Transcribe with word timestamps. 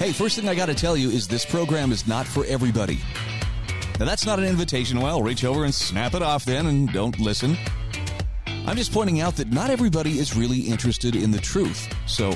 Hey, 0.00 0.12
first 0.12 0.34
thing 0.34 0.48
I 0.48 0.54
got 0.54 0.64
to 0.64 0.74
tell 0.74 0.96
you 0.96 1.10
is 1.10 1.28
this 1.28 1.44
program 1.44 1.92
is 1.92 2.06
not 2.06 2.26
for 2.26 2.46
everybody. 2.46 3.00
Now, 3.98 4.06
that's 4.06 4.24
not 4.24 4.38
an 4.38 4.46
invitation. 4.46 4.98
Well, 4.98 5.22
reach 5.22 5.44
over 5.44 5.66
and 5.66 5.74
snap 5.74 6.14
it 6.14 6.22
off 6.22 6.46
then 6.46 6.64
and 6.68 6.90
don't 6.90 7.20
listen. 7.20 7.54
I'm 8.66 8.78
just 8.78 8.94
pointing 8.94 9.20
out 9.20 9.36
that 9.36 9.52
not 9.52 9.68
everybody 9.68 10.18
is 10.18 10.34
really 10.34 10.60
interested 10.60 11.14
in 11.14 11.30
the 11.30 11.38
truth. 11.38 11.86
So, 12.06 12.34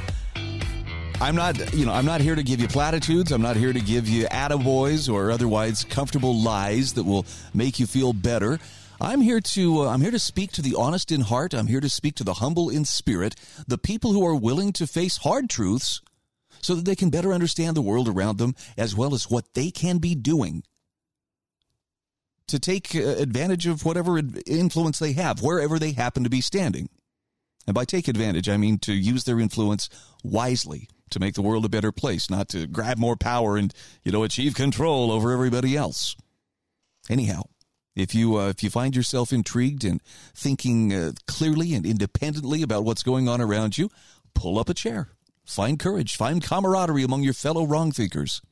I'm 1.23 1.35
not, 1.35 1.73
you 1.73 1.87
know, 1.87 1.95
I'm 1.95 2.05
not 2.05 2.21
here 2.21 2.35
to 2.35 2.43
give 2.43 2.61
you 2.61 2.69
platitudes. 2.69 3.33
I'm 3.33 3.41
not 3.41 3.57
here 3.57 3.73
to 3.73 3.81
give 3.81 4.11
you 4.11 4.27
attaboys 4.27 5.11
or 5.11 5.31
otherwise 5.31 5.85
comfortable 5.85 6.39
lies 6.39 6.93
that 6.93 7.05
will 7.05 7.25
make 7.55 7.81
you 7.81 7.87
feel 7.87 8.13
better. 8.13 8.59
I'm 9.01 9.23
here 9.23 9.41
to 9.41 9.85
uh, 9.85 9.89
I'm 9.89 10.03
here 10.03 10.11
to 10.11 10.19
speak 10.19 10.53
to 10.53 10.63
the 10.63 10.75
honest 10.77 11.11
in 11.11 11.23
heart. 11.23 11.55
I'm 11.55 11.69
here 11.69 11.81
to 11.81 11.89
speak 11.89 12.15
to 12.17 12.25
the 12.25 12.35
humble 12.35 12.69
in 12.69 12.85
spirit, 12.85 13.37
the 13.67 13.79
people 13.79 14.13
who 14.13 14.25
are 14.27 14.37
willing 14.37 14.71
to 14.75 14.87
face 14.87 15.17
hard 15.17 15.49
truths 15.49 16.03
so 16.65 16.75
that 16.75 16.87
they 16.87 16.97
can 16.97 17.11
better 17.11 17.33
understand 17.33 17.77
the 17.77 17.83
world 17.83 18.09
around 18.09 18.39
them 18.39 18.55
as 18.79 18.97
well 18.97 19.15
as 19.15 19.31
what 19.31 19.53
they 19.53 19.71
can 19.71 19.99
be 19.99 20.15
doing 20.15 20.63
to 22.49 22.59
take 22.59 22.95
uh, 22.95 23.01
advantage 23.01 23.67
of 23.67 23.85
whatever 23.85 24.19
influence 24.47 24.99
they 24.99 25.13
have 25.13 25.43
wherever 25.43 25.79
they 25.79 25.93
happen 25.93 26.25
to 26.25 26.31
be 26.31 26.41
standing. 26.41 26.89
And 27.67 27.75
by 27.75 27.85
take 27.85 28.09
advantage, 28.09 28.49
I 28.49 28.57
mean 28.57 28.79
to 28.81 28.93
use 28.93 29.25
their 29.25 29.41
influence 29.41 29.89
wisely 30.23 30.89
to 31.11 31.21
make 31.21 31.35
the 31.35 31.43
world 31.43 31.65
a 31.65 31.71
better 31.71 31.93
place, 31.93 32.31
not 32.31 32.49
to 32.51 32.67
grab 32.67 32.99
more 32.99 33.17
power 33.17 33.57
and, 33.57 33.73
you 34.03 34.13
know, 34.13 34.25
achieve 34.25 34.55
control 34.55 35.11
over 35.11 35.33
everybody 35.33 35.77
else. 35.77 36.17
Anyhow, 37.09 37.43
if 37.95 38.15
you 38.15 38.37
uh, 38.37 38.49
if 38.49 38.63
you 38.63 38.71
find 38.71 38.97
yourself 38.97 39.33
intrigued 39.33 39.85
and 39.85 40.03
thinking 40.35 40.93
uh, 40.93 41.13
clearly 41.27 41.75
and 41.75 41.87
independently 41.87 42.63
about 42.63 42.85
what's 42.85 43.03
going 43.03 43.29
on 43.29 43.41
around 43.41 43.77
you, 43.77 43.91
pull 44.35 44.59
up 44.59 44.69
a 44.69 44.75
chair 44.75 45.14
Find 45.45 45.79
courage, 45.79 46.17
find 46.17 46.43
camaraderie 46.43 47.05
among 47.05 47.23
your 47.23 47.35
fellow 47.35 47.65
wrong 47.65 47.93
thinkers. 47.93 48.43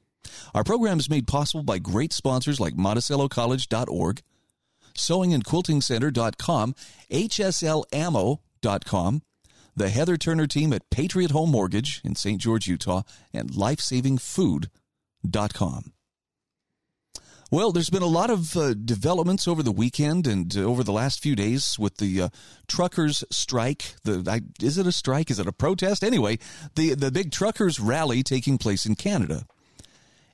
Our 0.54 0.62
program 0.62 0.98
is 0.98 1.10
made 1.10 1.26
possible 1.26 1.64
by 1.64 1.78
great 1.78 2.12
sponsors 2.12 2.60
like 2.60 2.74
MonticelloCollege.org, 2.74 4.20
SewingAndQuiltingCenter.com, 4.94 6.74
HSLAmmo.com, 7.10 9.22
the 9.74 9.88
Heather 9.88 10.18
Turner 10.18 10.46
team 10.46 10.72
at 10.72 10.90
Patriot 10.90 11.30
Home 11.30 11.50
Mortgage 11.50 12.02
in 12.04 12.14
St. 12.14 12.40
George, 12.40 12.68
Utah, 12.68 13.02
and 13.32 13.50
LifesavingFood.com. 13.50 15.92
Well, 17.52 17.70
there's 17.70 17.90
been 17.90 18.02
a 18.02 18.06
lot 18.06 18.30
of 18.30 18.56
uh, 18.56 18.72
developments 18.72 19.46
over 19.46 19.62
the 19.62 19.70
weekend 19.70 20.26
and 20.26 20.56
uh, 20.56 20.62
over 20.62 20.82
the 20.82 20.90
last 20.90 21.20
few 21.20 21.36
days 21.36 21.78
with 21.78 21.98
the 21.98 22.22
uh, 22.22 22.28
truckers' 22.66 23.24
strike. 23.30 23.94
The 24.04 24.24
I, 24.26 24.64
is 24.64 24.78
it 24.78 24.86
a 24.86 24.90
strike? 24.90 25.30
Is 25.30 25.38
it 25.38 25.46
a 25.46 25.52
protest? 25.52 26.02
Anyway, 26.02 26.38
the 26.76 26.94
the 26.94 27.10
big 27.10 27.30
truckers' 27.30 27.78
rally 27.78 28.22
taking 28.22 28.56
place 28.56 28.86
in 28.86 28.94
Canada. 28.94 29.44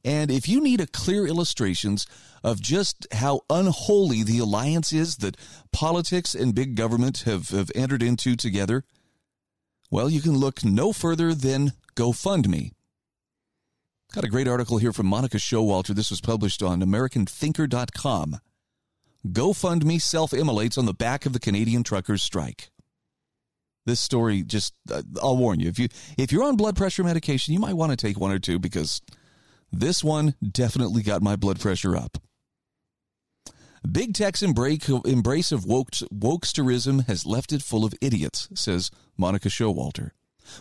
And 0.05 0.30
if 0.30 0.48
you 0.48 0.61
need 0.61 0.80
a 0.80 0.86
clear 0.86 1.27
illustrations 1.27 2.06
of 2.44 2.62
just 2.62 3.08
how 3.12 3.41
unholy 3.50 4.22
the 4.22 4.39
alliance 4.39 4.92
is 4.92 5.17
that 5.17 5.36
politics 5.73 6.36
and 6.36 6.55
big 6.55 6.77
government 6.77 7.24
have, 7.27 7.48
have 7.48 7.73
entered 7.74 8.00
into 8.00 8.36
together, 8.36 8.85
well, 9.90 10.08
you 10.08 10.20
can 10.20 10.36
look 10.36 10.64
no 10.64 10.92
further 10.92 11.35
than 11.35 11.73
GoFundMe. 11.96 12.74
Got 14.14 14.24
a 14.24 14.29
great 14.29 14.48
article 14.48 14.79
here 14.79 14.95
from 14.95 15.07
Monica 15.07 15.36
Showalter. 15.36 15.95
This 15.95 16.08
was 16.08 16.23
published 16.23 16.63
on 16.63 16.80
AmericanThinker.com. 16.80 18.41
GoFundMe 19.27 20.01
self 20.01 20.33
immolates 20.33 20.79
on 20.79 20.86
the 20.86 20.95
back 20.95 21.27
of 21.27 21.35
the 21.35 21.39
Canadian 21.39 21.83
truckers' 21.83 22.23
strike. 22.23 22.70
This 23.85 24.01
story 24.01 24.42
just, 24.42 24.73
uh, 24.91 25.02
I'll 25.23 25.36
warn 25.36 25.61
you, 25.61 25.68
if, 25.68 25.79
you, 25.79 25.89
if 26.17 26.33
you're 26.33 26.45
on 26.45 26.57
blood 26.57 26.74
pressure 26.74 27.05
medication, 27.05 27.52
you 27.52 27.61
might 27.61 27.74
want 27.74 27.91
to 27.91 27.97
take 27.97 28.18
one 28.18 28.33
or 28.33 28.39
two 28.39 28.58
because 28.58 29.02
this 29.70 30.02
one 30.02 30.35
definitely 30.41 31.02
got 31.02 31.20
my 31.20 31.36
blood 31.36 31.61
pressure 31.61 31.95
up. 31.95 32.17
Big 33.91 34.14
Tech's 34.14 34.42
embrace 34.42 35.52
of 35.52 35.67
woke, 35.67 35.91
wokesterism 35.91 37.07
has 37.07 37.27
left 37.27 37.52
it 37.52 37.63
full 37.63 37.85
of 37.85 37.95
idiots, 38.01 38.48
says 38.55 38.91
Monica 39.18 39.51
Showalter. 39.51 40.13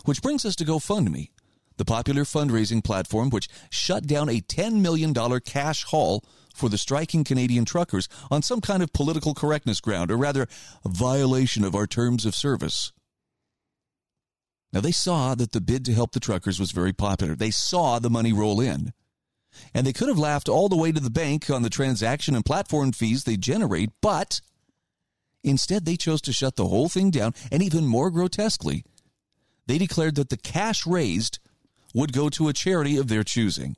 Which 0.04 0.22
brings 0.22 0.44
us 0.44 0.56
to 0.58 0.66
GoFundMe 0.66 1.30
the 1.78 1.86
popular 1.86 2.24
fundraising 2.24 2.84
platform 2.84 3.30
which 3.30 3.48
shut 3.70 4.06
down 4.06 4.30
a 4.30 4.42
$10 4.42 4.82
million 4.82 5.14
cash 5.42 5.84
haul 5.86 6.24
for 6.54 6.70
the 6.70 6.78
striking 6.78 7.24
Canadian 7.24 7.66
truckers 7.66 8.10
on 8.32 8.42
some 8.42 8.62
kind 8.62 8.82
of 8.82 8.92
political 8.92 9.34
correctness 9.34 9.80
ground, 9.80 10.12
or 10.12 10.18
rather, 10.18 10.48
violation 10.86 11.64
of 11.64 11.76
our 11.76 11.88
terms 11.88 12.26
of 12.26 12.36
service. 12.36 12.92
Now, 14.74 14.82
they 14.82 14.92
saw 14.92 15.36
that 15.36 15.54
the 15.54 15.62
bid 15.62 15.86
to 15.86 15.94
help 15.94 16.12
the 16.12 16.20
truckers 16.20 16.60
was 16.60 16.72
very 16.72 16.94
popular. 16.94 17.36
They 17.36 17.52
saw 17.52 18.00
the 18.00 18.10
money 18.10 18.34
roll 18.34 18.60
in. 18.60 18.94
And 19.74 19.88
they 19.88 19.94
could 19.94 20.10
have 20.10 20.18
laughed 20.20 20.50
all 20.50 20.68
the 20.68 20.76
way 20.76 20.92
to 20.92 21.00
the 21.00 21.10
bank 21.10 21.50
on 21.50 21.62
the 21.62 21.70
transaction 21.70 22.36
and 22.36 22.46
platform 22.46 22.92
fees 22.92 23.24
they 23.24 23.38
generate, 23.38 23.92
but 24.02 24.42
instead 25.44 25.86
they 25.86 25.96
chose 25.96 26.22
to 26.22 26.34
shut 26.34 26.58
the 26.58 26.68
whole 26.68 26.90
thing 26.90 27.12
down, 27.12 27.34
and 27.52 27.64
even 27.64 27.86
more 27.86 28.12
grotesquely, 28.12 28.84
they 29.66 29.78
declared 29.78 30.16
that 30.16 30.30
the 30.30 30.38
cash 30.38 30.86
raised 30.86 31.40
would 31.94 32.14
go 32.14 32.30
to 32.30 32.48
a 32.48 32.54
charity 32.54 32.98
of 32.98 33.08
their 33.08 33.24
choosing. 33.24 33.76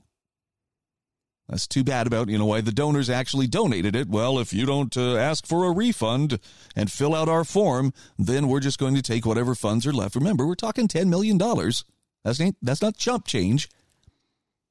That's 1.50 1.68
too 1.68 1.84
bad 1.84 2.06
about, 2.06 2.30
you 2.30 2.38
know, 2.38 2.46
why 2.46 2.62
the 2.62 2.72
donors 2.72 3.10
actually 3.10 3.48
donated 3.48 3.96
it. 3.96 4.08
Well, 4.08 4.38
if 4.38 4.54
you 4.54 4.68
don't 4.68 4.96
uh, 4.96 5.16
ask 5.16 5.48
for 5.48 5.66
a 5.66 5.72
refund 5.72 6.40
and 6.76 6.92
fill 6.92 7.16
out 7.16 7.28
our 7.28 7.44
form, 7.44 7.92
then 8.20 8.48
we're 8.48 8.60
just 8.60 8.78
going 8.78 8.94
to 8.94 9.02
take 9.02 9.26
whatever 9.26 9.56
funds 9.56 9.88
are 9.88 9.94
left. 9.94 10.16
Remember, 10.16 10.46
we're 10.46 10.54
talking 10.54 10.88
$10 10.88 11.08
million. 11.08 11.40
That's, 11.40 12.40
ain't, 12.40 12.58
that's 12.62 12.84
not 12.84 12.98
chump 12.98 13.26
change. 13.26 13.68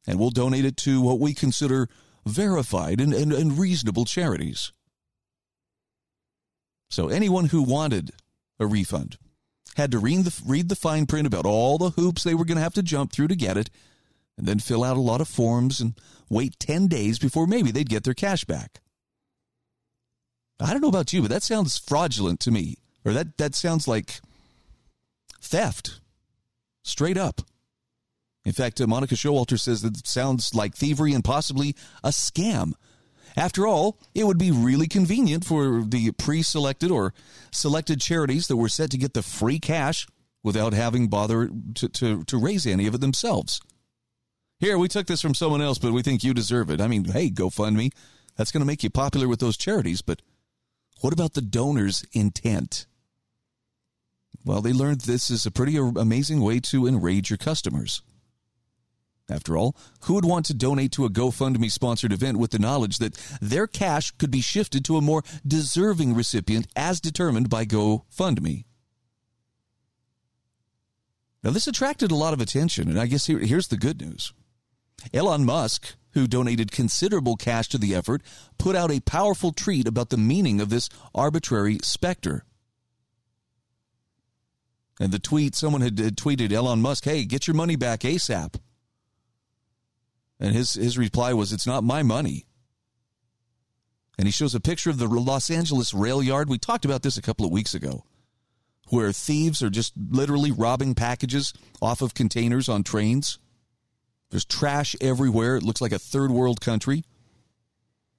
And 0.07 0.21
we'll 0.21 0.31
donate 0.31 0.65
it 0.65 0.77
to 0.79 1.01
what 1.01 1.19
we 1.19 1.35
consider 1.35 1.89
verified 2.25 3.01
and, 3.01 3.13
and, 3.13 3.33
and 3.33 3.59
reasonable 3.59 4.05
charities. 4.05 4.73
So 6.91 7.09
anyone 7.09 7.47
who 7.47 7.63
wanted 7.63 8.13
a 8.61 8.67
refund 8.67 9.19
had 9.79 9.93
to 9.93 9.99
read 9.99 10.25
the, 10.25 10.43
read 10.45 10.69
the 10.69 10.77
fine 10.77 11.07
print 11.07 11.27
about 11.27 11.47
all 11.47 11.79
the 11.79 11.91
hoops 11.91 12.23
they 12.23 12.35
were 12.35 12.45
going 12.45 12.57
to 12.57 12.63
have 12.63 12.75
to 12.75 12.83
jump 12.83 13.13
through 13.13 13.29
to 13.29 13.37
get 13.37 13.57
it, 13.57 13.71
and 14.37 14.47
then 14.47 14.59
fill 14.59 14.85
out 14.85 14.97
a 14.97 15.01
lot 15.01 15.21
of 15.21 15.29
forms 15.29 15.81
and 15.81 15.99
wait 16.29 16.59
10 16.59 16.89
days 16.89 17.19
before 17.19 17.47
maybe 17.47 17.71
they'd 17.71 17.89
get 17.89 18.05
their 18.05 18.15
cash 18.15 18.45
back. 18.45 18.81
I 20.61 20.73
don't 20.73 20.83
know 20.83 20.89
about 20.89 21.13
you, 21.13 21.23
but 21.23 21.31
that 21.31 21.43
sounds 21.43 21.79
fraudulent 21.79 22.41
to 22.41 22.51
me. 22.51 22.77
Or 23.05 23.13
that, 23.13 23.39
that 23.39 23.55
sounds 23.55 23.87
like 23.87 24.21
theft. 25.41 26.01
Straight 26.83 27.17
up. 27.17 27.43
In 28.45 28.53
fact, 28.53 28.81
uh, 28.81 28.87
Monica 28.87 29.15
Showalter 29.15 29.59
says 29.59 29.83
that 29.83 29.97
it 29.97 30.07
sounds 30.07 30.55
like 30.55 30.75
thievery 30.75 31.13
and 31.13 31.23
possibly 31.23 31.77
a 32.03 32.09
scam. 32.09 32.73
After 33.39 33.69
all, 33.69 33.97
it 34.17 34.25
would 34.25 34.37
be 34.37 34.51
really 34.51 34.89
convenient 34.89 35.45
for 35.45 35.85
the 35.85 36.11
pre 36.11 36.43
selected 36.43 36.91
or 36.91 37.15
selected 37.53 38.01
charities 38.01 38.49
that 38.49 38.57
were 38.57 38.69
set 38.69 38.91
to 38.91 38.99
get 38.99 39.15
the 39.15 39.23
free 39.23 39.61
cash 39.61 40.09
without 40.43 40.73
having 40.73 41.07
bother 41.07 41.49
to, 41.77 41.89
to, 41.89 42.25
to 42.25 42.37
raise 42.37 42.67
any 42.67 42.89
of 42.89 42.95
it 42.97 43.01
themselves. 43.01 43.61
Here, 44.59 44.77
we 44.77 44.89
took 44.89 45.07
this 45.07 45.23
from 45.23 45.37
someone 45.37 45.63
else, 45.63 45.79
but 45.79 45.93
we 45.93 46.03
think 46.03 46.25
you 46.25 46.35
deserve 46.35 46.69
it. 46.69 46.81
I 46.81 46.89
mean, 46.89 47.05
hey, 47.05 47.31
GoFundMe. 47.31 47.93
That's 48.37 48.51
going 48.51 48.61
to 48.61 48.67
make 48.67 48.83
you 48.83 48.91
popular 48.91 49.29
with 49.29 49.39
those 49.39 49.57
charities, 49.57 50.03
but 50.03 50.21
what 51.01 51.13
about 51.13 51.35
the 51.35 51.41
donor's 51.41 52.05
intent? 52.13 52.87
Well, 54.45 54.63
they 54.63 54.73
learned 54.73 55.03
this 55.03 55.31
is 55.31 55.47
a 55.47 55.53
pretty 55.53 55.77
amazing 55.77 56.41
way 56.41 56.59
to 56.61 56.89
enrage 56.89 57.31
your 57.31 57.37
customers. 57.37 58.03
After 59.31 59.59
all, 59.59 59.77
who 60.03 60.15
would 60.15 60.25
want 60.25 60.47
to 60.47 60.55
donate 60.55 60.91
to 60.93 61.05
a 61.05 61.11
GoFundMe 61.11 61.71
sponsored 61.71 62.13
event 62.13 62.39
with 62.39 62.51
the 62.51 62.59
knowledge 62.59 62.97
that 62.99 63.15
their 63.43 63.67
cash 63.67 64.11
could 64.13 64.31
be 64.31 64.41
shifted 64.41 64.85
to 64.87 64.97
a 64.97 65.03
more 65.03 65.23
deserving 65.47 66.15
recipient 66.15 66.67
as 66.75 67.01
determined 67.01 67.51
by 67.51 67.67
GoFundMe? 67.67 68.65
Now, 71.43 71.51
this 71.51 71.67
attracted 71.67 72.11
a 72.11 72.17
lot 72.17 72.33
of 72.33 72.41
attention, 72.41 72.89
and 72.89 72.99
I 72.99 73.07
guess 73.07 73.27
here, 73.27 73.39
here's 73.39 73.69
the 73.69 73.77
good 73.77 74.01
news. 74.01 74.33
Elon 75.13 75.45
Musk, 75.45 75.95
who 76.13 76.27
donated 76.27 76.73
considerable 76.73 77.37
cash 77.37 77.69
to 77.69 77.79
the 77.79 77.95
effort, 77.95 78.23
put 78.57 78.75
out 78.75 78.91
a 78.91 79.01
powerful 79.01 79.53
tweet 79.53 79.87
about 79.87 80.09
the 80.09 80.17
meaning 80.17 80.61
of 80.61 80.71
this 80.71 80.89
arbitrary 81.15 81.79
specter. 81.83 82.45
And 84.99 85.13
the 85.13 85.21
tweet, 85.21 85.55
someone 85.55 85.83
had 85.83 85.97
tweeted 85.97 86.51
Elon 86.51 86.83
Musk, 86.83 87.05
hey, 87.05 87.25
get 87.25 87.47
your 87.47 87.55
money 87.55 87.77
back 87.77 88.01
ASAP. 88.01 88.57
And 90.41 90.55
his, 90.55 90.75
his 90.75 90.97
reply 90.99 91.33
was, 91.33 91.53
It's 91.53 91.67
not 91.67 91.85
my 91.85 92.03
money. 92.03 92.47
And 94.19 94.27
he 94.27 94.33
shows 94.33 94.55
a 94.55 94.61
picture 94.61 94.91
of 94.91 94.99
the 94.99 95.07
Los 95.07 95.51
Angeles 95.51 95.95
rail 95.95 96.23
yard. 96.23 96.49
We 96.49 96.59
talked 96.59 96.85
about 96.85 97.03
this 97.03 97.17
a 97.17 97.23
couple 97.23 97.47
of 97.47 97.53
weeks 97.53 97.75
ago, 97.75 98.05
where 98.89 99.13
thieves 99.13 99.63
are 99.63 99.71
just 99.71 99.93
literally 99.97 100.51
robbing 100.51 100.95
packages 100.95 101.53
off 101.81 102.03
of 102.03 102.15
containers 102.15 102.69
on 102.69 102.83
trains. 102.83 103.39
There's 104.31 104.45
trash 104.45 104.97
everywhere. 105.01 105.57
It 105.57 105.63
looks 105.63 105.81
like 105.81 105.93
a 105.93 105.99
third 105.99 106.31
world 106.31 106.61
country. 106.61 107.05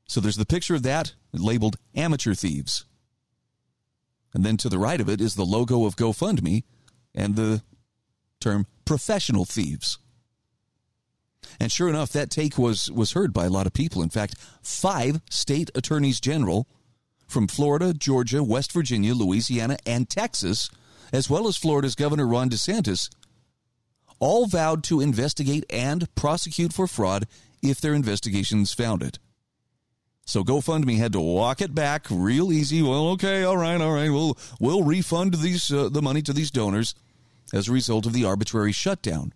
So 0.07 0.19
there's 0.19 0.37
the 0.37 0.45
picture 0.45 0.75
of 0.75 0.83
that 0.83 1.13
labeled 1.33 1.75
amateur 1.93 2.33
thieves. 2.33 2.85
And 4.33 4.43
then 4.43 4.57
to 4.57 4.69
the 4.69 4.79
right 4.79 5.01
of 5.01 5.09
it 5.09 5.21
is 5.21 5.35
the 5.35 5.45
logo 5.45 5.85
of 5.85 5.95
GoFundMe 5.95 6.63
and 7.13 7.35
the 7.35 7.61
term 8.39 8.67
professional 8.85 9.45
thieves. 9.45 9.99
And 11.59 11.71
sure 11.71 11.89
enough, 11.89 12.11
that 12.11 12.29
take 12.29 12.57
was, 12.57 12.91
was 12.91 13.11
heard 13.11 13.33
by 13.33 13.45
a 13.45 13.49
lot 13.49 13.67
of 13.67 13.73
people. 13.73 14.01
In 14.01 14.09
fact, 14.09 14.35
five 14.61 15.21
state 15.29 15.69
attorneys 15.75 16.19
general 16.19 16.67
from 17.27 17.47
Florida, 17.47 17.93
Georgia, 17.93 18.43
West 18.43 18.71
Virginia, 18.71 19.13
Louisiana, 19.13 19.77
and 19.85 20.09
Texas, 20.09 20.69
as 21.13 21.29
well 21.29 21.47
as 21.47 21.57
Florida's 21.57 21.95
Governor 21.95 22.27
Ron 22.27 22.49
DeSantis, 22.49 23.09
all 24.19 24.47
vowed 24.47 24.83
to 24.85 24.99
investigate 24.99 25.65
and 25.69 26.13
prosecute 26.15 26.73
for 26.73 26.87
fraud 26.87 27.27
if 27.61 27.79
their 27.79 27.93
investigations 27.93 28.73
found 28.73 29.03
it. 29.03 29.19
So 30.25 30.43
GoFundMe 30.43 30.97
had 30.97 31.13
to 31.13 31.19
walk 31.19 31.59
it 31.59 31.73
back 31.73 32.05
real 32.11 32.51
easy. 32.51 32.83
Well, 32.83 33.09
okay, 33.09 33.43
all 33.43 33.57
right, 33.57 33.81
all 33.81 33.93
right. 33.93 34.11
We'll 34.11 34.37
we'll 34.59 34.83
refund 34.83 35.33
these 35.35 35.73
uh, 35.73 35.89
the 35.89 36.03
money 36.03 36.21
to 36.21 36.33
these 36.33 36.51
donors 36.51 36.93
as 37.51 37.67
a 37.67 37.71
result 37.71 38.05
of 38.05 38.13
the 38.13 38.25
arbitrary 38.25 38.71
shutdown. 38.71 39.33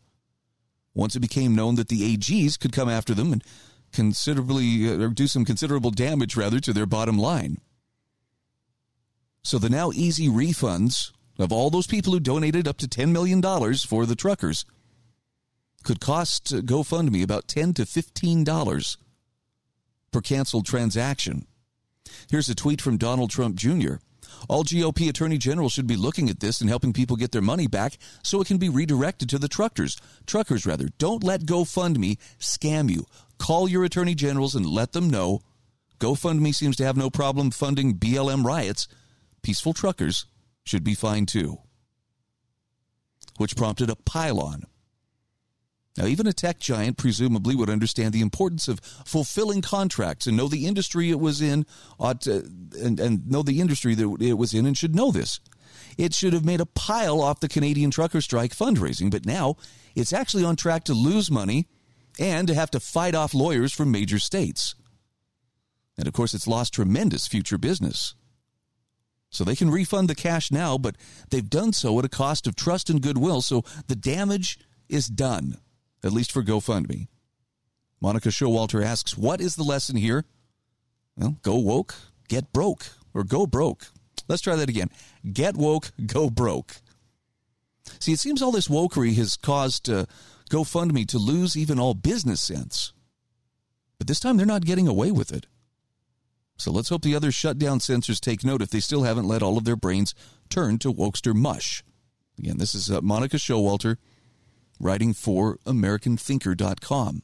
Once 0.94 1.16
it 1.16 1.22
became 1.22 1.56
known 1.56 1.76
that 1.76 1.88
the 1.88 2.16
AGs 2.16 2.60
could 2.60 2.72
come 2.72 2.90
after 2.90 3.14
them 3.14 3.34
and 3.34 3.44
considerably 3.92 4.90
uh, 4.90 5.00
or 5.00 5.10
do 5.10 5.28
some 5.28 5.46
considerable 5.46 5.92
damage 5.92 6.36
rather 6.36 6.60
to 6.60 6.74
their 6.74 6.86
bottom 6.86 7.18
line. 7.18 7.58
So 9.44 9.58
the 9.58 9.70
now 9.70 9.92
easy 9.92 10.28
refunds 10.28 11.12
of 11.38 11.52
all 11.52 11.70
those 11.70 11.88
people 11.88 12.14
who 12.14 12.20
donated 12.20 12.68
up 12.68 12.78
to 12.78 12.88
$10 12.88 13.12
million 13.12 13.42
for 13.42 14.06
the 14.06 14.16
truckers 14.16 14.66
could 15.84 16.00
cost 16.00 16.46
GoFundMe 16.46 17.24
about 17.24 17.48
10 17.48 17.74
to 17.74 17.84
$15 17.84 18.98
per 20.12 20.22
canceled 20.22 20.66
transaction. 20.66 21.46
Here's 22.30 22.50
a 22.50 22.56
tweet 22.56 22.82
from 22.82 22.98
Donald 22.98 23.32
Trump 23.32 23.56
Jr. 23.56 23.96
All 24.50 24.64
GOP 24.64 25.10
attorney 25.10 25.38
generals 25.38 25.74
should 25.74 25.88
be 25.88 25.96
looking 25.96 26.30
at 26.30 26.40
this 26.40 26.62
and 26.62 26.70
helping 26.70 26.94
people 26.94 27.16
get 27.16 27.32
their 27.32 27.42
money 27.42 27.68
back 27.68 27.98
so 28.24 28.42
it 28.42 28.48
can 28.48 28.58
be 28.58 28.70
redirected 28.70 29.30
to 29.30 29.40
the 29.40 29.48
truckers. 29.48 29.98
Truckers, 30.26 30.66
rather. 30.66 30.90
Don't 30.98 31.24
let 31.24 31.46
GoFundMe 31.46 32.18
scam 32.40 32.90
you. 32.90 33.06
Call 33.38 33.68
your 33.68 33.84
attorney 33.84 34.16
generals 34.16 34.56
and 34.56 34.66
let 34.66 34.94
them 34.94 35.10
know. 35.10 35.42
GoFundMe 36.00 36.54
seems 36.54 36.76
to 36.78 36.86
have 36.86 36.98
no 36.98 37.10
problem 37.10 37.52
funding 37.52 37.98
BLM 37.98 38.44
riots. 38.44 38.88
Peaceful 39.42 39.74
truckers 39.74 40.26
should 40.64 40.84
be 40.84 40.96
fine 40.96 41.26
too. 41.26 41.60
Which 43.38 43.56
prompted 43.56 43.90
a 43.90 43.96
pile-on 43.96 44.66
now, 45.96 46.08
even 46.08 46.26
a 46.26 46.34
tech 46.34 46.60
giant 46.60 46.98
presumably 46.98 47.56
would 47.56 47.70
understand 47.70 48.14
the 48.14 48.22
importance 48.22 48.68
of 48.68 48.80
fulfilling 48.80 49.62
contracts 49.62 50.26
and 50.26 50.36
know 50.36 50.48
the 50.48 50.66
industry 50.66 51.12
it 51.12 51.20
was 51.20 51.40
in, 51.40 51.68
ought 52.00 52.22
to, 52.22 52.50
and, 52.82 53.00
and 53.00 53.30
know 53.30 53.44
the 53.44 53.62
industry 53.62 53.94
that 53.94 54.18
it 54.20 54.34
was 54.34 54.56
in, 54.56 54.66
and 54.66 54.76
should 54.76 54.96
know 54.96 55.12
this. 55.12 55.40
It 55.96 56.16
should 56.16 56.34
have 56.34 56.46
made 56.46 56.62
a 56.62 56.66
pile 56.66 57.22
off 57.22 57.42
the 57.42 57.48
Canadian 57.48 57.92
trucker 57.92 58.22
strike 58.22 58.56
fundraising, 58.56 59.12
but 59.12 59.28
now 59.28 59.58
it's 59.94 60.14
actually 60.14 60.44
on 60.44 60.56
track 60.56 60.84
to 60.86 60.96
lose 60.96 61.30
money 61.30 61.68
and 62.20 62.48
to 62.48 62.56
have 62.56 62.72
to 62.72 62.80
fight 62.80 63.14
off 63.14 63.36
lawyers 63.36 63.72
from 63.72 63.92
major 63.92 64.18
states. 64.18 64.74
And 65.96 66.08
of 66.08 66.14
course, 66.14 66.34
it's 66.34 66.48
lost 66.48 66.74
tremendous 66.74 67.28
future 67.28 67.60
business. 67.60 68.16
So 69.30 69.44
they 69.44 69.56
can 69.56 69.70
refund 69.70 70.10
the 70.10 70.16
cash 70.16 70.52
now, 70.52 70.80
but 70.80 70.96
they've 71.30 71.48
done 71.48 71.74
so 71.74 72.00
at 72.00 72.06
a 72.06 72.10
cost 72.10 72.48
of 72.48 72.56
trust 72.56 72.90
and 72.90 73.02
goodwill, 73.02 73.42
so 73.42 73.64
the 73.88 73.96
damage 73.96 74.58
is 74.90 75.08
done 75.08 75.58
at 76.04 76.12
least 76.12 76.32
for 76.32 76.44
GoFundMe. 76.44 77.08
Monica 78.02 78.30
Showalter 78.30 78.84
asks, 78.84 79.18
What 79.18 79.40
is 79.40 79.56
the 79.56 79.64
lesson 79.64 79.96
here? 79.96 80.26
Well, 81.16 81.38
go 81.42 81.56
woke, 81.56 81.96
get 82.28 82.52
broke, 82.52 82.88
or 83.14 83.24
go 83.24 83.48
broke. 83.48 83.88
Let's 84.28 84.42
try 84.42 84.56
that 84.56 84.70
again. 84.70 84.90
Get 85.32 85.56
woke, 85.56 85.92
go 86.06 86.30
broke. 86.30 86.76
See, 88.00 88.14
it 88.14 88.20
seems 88.20 88.42
all 88.42 88.52
this 88.52 88.68
wokery 88.68 89.16
has 89.16 89.38
caused 89.38 89.90
uh, 89.90 90.06
GoFundMe 90.50 91.08
to 91.08 91.18
lose 91.18 91.56
even 91.56 91.80
all 91.80 91.94
business 91.94 92.42
sense. 92.42 92.94
But 93.98 94.08
this 94.08 94.20
time 94.20 94.38
they're 94.38 94.46
not 94.46 94.66
getting 94.66 94.88
away 94.88 95.12
with 95.12 95.32
it. 95.32 95.48
So 96.58 96.72
let's 96.72 96.90
hope 96.90 97.02
the 97.02 97.16
other 97.16 97.32
shutdown 97.32 97.80
censors 97.80 98.20
take 98.20 98.44
note 98.44 98.62
if 98.62 98.70
they 98.70 98.80
still 98.80 99.04
haven't 99.04 99.28
let 99.28 99.42
all 99.42 99.58
of 99.58 99.66
their 99.66 99.76
brains 99.76 100.14
turn 100.50 100.78
to 100.80 100.94
wokester 100.94 101.34
mush. 101.34 101.84
Again, 102.38 102.58
this 102.58 102.76
is 102.76 102.90
uh, 102.92 103.02
Monica 103.02 103.38
Showalter 103.38 103.98
writing 104.80 105.14
for 105.14 105.58
AmericanThinker.com. 105.66 107.22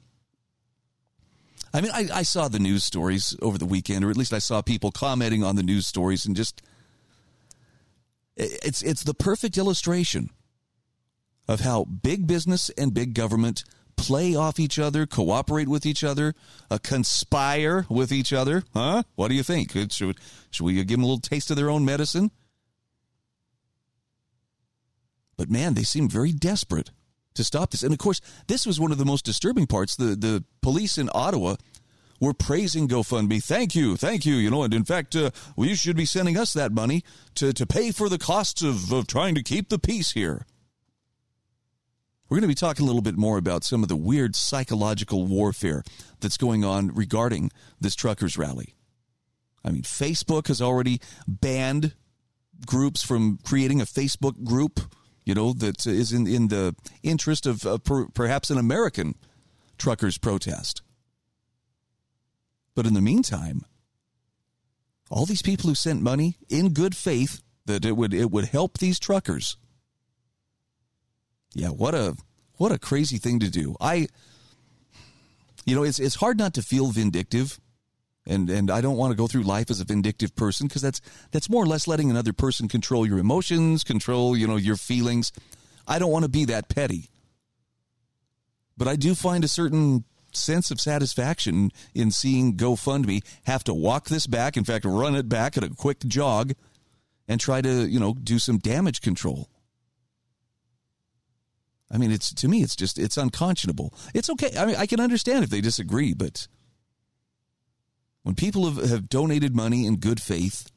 I 1.73 1.81
mean, 1.81 1.91
I, 1.93 2.07
I, 2.11 2.23
saw 2.23 2.47
the 2.47 2.57
news 2.57 2.83
stories 2.83 3.35
over 3.41 3.57
the 3.57 3.65
weekend, 3.65 4.03
or 4.03 4.09
at 4.09 4.17
least 4.17 4.33
I 4.33 4.39
saw 4.39 4.61
people 4.61 4.91
commenting 4.91 5.43
on 5.43 5.55
the 5.55 5.61
news 5.61 5.85
stories, 5.85 6.25
and 6.25 6.35
just 6.35 6.63
it's 8.35 8.81
it's 8.81 9.03
the 9.03 9.13
perfect 9.13 9.55
illustration 9.55 10.31
of 11.47 11.59
how 11.59 11.83
big 11.83 12.25
business 12.25 12.69
and 12.71 12.93
big 12.93 13.13
government 13.13 13.63
play 13.99 14.35
off 14.35 14.59
each 14.59 14.79
other, 14.79 15.05
cooperate 15.05 15.67
with 15.67 15.85
each 15.85 16.03
other, 16.03 16.33
uh, 16.71 16.77
conspire 16.81 17.85
with 17.89 18.11
each 18.11 18.31
other. 18.31 18.63
Huh? 18.73 19.03
What 19.15 19.27
do 19.27 19.35
you 19.35 19.43
think? 19.43 19.71
Should, 19.91 20.17
should 20.51 20.63
we 20.63 20.75
give 20.75 20.87
them 20.87 21.03
a 21.03 21.05
little 21.05 21.19
taste 21.19 21.51
of 21.51 21.57
their 21.57 21.69
own 21.69 21.83
medicine? 21.83 22.31
But 25.37 25.49
man, 25.49 25.73
they 25.73 25.83
seem 25.83 26.07
very 26.09 26.31
desperate 26.31 26.91
to 27.39 27.43
stop 27.43 27.71
this. 27.71 27.83
And 27.83 27.93
of 27.93 27.99
course, 27.99 28.21
this 28.47 28.67
was 28.67 28.79
one 28.79 28.91
of 28.91 28.97
the 28.97 29.05
most 29.05 29.25
disturbing 29.25 29.65
parts. 29.65 29.95
The 29.95 30.15
the 30.15 30.43
police 30.61 30.97
in 30.97 31.09
Ottawa 31.13 31.55
were 32.19 32.33
praising 32.33 32.87
GoFundMe. 32.87 33.41
Thank 33.41 33.75
you, 33.75 33.95
thank 33.95 34.25
you. 34.25 34.35
You 34.35 34.51
know, 34.51 34.63
and 34.63 34.73
in 34.73 34.83
fact, 34.83 35.15
uh, 35.15 35.31
well, 35.55 35.67
you 35.67 35.75
should 35.75 35.95
be 35.95 36.05
sending 36.05 36.37
us 36.37 36.53
that 36.53 36.71
money 36.71 37.03
to 37.35 37.53
to 37.53 37.65
pay 37.65 37.91
for 37.91 38.09
the 38.09 38.19
costs 38.19 38.61
of, 38.61 38.91
of 38.91 39.07
trying 39.07 39.35
to 39.35 39.43
keep 39.43 39.69
the 39.69 39.79
peace 39.79 40.11
here. 40.11 40.45
We're 42.27 42.35
going 42.35 42.43
to 42.43 42.47
be 42.47 42.55
talking 42.55 42.83
a 42.83 42.85
little 42.85 43.01
bit 43.01 43.17
more 43.17 43.39
about 43.39 43.63
some 43.63 43.81
of 43.81 43.89
the 43.89 43.95
weird 43.95 44.35
psychological 44.35 45.25
warfare 45.25 45.83
that's 46.19 46.37
going 46.37 46.63
on 46.63 46.93
regarding 46.93 47.51
this 47.81 47.95
truckers 47.95 48.37
rally. 48.37 48.75
I 49.65 49.71
mean, 49.71 49.81
Facebook 49.81 50.47
has 50.47 50.61
already 50.61 51.01
banned 51.27 51.93
groups 52.67 53.03
from 53.03 53.39
creating 53.43 53.81
a 53.81 53.85
Facebook 53.85 54.43
group 54.43 54.79
you 55.29 55.35
know, 55.35 55.53
that 55.53 55.85
is 55.85 56.11
in, 56.11 56.25
in 56.25 56.47
the 56.47 56.75
interest 57.03 57.45
of 57.45 57.63
uh, 57.63 57.77
per, 57.77 58.07
perhaps 58.07 58.49
an 58.49 58.57
American 58.57 59.13
truckers' 59.77 60.17
protest. 60.17 60.81
But 62.73 62.87
in 62.87 62.95
the 62.95 63.01
meantime, 63.01 63.63
all 65.11 65.27
these 65.27 65.43
people 65.43 65.69
who 65.69 65.75
sent 65.75 66.01
money 66.01 66.37
in 66.49 66.73
good 66.73 66.95
faith 66.95 67.43
that 67.67 67.85
it 67.85 67.95
would 67.95 68.11
it 68.11 68.31
would 68.31 68.45
help 68.45 68.79
these 68.79 68.97
truckers. 68.97 69.55
Yeah, 71.53 71.69
what 71.69 71.93
a 71.93 72.17
what 72.53 72.71
a 72.71 72.79
crazy 72.79 73.19
thing 73.19 73.39
to 73.39 73.51
do. 73.51 73.75
I 73.79 74.07
you 75.63 75.75
know, 75.75 75.83
it's 75.83 75.99
it's 75.99 76.15
hard 76.15 76.39
not 76.39 76.55
to 76.55 76.63
feel 76.63 76.87
vindictive 76.87 77.59
and 78.25 78.49
and 78.49 78.69
I 78.69 78.81
don't 78.81 78.97
want 78.97 79.11
to 79.11 79.17
go 79.17 79.27
through 79.27 79.43
life 79.43 79.69
as 79.69 79.79
a 79.79 79.85
vindictive 79.85 80.35
person 80.35 80.67
because 80.67 80.81
that's 80.81 81.01
that's 81.31 81.49
more 81.49 81.63
or 81.63 81.67
less 81.67 81.87
letting 81.87 82.09
another 82.09 82.33
person 82.33 82.67
control 82.67 83.05
your 83.05 83.17
emotions, 83.17 83.83
control 83.83 84.37
you 84.37 84.47
know 84.47 84.57
your 84.57 84.75
feelings. 84.75 85.31
I 85.87 85.99
don't 85.99 86.11
want 86.11 86.23
to 86.23 86.29
be 86.29 86.45
that 86.45 86.69
petty, 86.69 87.09
but 88.77 88.87
I 88.87 88.95
do 88.95 89.15
find 89.15 89.43
a 89.43 89.47
certain 89.47 90.03
sense 90.31 90.69
of 90.69 90.79
satisfaction 90.79 91.71
in 91.95 92.11
seeing 92.11 92.55
GoFundMe 92.55 93.23
have 93.45 93.63
to 93.63 93.73
walk 93.73 94.09
this 94.09 94.27
back. 94.27 94.55
In 94.55 94.63
fact, 94.63 94.85
run 94.85 95.15
it 95.15 95.27
back 95.27 95.57
at 95.57 95.63
a 95.63 95.69
quick 95.69 95.99
jog 96.05 96.53
and 97.27 97.39
try 97.39 97.61
to 97.61 97.87
you 97.87 97.99
know 97.99 98.13
do 98.13 98.39
some 98.39 98.57
damage 98.57 99.01
control. 99.01 99.49
I 101.91 101.97
mean, 101.97 102.11
it's 102.11 102.31
to 102.35 102.47
me, 102.47 102.61
it's 102.61 102.75
just 102.75 102.99
it's 102.99 103.17
unconscionable. 103.17 103.93
It's 104.13 104.29
okay. 104.29 104.51
I 104.57 104.65
mean, 104.65 104.75
I 104.75 104.85
can 104.85 104.99
understand 104.99 105.43
if 105.43 105.49
they 105.49 105.61
disagree, 105.61 106.13
but 106.13 106.47
when 108.29 108.35
people 108.35 108.69
have, 108.69 108.87
have 108.87 109.09
donated 109.09 109.55
money 109.55 109.87
in 109.87 109.95
good 109.95 110.21
faith, 110.21 110.69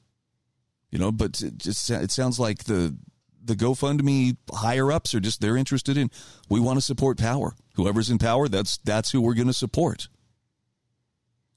you 0.91 0.99
know, 0.99 1.13
but 1.13 1.43
it 1.43 1.59
just 1.59 1.91
it 1.91 2.11
sounds 2.11 2.41
like 2.41 2.65
the 2.65 2.97
the 3.45 3.55
GoFundMe 3.55 4.39
higher 4.51 4.91
ups 4.91 5.15
are 5.15 5.21
just 5.21 5.43
they're 5.43 5.59
interested 5.59 5.99
in 5.99 6.11
we 6.49 6.61
want 6.61 6.79
to 6.79 6.81
support 6.81 7.19
power. 7.19 7.55
Whoever's 7.75 8.09
in 8.09 8.17
power, 8.17 8.49
that's 8.49 8.79
that's 8.79 9.11
who 9.11 9.21
we're 9.21 9.35
going 9.35 9.49
to 9.49 9.53
support. 9.53 10.09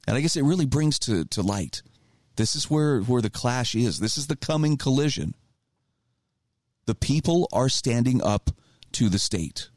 And 0.06 0.18
I 0.18 0.20
guess 0.20 0.36
it 0.36 0.44
really 0.44 0.66
brings 0.66 1.00
to 1.00 1.24
to 1.24 1.42
light. 1.42 1.82
This 2.36 2.58
is 2.58 2.70
where 2.70 3.00
where 3.00 3.22
the 3.22 3.30
clash 3.30 3.74
is. 3.74 4.00
This 4.00 4.18
is 4.18 4.28
the 4.28 4.36
coming 4.36 4.76
collision. 4.76 5.34
The 6.88 6.96
people 6.96 7.48
are 7.54 7.70
standing 7.70 8.22
up 8.22 8.50
to 8.92 9.08
the 9.08 9.20
state. 9.20 9.70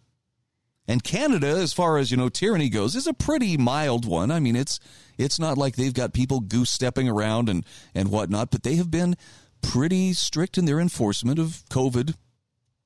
And 0.89 1.05
Canada, 1.05 1.49
as 1.49 1.75
far 1.75 1.99
as 1.99 2.11
you 2.11 2.17
know, 2.17 2.31
tyranny 2.31 2.71
goes, 2.71 2.97
is 2.97 3.07
a 3.07 3.13
pretty 3.13 3.59
mild 3.59 4.07
one. 4.07 4.31
I 4.31 4.41
mean, 4.41 4.57
it's 4.57 4.81
it's 5.19 5.39
not 5.39 5.59
like 5.59 5.77
they've 5.77 5.93
got 5.93 6.15
people 6.15 6.41
goose 6.41 6.71
stepping 6.71 7.07
around 7.09 7.51
and 7.51 7.65
and 7.95 8.11
whatnot, 8.11 8.51
but 8.51 8.63
they 8.63 8.77
have 8.77 8.91
been 8.91 9.15
pretty 9.61 10.15
strict 10.15 10.57
in 10.57 10.65
their 10.65 10.81
enforcement 10.81 11.39
of 11.39 11.63
COVID, 11.71 12.15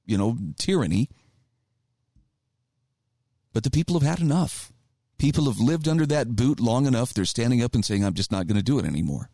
you 0.05 0.19
know, 0.19 0.37
tyranny. 0.59 1.11
But 3.53 3.63
the 3.63 3.71
people 3.71 3.99
have 4.01 4.09
had 4.09 4.19
enough. 4.19 4.73
People 5.17 5.45
have 5.45 5.61
lived 5.61 5.87
under 5.87 6.07
that 6.07 6.35
boot 6.35 6.59
long 6.59 6.87
enough. 6.87 7.15
They're 7.15 7.25
standing 7.25 7.63
up 7.63 7.77
and 7.77 7.85
saying, 7.85 8.05
"I'm 8.05 8.15
just 8.15 8.33
not 8.33 8.49
going 8.49 8.57
to 8.57 8.65
do 8.65 8.81
it 8.81 8.85
anymore." 8.85 9.31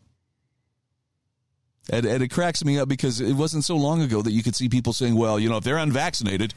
And, 1.91 2.05
and 2.05 2.21
it 2.21 2.29
cracks 2.29 2.63
me 2.63 2.77
up 2.77 2.87
because 2.87 3.19
it 3.19 3.33
wasn't 3.33 3.65
so 3.65 3.75
long 3.75 4.03
ago 4.03 4.21
that 4.21 4.31
you 4.31 4.43
could 4.43 4.55
see 4.55 4.69
people 4.69 4.93
saying, 4.93 5.15
"Well, 5.15 5.39
you 5.39 5.49
know, 5.49 5.57
if 5.57 5.63
they're 5.63 5.77
unvaccinated." 5.77 6.53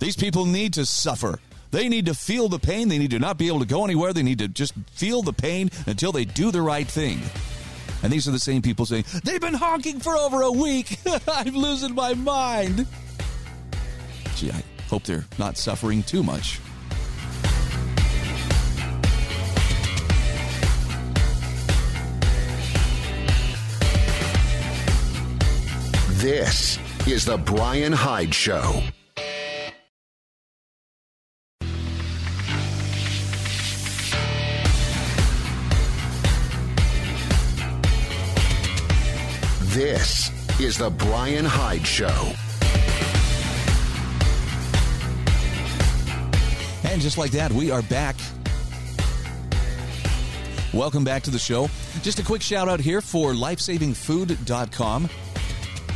These 0.00 0.16
people 0.16 0.46
need 0.46 0.72
to 0.74 0.86
suffer. 0.86 1.38
They 1.70 1.88
need 1.88 2.06
to 2.06 2.14
feel 2.14 2.48
the 2.48 2.58
pain. 2.58 2.88
They 2.88 2.98
need 2.98 3.10
to 3.10 3.18
not 3.18 3.36
be 3.36 3.48
able 3.48 3.60
to 3.60 3.66
go 3.66 3.84
anywhere. 3.84 4.12
They 4.14 4.22
need 4.22 4.38
to 4.38 4.48
just 4.48 4.72
feel 4.92 5.22
the 5.22 5.32
pain 5.32 5.70
until 5.86 6.10
they 6.10 6.24
do 6.24 6.50
the 6.50 6.62
right 6.62 6.88
thing. 6.88 7.20
And 8.02 8.10
these 8.10 8.26
are 8.26 8.30
the 8.30 8.38
same 8.38 8.62
people 8.62 8.86
saying, 8.86 9.04
they've 9.24 9.40
been 9.40 9.54
honking 9.54 10.00
for 10.00 10.16
over 10.16 10.40
a 10.40 10.50
week. 10.50 10.96
I'm 11.28 11.54
losing 11.54 11.94
my 11.94 12.14
mind. 12.14 12.86
Gee, 14.36 14.50
I 14.50 14.64
hope 14.88 15.02
they're 15.02 15.26
not 15.38 15.58
suffering 15.58 16.02
too 16.02 16.22
much. 16.22 16.60
This 26.20 26.78
is 27.06 27.26
the 27.26 27.36
Brian 27.36 27.92
Hyde 27.92 28.34
Show. 28.34 28.82
This 39.80 40.30
is 40.60 40.76
the 40.76 40.90
Brian 40.90 41.46
Hyde 41.46 41.86
Show. 41.86 42.34
And 46.84 47.00
just 47.00 47.16
like 47.16 47.30
that, 47.30 47.50
we 47.50 47.70
are 47.70 47.80
back. 47.80 48.14
Welcome 50.74 51.02
back 51.02 51.22
to 51.22 51.30
the 51.30 51.38
show. 51.38 51.70
Just 52.02 52.18
a 52.18 52.22
quick 52.22 52.42
shout 52.42 52.68
out 52.68 52.80
here 52.80 53.00
for 53.00 53.32
lifesavingfood.com. 53.32 55.08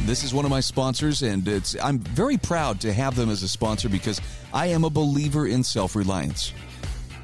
This 0.05 0.25
is 0.25 0.33
one 0.33 0.47
of 0.47 0.50
my 0.50 0.61
sponsors, 0.61 1.21
and 1.21 1.47
it's 1.47 1.76
I'm 1.79 1.99
very 1.99 2.38
proud 2.38 2.81
to 2.81 2.93
have 2.95 3.17
them 3.17 3.29
as 3.29 3.43
a 3.43 3.49
sponsor 3.49 3.91
because 3.91 4.19
I 4.55 4.69
am 4.69 4.85
a 4.85 4.91
believer 4.91 5.47
in 5.47 5.62
self 5.62 5.95
reliance. 5.95 6.55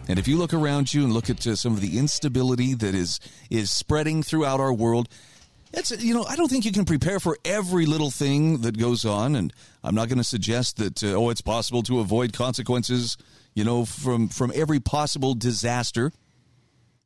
And 0.08 0.18
if 0.18 0.28
you 0.28 0.36
look 0.36 0.52
around 0.52 0.92
you 0.92 1.04
and 1.04 1.14
look 1.14 1.30
at 1.30 1.46
uh, 1.46 1.56
some 1.56 1.72
of 1.72 1.80
the 1.80 1.96
instability 1.96 2.74
that 2.74 2.94
is 2.94 3.18
is 3.48 3.70
spreading 3.70 4.22
throughout 4.22 4.60
our 4.60 4.74
world, 4.74 5.08
it's 5.72 5.90
you 6.02 6.14
know 6.14 6.24
I 6.24 6.36
don't 6.36 6.48
think 6.48 6.64
you 6.64 6.72
can 6.72 6.84
prepare 6.84 7.20
for 7.20 7.38
every 7.44 7.86
little 7.86 8.10
thing 8.10 8.62
that 8.62 8.78
goes 8.78 9.04
on, 9.04 9.36
and 9.36 9.52
I'm 9.84 9.94
not 9.94 10.08
going 10.08 10.18
to 10.18 10.24
suggest 10.24 10.76
that 10.78 11.02
uh, 11.02 11.14
oh 11.14 11.30
it's 11.30 11.40
possible 11.40 11.82
to 11.84 12.00
avoid 12.00 12.32
consequences, 12.32 13.16
you 13.54 13.64
know 13.64 13.84
from 13.84 14.28
from 14.28 14.52
every 14.54 14.80
possible 14.80 15.34
disaster, 15.34 16.12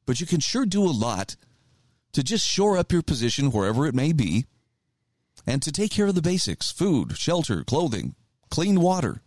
but 0.06 0.20
you 0.20 0.26
can 0.26 0.40
sure 0.40 0.64
do 0.66 0.82
a 0.82 0.90
lot 0.90 1.36
to 2.12 2.22
just 2.22 2.46
shore 2.46 2.78
up 2.78 2.92
your 2.92 3.02
position 3.02 3.50
wherever 3.50 3.86
it 3.86 3.94
may 3.94 4.12
be, 4.12 4.46
and 5.46 5.62
to 5.62 5.72
take 5.72 5.90
care 5.90 6.06
of 6.06 6.14
the 6.14 6.22
basics: 6.22 6.70
food, 6.70 7.18
shelter, 7.18 7.64
clothing, 7.64 8.14
clean 8.50 8.80
water. 8.80 9.20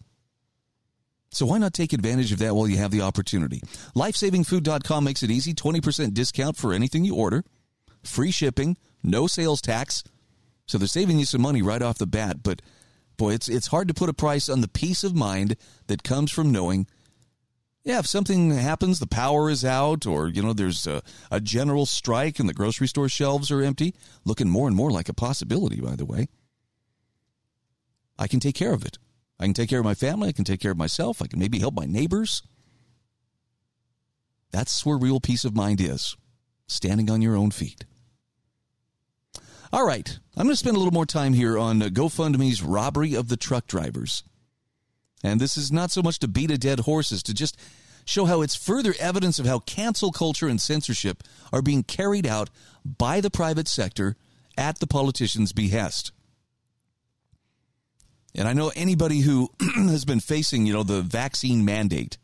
So 1.29 1.46
why 1.46 1.58
not 1.58 1.74
take 1.74 1.91
advantage 1.94 2.32
of 2.32 2.39
that 2.39 2.56
while 2.56 2.70
you 2.70 2.77
have 2.77 2.89
the 2.89 3.01
opportunity? 3.01 3.62
LifesavingFood.com 3.96 5.03
makes 5.03 5.24
it 5.24 5.29
easy, 5.29 5.53
20% 5.53 6.13
discount 6.13 6.56
for 6.56 6.74
anything 6.74 7.03
you 7.03 7.15
order, 7.15 7.44
free 8.01 8.32
shipping 8.32 8.77
no 9.07 9.27
sales 9.27 9.61
tax. 9.61 10.03
So 10.65 10.77
they're 10.77 10.87
saving 10.87 11.19
you 11.19 11.25
some 11.25 11.41
money 11.41 11.61
right 11.61 11.81
off 11.81 11.97
the 11.97 12.05
bat. 12.05 12.43
But 12.43 12.61
boy, 13.17 13.33
it's 13.33 13.47
it's 13.47 13.67
hard 13.67 13.87
to 13.87 13.93
put 13.93 14.09
a 14.09 14.13
price 14.13 14.49
on 14.49 14.61
the 14.61 14.67
peace 14.67 15.03
of 15.03 15.15
mind 15.15 15.55
that 15.87 16.03
comes 16.03 16.31
from 16.31 16.51
knowing. 16.51 16.87
Yeah, 17.83 17.99
if 17.99 18.07
something 18.07 18.51
happens, 18.51 18.99
the 18.99 19.07
power 19.07 19.49
is 19.49 19.63
out, 19.63 20.05
or 20.05 20.27
you 20.27 20.41
know, 20.41 20.51
there's 20.51 20.85
a, 20.85 21.01
a 21.31 21.39
general 21.39 21.85
strike 21.85 22.37
and 22.37 22.49
the 22.49 22.53
grocery 22.53 22.87
store 22.87 23.07
shelves 23.07 23.49
are 23.49 23.61
empty, 23.61 23.95
looking 24.25 24.49
more 24.49 24.67
and 24.67 24.75
more 24.75 24.91
like 24.91 25.07
a 25.07 25.13
possibility. 25.13 25.79
By 25.79 25.95
the 25.95 26.05
way, 26.05 26.27
I 28.19 28.27
can 28.27 28.41
take 28.41 28.55
care 28.55 28.73
of 28.73 28.85
it. 28.85 28.97
I 29.39 29.45
can 29.45 29.53
take 29.53 29.69
care 29.69 29.79
of 29.79 29.85
my 29.85 29.93
family. 29.93 30.29
I 30.29 30.33
can 30.33 30.43
take 30.43 30.59
care 30.59 30.71
of 30.71 30.77
myself. 30.77 31.21
I 31.21 31.27
can 31.27 31.39
maybe 31.39 31.59
help 31.59 31.75
my 31.75 31.85
neighbors. 31.85 32.41
That's 34.51 34.85
where 34.85 34.97
real 34.97 35.19
peace 35.19 35.45
of 35.45 35.55
mind 35.55 35.79
is 35.79 36.17
standing 36.67 37.09
on 37.09 37.21
your 37.21 37.35
own 37.35 37.51
feet. 37.51 37.85
All 39.77 39.86
right. 39.86 40.17
I'm 40.36 40.46
going 40.46 40.53
to 40.53 40.57
spend 40.57 40.75
a 40.75 40.79
little 40.79 40.91
more 40.91 41.05
time 41.05 41.34
here 41.34 41.55
on 41.55 41.84
uh, 41.84 41.89
GoFundMe's 41.89 42.63
robbery 42.63 43.13
of 43.13 43.27
the 43.27 43.38
truck 43.38 43.67
drivers. 43.67 44.24
And 45.24 45.39
this 45.39 45.55
is 45.55 45.72
not 45.72 45.91
so 45.91 46.01
much 46.01 46.17
to 46.17 46.27
beat 46.27 46.50
a 46.50 46.57
dead 46.57 46.79
horse 46.79 47.12
as 47.12 47.22
to 47.22 47.34
just 47.36 47.60
show 48.03 48.25
how 48.25 48.41
it's 48.41 48.55
further 48.55 48.96
evidence 49.00 49.38
of 49.38 49.46
how 49.46 49.60
cancel 49.60 50.12
culture 50.12 50.48
and 50.48 50.60
censorship 50.60 51.22
are 51.53 51.62
being 51.62 51.84
carried 51.84 52.25
out 52.25 52.50
by 52.84 53.22
the 53.22 53.29
private 53.29 53.67
sector 53.67 54.15
at 54.57 54.79
the 54.79 54.88
politicians' 54.88 55.53
behest. 55.53 56.12
And 58.34 58.48
I 58.48 58.53
know 58.53 58.72
anybody 58.75 59.19
who 59.19 59.51
has 59.75 60.05
been 60.05 60.22
facing, 60.22 60.65
you 60.65 60.74
know, 60.74 60.81
the 60.81 61.03
vaccine 61.03 61.63
mandate 61.63 62.17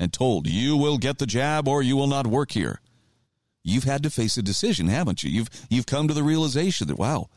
and 0.00 0.12
told 0.12 0.48
you 0.48 0.76
will 0.76 0.98
get 0.98 1.18
the 1.18 1.26
jab 1.26 1.68
or 1.68 1.84
you 1.84 1.94
will 1.94 2.08
not 2.08 2.26
work 2.26 2.50
here 2.50 2.80
you've 3.62 3.84
had 3.84 4.02
to 4.02 4.10
face 4.10 4.36
a 4.36 4.42
decision, 4.42 4.88
haven't 4.88 5.22
you? 5.22 5.30
You've 5.30 5.50
you've 5.68 5.86
come 5.86 6.08
to 6.08 6.14
the 6.14 6.22
realization 6.22 6.88
that 6.88 6.98
wow, 6.98 7.28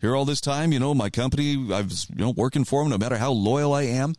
here 0.00 0.14
all 0.14 0.24
this 0.24 0.40
time, 0.40 0.72
you 0.72 0.78
know, 0.78 0.94
my 0.94 1.10
company, 1.10 1.72
I've 1.72 1.90
you 1.90 2.16
know 2.16 2.30
working 2.30 2.64
for 2.64 2.82
them, 2.82 2.90
no 2.90 2.98
matter 2.98 3.16
how 3.16 3.32
loyal 3.32 3.74
I 3.74 3.82
am, 3.82 4.14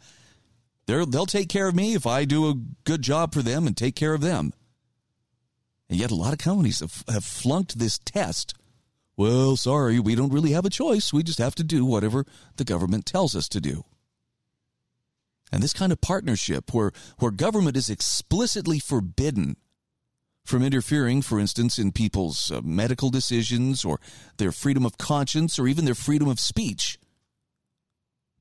they're 0.85 1.05
they'll 1.05 1.25
take 1.25 1.49
care 1.49 1.67
of 1.67 1.75
me 1.75 1.93
if 1.93 2.05
I 2.05 2.25
do 2.25 2.49
a 2.49 2.55
good 2.83 3.01
job 3.01 3.33
for 3.33 3.41
them 3.41 3.67
and 3.67 3.75
take 3.75 3.95
care 3.95 4.13
of 4.13 4.21
them. 4.21 4.53
And 5.89 5.99
yet, 5.99 6.11
a 6.11 6.15
lot 6.15 6.33
of 6.33 6.39
companies 6.39 6.81
have, 6.81 7.03
have 7.09 7.25
flunked 7.25 7.79
this 7.79 7.97
test. 7.97 8.53
Well, 9.17 9.57
sorry, 9.57 9.99
we 9.99 10.15
don't 10.15 10.31
really 10.31 10.51
have 10.51 10.65
a 10.65 10.69
choice. 10.69 11.11
We 11.11 11.23
just 11.23 11.39
have 11.39 11.55
to 11.55 11.63
do 11.63 11.83
whatever 11.83 12.25
the 12.55 12.63
government 12.63 13.05
tells 13.05 13.35
us 13.35 13.49
to 13.49 13.59
do. 13.59 13.83
And 15.51 15.63
this 15.63 15.73
kind 15.73 15.91
of 15.91 15.99
partnership 15.99 16.73
where, 16.73 16.91
where 17.17 17.31
government 17.31 17.75
is 17.75 17.89
explicitly 17.89 18.79
forbidden 18.79 19.57
from 20.49 20.63
interfering, 20.63 21.21
for 21.21 21.39
instance, 21.39 21.77
in 21.77 21.91
people's 21.91 22.51
uh, 22.51 22.59
medical 22.63 23.09
decisions 23.09 23.85
or 23.85 23.99
their 24.37 24.51
freedom 24.51 24.85
of 24.85 24.97
conscience 24.97 25.59
or 25.59 25.67
even 25.67 25.85
their 25.85 25.95
freedom 25.95 26.27
of 26.27 26.39
speech. 26.39 26.97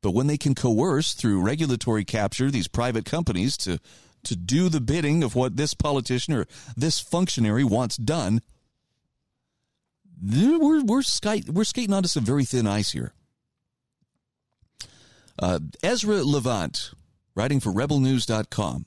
But 0.00 0.12
when 0.12 0.26
they 0.26 0.38
can 0.38 0.54
coerce 0.54 1.12
through 1.12 1.42
regulatory 1.42 2.04
capture 2.04 2.50
these 2.50 2.66
private 2.66 3.04
companies 3.04 3.56
to, 3.58 3.78
to 4.24 4.36
do 4.36 4.68
the 4.68 4.80
bidding 4.80 5.22
of 5.22 5.34
what 5.34 5.56
this 5.56 5.74
politician 5.74 6.34
or 6.34 6.46
this 6.76 6.98
functionary 6.98 7.64
wants 7.64 7.96
done, 7.96 8.40
we're, 10.20 10.82
we're, 10.82 11.02
skate, 11.02 11.48
we're 11.48 11.64
skating 11.64 11.94
onto 11.94 12.08
some 12.08 12.24
very 12.24 12.44
thin 12.44 12.66
ice 12.66 12.92
here. 12.92 13.12
Uh, 15.38 15.60
Ezra 15.82 16.24
Levant, 16.24 16.92
writing 17.34 17.60
for 17.60 17.70
rebelnews.com, 17.70 18.86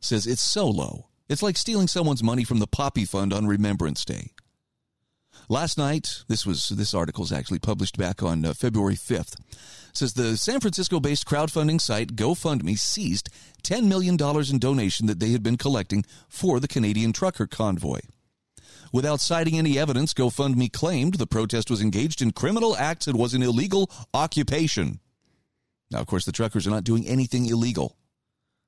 says 0.00 0.26
it's 0.26 0.42
so 0.42 0.68
low 0.68 1.09
it's 1.30 1.44
like 1.44 1.56
stealing 1.56 1.86
someone's 1.86 2.24
money 2.24 2.42
from 2.42 2.58
the 2.58 2.66
Poppy 2.66 3.04
Fund 3.04 3.32
on 3.32 3.46
Remembrance 3.46 4.04
Day. 4.04 4.32
Last 5.48 5.78
night, 5.78 6.24
this 6.26 6.44
was 6.44 6.70
this 6.70 6.92
article 6.92 7.22
is 7.22 7.30
actually 7.30 7.60
published 7.60 7.96
back 7.96 8.20
on 8.20 8.44
uh, 8.44 8.52
February 8.52 8.96
5th. 8.96 9.36
Says 9.92 10.14
the 10.14 10.36
San 10.36 10.58
Francisco-based 10.58 11.24
crowdfunding 11.26 11.80
site 11.80 12.16
GoFundMe 12.16 12.76
seized 12.76 13.28
$10 13.62 13.84
million 13.84 14.16
in 14.50 14.58
donation 14.58 15.06
that 15.06 15.20
they 15.20 15.30
had 15.30 15.42
been 15.42 15.56
collecting 15.56 16.04
for 16.28 16.58
the 16.58 16.68
Canadian 16.68 17.12
trucker 17.12 17.46
convoy. 17.46 18.00
Without 18.92 19.20
citing 19.20 19.56
any 19.56 19.78
evidence, 19.78 20.12
GoFundMe 20.12 20.72
claimed 20.72 21.14
the 21.14 21.28
protest 21.28 21.70
was 21.70 21.80
engaged 21.80 22.22
in 22.22 22.32
criminal 22.32 22.76
acts 22.76 23.06
and 23.06 23.16
was 23.16 23.34
an 23.34 23.42
illegal 23.42 23.88
occupation. 24.12 24.98
Now, 25.92 26.00
of 26.00 26.08
course, 26.08 26.24
the 26.24 26.32
truckers 26.32 26.66
are 26.66 26.70
not 26.70 26.84
doing 26.84 27.06
anything 27.06 27.46
illegal. 27.46 27.96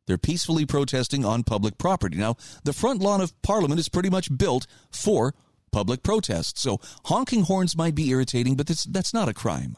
They're 0.07 0.19
peacefully 0.19 0.67
protesting 0.67 1.25
on 1.25 1.45
public 1.45 1.79
property. 1.79 2.17
Now, 2.17 2.37
the 2.65 2.73
front 2.73 3.01
lawn 3.01 3.21
of 3.21 3.41
Parliament 3.43 3.79
is 3.79 3.89
pretty 3.89 4.11
much 4.11 4.37
built 4.37 4.67
for 4.91 5.35
public 5.71 6.03
protests, 6.03 6.61
so 6.61 6.79
honking 7.07 7.45
horns 7.45 7.77
might 7.77 7.95
be 7.95 8.11
irritating, 8.11 8.57
but 8.57 8.67
that's, 8.67 8.85
that's 8.85 9.15
not 9.15 9.29
a 9.29 9.35
crime. 9.35 9.77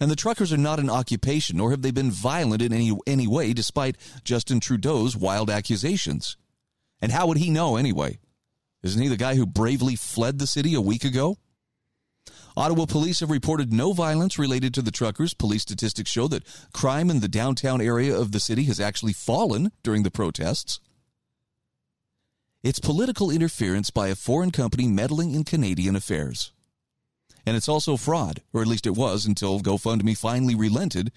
And 0.00 0.10
the 0.10 0.16
truckers 0.16 0.52
are 0.52 0.58
not 0.58 0.78
an 0.78 0.90
occupation, 0.90 1.56
nor 1.56 1.70
have 1.70 1.82
they 1.82 1.90
been 1.90 2.10
violent 2.10 2.62
in 2.62 2.72
any, 2.72 2.92
any 3.06 3.26
way, 3.26 3.52
despite 3.52 3.96
Justin 4.22 4.60
Trudeau's 4.60 5.16
wild 5.16 5.48
accusations. 5.48 6.36
And 7.00 7.10
how 7.10 7.26
would 7.26 7.38
he 7.38 7.50
know 7.50 7.76
anyway? 7.76 8.18
Isn't 8.82 9.02
he 9.02 9.08
the 9.08 9.16
guy 9.16 9.34
who 9.34 9.46
bravely 9.46 9.96
fled 9.96 10.38
the 10.38 10.46
city 10.46 10.74
a 10.74 10.80
week 10.80 11.04
ago? 11.04 11.38
Ottawa 12.58 12.86
police 12.86 13.20
have 13.20 13.30
reported 13.30 13.72
no 13.72 13.92
violence 13.92 14.36
related 14.36 14.74
to 14.74 14.82
the 14.82 14.90
truckers. 14.90 15.32
Police 15.32 15.62
statistics 15.62 16.10
show 16.10 16.26
that 16.26 16.42
crime 16.72 17.08
in 17.08 17.20
the 17.20 17.28
downtown 17.28 17.80
area 17.80 18.18
of 18.18 18.32
the 18.32 18.40
city 18.40 18.64
has 18.64 18.80
actually 18.80 19.12
fallen 19.12 19.70
during 19.84 20.02
the 20.02 20.10
protests. 20.10 20.80
It's 22.64 22.80
political 22.80 23.30
interference 23.30 23.90
by 23.90 24.08
a 24.08 24.16
foreign 24.16 24.50
company 24.50 24.88
meddling 24.88 25.36
in 25.36 25.44
Canadian 25.44 25.94
affairs. 25.94 26.50
And 27.46 27.56
it's 27.56 27.68
also 27.68 27.96
fraud, 27.96 28.42
or 28.52 28.60
at 28.60 28.66
least 28.66 28.88
it 28.88 28.96
was 28.96 29.24
until 29.24 29.60
GoFundMe 29.60 30.18
finally 30.18 30.56
relented, 30.56 31.12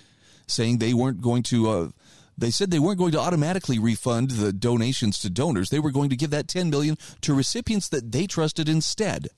saying 0.45 0.77
they 0.77 0.93
weren't 0.93 1.21
going 1.21 1.41
to. 1.43 1.69
Uh, 1.69 1.89
they 2.37 2.51
said 2.51 2.69
they 2.69 2.77
weren't 2.77 2.99
going 2.99 3.13
to 3.13 3.19
automatically 3.19 3.79
refund 3.79 4.29
the 4.29 4.53
donations 4.53 5.17
to 5.19 5.29
donors. 5.31 5.71
They 5.71 5.79
were 5.79 5.91
going 5.91 6.11
to 6.11 6.15
give 6.15 6.29
that 6.29 6.47
10 6.47 6.69
million 6.69 6.99
to 7.21 7.33
recipients 7.33 7.89
that 7.89 8.11
they 8.11 8.27
trusted 8.27 8.69
instead. 8.69 9.29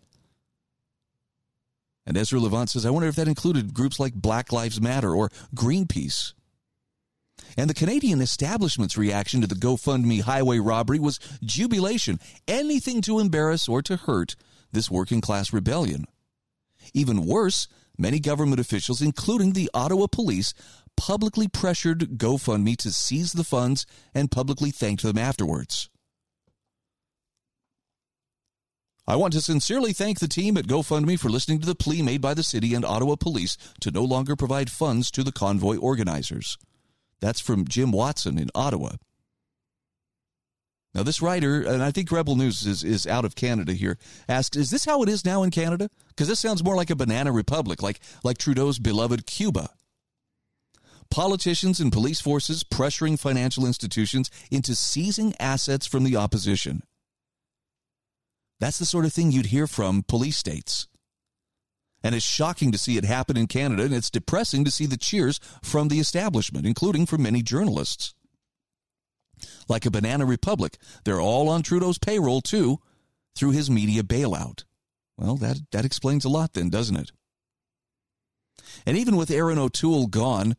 And 2.06 2.18
Ezra 2.18 2.40
Levant 2.40 2.70
says, 2.70 2.86
I 2.86 2.90
wonder 2.90 3.08
if 3.08 3.16
that 3.16 3.28
included 3.28 3.74
groups 3.74 4.00
like 4.00 4.14
Black 4.14 4.52
Lives 4.52 4.82
Matter 4.82 5.16
or 5.16 5.30
Greenpeace. 5.56 6.34
And 7.58 7.70
the 7.70 7.76
Canadian 7.76 8.22
establishment's 8.22 8.98
reaction 8.98 9.42
to 9.42 9.48
the 9.48 9.56
GoFundMe 9.56 10.22
highway 10.22 10.60
robbery 10.60 11.00
was 11.00 11.20
jubilation, 11.44 12.20
anything 12.48 13.02
to 13.02 13.20
embarrass 13.20 13.70
or 13.70 13.82
to 13.84 13.96
hurt 13.96 14.36
this 14.72 14.90
working 14.90 15.22
class 15.22 15.54
rebellion. 15.54 16.06
Even 16.94 17.26
worse, 17.26 17.68
many 17.98 18.20
government 18.20 18.60
officials, 18.60 19.02
including 19.02 19.54
the 19.54 19.70
Ottawa 19.74 20.08
police, 20.08 20.54
publicly 20.98 21.48
pressured 21.48 22.18
GoFundMe 22.18 22.76
to 22.78 22.92
seize 22.92 23.34
the 23.34 23.44
funds 23.44 23.86
and 24.14 24.32
publicly 24.32 24.72
thanked 24.72 25.04
them 25.04 25.18
afterwards. 25.18 25.90
I 29.06 29.18
want 29.18 29.34
to 29.34 29.42
sincerely 29.42 29.92
thank 29.92 30.20
the 30.20 30.30
team 30.30 30.56
at 30.56 30.66
GoFundMe 30.66 31.20
for 31.20 31.30
listening 31.30 31.60
to 31.60 31.66
the 31.66 31.76
plea 31.76 32.02
made 32.02 32.22
by 32.22 32.34
the 32.34 32.44
city 32.44 32.74
and 32.74 32.86
Ottawa 32.86 33.16
police 33.16 33.58
to 33.82 33.92
no 33.92 34.04
longer 34.04 34.38
provide 34.38 34.72
funds 34.72 35.12
to 35.12 35.24
the 35.24 35.32
convoy 35.34 35.76
organizers. 35.76 36.58
That's 37.20 37.42
from 37.42 37.68
Jim 37.68 37.92
Watson 37.92 38.40
in 38.40 38.50
Ottawa. 38.56 38.94
Now, 40.94 41.04
this 41.04 41.22
writer, 41.22 41.64
and 41.64 41.84
I 41.84 41.92
think 41.92 42.12
Rebel 42.12 42.36
News 42.38 42.66
is, 42.66 42.84
is 42.84 43.06
out 43.06 43.26
of 43.26 43.36
Canada 43.36 43.74
here, 43.74 43.98
asks, 44.30 44.56
Is 44.56 44.70
this 44.70 44.86
how 44.86 45.02
it 45.04 45.10
is 45.10 45.26
now 45.26 45.44
in 45.44 45.50
Canada? 45.50 45.90
Because 46.10 46.28
this 46.28 46.40
sounds 46.40 46.64
more 46.64 46.76
like 46.76 46.92
a 46.92 46.96
banana 46.96 47.32
republic, 47.32 47.82
like, 47.82 48.00
like 48.24 48.38
Trudeau's 48.38 48.80
beloved 48.80 49.26
Cuba. 49.26 49.72
Politicians 51.10 51.80
and 51.80 51.92
police 51.92 52.22
forces 52.22 52.64
pressuring 52.64 53.20
financial 53.20 53.66
institutions 53.66 54.30
into 54.50 54.76
seizing 54.76 55.34
assets 55.40 55.88
from 55.88 56.04
the 56.04 56.16
opposition. 56.16 56.84
That's 58.64 58.80
the 58.80 58.86
sort 58.86 59.04
of 59.04 59.12
thing 59.12 59.34
you'd 59.34 59.48
hear 59.48 59.68
from 59.68 60.06
police 60.08 60.38
states. 60.38 60.88
And 62.02 62.16
it's 62.16 62.24
shocking 62.24 62.72
to 62.72 62.78
see 62.78 62.96
it 62.96 63.04
happen 63.04 63.36
in 63.36 63.48
Canada, 63.48 63.84
and 63.84 63.94
it's 63.94 64.10
depressing 64.10 64.64
to 64.64 64.72
see 64.72 64.86
the 64.86 64.96
cheers 64.96 65.42
from 65.62 65.90
the 65.90 66.00
establishment, 66.00 66.66
including 66.66 67.06
from 67.06 67.24
many 67.24 67.42
journalists. 67.42 68.16
Like 69.68 69.86
a 69.86 69.92
banana 69.92 70.26
republic, 70.26 70.78
they're 71.04 71.20
all 71.20 71.50
on 71.50 71.62
Trudeau's 71.62 71.98
payroll, 71.98 72.40
too, 72.40 72.80
through 73.36 73.52
his 73.52 73.70
media 73.70 74.02
bailout. 74.02 74.64
Well, 75.18 75.36
that, 75.36 75.60
that 75.74 75.84
explains 75.84 76.24
a 76.24 76.30
lot, 76.30 76.54
then, 76.54 76.70
doesn't 76.70 76.96
it? 76.96 77.12
And 78.86 78.96
even 78.96 79.18
with 79.18 79.30
Erin 79.30 79.60
O'Toole 79.60 80.08
gone, 80.08 80.56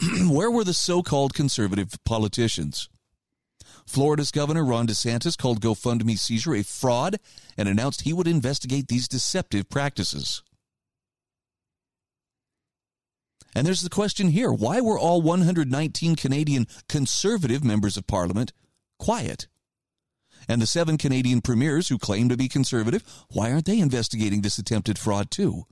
where 0.26 0.50
were 0.50 0.64
the 0.64 0.74
so 0.74 1.04
called 1.04 1.34
conservative 1.34 2.02
politicians? 2.04 2.88
Florida's 3.86 4.30
Governor 4.30 4.64
Ron 4.64 4.86
DeSantis 4.86 5.36
called 5.36 5.60
GoFundMe 5.60 6.18
seizure 6.18 6.54
a 6.54 6.62
fraud 6.62 7.18
and 7.56 7.68
announced 7.68 8.02
he 8.02 8.12
would 8.12 8.26
investigate 8.26 8.88
these 8.88 9.08
deceptive 9.08 9.68
practices. 9.68 10.42
And 13.54 13.66
there's 13.66 13.82
the 13.82 13.90
question 13.90 14.28
here 14.28 14.52
why 14.52 14.80
were 14.80 14.98
all 14.98 15.22
119 15.22 16.16
Canadian 16.16 16.66
conservative 16.88 17.62
members 17.62 17.96
of 17.96 18.06
parliament 18.06 18.52
quiet? 18.98 19.46
And 20.48 20.60
the 20.60 20.66
seven 20.66 20.98
Canadian 20.98 21.40
premiers 21.40 21.88
who 21.88 21.98
claim 21.98 22.28
to 22.28 22.36
be 22.36 22.48
conservative, 22.48 23.02
why 23.30 23.50
aren't 23.52 23.64
they 23.64 23.78
investigating 23.78 24.42
this 24.42 24.58
attempted 24.58 24.98
fraud 24.98 25.30
too? 25.30 25.64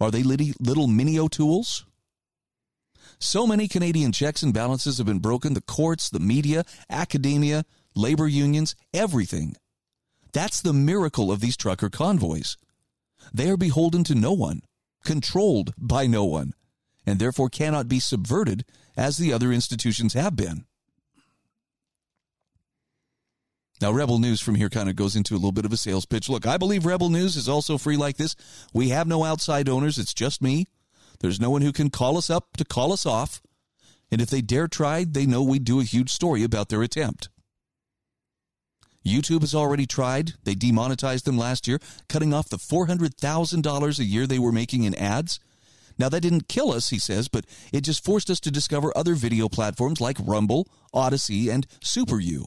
Are 0.00 0.10
they 0.10 0.22
little 0.22 0.86
mini 0.86 1.18
O'Tooles? 1.18 1.84
So 3.24 3.46
many 3.46 3.68
Canadian 3.68 4.12
checks 4.12 4.42
and 4.42 4.52
balances 4.52 4.98
have 4.98 5.06
been 5.06 5.18
broken 5.18 5.54
the 5.54 5.62
courts, 5.62 6.10
the 6.10 6.20
media, 6.20 6.62
academia, 6.90 7.64
labor 7.96 8.28
unions, 8.28 8.76
everything. 8.92 9.56
That's 10.34 10.60
the 10.60 10.74
miracle 10.74 11.32
of 11.32 11.40
these 11.40 11.56
trucker 11.56 11.88
convoys. 11.88 12.58
They 13.32 13.48
are 13.48 13.56
beholden 13.56 14.04
to 14.04 14.14
no 14.14 14.32
one, 14.32 14.60
controlled 15.04 15.72
by 15.78 16.06
no 16.06 16.24
one, 16.24 16.52
and 17.06 17.18
therefore 17.18 17.48
cannot 17.48 17.88
be 17.88 17.98
subverted 17.98 18.66
as 18.94 19.16
the 19.16 19.32
other 19.32 19.52
institutions 19.52 20.12
have 20.12 20.36
been. 20.36 20.66
Now, 23.80 23.90
Rebel 23.90 24.18
News 24.18 24.42
from 24.42 24.54
here 24.54 24.68
kind 24.68 24.90
of 24.90 24.96
goes 24.96 25.16
into 25.16 25.32
a 25.32 25.36
little 25.36 25.50
bit 25.50 25.64
of 25.64 25.72
a 25.72 25.78
sales 25.78 26.04
pitch. 26.04 26.28
Look, 26.28 26.46
I 26.46 26.58
believe 26.58 26.84
Rebel 26.84 27.08
News 27.08 27.36
is 27.36 27.48
also 27.48 27.78
free 27.78 27.96
like 27.96 28.18
this. 28.18 28.36
We 28.74 28.90
have 28.90 29.06
no 29.06 29.24
outside 29.24 29.70
owners, 29.70 29.96
it's 29.96 30.14
just 30.14 30.42
me. 30.42 30.66
There's 31.20 31.40
no 31.40 31.50
one 31.50 31.62
who 31.62 31.72
can 31.72 31.90
call 31.90 32.16
us 32.16 32.30
up 32.30 32.56
to 32.56 32.64
call 32.64 32.92
us 32.92 33.06
off. 33.06 33.40
And 34.10 34.20
if 34.20 34.30
they 34.30 34.40
dare 34.40 34.68
try, 34.68 35.04
they 35.04 35.26
know 35.26 35.42
we'd 35.42 35.64
do 35.64 35.80
a 35.80 35.84
huge 35.84 36.10
story 36.10 36.42
about 36.42 36.68
their 36.68 36.82
attempt. 36.82 37.28
YouTube 39.04 39.42
has 39.42 39.54
already 39.54 39.86
tried. 39.86 40.32
They 40.44 40.54
demonetized 40.54 41.26
them 41.26 41.36
last 41.36 41.68
year, 41.68 41.78
cutting 42.08 42.32
off 42.32 42.48
the 42.48 42.56
$400,000 42.56 43.98
a 43.98 44.04
year 44.04 44.26
they 44.26 44.38
were 44.38 44.52
making 44.52 44.84
in 44.84 44.94
ads. 44.94 45.40
Now, 45.98 46.08
that 46.08 46.22
didn't 46.22 46.48
kill 46.48 46.72
us, 46.72 46.90
he 46.90 46.98
says, 46.98 47.28
but 47.28 47.44
it 47.72 47.82
just 47.82 48.04
forced 48.04 48.30
us 48.30 48.40
to 48.40 48.50
discover 48.50 48.96
other 48.96 49.14
video 49.14 49.48
platforms 49.48 50.00
like 50.00 50.16
Rumble, 50.20 50.68
Odysee, 50.92 51.50
and 51.50 51.68
SuperU. 51.80 52.46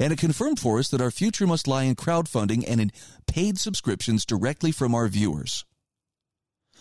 And 0.00 0.12
it 0.12 0.18
confirmed 0.18 0.58
for 0.58 0.78
us 0.78 0.88
that 0.88 1.00
our 1.00 1.10
future 1.10 1.46
must 1.46 1.68
lie 1.68 1.84
in 1.84 1.94
crowdfunding 1.94 2.64
and 2.66 2.80
in 2.80 2.92
paid 3.26 3.58
subscriptions 3.58 4.24
directly 4.24 4.72
from 4.72 4.94
our 4.94 5.08
viewers. 5.08 5.64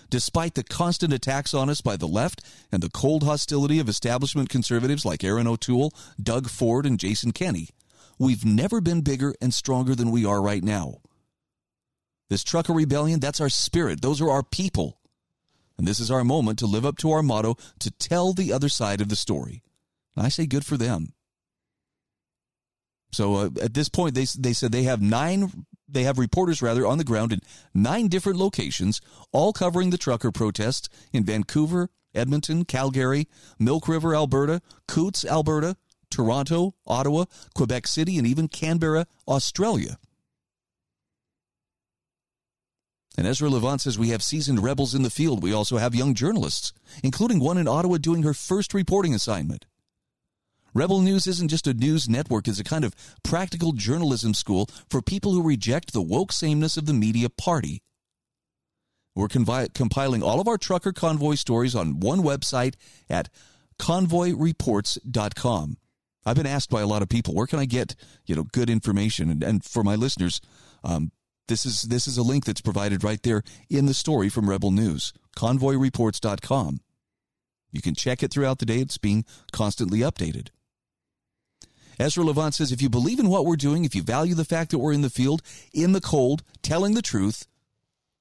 Despite 0.09 0.55
the 0.55 0.63
constant 0.63 1.13
attacks 1.13 1.53
on 1.53 1.69
us 1.69 1.81
by 1.81 1.97
the 1.97 2.07
left 2.07 2.41
and 2.71 2.81
the 2.81 2.89
cold 2.89 3.23
hostility 3.23 3.79
of 3.79 3.89
establishment 3.89 4.49
conservatives 4.49 5.05
like 5.05 5.23
Erin 5.23 5.47
O'Toole, 5.47 5.93
Doug 6.21 6.49
Ford, 6.49 6.85
and 6.85 6.99
Jason 6.99 7.31
Kenney, 7.31 7.69
we've 8.17 8.45
never 8.45 8.79
been 8.79 9.01
bigger 9.01 9.35
and 9.41 9.53
stronger 9.53 9.95
than 9.95 10.11
we 10.11 10.25
are 10.25 10.41
right 10.41 10.63
now. 10.63 11.01
This 12.29 12.43
trucker 12.43 12.73
rebellion, 12.73 13.19
that's 13.19 13.41
our 13.41 13.49
spirit. 13.49 14.01
Those 14.01 14.21
are 14.21 14.29
our 14.29 14.43
people. 14.43 14.99
And 15.77 15.87
this 15.87 15.99
is 15.99 16.09
our 16.09 16.23
moment 16.23 16.59
to 16.59 16.65
live 16.65 16.85
up 16.85 16.97
to 16.99 17.11
our 17.11 17.21
motto 17.21 17.55
to 17.79 17.91
tell 17.91 18.33
the 18.33 18.51
other 18.51 18.69
side 18.69 19.01
of 19.01 19.09
the 19.09 19.15
story. 19.15 19.63
And 20.15 20.25
I 20.25 20.29
say 20.29 20.45
good 20.45 20.65
for 20.65 20.77
them. 20.77 21.13
So 23.11 23.35
uh, 23.35 23.49
at 23.61 23.73
this 23.73 23.89
point, 23.89 24.15
they, 24.15 24.25
they 24.37 24.53
said 24.53 24.71
they 24.71 24.83
have 24.83 25.01
nine 25.01 25.65
they 25.87 26.03
have 26.03 26.17
reporters 26.19 26.61
rather 26.61 26.85
on 26.85 26.97
the 26.97 27.03
ground 27.03 27.31
in 27.31 27.41
nine 27.73 28.07
different 28.07 28.37
locations, 28.37 29.01
all 29.31 29.53
covering 29.53 29.89
the 29.89 29.97
trucker 29.97 30.31
protests 30.31 30.89
in 31.13 31.23
Vancouver, 31.23 31.89
Edmonton, 32.13 32.65
Calgary, 32.65 33.27
Milk 33.59 33.87
River, 33.87 34.15
Alberta, 34.15 34.61
Coutts, 34.87 35.23
Alberta, 35.25 35.77
Toronto, 36.09 36.73
Ottawa, 36.85 37.25
Quebec 37.53 37.87
City, 37.87 38.17
and 38.17 38.25
even 38.25 38.47
Canberra, 38.47 39.05
Australia. 39.27 39.97
And 43.17 43.25
Ezra 43.25 43.49
Levant 43.49 43.81
says 43.81 43.97
we 43.97 44.09
have 44.09 44.21
seasoned 44.21 44.63
rebels 44.63 44.93
in 44.93 45.01
the 45.01 45.09
field. 45.09 45.41
We 45.41 45.51
also 45.51 45.77
have 45.77 45.95
young 45.95 46.13
journalists, 46.13 46.71
including 47.03 47.39
one 47.39 47.57
in 47.57 47.67
Ottawa 47.67 47.97
doing 47.97 48.23
her 48.23 48.33
first 48.33 48.73
reporting 48.73 49.15
assignment. 49.15 49.65
Rebel 50.77 51.01
News 51.01 51.25
isn't 51.25 51.47
just 51.47 51.65
a 51.65 51.73
news 51.73 52.07
network, 52.07 52.47
it's 52.47 52.59
a 52.59 52.63
kind 52.63 52.85
of 52.85 52.93
practical 53.23 53.71
journalism 53.71 54.35
school 54.35 54.69
for 54.91 55.01
people 55.01 55.31
who 55.31 55.41
reject 55.41 55.91
the 55.91 56.03
woke 56.03 56.31
sameness 56.31 56.77
of 56.77 56.85
the 56.85 56.93
media 56.93 57.31
party. 57.31 57.81
We're 59.15 59.27
convi- 59.27 59.73
compiling 59.73 60.21
all 60.21 60.39
of 60.39 60.47
our 60.47 60.59
trucker 60.59 60.93
convoy 60.93 61.33
stories 61.33 61.73
on 61.73 61.99
one 61.99 62.19
website 62.19 62.75
at 63.09 63.29
convoyreports.com. 63.79 65.77
I've 66.23 66.35
been 66.35 66.45
asked 66.45 66.69
by 66.69 66.81
a 66.81 66.87
lot 66.87 67.01
of 67.01 67.09
people, 67.09 67.33
where 67.33 67.47
can 67.47 67.57
I 67.57 67.65
get 67.65 67.95
you 68.27 68.35
know 68.35 68.43
good 68.43 68.69
information? 68.69 69.31
And, 69.31 69.41
and 69.41 69.65
for 69.65 69.83
my 69.83 69.95
listeners, 69.95 70.41
um, 70.83 71.11
this 71.47 71.65
is 71.65 71.81
this 71.81 72.07
is 72.07 72.19
a 72.19 72.23
link 72.23 72.45
that's 72.45 72.61
provided 72.61 73.03
right 73.03 73.23
there 73.23 73.41
in 73.67 73.87
the 73.87 73.95
story 73.95 74.29
from 74.29 74.47
Rebel 74.47 74.69
News, 74.69 75.11
convoyreports.com. 75.35 76.81
You 77.71 77.81
can 77.81 77.95
check 77.95 78.21
it 78.21 78.29
throughout 78.31 78.59
the 78.59 78.67
day. 78.67 78.77
It's 78.77 78.99
being 78.99 79.25
constantly 79.51 80.01
updated. 80.01 80.49
Ezra 81.99 82.23
Levant 82.23 82.53
says 82.53 82.71
if 82.71 82.81
you 82.81 82.89
believe 82.89 83.19
in 83.19 83.29
what 83.29 83.45
we're 83.45 83.55
doing, 83.55 83.85
if 83.85 83.95
you 83.95 84.03
value 84.03 84.35
the 84.35 84.45
fact 84.45 84.71
that 84.71 84.77
we're 84.77 84.93
in 84.93 85.01
the 85.01 85.09
field, 85.09 85.41
in 85.73 85.93
the 85.93 86.01
cold, 86.01 86.43
telling 86.61 86.93
the 86.93 87.01
truth, 87.01 87.47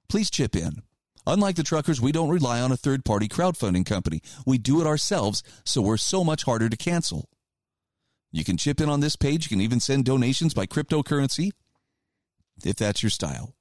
please 0.09 0.31
chip 0.31 0.57
in. 0.57 0.83
Unlike 1.27 1.57
the 1.57 1.62
truckers, 1.62 2.01
we 2.01 2.12
don't 2.12 2.29
rely 2.29 2.61
on 2.61 2.71
a 2.71 2.77
third 2.77 3.05
party 3.05 3.29
crowdfunding 3.29 3.85
company. 3.85 4.21
We 4.47 4.59
do 4.59 4.81
it 4.81 4.87
ourselves, 4.87 5.43
so 5.65 5.83
we're 5.83 5.97
so 5.97 6.23
much 6.23 6.45
harder 6.45 6.69
to 6.69 6.77
cancel. 6.77 7.29
You 8.31 8.45
can 8.45 8.57
chip 8.57 8.81
in 8.81 8.89
on 8.89 9.01
this 9.01 9.17
page. 9.17 9.47
You 9.47 9.57
can 9.57 9.61
even 9.61 9.81
send 9.81 10.05
donations 10.05 10.55
by 10.55 10.67
cryptocurrency 10.67 11.51
if 12.65 12.77
that's 12.77 13.03
your 13.03 13.11
style. 13.11 13.55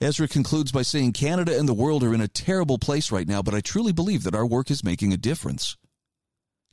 Ezra 0.00 0.28
concludes 0.28 0.72
by 0.72 0.82
saying 0.82 1.12
Canada 1.12 1.58
and 1.58 1.68
the 1.68 1.74
world 1.74 2.04
are 2.04 2.14
in 2.14 2.20
a 2.20 2.28
terrible 2.28 2.78
place 2.78 3.10
right 3.10 3.26
now, 3.26 3.42
but 3.42 3.54
I 3.54 3.60
truly 3.60 3.92
believe 3.92 4.24
that 4.24 4.34
our 4.34 4.46
work 4.46 4.70
is 4.70 4.84
making 4.84 5.12
a 5.12 5.16
difference. 5.16 5.76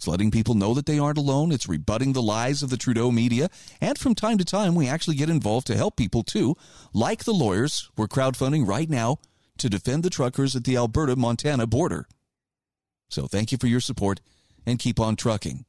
It's 0.04 0.08
letting 0.10 0.32
people 0.32 0.54
know 0.54 0.74
that 0.74 0.86
they 0.86 1.00
aren't 1.00 1.18
alone. 1.18 1.54
It's 1.54 1.70
rebutting 1.70 2.12
the 2.12 2.22
lies 2.22 2.62
of 2.62 2.70
the 2.70 2.76
Trudeau 2.76 3.10
media. 3.10 3.50
And 3.80 3.98
from 3.98 4.16
time 4.16 4.38
to 4.38 4.44
time, 4.44 4.76
we 4.76 4.86
actually 4.86 5.16
get 5.16 5.30
involved 5.30 5.66
to 5.68 5.78
help 5.78 5.96
people 5.96 6.24
too, 6.24 6.58
like 6.94 7.24
the 7.24 7.32
lawyers 7.32 7.89
we're 7.96 8.10
crowdfunding 8.10 8.68
right 8.68 8.89
now 8.89 9.20
to 9.60 9.70
defend 9.70 10.04
the 10.04 10.10
truckers 10.10 10.58
at 10.58 10.66
the 10.66 10.76
Alberta 10.76 11.16
Montana 11.16 11.68
border. 11.68 12.06
So 13.10 13.28
thank 13.28 13.54
you 13.54 13.58
for 13.58 13.68
your 13.68 13.80
support 13.80 14.20
and 14.66 14.78
keep 14.78 15.00
on 15.00 15.16
trucking. 15.16 15.63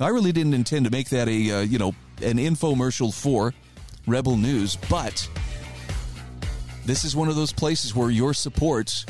I 0.00 0.08
really 0.08 0.32
didn't 0.32 0.54
intend 0.54 0.84
to 0.86 0.90
make 0.90 1.10
that 1.10 1.28
a, 1.28 1.50
uh, 1.52 1.60
you 1.60 1.78
know, 1.78 1.94
an 2.20 2.38
infomercial 2.38 3.14
for 3.14 3.54
Rebel 4.08 4.36
News, 4.36 4.74
but 4.90 5.28
this 6.84 7.04
is 7.04 7.14
one 7.14 7.28
of 7.28 7.36
those 7.36 7.52
places 7.52 7.94
where 7.94 8.10
your 8.10 8.34
support 8.34 9.04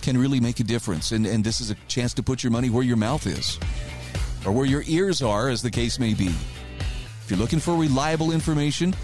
can 0.00 0.16
really 0.18 0.40
make 0.40 0.60
a 0.60 0.64
difference. 0.64 1.12
And, 1.12 1.26
and 1.26 1.44
this 1.44 1.60
is 1.60 1.70
a 1.70 1.74
chance 1.88 2.14
to 2.14 2.22
put 2.22 2.42
your 2.42 2.50
money 2.50 2.70
where 2.70 2.84
your 2.84 2.96
mouth 2.96 3.26
is 3.26 3.58
or 4.44 4.52
where 4.52 4.66
your 4.66 4.82
ears 4.86 5.22
are, 5.22 5.48
as 5.48 5.62
the 5.62 5.70
case 5.70 5.98
may 5.98 6.14
be. 6.14 6.28
If 6.28 7.26
you're 7.28 7.38
looking 7.38 7.60
for 7.60 7.76
reliable 7.76 8.32
information, 8.32 8.94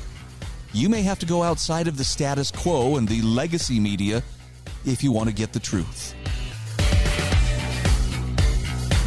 you 0.72 0.88
may 0.88 1.02
have 1.02 1.18
to 1.20 1.26
go 1.26 1.42
outside 1.42 1.88
of 1.88 1.96
the 1.96 2.04
status 2.04 2.50
quo 2.50 2.96
and 2.96 3.06
the 3.08 3.22
legacy 3.22 3.78
media 3.78 4.22
if 4.84 5.02
you 5.02 5.12
want 5.12 5.28
to 5.28 5.34
get 5.34 5.52
the 5.52 5.60
truth. 5.60 6.14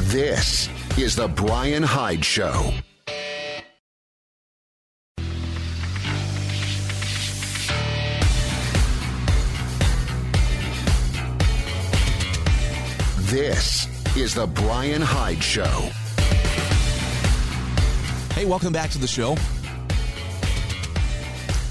This 0.10 0.70
is 0.98 1.16
The 1.16 1.28
Brian 1.28 1.84
Hyde 1.84 2.26
Show. 2.26 2.74
This 13.30 13.86
is 14.18 14.34
The 14.34 14.48
Brian 14.48 15.04
Hyde 15.04 15.44
Show. 15.44 15.92
Hey, 18.34 18.46
welcome 18.46 18.74
back 18.74 18.90
to 18.90 18.98
the 18.98 19.06
show. 19.06 19.36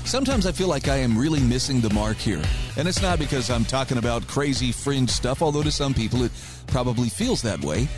Sometimes 0.04 0.46
I 0.46 0.52
feel 0.52 0.68
like 0.68 0.86
I 0.86 0.98
am 0.98 1.18
really 1.18 1.40
missing 1.40 1.80
the 1.80 1.92
mark 1.92 2.16
here. 2.16 2.40
And 2.76 2.86
it's 2.86 3.02
not 3.02 3.18
because 3.18 3.50
I'm 3.50 3.64
talking 3.64 3.98
about 3.98 4.24
crazy 4.28 4.70
fringe 4.70 5.10
stuff, 5.10 5.42
although 5.42 5.64
to 5.64 5.72
some 5.72 5.94
people 5.94 6.22
it 6.22 6.30
probably 6.68 7.08
feels 7.08 7.42
that 7.42 7.60
way. 7.60 7.88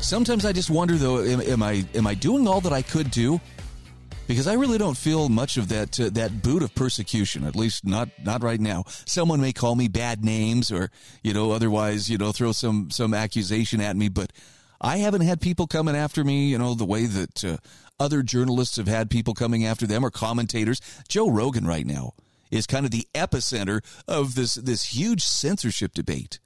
Sometimes 0.00 0.46
I 0.46 0.52
just 0.54 0.70
wonder 0.70 0.94
though, 0.94 1.22
am, 1.22 1.42
am 1.42 1.62
I 1.62 1.84
am 1.94 2.06
I 2.06 2.14
doing 2.14 2.48
all 2.48 2.62
that 2.62 2.72
I 2.72 2.80
could 2.80 3.10
do? 3.10 3.42
Because 4.26 4.46
I 4.46 4.54
really 4.54 4.78
don't 4.78 4.96
feel 4.96 5.28
much 5.28 5.56
of 5.56 5.68
that 5.68 5.98
uh, 6.00 6.10
that 6.10 6.42
boot 6.42 6.62
of 6.62 6.74
persecution. 6.74 7.44
At 7.44 7.56
least 7.56 7.84
not 7.84 8.08
not 8.22 8.42
right 8.42 8.60
now. 8.60 8.84
Someone 9.06 9.40
may 9.40 9.52
call 9.52 9.74
me 9.74 9.88
bad 9.88 10.24
names, 10.24 10.72
or 10.72 10.90
you 11.22 11.34
know, 11.34 11.52
otherwise, 11.52 12.08
you 12.08 12.18
know, 12.18 12.32
throw 12.32 12.52
some 12.52 12.90
some 12.90 13.14
accusation 13.14 13.80
at 13.80 13.96
me. 13.96 14.08
But 14.08 14.32
I 14.80 14.98
haven't 14.98 15.22
had 15.22 15.40
people 15.40 15.66
coming 15.66 15.96
after 15.96 16.24
me, 16.24 16.46
you 16.48 16.58
know, 16.58 16.74
the 16.74 16.84
way 16.84 17.06
that 17.06 17.44
uh, 17.44 17.56
other 17.98 18.22
journalists 18.22 18.76
have 18.76 18.88
had 18.88 19.10
people 19.10 19.34
coming 19.34 19.64
after 19.64 19.86
them 19.86 20.04
or 20.04 20.10
commentators. 20.10 20.80
Joe 21.08 21.30
Rogan 21.30 21.66
right 21.66 21.86
now 21.86 22.12
is 22.50 22.66
kind 22.66 22.84
of 22.84 22.92
the 22.92 23.06
epicenter 23.14 23.84
of 24.08 24.34
this 24.34 24.54
this 24.54 24.94
huge 24.94 25.22
censorship 25.24 25.92
debate. 25.94 26.38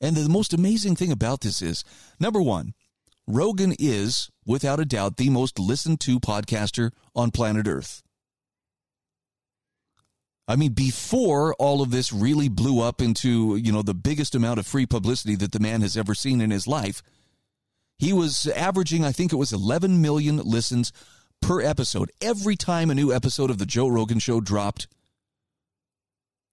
And 0.00 0.16
the 0.16 0.28
most 0.28 0.52
amazing 0.52 0.96
thing 0.96 1.12
about 1.12 1.40
this 1.40 1.62
is 1.62 1.84
number 2.20 2.42
one, 2.42 2.74
Rogan 3.26 3.74
is, 3.78 4.30
without 4.44 4.80
a 4.80 4.84
doubt, 4.84 5.16
the 5.16 5.30
most 5.30 5.58
listened 5.58 6.00
to 6.00 6.20
podcaster 6.20 6.90
on 7.14 7.30
planet 7.30 7.66
Earth. 7.66 8.02
I 10.46 10.56
mean, 10.56 10.72
before 10.72 11.54
all 11.54 11.80
of 11.80 11.90
this 11.90 12.12
really 12.12 12.48
blew 12.48 12.82
up 12.82 13.00
into, 13.00 13.56
you 13.56 13.72
know, 13.72 13.80
the 13.80 13.94
biggest 13.94 14.34
amount 14.34 14.60
of 14.60 14.66
free 14.66 14.84
publicity 14.84 15.36
that 15.36 15.52
the 15.52 15.60
man 15.60 15.80
has 15.80 15.96
ever 15.96 16.14
seen 16.14 16.42
in 16.42 16.50
his 16.50 16.66
life, 16.66 17.02
he 17.98 18.12
was 18.12 18.46
averaging, 18.48 19.04
I 19.04 19.12
think 19.12 19.32
it 19.32 19.36
was 19.36 19.52
11 19.52 20.02
million 20.02 20.36
listens 20.36 20.92
per 21.40 21.62
episode. 21.62 22.10
Every 22.20 22.56
time 22.56 22.90
a 22.90 22.94
new 22.94 23.10
episode 23.10 23.48
of 23.48 23.56
The 23.56 23.64
Joe 23.64 23.88
Rogan 23.88 24.18
Show 24.18 24.42
dropped, 24.42 24.86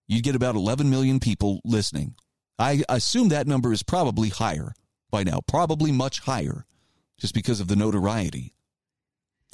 you'd 0.08 0.24
get 0.24 0.36
about 0.36 0.56
11 0.56 0.90
million 0.90 1.20
people 1.20 1.60
listening. 1.66 2.16
I 2.58 2.84
assume 2.88 3.30
that 3.30 3.48
number 3.48 3.74
is 3.74 3.84
probably 3.84 4.30
higher 4.30 4.74
by 5.12 5.24
now, 5.24 5.42
probably 5.48 5.92
much 5.92 6.22
higher, 6.22 6.66
just 7.18 7.34
because 7.34 7.60
of 7.60 7.68
the 7.68 7.76
notoriety. 7.76 8.54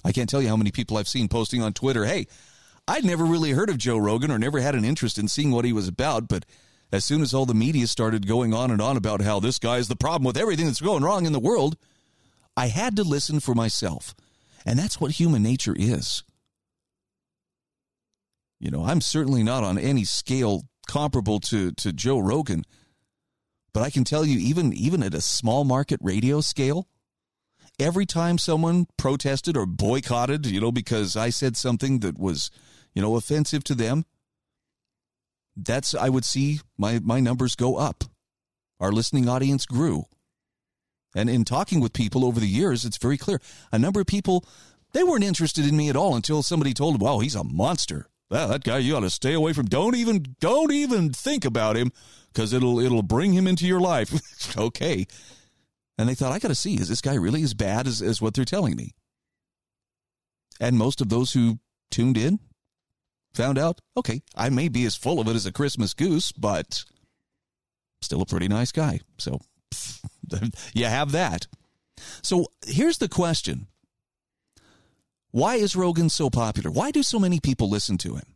I 0.06 0.12
can't 0.12 0.30
tell 0.30 0.42
you 0.42 0.48
how 0.48 0.58
many 0.58 0.72
people 0.72 0.98
I've 0.98 1.08
seen 1.08 1.28
posting 1.28 1.62
on 1.62 1.74
Twitter, 1.74 2.06
hey, 2.06 2.28
I'd 2.88 3.04
never 3.04 3.26
really 3.26 3.52
heard 3.52 3.70
of 3.70 3.78
Joe 3.78 3.98
Rogan 3.98 4.32
or 4.32 4.40
never 4.40 4.62
had 4.62 4.76
an 4.76 4.86
interest 4.86 5.18
in 5.18 5.28
seeing 5.28 5.52
what 5.52 5.66
he 5.66 5.74
was 5.74 5.88
about, 5.88 6.30
but 6.30 6.46
as 6.92 7.04
soon 7.04 7.22
as 7.22 7.34
all 7.34 7.46
the 7.46 7.54
media 7.54 7.88
started 7.88 8.28
going 8.28 8.54
on 8.54 8.72
and 8.72 8.82
on 8.82 8.96
about 8.96 9.22
how 9.22 9.40
this 9.40 9.60
guy 9.60 9.78
is 9.78 9.90
the 9.90 9.96
problem 9.96 10.24
with 10.24 10.38
everything 10.38 10.68
that's 10.68 10.80
going 10.80 11.04
wrong 11.04 11.26
in 11.26 11.34
the 11.34 11.40
world, 11.40 11.76
I 12.56 12.68
had 12.68 12.96
to 12.96 13.04
listen 13.04 13.40
for 13.40 13.54
myself. 13.54 14.16
And 14.66 14.80
that's 14.80 15.02
what 15.02 15.12
human 15.12 15.44
nature 15.44 15.76
is. 15.78 16.24
You 18.60 18.72
know, 18.72 18.86
I'm 18.86 19.02
certainly 19.02 19.44
not 19.44 19.64
on 19.64 19.78
any 19.78 20.06
scale 20.06 20.64
comparable 20.88 21.40
to, 21.42 21.72
to 21.74 21.92
Joe 21.92 22.20
Rogan, 22.20 22.64
but 23.78 23.86
I 23.86 23.92
can 23.92 24.04
tell 24.04 24.26
you, 24.26 24.40
even 24.40 24.74
even 24.74 25.04
at 25.04 25.14
a 25.14 25.22
small 25.22 25.64
market 25.64 26.00
radio 26.02 26.42
scale, 26.42 26.88
every 27.78 28.08
time 28.08 28.40
someone 28.40 28.88
protested 28.98 29.56
or 29.56 29.68
boycotted, 29.68 30.48
you 30.48 30.60
know, 30.60 30.72
because 30.72 31.16
I 31.16 31.30
said 31.30 31.56
something 31.56 32.00
that 32.00 32.18
was, 32.18 32.50
you 32.96 33.04
know, 33.04 33.18
offensive 33.18 33.64
to 33.66 33.76
them, 33.76 34.06
that's 35.56 35.94
I 35.94 36.10
would 36.10 36.26
see 36.26 36.62
my 36.76 36.98
my 36.98 37.20
numbers 37.20 37.56
go 37.56 37.76
up. 37.76 38.04
Our 38.80 38.92
listening 38.92 39.30
audience 39.30 39.68
grew. 39.68 40.06
And 41.16 41.30
in 41.30 41.46
talking 41.46 41.80
with 41.80 41.94
people 41.94 42.26
over 42.26 42.40
the 42.40 42.48
years, 42.48 42.84
it's 42.84 42.98
very 42.98 43.20
clear. 43.20 43.40
A 43.72 43.78
number 43.78 44.02
of 44.02 44.08
people 44.08 44.44
they 44.94 45.04
weren't 45.04 45.24
interested 45.24 45.68
in 45.68 45.78
me 45.78 45.88
at 45.90 45.96
all 45.96 46.16
until 46.16 46.42
somebody 46.42 46.74
told 46.74 46.96
them, 46.96 47.06
"Wow, 47.06 47.20
he's 47.20 47.36
a 47.36 47.44
monster." 47.44 48.10
Well, 48.30 48.50
that 48.50 48.64
guy 48.64 48.80
you 48.80 48.96
ought 48.96 49.02
to 49.02 49.10
stay 49.10 49.34
away 49.34 49.54
from. 49.54 49.68
Don't 49.68 49.96
even 49.96 50.36
don't 50.40 50.72
even 50.72 51.12
think 51.12 51.46
about 51.46 51.78
him 51.78 51.92
because 52.34 52.54
it'll 52.54 52.80
it'll 52.80 53.04
bring 53.04 53.34
him 53.34 53.48
into 53.48 53.66
your 53.66 53.80
life. 53.80 54.58
okay. 54.58 55.06
And 55.98 56.08
they 56.08 56.16
thought, 56.16 56.32
I 56.32 56.40
got 56.40 56.50
to 56.50 56.56
see, 56.56 56.76
is 56.76 56.90
this 56.90 57.02
guy 57.02 57.16
really 57.16 57.42
as 57.42 57.56
bad 57.56 57.88
as, 57.88 58.02
as 58.02 58.22
what 58.22 58.36
they're 58.36 58.46
telling 58.46 58.76
me? 58.76 58.94
And 60.60 60.78
most 60.78 61.02
of 61.02 61.10
those 61.10 61.34
who 61.34 61.60
tuned 61.90 62.18
in 62.18 62.40
found 63.34 63.58
out, 63.58 63.82
okay, 63.96 64.22
I 64.36 64.50
may 64.50 64.68
be 64.68 64.86
as 64.86 64.96
full 64.96 65.20
of 65.20 65.28
it 65.28 65.36
as 65.36 65.46
a 65.46 65.52
Christmas 65.52 65.94
goose, 65.94 66.32
but 66.32 66.84
still 68.02 68.22
a 68.22 68.26
pretty 68.26 68.48
nice 68.48 68.72
guy. 68.72 69.00
So 69.18 69.40
you 70.74 70.86
have 70.86 71.12
that. 71.14 71.48
So 72.22 72.48
here's 72.66 73.00
the 73.00 73.10
question 73.10 73.68
Why 75.32 75.56
is 75.56 75.76
Rogan 75.76 76.10
so 76.10 76.30
popular? 76.30 76.72
Why 76.72 76.92
do 76.92 77.04
so 77.04 77.20
many 77.20 77.40
people 77.40 77.70
listen 77.70 77.98
to 78.00 78.16
him? 78.16 78.36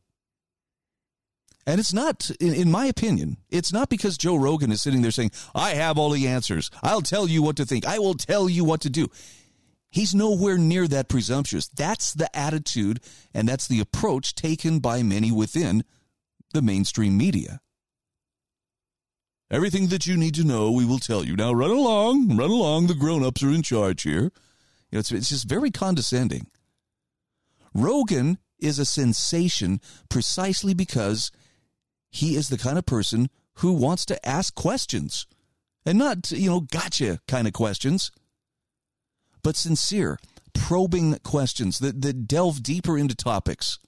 And 1.65 1.79
it's 1.79 1.93
not, 1.93 2.29
in, 2.39 2.71
my 2.71 2.87
opinion, 2.87 3.37
it's 3.49 3.71
not 3.71 3.89
because 3.89 4.17
Joe 4.17 4.35
Rogan 4.35 4.71
is 4.71 4.81
sitting 4.81 5.03
there 5.03 5.11
saying, 5.11 5.31
I 5.53 5.75
have 5.75 5.97
all 5.97 6.09
the 6.09 6.27
answers. 6.27 6.71
I'll 6.81 7.01
tell 7.01 7.27
you 7.27 7.43
what 7.43 7.55
to 7.57 7.65
think. 7.65 7.85
I 7.85 7.99
will 7.99 8.15
tell 8.15 8.49
you 8.49 8.63
what 8.63 8.81
to 8.81 8.89
do. 8.89 9.09
He's 9.91 10.15
nowhere 10.15 10.57
near 10.57 10.87
that 10.87 11.07
presumptuous. 11.07 11.67
That's 11.67 12.13
the 12.13 12.35
attitude 12.35 13.01
and 13.33 13.47
that's 13.47 13.67
the 13.67 13.79
approach 13.79 14.33
taken 14.33 14.79
by 14.79 15.03
many 15.03 15.31
within 15.31 15.83
the 16.53 16.61
mainstream 16.61 17.15
media. 17.17 17.61
Everything 19.51 19.87
that 19.87 20.05
you 20.05 20.15
need 20.15 20.33
to 20.35 20.45
know, 20.45 20.71
we 20.71 20.85
will 20.85 20.99
tell 20.99 21.25
you. 21.25 21.35
Now 21.35 21.51
run 21.51 21.71
along, 21.71 22.37
run 22.37 22.49
along. 22.49 22.87
The 22.87 22.95
grown 22.95 23.23
ups 23.23 23.43
are 23.43 23.51
in 23.51 23.63
charge 23.63 24.03
here. 24.03 24.31
You 24.89 24.93
know, 24.93 24.99
it's, 24.99 25.11
it's 25.11 25.29
just 25.29 25.47
very 25.47 25.71
condescending. 25.71 26.47
Rogan 27.73 28.37
is 28.59 28.79
a 28.79 28.85
sensation 28.85 29.81
precisely 30.09 30.73
because 30.73 31.31
he 32.09 32.35
is 32.35 32.49
the 32.49 32.57
kind 32.57 32.77
of 32.77 32.85
person 32.85 33.29
who 33.55 33.73
wants 33.73 34.05
to 34.05 34.27
ask 34.27 34.53
questions 34.55 35.25
and 35.85 35.97
not, 35.97 36.31
you 36.31 36.49
know, 36.49 36.61
gotcha 36.61 37.19
kind 37.27 37.47
of 37.47 37.53
questions, 37.53 38.11
but 39.43 39.55
sincere, 39.55 40.19
probing 40.53 41.17
questions 41.23 41.79
that, 41.79 42.01
that 42.01 42.27
delve 42.27 42.61
deeper 42.61 42.97
into 42.97 43.15
topics. 43.15 43.79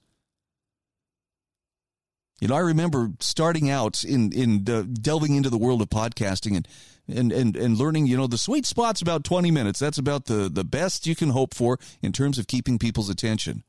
You 2.40 2.48
know, 2.48 2.56
I 2.56 2.60
remember 2.60 3.10
starting 3.20 3.70
out 3.70 4.02
in 4.02 4.32
in 4.32 4.64
delving 4.64 5.36
into 5.36 5.50
the 5.50 5.56
world 5.56 5.80
of 5.80 5.88
podcasting 5.88 6.56
and 6.56 6.68
and 7.08 7.32
and 7.32 7.56
and 7.56 7.78
learning. 7.78 8.06
You 8.06 8.16
know, 8.16 8.26
the 8.26 8.36
sweet 8.36 8.66
spot's 8.66 9.00
about 9.00 9.24
twenty 9.24 9.50
minutes. 9.50 9.78
That's 9.78 9.98
about 9.98 10.26
the 10.26 10.50
the 10.52 10.64
best 10.64 11.06
you 11.06 11.14
can 11.14 11.30
hope 11.30 11.54
for 11.54 11.78
in 12.02 12.12
terms 12.12 12.36
of 12.36 12.48
keeping 12.48 12.78
people's 12.78 13.08
attention. 13.08 13.62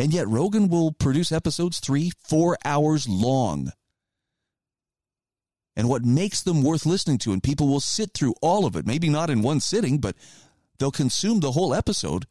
And 0.00 0.14
yet, 0.14 0.26
Rogan 0.26 0.68
will 0.68 0.92
produce 0.92 1.30
episodes 1.30 1.78
three, 1.78 2.10
four 2.26 2.56
hours 2.64 3.06
long. 3.06 3.70
And 5.76 5.90
what 5.90 6.06
makes 6.06 6.40
them 6.42 6.62
worth 6.62 6.86
listening 6.86 7.18
to, 7.18 7.34
and 7.34 7.42
people 7.42 7.68
will 7.68 7.80
sit 7.80 8.14
through 8.14 8.34
all 8.40 8.64
of 8.64 8.76
it, 8.76 8.86
maybe 8.86 9.10
not 9.10 9.28
in 9.28 9.42
one 9.42 9.60
sitting, 9.60 9.98
but 9.98 10.16
they'll 10.78 10.90
consume 10.90 11.40
the 11.40 11.52
whole 11.52 11.74
episode 11.74 12.24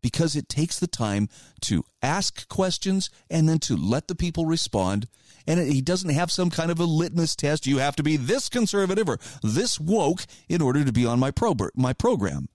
because 0.00 0.36
it 0.36 0.48
takes 0.48 0.78
the 0.78 0.86
time 0.86 1.28
to 1.62 1.82
ask 2.02 2.48
questions 2.48 3.10
and 3.28 3.48
then 3.48 3.58
to 3.58 3.76
let 3.76 4.06
the 4.06 4.14
people 4.14 4.46
respond. 4.46 5.08
And 5.44 5.58
he 5.58 5.80
doesn't 5.80 6.10
have 6.10 6.30
some 6.30 6.50
kind 6.50 6.70
of 6.70 6.78
a 6.78 6.84
litmus 6.84 7.34
test. 7.34 7.66
You 7.66 7.78
have 7.78 7.96
to 7.96 8.04
be 8.04 8.16
this 8.16 8.48
conservative 8.48 9.08
or 9.08 9.18
this 9.42 9.80
woke 9.80 10.20
in 10.48 10.62
order 10.62 10.84
to 10.84 10.92
be 10.92 11.04
on 11.04 11.18
my, 11.18 11.32
pro- 11.32 11.56
my 11.74 11.94
program. 11.94 12.48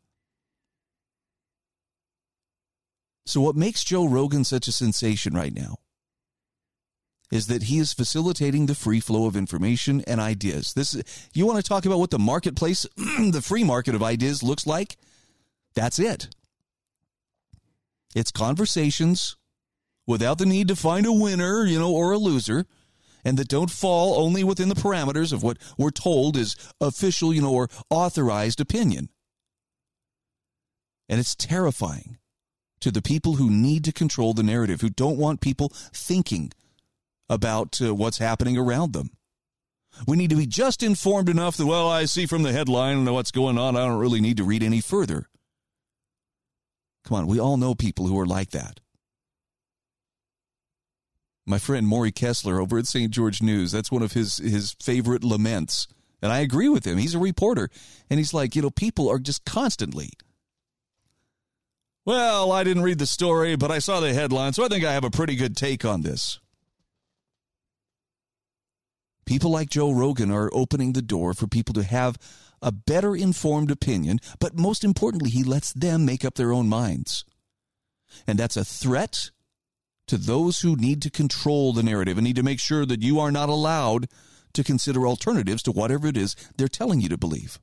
So, 3.27 3.41
what 3.41 3.57
makes 3.57 3.83
Joe 3.83 4.07
Rogan 4.07 4.45
such 4.45 4.69
a 4.69 4.71
sensation 4.71 5.33
right 5.33 5.53
now 5.53 5.77
is 7.29 7.47
that 7.47 7.63
he 7.63 7.77
is 7.77 7.91
facilitating 7.91 8.65
the 8.65 8.75
free 8.75 9.01
flow 9.01 9.25
of 9.25 9.35
information 9.35 10.01
and 10.07 10.21
ideas. 10.21 10.71
This 10.73 11.29
you 11.33 11.45
want 11.45 11.57
to 11.57 11.67
talk 11.67 11.85
about 11.85 11.99
what 11.99 12.09
the 12.09 12.19
marketplace, 12.19 12.85
the 12.95 13.43
free 13.43 13.65
market 13.65 13.95
of 13.95 14.01
ideas 14.01 14.43
looks 14.43 14.65
like? 14.65 14.95
That's 15.75 15.99
it. 15.99 16.29
It's 18.15 18.31
conversations 18.31 19.35
without 20.05 20.37
the 20.37 20.45
need 20.45 20.69
to 20.69 20.75
find 20.77 21.05
a 21.05 21.11
winner, 21.11 21.65
you 21.65 21.77
know, 21.77 21.91
or 21.91 22.13
a 22.13 22.17
loser, 22.17 22.65
and 23.25 23.37
that 23.37 23.49
don't 23.49 23.69
fall 23.69 24.21
only 24.21 24.45
within 24.45 24.69
the 24.69 24.75
parameters 24.75 25.33
of 25.33 25.43
what 25.43 25.57
we're 25.77 25.91
told 25.91 26.37
is 26.37 26.55
official, 26.79 27.33
you 27.33 27.41
know, 27.41 27.53
or 27.53 27.67
authorized 27.89 28.61
opinion. 28.61 29.09
And 31.09 31.19
it's 31.19 31.35
terrifying 31.35 32.16
to 32.79 32.91
the 32.91 33.01
people 33.01 33.35
who 33.35 33.49
need 33.49 33.83
to 33.85 33.91
control 33.91 34.33
the 34.33 34.43
narrative, 34.43 34.81
who 34.81 34.89
don't 34.89 35.17
want 35.17 35.41
people 35.41 35.69
thinking 35.93 36.51
about 37.29 37.81
uh, 37.81 37.93
what's 37.93 38.17
happening 38.19 38.57
around 38.57 38.93
them. 38.93 39.11
We 40.07 40.17
need 40.17 40.29
to 40.29 40.35
be 40.35 40.45
just 40.45 40.83
informed 40.83 41.29
enough 41.29 41.57
that, 41.57 41.65
well, 41.65 41.89
I 41.89 42.05
see 42.05 42.25
from 42.25 42.43
the 42.43 42.51
headline 42.51 42.97
and 42.97 43.13
what's 43.13 43.31
going 43.31 43.57
on. 43.57 43.75
I 43.75 43.85
don't 43.85 43.99
really 43.99 44.21
need 44.21 44.37
to 44.37 44.43
read 44.43 44.61
any 44.61 44.81
further. 44.81 45.27
Come 47.03 47.17
on, 47.17 47.27
we 47.27 47.39
all 47.39 47.57
know 47.57 47.73
people 47.73 48.05
who 48.05 48.19
are 48.19 48.25
like 48.25 48.51
that. 48.51 48.79
My 51.45 51.57
friend 51.57 51.87
Mori 51.87 52.11
Kessler 52.11 52.59
over 52.59 52.77
at 52.77 52.87
St. 52.87 53.09
George 53.09 53.41
News, 53.41 53.71
that's 53.71 53.91
one 53.91 54.03
of 54.03 54.11
his, 54.11 54.37
his 54.37 54.75
favorite 54.81 55.23
laments. 55.23 55.87
And 56.21 56.31
I 56.31 56.39
agree 56.39 56.67
with 56.67 56.85
him. 56.85 56.97
He's 56.97 57.15
a 57.15 57.19
reporter. 57.19 57.69
And 58.09 58.19
he's 58.19 58.33
like, 58.33 58.55
you 58.55 58.61
know, 58.61 58.69
people 58.69 59.09
are 59.09 59.19
just 59.19 59.45
constantly. 59.45 60.09
Well, 62.08 62.54
I 62.54 62.63
didn't 62.63 62.84
read 62.84 63.00
the 63.00 63.06
story, 63.06 63.58
but 63.58 63.70
I 63.70 63.80
saw 63.80 64.00
the 64.00 64.13
headline, 64.13 64.54
so 64.54 64.63
I 64.63 64.70
think 64.70 64.86
I 64.86 64.93
have 64.93 65.04
a 65.04 65.12
pretty 65.12 65.36
good 65.36 65.58
take 65.58 65.84
on 65.84 66.04
this. 66.04 66.39
People 69.26 69.52
like 69.52 69.70
Joe 69.70 69.91
Rogan 69.91 70.32
are 70.32 70.50
opening 70.54 70.93
the 70.93 71.02
door 71.02 71.34
for 71.34 71.48
people 71.48 71.74
to 71.74 71.84
have 71.84 72.15
a 72.62 72.72
better 72.72 73.13
informed 73.13 73.72
opinion, 73.72 74.20
but 74.39 74.58
most 74.58 74.86
importantly, 74.86 75.30
he 75.30 75.43
lets 75.43 75.74
them 75.74 76.06
make 76.06 76.24
up 76.24 76.36
their 76.36 76.54
own 76.54 76.70
minds. 76.70 77.26
And 78.26 78.39
that's 78.39 78.56
a 78.56 78.63
threat 78.63 79.32
to 80.08 80.15
those 80.15 80.62
who 80.62 80.78
need 80.78 81.02
to 81.02 81.12
control 81.12 81.74
the 81.74 81.84
narrative 81.84 82.17
and 82.17 82.24
need 82.24 82.38
to 82.38 82.41
make 82.41 82.62
sure 82.62 82.86
that 82.86 83.02
you 83.02 83.20
are 83.20 83.34
not 83.34 83.50
allowed 83.50 84.08
to 84.54 84.63
consider 84.63 85.06
alternatives 85.06 85.62
to 85.63 85.74
whatever 85.74 86.08
it 86.08 86.15
is 86.15 86.38
they're 86.56 86.70
telling 86.70 87.02
you 87.02 87.10
to 87.10 87.17
believe. 87.17 87.60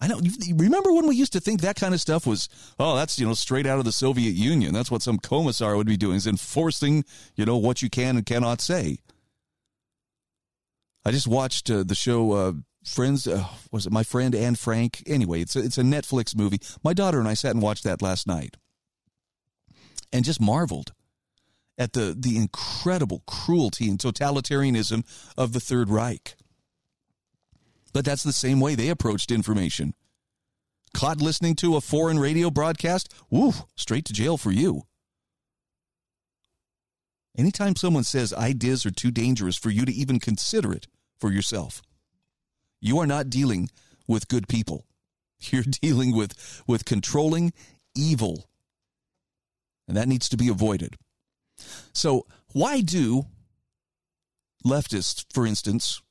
I 0.00 0.06
know. 0.06 0.20
Remember 0.54 0.92
when 0.92 1.06
we 1.06 1.14
used 1.14 1.34
to 1.34 1.40
think 1.40 1.60
that 1.60 1.76
kind 1.76 1.92
of 1.92 2.00
stuff 2.00 2.26
was, 2.26 2.48
oh, 2.78 2.96
that's 2.96 3.18
you 3.18 3.26
know 3.26 3.34
straight 3.34 3.66
out 3.66 3.78
of 3.78 3.84
the 3.84 3.92
Soviet 3.92 4.32
Union. 4.32 4.72
That's 4.72 4.90
what 4.90 5.02
some 5.02 5.18
commissar 5.18 5.76
would 5.76 5.86
be 5.86 5.98
doing, 5.98 6.16
is 6.16 6.26
enforcing 6.26 7.04
you 7.36 7.44
know 7.44 7.58
what 7.58 7.82
you 7.82 7.90
can 7.90 8.16
and 8.16 8.24
cannot 8.24 8.60
say. 8.60 8.98
I 11.04 11.10
just 11.10 11.28
watched 11.28 11.70
uh, 11.70 11.82
the 11.82 11.94
show 11.94 12.32
uh, 12.32 12.52
Friends. 12.84 13.26
Uh, 13.26 13.44
was 13.70 13.86
it 13.86 13.92
My 13.92 14.02
Friend 14.02 14.34
Anne 14.34 14.54
Frank? 14.54 15.02
Anyway, 15.06 15.42
it's 15.42 15.54
a, 15.54 15.60
it's 15.60 15.76
a 15.76 15.82
Netflix 15.82 16.34
movie. 16.34 16.60
My 16.82 16.94
daughter 16.94 17.18
and 17.18 17.28
I 17.28 17.34
sat 17.34 17.52
and 17.52 17.62
watched 17.62 17.84
that 17.84 18.00
last 18.00 18.26
night, 18.26 18.56
and 20.12 20.24
just 20.24 20.40
marveled 20.40 20.92
at 21.76 21.92
the 21.92 22.16
the 22.18 22.38
incredible 22.38 23.22
cruelty 23.26 23.88
and 23.88 23.98
totalitarianism 23.98 25.04
of 25.36 25.52
the 25.52 25.60
Third 25.60 25.90
Reich. 25.90 26.36
But 27.92 28.04
that's 28.04 28.22
the 28.22 28.32
same 28.32 28.60
way 28.60 28.74
they 28.74 28.88
approached 28.88 29.30
information. 29.30 29.94
Caught 30.94 31.20
listening 31.20 31.54
to 31.56 31.76
a 31.76 31.80
foreign 31.80 32.18
radio 32.18 32.50
broadcast? 32.50 33.12
Woo, 33.30 33.52
straight 33.76 34.04
to 34.06 34.12
jail 34.12 34.36
for 34.36 34.50
you. 34.50 34.82
Anytime 37.36 37.76
someone 37.76 38.04
says 38.04 38.34
ideas 38.34 38.84
are 38.84 38.90
too 38.90 39.10
dangerous 39.10 39.56
for 39.56 39.70
you 39.70 39.84
to 39.84 39.92
even 39.92 40.18
consider 40.18 40.72
it 40.72 40.88
for 41.18 41.30
yourself, 41.30 41.80
you 42.80 42.98
are 42.98 43.06
not 43.06 43.30
dealing 43.30 43.68
with 44.06 44.28
good 44.28 44.48
people. 44.48 44.84
You're 45.40 45.62
dealing 45.62 46.14
with, 46.14 46.62
with 46.66 46.84
controlling 46.84 47.52
evil. 47.94 48.48
And 49.88 49.96
that 49.96 50.08
needs 50.08 50.28
to 50.28 50.36
be 50.36 50.48
avoided. 50.48 50.96
So, 51.92 52.26
why 52.52 52.80
do 52.80 53.26
leftists, 54.64 55.24
for 55.32 55.46
instance, 55.46 56.02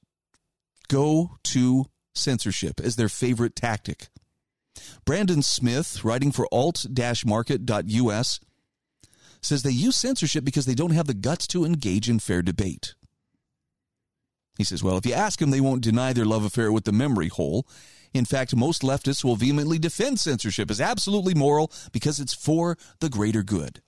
go 0.89 1.37
to 1.45 1.85
censorship 2.13 2.81
as 2.81 2.97
their 2.97 3.07
favorite 3.07 3.55
tactic? 3.55 4.09
Brandon 5.05 5.41
Smith, 5.41 6.03
writing 6.03 6.31
for 6.31 6.47
alt-market.us, 6.51 8.39
says 9.41 9.63
they 9.63 9.71
use 9.71 9.95
censorship 9.95 10.43
because 10.43 10.65
they 10.65 10.75
don't 10.75 10.91
have 10.91 11.07
the 11.07 11.13
guts 11.13 11.47
to 11.47 11.63
engage 11.63 12.09
in 12.09 12.19
fair 12.19 12.41
debate. 12.41 12.95
He 14.57 14.65
says, 14.65 14.83
well, 14.83 14.97
if 14.97 15.05
you 15.05 15.13
ask 15.13 15.39
them, 15.39 15.51
they 15.51 15.61
won't 15.61 15.83
deny 15.83 16.11
their 16.11 16.25
love 16.25 16.43
affair 16.43 16.71
with 16.71 16.83
the 16.83 16.91
memory 16.91 17.29
hole. 17.29 17.65
In 18.13 18.25
fact, 18.25 18.55
most 18.55 18.81
leftists 18.81 19.23
will 19.23 19.37
vehemently 19.37 19.79
defend 19.79 20.19
censorship 20.19 20.69
as 20.69 20.81
absolutely 20.81 21.33
moral 21.33 21.71
because 21.93 22.19
it's 22.19 22.33
for 22.33 22.77
the 22.99 23.09
greater 23.09 23.41
good. 23.43 23.81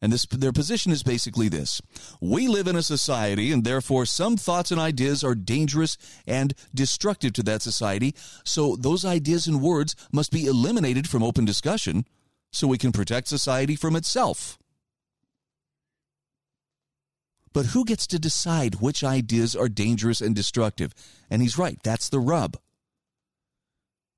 And 0.00 0.12
this, 0.12 0.26
their 0.26 0.52
position 0.52 0.92
is 0.92 1.02
basically 1.02 1.48
this. 1.48 1.82
We 2.20 2.46
live 2.46 2.68
in 2.68 2.76
a 2.76 2.82
society, 2.82 3.50
and 3.50 3.64
therefore 3.64 4.06
some 4.06 4.36
thoughts 4.36 4.70
and 4.70 4.80
ideas 4.80 5.24
are 5.24 5.34
dangerous 5.34 5.98
and 6.26 6.54
destructive 6.72 7.32
to 7.34 7.42
that 7.44 7.62
society. 7.62 8.14
So 8.44 8.76
those 8.76 9.04
ideas 9.04 9.48
and 9.48 9.60
words 9.60 9.96
must 10.12 10.30
be 10.30 10.46
eliminated 10.46 11.08
from 11.08 11.24
open 11.24 11.44
discussion 11.44 12.04
so 12.52 12.68
we 12.68 12.78
can 12.78 12.92
protect 12.92 13.28
society 13.28 13.74
from 13.74 13.96
itself. 13.96 14.58
But 17.52 17.66
who 17.66 17.84
gets 17.84 18.06
to 18.08 18.20
decide 18.20 18.76
which 18.76 19.02
ideas 19.02 19.56
are 19.56 19.68
dangerous 19.68 20.20
and 20.20 20.34
destructive? 20.34 20.94
And 21.28 21.42
he's 21.42 21.58
right, 21.58 21.78
that's 21.82 22.08
the 22.08 22.20
rub. 22.20 22.56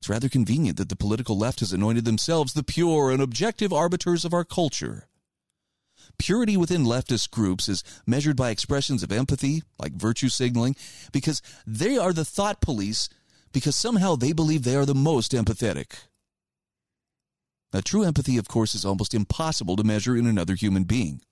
It's 0.01 0.09
rather 0.11 0.29
convenient 0.29 0.79
that 0.79 0.89
the 0.89 0.97
political 0.97 1.39
left 1.39 1.61
has 1.61 1.73
anointed 1.73 2.05
themselves 2.05 2.53
the 2.53 2.65
pure 2.65 3.11
and 3.11 3.23
objective 3.23 3.73
arbiters 3.73 4.25
of 4.25 4.35
our 4.35 4.45
culture. 4.45 5.07
Purity 6.21 6.55
within 6.55 6.85
leftist 6.85 7.31
groups 7.31 7.67
is 7.67 7.83
measured 8.07 8.37
by 8.37 8.51
expressions 8.51 9.03
of 9.03 9.11
empathy, 9.11 9.63
like 9.79 9.93
virtue 9.93 10.29
signaling, 10.29 10.77
because 11.13 11.41
they 11.67 11.97
are 11.97 12.13
the 12.13 12.27
thought 12.27 12.61
police, 12.61 13.09
because 13.55 13.75
somehow 13.75 14.17
they 14.17 14.33
believe 14.33 14.63
they 14.63 14.77
are 14.77 14.85
the 14.85 14.95
most 14.95 15.33
empathetic. 15.33 15.95
Now, 17.73 17.81
true 17.83 18.05
empathy, 18.05 18.37
of 18.37 18.49
course, 18.49 18.75
is 18.75 18.85
almost 18.85 19.15
impossible 19.15 19.77
to 19.77 19.83
measure 19.83 20.15
in 20.15 20.27
another 20.27 20.57
human 20.57 20.85
being. 20.85 21.23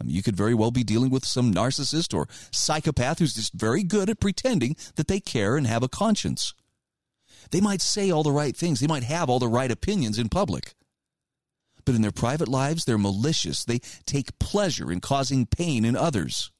I 0.00 0.04
mean, 0.04 0.14
you 0.14 0.22
could 0.22 0.36
very 0.36 0.54
well 0.54 0.70
be 0.70 0.84
dealing 0.84 1.10
with 1.10 1.26
some 1.26 1.52
narcissist 1.52 2.14
or 2.14 2.28
psychopath 2.52 3.18
who's 3.18 3.34
just 3.34 3.54
very 3.54 3.82
good 3.82 4.08
at 4.08 4.20
pretending 4.20 4.76
that 4.94 5.08
they 5.08 5.18
care 5.18 5.56
and 5.56 5.66
have 5.66 5.82
a 5.82 5.88
conscience. 5.88 6.54
They 7.50 7.60
might 7.60 7.82
say 7.82 8.08
all 8.08 8.22
the 8.22 8.30
right 8.30 8.56
things, 8.56 8.78
they 8.78 8.86
might 8.86 9.02
have 9.02 9.28
all 9.28 9.40
the 9.40 9.48
right 9.48 9.70
opinions 9.72 10.16
in 10.16 10.28
public. 10.28 10.74
But 11.84 11.94
in 11.94 12.02
their 12.02 12.10
private 12.10 12.48
lives, 12.48 12.84
they're 12.84 12.98
malicious. 12.98 13.64
They 13.64 13.80
take 14.06 14.38
pleasure 14.38 14.90
in 14.90 15.00
causing 15.00 15.46
pain 15.46 15.84
in 15.84 15.96
others. 15.96 16.50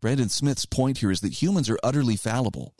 Brandon 0.00 0.28
Smith's 0.28 0.66
point 0.66 0.98
here 0.98 1.10
is 1.10 1.20
that 1.20 1.42
humans 1.42 1.70
are 1.70 1.78
utterly 1.82 2.16
fallible 2.16 2.74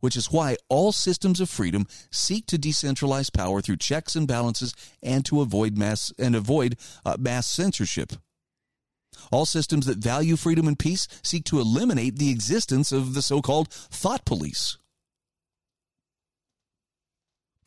which 0.00 0.16
is 0.16 0.32
why 0.32 0.56
all 0.68 0.92
systems 0.92 1.40
of 1.40 1.48
freedom 1.48 1.86
seek 2.10 2.46
to 2.46 2.58
decentralize 2.58 3.32
power 3.32 3.60
through 3.60 3.76
checks 3.76 4.16
and 4.16 4.26
balances 4.26 4.74
and 5.02 5.24
to 5.26 5.40
avoid 5.40 5.78
mass 5.78 6.12
and 6.18 6.34
avoid 6.34 6.76
uh, 7.04 7.16
mass 7.18 7.46
censorship. 7.46 8.14
All 9.30 9.46
systems 9.46 9.86
that 9.86 9.98
value 9.98 10.36
freedom 10.36 10.66
and 10.66 10.78
peace 10.78 11.06
seek 11.22 11.44
to 11.44 11.60
eliminate 11.60 12.16
the 12.16 12.30
existence 12.30 12.90
of 12.90 13.14
the 13.14 13.22
so-called 13.22 13.68
thought 13.70 14.24
police. 14.24 14.78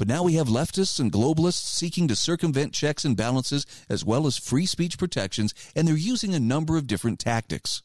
But 0.04 0.14
now 0.14 0.24
we 0.24 0.34
have 0.34 0.50
leftists 0.50 1.00
and 1.00 1.14
globalists 1.14 1.64
seeking 1.64 2.10
to 2.10 2.16
circumvent 2.18 2.74
checks 2.74 3.06
and 3.06 3.16
balances 3.16 3.66
as 3.88 4.04
well 4.04 4.28
as 4.28 4.38
free 4.38 4.66
speech 4.66 4.98
protections, 4.98 5.54
and 5.78 5.88
they're 5.88 5.96
using 5.96 6.36
a 6.36 6.42
number 6.42 6.76
of 6.76 6.88
different 6.88 7.20
tactics. 7.20 7.84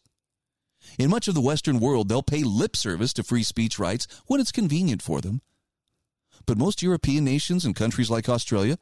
In 0.98 1.10
much 1.10 1.28
of 1.28 1.36
the 1.36 1.40
Western 1.40 1.78
world, 1.78 2.08
they'll 2.08 2.24
pay 2.24 2.42
lip 2.42 2.74
service 2.74 3.12
to 3.12 3.22
free 3.22 3.44
speech 3.44 3.78
rights 3.78 4.08
when 4.26 4.40
it's 4.40 4.50
convenient 4.50 5.00
for 5.00 5.20
them. 5.20 5.42
But 6.44 6.58
most 6.58 6.82
European 6.82 7.22
nations 7.22 7.64
and 7.64 7.76
countries 7.76 8.10
like 8.10 8.28
Australia, 8.28 8.78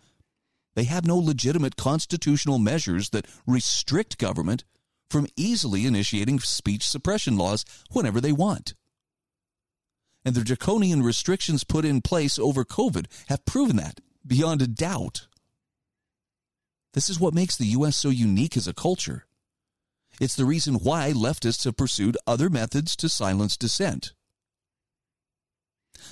they 0.75 0.85
have 0.85 1.05
no 1.05 1.19
legitimate 1.19 1.77
constitutional 1.77 2.59
measures 2.59 3.11
that 3.11 3.27
restrict 3.47 4.17
government 4.17 4.65
from 5.11 5.27
easily 5.37 5.85
initiating 5.85 6.41
speech 6.41 6.89
suppression 6.89 7.37
laws 7.37 7.67
whenever 7.91 8.19
they 8.19 8.33
want. 8.33 8.73
And 10.27 10.35
the 10.35 10.43
draconian 10.43 11.05
restrictions 11.05 11.63
put 11.63 11.85
in 11.85 12.03
place 12.03 12.37
over 12.37 12.65
COVID 12.65 13.07
have 13.29 13.47
proven 13.47 13.77
that 13.77 14.01
beyond 14.27 14.61
a 14.61 14.67
doubt. 14.67 15.29
This 16.95 17.09
is 17.09 17.21
what 17.21 17.33
makes 17.33 17.57
the 17.57 17.67
U.S. 17.67 17.97
so 17.97 18.09
unique 18.09 18.57
as 18.57 18.67
a 18.67 18.75
culture. 18.75 19.27
It's 20.21 20.35
the 20.35 20.45
reason 20.45 20.77
why 20.77 21.13
leftists 21.13 21.65
have 21.65 21.77
pursued 21.77 22.19
other 22.27 22.51
methods 22.51 22.97
to 22.97 23.09
silence 23.09 23.57
dissent. 23.57 24.15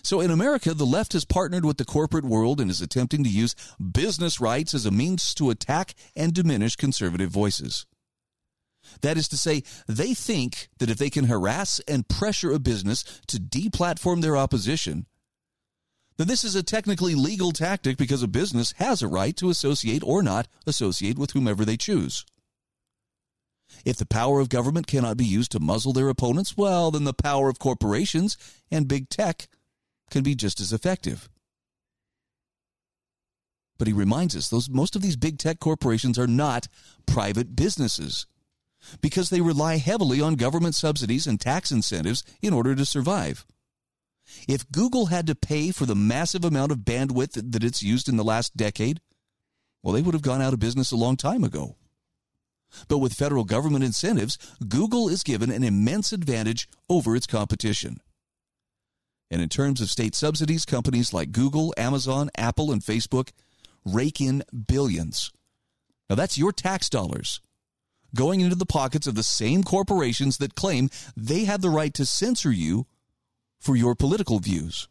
So 0.04 0.20
in 0.20 0.30
America, 0.30 0.74
the 0.74 0.86
left 0.86 1.14
has 1.14 1.24
partnered 1.24 1.64
with 1.64 1.78
the 1.78 1.84
corporate 1.84 2.24
world 2.24 2.60
and 2.60 2.70
is 2.70 2.80
attempting 2.80 3.24
to 3.24 3.30
use 3.30 3.56
business 3.78 4.40
rights 4.40 4.74
as 4.74 4.86
a 4.86 4.92
means 4.92 5.34
to 5.34 5.50
attack 5.50 5.94
and 6.14 6.32
diminish 6.32 6.76
conservative 6.76 7.30
voices. 7.30 7.84
That 9.00 9.16
is 9.16 9.28
to 9.28 9.36
say, 9.36 9.62
they 9.86 10.14
think 10.14 10.68
that 10.78 10.90
if 10.90 10.98
they 10.98 11.10
can 11.10 11.24
harass 11.24 11.80
and 11.88 12.08
pressure 12.08 12.52
a 12.52 12.58
business 12.58 13.02
to 13.28 13.38
deplatform 13.38 14.22
their 14.22 14.36
opposition, 14.36 15.06
then 16.16 16.28
this 16.28 16.44
is 16.44 16.54
a 16.54 16.62
technically 16.62 17.14
legal 17.14 17.50
tactic 17.50 17.96
because 17.96 18.22
a 18.22 18.28
business 18.28 18.72
has 18.78 19.02
a 19.02 19.08
right 19.08 19.36
to 19.36 19.50
associate 19.50 20.02
or 20.04 20.22
not 20.22 20.46
associate 20.66 21.18
with 21.18 21.32
whomever 21.32 21.64
they 21.64 21.76
choose. 21.76 22.24
If 23.84 23.96
the 23.96 24.06
power 24.06 24.40
of 24.40 24.48
government 24.48 24.86
cannot 24.86 25.16
be 25.16 25.24
used 25.24 25.50
to 25.52 25.60
muzzle 25.60 25.92
their 25.92 26.08
opponents, 26.08 26.56
well, 26.56 26.90
then 26.90 27.04
the 27.04 27.12
power 27.12 27.48
of 27.48 27.58
corporations 27.58 28.36
and 28.70 28.86
big 28.86 29.08
tech 29.08 29.48
can 30.10 30.22
be 30.22 30.34
just 30.34 30.60
as 30.60 30.72
effective. 30.72 31.28
But 33.76 33.88
he 33.88 33.92
reminds 33.92 34.36
us 34.36 34.48
those 34.48 34.70
most 34.70 34.94
of 34.94 35.02
these 35.02 35.16
big 35.16 35.38
tech 35.38 35.58
corporations 35.58 36.18
are 36.18 36.28
not 36.28 36.68
private 37.06 37.56
businesses 37.56 38.26
because 39.00 39.30
they 39.30 39.40
rely 39.40 39.76
heavily 39.76 40.20
on 40.20 40.34
government 40.34 40.74
subsidies 40.74 41.26
and 41.26 41.40
tax 41.40 41.70
incentives 41.70 42.22
in 42.42 42.52
order 42.52 42.74
to 42.74 42.84
survive. 42.84 43.46
If 44.48 44.70
Google 44.70 45.06
had 45.06 45.26
to 45.26 45.34
pay 45.34 45.70
for 45.70 45.86
the 45.86 45.94
massive 45.94 46.44
amount 46.44 46.72
of 46.72 46.78
bandwidth 46.78 47.52
that 47.52 47.64
it's 47.64 47.82
used 47.82 48.08
in 48.08 48.16
the 48.16 48.24
last 48.24 48.56
decade, 48.56 49.00
well, 49.82 49.92
they 49.92 50.02
would 50.02 50.14
have 50.14 50.22
gone 50.22 50.40
out 50.40 50.54
of 50.54 50.60
business 50.60 50.92
a 50.92 50.96
long 50.96 51.16
time 51.16 51.44
ago. 51.44 51.76
But 52.88 52.98
with 52.98 53.12
federal 53.12 53.44
government 53.44 53.84
incentives, 53.84 54.38
Google 54.66 55.08
is 55.08 55.22
given 55.22 55.50
an 55.50 55.62
immense 55.62 56.12
advantage 56.12 56.68
over 56.88 57.14
its 57.14 57.26
competition. 57.26 57.98
And 59.30 59.40
in 59.42 59.48
terms 59.48 59.80
of 59.80 59.90
state 59.90 60.14
subsidies, 60.14 60.64
companies 60.64 61.12
like 61.12 61.32
Google, 61.32 61.74
Amazon, 61.76 62.30
Apple, 62.36 62.72
and 62.72 62.82
Facebook 62.82 63.30
rake 63.84 64.20
in 64.20 64.42
billions. 64.66 65.30
Now, 66.08 66.16
that's 66.16 66.38
your 66.38 66.52
tax 66.52 66.88
dollars 66.88 67.40
going 68.14 68.40
into 68.40 68.56
the 68.56 68.66
pockets 68.66 69.06
of 69.06 69.14
the 69.14 69.22
same 69.22 69.62
corporations 69.62 70.38
that 70.38 70.54
claim 70.54 70.88
they 71.16 71.44
have 71.44 71.60
the 71.60 71.70
right 71.70 71.92
to 71.94 72.06
censor 72.06 72.52
you 72.52 72.86
for 73.60 73.76
your 73.76 73.94
political 73.94 74.38
views. 74.38 74.88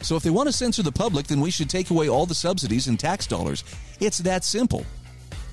So, 0.00 0.16
if 0.16 0.22
they 0.22 0.30
want 0.30 0.48
to 0.48 0.52
censor 0.52 0.82
the 0.82 0.92
public, 0.92 1.28
then 1.28 1.40
we 1.40 1.50
should 1.50 1.70
take 1.70 1.90
away 1.90 2.08
all 2.10 2.26
the 2.26 2.34
subsidies 2.34 2.88
and 2.88 3.00
tax 3.00 3.26
dollars. 3.26 3.64
It's 4.00 4.18
that 4.18 4.44
simple. 4.44 4.84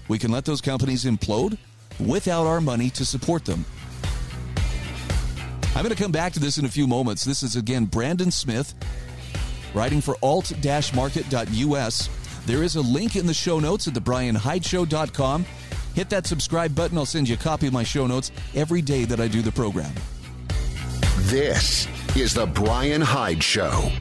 We 0.09 0.19
can 0.19 0.31
let 0.31 0.43
those 0.43 0.59
companies 0.59 1.05
implode 1.05 1.57
without 1.99 2.45
our 2.45 2.59
money 2.59 2.89
to 2.91 3.05
support 3.05 3.45
them. 3.45 3.63
I'm 5.73 5.83
going 5.83 5.95
to 5.95 6.03
come 6.03 6.11
back 6.11 6.33
to 6.33 6.39
this 6.41 6.57
in 6.57 6.65
a 6.65 6.69
few 6.69 6.85
moments. 6.85 7.23
This 7.23 7.43
is 7.43 7.55
again 7.55 7.85
Brandon 7.85 8.29
Smith 8.29 8.75
writing 9.73 10.01
for 10.01 10.17
alt-market.us. 10.21 12.09
There 12.45 12.63
is 12.63 12.75
a 12.75 12.81
link 12.81 13.15
in 13.15 13.25
the 13.25 13.33
show 13.33 13.59
notes 13.59 13.87
at 13.87 13.93
thebrianhydeshow.com. 13.93 15.45
Hit 15.93 16.09
that 16.09 16.25
subscribe 16.25 16.73
button. 16.73 16.97
I'll 16.97 17.05
send 17.05 17.27
you 17.27 17.35
a 17.35 17.37
copy 17.37 17.67
of 17.67 17.73
my 17.73 17.83
show 17.83 18.07
notes 18.07 18.31
every 18.55 18.81
day 18.81 19.05
that 19.05 19.19
I 19.19 19.27
do 19.27 19.41
the 19.41 19.51
program. 19.51 19.93
This 21.25 21.87
is 22.15 22.33
the 22.33 22.45
Brian 22.45 23.01
Hyde 23.01 23.43
Show. 23.43 23.91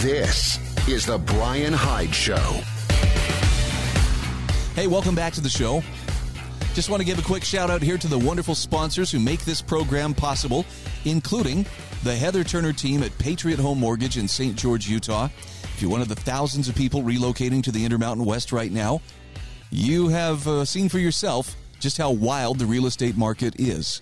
This 0.00 0.58
is 0.88 1.06
the 1.06 1.18
Brian 1.18 1.72
Hyde 1.72 2.14
Show. 2.14 2.36
Hey, 4.74 4.86
welcome 4.86 5.14
back 5.14 5.32
to 5.34 5.40
the 5.40 5.48
show. 5.48 5.82
Just 6.74 6.90
want 6.90 7.00
to 7.00 7.06
give 7.06 7.18
a 7.18 7.22
quick 7.22 7.44
shout 7.44 7.70
out 7.70 7.82
here 7.82 7.98
to 7.98 8.06
the 8.06 8.18
wonderful 8.18 8.54
sponsors 8.54 9.10
who 9.10 9.18
make 9.18 9.44
this 9.44 9.60
program 9.60 10.14
possible, 10.14 10.64
including 11.04 11.66
the 12.04 12.14
Heather 12.14 12.44
Turner 12.44 12.72
team 12.72 13.02
at 13.02 13.16
Patriot 13.18 13.58
Home 13.58 13.80
Mortgage 13.80 14.16
in 14.16 14.28
St. 14.28 14.54
George, 14.54 14.86
Utah. 14.86 15.28
If 15.74 15.82
you're 15.82 15.90
one 15.90 16.02
of 16.02 16.08
the 16.08 16.14
thousands 16.14 16.68
of 16.68 16.76
people 16.76 17.02
relocating 17.02 17.62
to 17.64 17.72
the 17.72 17.84
Intermountain 17.84 18.24
West 18.24 18.52
right 18.52 18.70
now, 18.70 19.00
you 19.70 20.08
have 20.08 20.46
uh, 20.46 20.64
seen 20.64 20.88
for 20.88 20.98
yourself 20.98 21.56
just 21.80 21.98
how 21.98 22.10
wild 22.10 22.58
the 22.58 22.66
real 22.66 22.86
estate 22.86 23.16
market 23.16 23.58
is. 23.58 24.00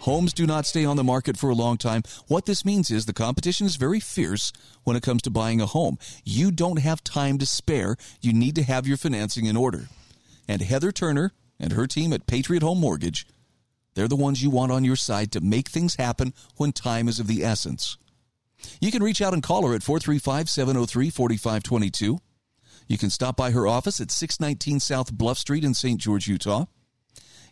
Homes 0.00 0.32
do 0.32 0.46
not 0.46 0.66
stay 0.66 0.84
on 0.84 0.96
the 0.96 1.04
market 1.04 1.36
for 1.36 1.50
a 1.50 1.54
long 1.54 1.76
time. 1.76 2.02
What 2.28 2.46
this 2.46 2.64
means 2.64 2.90
is 2.90 3.06
the 3.06 3.12
competition 3.12 3.66
is 3.66 3.76
very 3.76 4.00
fierce 4.00 4.52
when 4.84 4.96
it 4.96 5.02
comes 5.02 5.22
to 5.22 5.30
buying 5.30 5.60
a 5.60 5.66
home. 5.66 5.98
You 6.24 6.50
don't 6.50 6.78
have 6.78 7.02
time 7.02 7.38
to 7.38 7.46
spare. 7.46 7.96
You 8.20 8.32
need 8.32 8.54
to 8.56 8.62
have 8.62 8.86
your 8.86 8.96
financing 8.96 9.46
in 9.46 9.56
order. 9.56 9.88
And 10.48 10.62
Heather 10.62 10.92
Turner 10.92 11.32
and 11.58 11.72
her 11.72 11.86
team 11.86 12.12
at 12.12 12.26
Patriot 12.26 12.62
Home 12.62 12.80
Mortgage, 12.80 13.26
they're 13.94 14.08
the 14.08 14.16
ones 14.16 14.42
you 14.42 14.50
want 14.50 14.72
on 14.72 14.84
your 14.84 14.96
side 14.96 15.32
to 15.32 15.40
make 15.40 15.68
things 15.68 15.94
happen 15.96 16.34
when 16.56 16.72
time 16.72 17.08
is 17.08 17.18
of 17.18 17.26
the 17.26 17.42
essence. 17.42 17.96
You 18.80 18.92
can 18.92 19.02
reach 19.02 19.22
out 19.22 19.32
and 19.34 19.42
call 19.42 19.66
her 19.66 19.74
at 19.74 19.82
435 19.82 20.50
703 20.50 21.10
4522. 21.10 22.18
You 22.88 22.98
can 22.98 23.10
stop 23.10 23.36
by 23.36 23.50
her 23.50 23.66
office 23.66 24.00
at 24.00 24.10
619 24.10 24.80
South 24.80 25.12
Bluff 25.12 25.38
Street 25.38 25.64
in 25.64 25.74
St. 25.74 26.00
George, 26.00 26.28
Utah. 26.28 26.66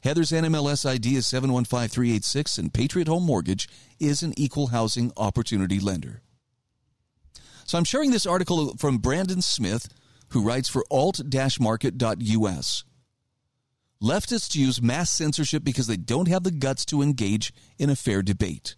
Heather's 0.02 0.30
NMLS 0.32 0.88
ID 0.88 1.16
is 1.16 1.26
715386, 1.26 2.58
and 2.58 2.74
Patriot 2.74 3.08
Home 3.08 3.24
Mortgage 3.24 3.68
is 3.98 4.22
an 4.22 4.34
equal 4.36 4.66
housing 4.66 5.10
opportunity 5.16 5.80
lender. 5.80 6.20
So 7.64 7.78
I'm 7.78 7.84
sharing 7.84 8.10
this 8.10 8.26
article 8.26 8.76
from 8.76 8.98
Brandon 8.98 9.40
Smith, 9.40 9.88
who 10.28 10.42
writes 10.42 10.68
for 10.68 10.84
alt-market.us. 10.90 12.84
Leftists 14.02 14.54
use 14.54 14.82
mass 14.82 15.10
censorship 15.10 15.64
because 15.64 15.86
they 15.86 15.96
don't 15.96 16.28
have 16.28 16.42
the 16.42 16.50
guts 16.50 16.84
to 16.86 17.02
engage 17.02 17.52
in 17.78 17.90
a 17.90 17.96
fair 17.96 18.22
debate. 18.22 18.74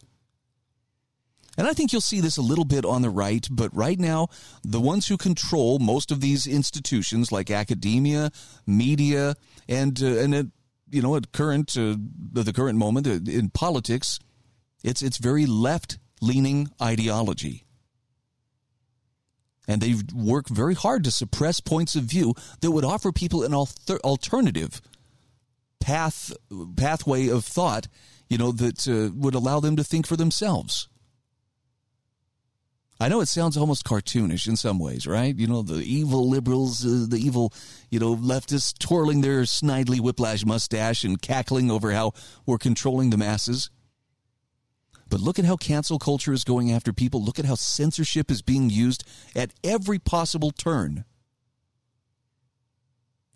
And 1.59 1.67
I 1.67 1.73
think 1.73 1.93
you'll 1.93 2.03
see 2.03 2.21
this 2.21 2.37
a 2.37 2.43
little 2.43 2.67
bit 2.67 2.85
on 2.85 3.03
the 3.03 3.11
right, 3.11 3.47
but 3.51 3.75
right 3.75 3.99
now, 3.99 4.29
the 4.63 4.81
ones 4.81 5.09
who 5.09 5.17
control 5.17 5.79
most 5.79 6.11
of 6.11 6.21
these 6.21 6.47
institutions 6.47 7.33
like 7.33 7.51
academia, 7.51 8.31
media, 8.67 9.35
and, 9.67 10.01
uh, 10.03 10.07
and 10.07 10.35
uh, 10.35 10.43
you 10.91 11.03
know, 11.03 11.17
at 11.17 11.33
current 11.33 11.77
uh, 11.77 11.97
the 12.33 12.53
current 12.53 12.79
moment 12.79 13.07
uh, 13.07 13.19
in 13.31 13.51
politics, 13.51 14.19
it's 14.85 15.03
it's 15.03 15.19
very 15.19 15.47
left 15.47 15.99
leaning 16.21 16.69
ideology, 16.81 17.65
and 19.67 19.81
they 19.81 19.95
work 20.15 20.49
very 20.49 20.75
hard 20.75 21.05
to 21.05 21.11
suppress 21.11 21.61
points 21.61 21.97
of 21.97 22.05
view 22.05 22.35
that 22.61 22.71
would 22.71 22.85
offer 22.85 23.11
people 23.13 23.43
an 23.43 23.53
alter- 23.53 23.99
alternative 24.05 24.81
path 25.81 26.33
pathway 26.77 27.29
of 27.29 27.45
thought, 27.45 27.89
you 28.29 28.39
know, 28.39 28.53
that 28.53 28.89
uh, 28.89 29.13
would 29.15 29.35
allow 29.35 29.61
them 29.61 29.77
to 29.77 29.85
think 29.85 30.07
for 30.07 30.17
themselves. 30.17 30.89
I 32.99 33.09
know 33.09 33.21
it 33.21 33.27
sounds 33.27 33.59
almost 33.59 33.85
cartoonish 33.85 34.49
in 34.49 34.57
some 34.57 34.79
ways, 34.79 35.07
right? 35.07 35.37
You 35.37 35.47
know, 35.47 35.61
the 35.61 35.83
evil 35.83 36.31
liberals, 36.31 36.85
uh, 36.85 37.07
the 37.07 37.19
evil, 37.19 37.53
you 37.91 37.99
know, 37.99 38.17
leftists 38.17 38.77
twirling 38.79 39.21
their 39.21 39.43
snidely 39.43 40.01
whiplash 40.01 40.47
mustache 40.47 41.05
and 41.05 41.21
cackling 41.21 41.71
over 41.71 41.93
how 41.93 42.13
we're 42.47 42.57
controlling 42.57 43.11
the 43.11 43.19
masses. 43.19 43.69
But 45.11 45.21
look 45.21 45.39
at 45.39 45.45
how 45.45 45.57
cancel 45.57 45.99
culture 45.99 46.33
is 46.33 46.43
going 46.43 46.73
after 46.73 46.93
people. 46.93 47.23
Look 47.23 47.39
at 47.39 47.45
how 47.45 47.55
censorship 47.55 48.31
is 48.31 48.41
being 48.41 48.71
used 48.71 49.05
at 49.37 49.53
every 49.63 49.99
possible 49.99 50.51
turn. 50.51 51.05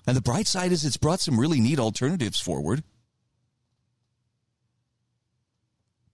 And 0.06 0.16
the 0.16 0.22
bright 0.22 0.46
side 0.46 0.72
is 0.72 0.84
it's 0.84 0.96
brought 0.96 1.20
some 1.20 1.38
really 1.38 1.60
neat 1.60 1.78
alternatives 1.78 2.40
forward. 2.40 2.82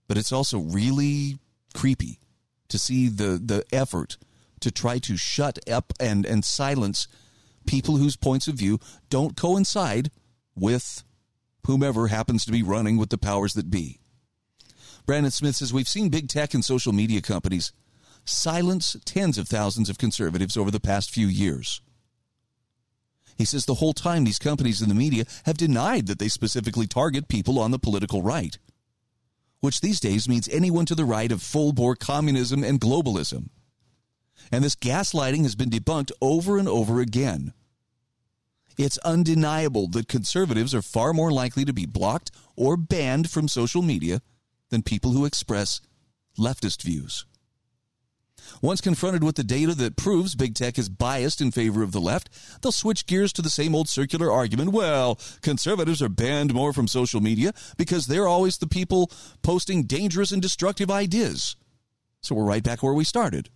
But 0.09 0.17
it's 0.19 0.33
also 0.33 0.59
really 0.59 1.39
creepy 1.75 2.21
to 2.69 2.79
see 2.79 3.09
the, 3.09 3.41
the 3.43 3.65
effort 3.73 4.17
to 4.61 4.71
try 4.71 4.99
to 4.99 5.17
shut 5.17 5.59
up 5.71 5.93
and, 6.01 6.25
and 6.25 6.45
silence 6.45 7.09
people 7.67 7.97
whose 7.97 8.17
points 8.17 8.49
of 8.49 8.55
view 8.55 8.79
don't 9.11 9.37
coincide 9.37 10.11
with 10.55 11.03
whomever 11.67 12.09
happens 12.09 12.45
to 12.45 12.53
be 12.53 12.63
running 12.63 12.97
with 12.97 13.11
the 13.11 13.19
powers 13.19 13.55
that 13.55 13.71
be. 13.71 13.99
Brandon 15.05 15.31
Smith 15.31 15.57
says 15.57 15.73
We've 15.73 15.89
seen 15.89 16.09
big 16.09 16.29
tech 16.29 16.55
and 16.55 16.65
social 16.65 16.93
media 16.93 17.21
companies 17.21 17.73
silence 18.25 18.97
tens 19.05 19.39
of 19.39 19.49
thousands 19.49 19.89
of 19.89 19.99
conservatives 19.99 20.57
over 20.57 20.71
the 20.71 20.81
past 20.81 21.11
few 21.11 21.27
years. 21.27 21.81
He 23.37 23.45
says 23.45 23.67
the 23.67 23.75
whole 23.75 23.93
time 23.93 24.25
these 24.25 24.39
companies 24.39 24.81
in 24.81 24.89
the 24.89 24.95
media 24.95 25.25
have 25.45 25.57
denied 25.57 26.07
that 26.07 26.19
they 26.19 26.29
specifically 26.29 26.87
target 26.87 27.29
people 27.29 27.59
on 27.59 27.71
the 27.71 27.79
political 27.79 28.23
right 28.23 28.59
which 29.61 29.81
these 29.81 30.01
days 30.01 30.29
means 30.29 30.49
anyone 30.49 30.87
to 30.87 30.95
the 30.95 31.05
right 31.05 31.33
of 31.33 31.43
full 31.43 31.73
bore 31.73 31.97
communism 31.97 32.63
and 32.63 32.81
globalism. 32.81 33.49
And 34.53 34.63
this 34.63 34.77
gaslighting 34.77 35.43
has 35.43 35.57
been 35.57 35.71
debunked 35.71 36.13
over 36.21 36.59
and 36.59 36.69
over 36.69 37.01
again. 37.01 37.53
It's 38.79 38.99
undeniable 38.99 39.89
that 39.89 40.09
conservatives 40.09 40.75
are 40.75 40.83
far 40.83 41.13
more 41.13 41.33
likely 41.33 41.65
to 41.65 41.73
be 41.73 41.87
blocked 41.87 42.31
or 42.55 42.77
banned 42.77 43.31
from 43.31 43.49
social 43.49 43.83
media 43.83 44.21
than 44.71 44.83
people 44.83 45.13
who 45.13 45.25
express 45.25 45.81
leftist 46.39 46.83
views. 46.83 47.25
Once 48.63 48.81
confronted 48.81 49.23
with 49.23 49.37
the 49.37 49.45
data 49.45 49.75
that 49.75 49.97
proves 49.97 50.35
big 50.35 50.55
tech 50.55 50.79
is 50.79 50.89
biased 50.89 51.41
in 51.41 51.51
favor 51.51 51.83
of 51.83 51.93
the 51.93 52.01
left, 52.01 52.29
they'll 52.61 52.73
switch 52.73 53.07
gears 53.07 53.33
to 53.33 53.43
the 53.43 53.51
same 53.51 53.75
old 53.75 53.89
circular 53.89 54.31
argument. 54.31 54.73
Well, 54.73 55.19
conservatives 55.43 56.03
are 56.03 56.09
banned 56.09 56.55
more 56.55 56.73
from 56.73 56.89
social 56.89 57.21
media 57.21 57.53
because 57.77 58.07
they're 58.07 58.29
always 58.29 58.59
the 58.59 58.67
people 58.67 59.11
posting 59.43 59.85
dangerous 59.85 60.33
and 60.33 60.43
destructive 60.43 60.91
ideas. 60.91 61.57
So 62.21 62.35
we're 62.35 62.45
right 62.45 62.63
back 62.63 62.83
where 62.83 62.95
we 62.95 63.05
started. 63.05 63.51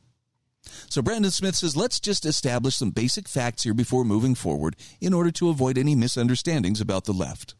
So 0.88 1.02
Brandon 1.02 1.30
Smith 1.30 1.56
says, 1.56 1.76
let's 1.76 2.00
just 2.00 2.26
establish 2.26 2.76
some 2.76 2.90
basic 2.90 3.28
facts 3.28 3.62
here 3.62 3.74
before 3.74 4.04
moving 4.04 4.34
forward 4.34 4.76
in 5.00 5.14
order 5.14 5.30
to 5.32 5.48
avoid 5.48 5.78
any 5.78 5.94
misunderstandings 5.94 6.80
about 6.80 7.04
the 7.04 7.12
left. 7.12 7.54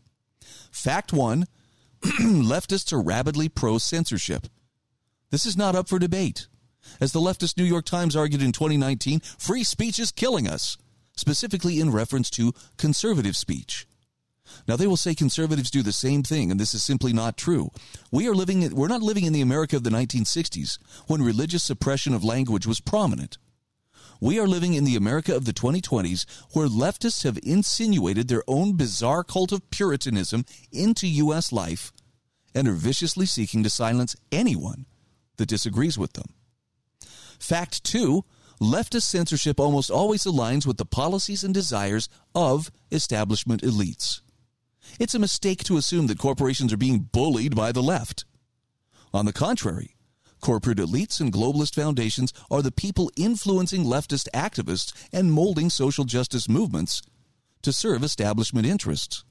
Fact 0.70 1.12
one 1.12 1.46
leftists 2.02 2.92
are 2.92 3.02
rabidly 3.02 3.48
pro 3.48 3.78
censorship. 3.78 4.46
This 5.30 5.46
is 5.46 5.56
not 5.56 5.74
up 5.74 5.88
for 5.88 5.98
debate. 5.98 6.48
As 7.00 7.12
the 7.12 7.20
leftist 7.20 7.56
New 7.56 7.64
York 7.64 7.84
Times 7.84 8.16
argued 8.16 8.42
in 8.42 8.52
2019, 8.52 9.20
free 9.38 9.64
speech 9.64 9.98
is 9.98 10.12
killing 10.12 10.48
us, 10.48 10.76
specifically 11.16 11.80
in 11.80 11.90
reference 11.90 12.30
to 12.30 12.52
conservative 12.76 13.36
speech. 13.36 13.86
Now 14.66 14.76
they 14.76 14.86
will 14.86 14.96
say 14.96 15.14
conservatives 15.14 15.70
do 15.70 15.82
the 15.82 15.92
same 15.92 16.22
thing, 16.22 16.50
and 16.50 16.58
this 16.58 16.74
is 16.74 16.82
simply 16.82 17.12
not 17.12 17.36
true. 17.36 17.70
We 18.10 18.28
are 18.28 18.34
living 18.34 18.74
we're 18.74 18.88
not 18.88 19.02
living 19.02 19.24
in 19.24 19.32
the 19.32 19.40
America 19.40 19.76
of 19.76 19.84
the 19.84 19.90
1960s 19.90 20.78
when 21.06 21.22
religious 21.22 21.62
suppression 21.62 22.14
of 22.14 22.24
language 22.24 22.66
was 22.66 22.80
prominent. 22.80 23.38
We 24.20 24.38
are 24.38 24.48
living 24.48 24.74
in 24.74 24.84
the 24.84 24.96
America 24.96 25.34
of 25.34 25.46
the 25.46 25.52
2020s 25.52 26.26
where 26.52 26.68
leftists 26.68 27.24
have 27.24 27.38
insinuated 27.42 28.28
their 28.28 28.42
own 28.46 28.76
bizarre 28.76 29.24
cult 29.24 29.50
of 29.50 29.70
puritanism 29.70 30.44
into 30.70 31.06
US 31.06 31.52
life 31.52 31.92
and 32.54 32.68
are 32.68 32.74
viciously 32.74 33.26
seeking 33.26 33.62
to 33.62 33.70
silence 33.70 34.16
anyone 34.30 34.84
that 35.36 35.46
disagrees 35.46 35.96
with 35.96 36.12
them. 36.12 36.34
Fact 37.40 37.82
2, 37.84 38.22
leftist 38.60 39.04
censorship 39.04 39.58
almost 39.58 39.90
always 39.90 40.24
aligns 40.24 40.66
with 40.66 40.76
the 40.76 40.84
policies 40.84 41.42
and 41.42 41.54
desires 41.54 42.08
of 42.34 42.70
establishment 42.92 43.62
elites. 43.62 44.20
It's 44.98 45.14
a 45.14 45.18
mistake 45.18 45.64
to 45.64 45.76
assume 45.76 46.06
that 46.08 46.18
corporations 46.18 46.72
are 46.72 46.76
being 46.76 47.08
bullied 47.12 47.56
by 47.56 47.72
the 47.72 47.82
left. 47.82 48.24
On 49.14 49.24
the 49.24 49.32
contrary, 49.32 49.96
corporate 50.40 50.78
elites 50.78 51.20
and 51.20 51.32
globalist 51.32 51.74
foundations 51.74 52.32
are 52.50 52.62
the 52.62 52.70
people 52.70 53.10
influencing 53.16 53.84
leftist 53.84 54.28
activists 54.34 54.92
and 55.12 55.32
molding 55.32 55.70
social 55.70 56.04
justice 56.04 56.48
movements 56.48 57.02
to 57.62 57.72
serve 57.72 58.02
establishment 58.02 58.66
interests. 58.66 59.24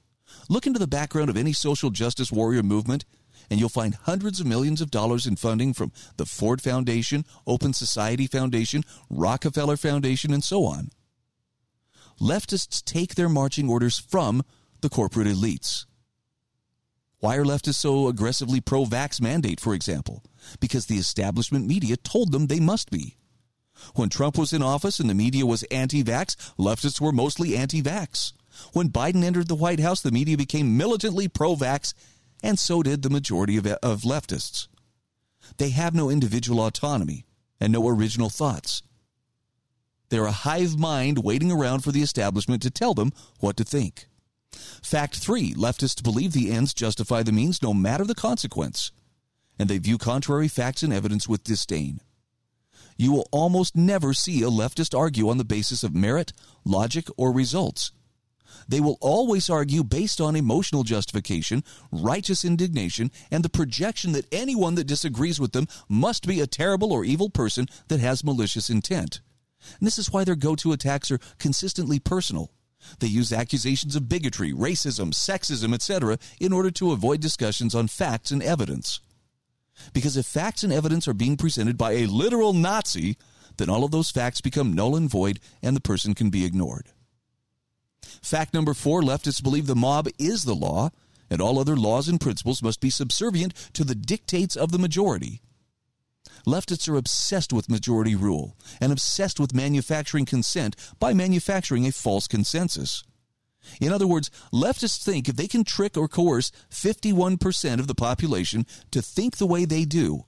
Look 0.48 0.66
into 0.66 0.78
the 0.78 0.86
background 0.86 1.30
of 1.30 1.36
any 1.36 1.52
social 1.52 1.90
justice 1.90 2.32
warrior 2.32 2.62
movement, 2.62 3.04
and 3.50 3.58
you'll 3.58 3.68
find 3.68 3.94
hundreds 3.94 4.40
of 4.40 4.46
millions 4.46 4.80
of 4.80 4.90
dollars 4.90 5.26
in 5.26 5.36
funding 5.36 5.74
from 5.74 5.92
the 6.16 6.24
Ford 6.24 6.62
Foundation, 6.62 7.24
Open 7.46 7.72
Society 7.72 8.26
Foundation, 8.26 8.84
Rockefeller 9.10 9.76
Foundation, 9.76 10.32
and 10.32 10.44
so 10.44 10.64
on. 10.64 10.90
Leftists 12.20 12.84
take 12.84 13.14
their 13.16 13.28
marching 13.28 13.68
orders 13.68 13.98
from 13.98 14.42
the 14.80 14.88
corporate 14.88 15.26
elites. 15.26 15.86
Why 17.18 17.36
are 17.36 17.44
leftists 17.44 17.74
so 17.74 18.08
aggressively 18.08 18.60
pro 18.60 18.84
vax 18.84 19.20
mandate, 19.20 19.60
for 19.60 19.74
example? 19.74 20.22
Because 20.58 20.86
the 20.86 20.96
establishment 20.96 21.66
media 21.66 21.96
told 21.96 22.32
them 22.32 22.46
they 22.46 22.60
must 22.60 22.90
be. 22.90 23.16
When 23.94 24.08
Trump 24.08 24.38
was 24.38 24.52
in 24.52 24.62
office 24.62 25.00
and 25.00 25.08
the 25.08 25.14
media 25.14 25.44
was 25.44 25.62
anti 25.64 26.02
vax, 26.02 26.36
leftists 26.58 27.00
were 27.00 27.12
mostly 27.12 27.56
anti 27.56 27.82
vax. 27.82 28.32
When 28.72 28.90
Biden 28.90 29.22
entered 29.22 29.48
the 29.48 29.54
White 29.54 29.80
House, 29.80 30.00
the 30.00 30.10
media 30.10 30.36
became 30.36 30.76
militantly 30.76 31.28
pro 31.28 31.56
vax, 31.56 31.94
and 32.42 32.58
so 32.58 32.82
did 32.82 33.02
the 33.02 33.10
majority 33.10 33.56
of, 33.56 33.66
of 33.66 34.02
leftists. 34.02 34.68
They 35.58 35.70
have 35.70 35.94
no 35.94 36.10
individual 36.10 36.60
autonomy 36.60 37.26
and 37.60 37.72
no 37.72 37.88
original 37.88 38.30
thoughts. 38.30 38.82
They're 40.08 40.26
a 40.26 40.32
hive 40.32 40.78
mind 40.78 41.18
waiting 41.18 41.52
around 41.52 41.80
for 41.80 41.92
the 41.92 42.02
establishment 42.02 42.62
to 42.62 42.70
tell 42.70 42.94
them 42.94 43.12
what 43.38 43.56
to 43.58 43.64
think. 43.64 44.06
Fact 44.82 45.16
three 45.16 45.54
leftists 45.54 46.02
believe 46.02 46.32
the 46.32 46.50
ends 46.50 46.74
justify 46.74 47.22
the 47.22 47.32
means 47.32 47.62
no 47.62 47.72
matter 47.72 48.04
the 48.04 48.14
consequence, 48.14 48.90
and 49.58 49.68
they 49.68 49.78
view 49.78 49.98
contrary 49.98 50.48
facts 50.48 50.82
and 50.82 50.92
evidence 50.92 51.28
with 51.28 51.44
disdain. 51.44 52.00
You 52.96 53.12
will 53.12 53.28
almost 53.30 53.76
never 53.76 54.12
see 54.12 54.42
a 54.42 54.50
leftist 54.50 54.98
argue 54.98 55.28
on 55.28 55.38
the 55.38 55.44
basis 55.44 55.84
of 55.84 55.94
merit, 55.94 56.32
logic, 56.64 57.08
or 57.16 57.32
results. 57.32 57.92
They 58.68 58.80
will 58.80 58.98
always 59.00 59.50
argue 59.50 59.82
based 59.82 60.20
on 60.20 60.36
emotional 60.36 60.82
justification, 60.82 61.64
righteous 61.90 62.44
indignation, 62.44 63.10
and 63.30 63.44
the 63.44 63.48
projection 63.48 64.12
that 64.12 64.32
anyone 64.32 64.74
that 64.76 64.86
disagrees 64.86 65.40
with 65.40 65.52
them 65.52 65.66
must 65.88 66.26
be 66.26 66.40
a 66.40 66.46
terrible 66.46 66.92
or 66.92 67.04
evil 67.04 67.30
person 67.30 67.66
that 67.88 68.00
has 68.00 68.24
malicious 68.24 68.70
intent. 68.70 69.20
And 69.78 69.86
this 69.86 69.98
is 69.98 70.12
why 70.12 70.24
their 70.24 70.36
go 70.36 70.54
to 70.56 70.72
attacks 70.72 71.10
are 71.10 71.20
consistently 71.38 71.98
personal. 71.98 72.50
They 72.98 73.08
use 73.08 73.32
accusations 73.32 73.94
of 73.94 74.08
bigotry, 74.08 74.52
racism, 74.52 75.12
sexism, 75.12 75.74
etc. 75.74 76.18
in 76.40 76.52
order 76.52 76.70
to 76.72 76.92
avoid 76.92 77.20
discussions 77.20 77.74
on 77.74 77.88
facts 77.88 78.30
and 78.30 78.42
evidence. 78.42 79.00
Because 79.92 80.16
if 80.16 80.26
facts 80.26 80.62
and 80.62 80.72
evidence 80.72 81.06
are 81.08 81.14
being 81.14 81.36
presented 81.36 81.76
by 81.76 81.92
a 81.92 82.06
literal 82.06 82.52
Nazi, 82.52 83.16
then 83.56 83.68
all 83.70 83.84
of 83.84 83.90
those 83.90 84.10
facts 84.10 84.40
become 84.40 84.72
null 84.72 84.96
and 84.96 85.08
void 85.08 85.40
and 85.62 85.76
the 85.76 85.80
person 85.80 86.14
can 86.14 86.30
be 86.30 86.44
ignored. 86.44 86.88
Fact 88.02 88.54
number 88.54 88.74
four 88.74 89.02
leftists 89.02 89.42
believe 89.42 89.66
the 89.66 89.76
mob 89.76 90.08
is 90.18 90.44
the 90.44 90.54
law, 90.54 90.90
and 91.28 91.40
all 91.40 91.58
other 91.58 91.76
laws 91.76 92.08
and 92.08 92.20
principles 92.20 92.62
must 92.62 92.80
be 92.80 92.90
subservient 92.90 93.54
to 93.72 93.84
the 93.84 93.94
dictates 93.94 94.56
of 94.56 94.72
the 94.72 94.78
majority. 94.78 95.42
Leftists 96.46 96.88
are 96.88 96.96
obsessed 96.96 97.52
with 97.52 97.70
majority 97.70 98.14
rule 98.14 98.56
and 98.80 98.92
obsessed 98.92 99.38
with 99.38 99.54
manufacturing 99.54 100.24
consent 100.24 100.74
by 100.98 101.12
manufacturing 101.12 101.86
a 101.86 101.92
false 101.92 102.26
consensus. 102.26 103.04
In 103.80 103.92
other 103.92 104.06
words, 104.06 104.30
leftists 104.52 105.02
think 105.04 105.28
if 105.28 105.36
they 105.36 105.46
can 105.46 105.64
trick 105.64 105.96
or 105.96 106.08
coerce 106.08 106.50
51% 106.70 107.78
of 107.78 107.86
the 107.86 107.94
population 107.94 108.66
to 108.90 109.02
think 109.02 109.36
the 109.36 109.46
way 109.46 109.64
they 109.64 109.84
do, 109.84 110.24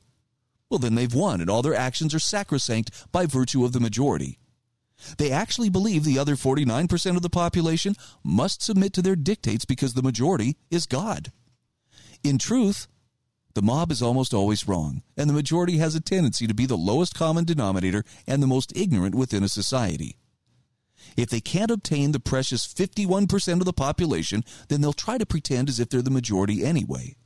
well, 0.69 0.79
then 0.79 0.95
they've 0.95 1.15
won 1.15 1.41
and 1.41 1.51
all 1.51 1.63
their 1.63 1.75
actions 1.75 2.15
are 2.15 2.19
sacrosanct 2.19 2.91
by 3.11 3.27
virtue 3.27 3.65
of 3.65 3.73
the 3.73 3.81
majority. 3.81 4.39
They 5.19 5.31
actually 5.31 5.69
believe 5.69 6.05
the 6.05 6.19
other 6.19 6.37
49% 6.37 7.17
of 7.17 7.23
the 7.23 7.31
population 7.31 7.95
must 8.23 8.63
submit 8.63 8.93
to 8.95 9.03
their 9.03 9.17
dictates 9.17 9.65
because 9.65 9.95
the 9.95 10.03
majority 10.03 10.57
is 10.71 10.87
God. 10.87 11.33
In 12.23 12.39
truth, 12.39 12.87
the 13.55 13.63
mob 13.63 13.91
is 13.91 14.01
almost 14.01 14.33
always 14.33 14.67
wrong, 14.67 15.03
and 15.17 15.29
the 15.29 15.35
majority 15.35 15.79
has 15.79 15.95
a 15.95 16.01
tendency 16.01 16.47
to 16.47 16.55
be 16.55 16.67
the 16.67 16.77
lowest 16.77 17.15
common 17.15 17.45
denominator 17.45 18.05
and 18.27 18.43
the 18.43 18.47
most 18.47 18.73
ignorant 18.77 19.15
within 19.15 19.43
a 19.43 19.49
society. 19.49 20.17
If 21.17 21.29
they 21.29 21.41
can't 21.41 21.71
obtain 21.71 22.13
the 22.13 22.21
precious 22.21 22.67
51% 22.67 23.59
of 23.59 23.65
the 23.65 23.73
population, 23.73 24.45
then 24.69 24.81
they'll 24.81 24.93
try 24.93 25.19
to 25.19 25.27
pretend 25.27 25.69
as 25.69 25.81
if 25.81 25.89
they're 25.89 26.01
the 26.01 26.11
majority 26.11 26.65
anyway. 26.65 27.17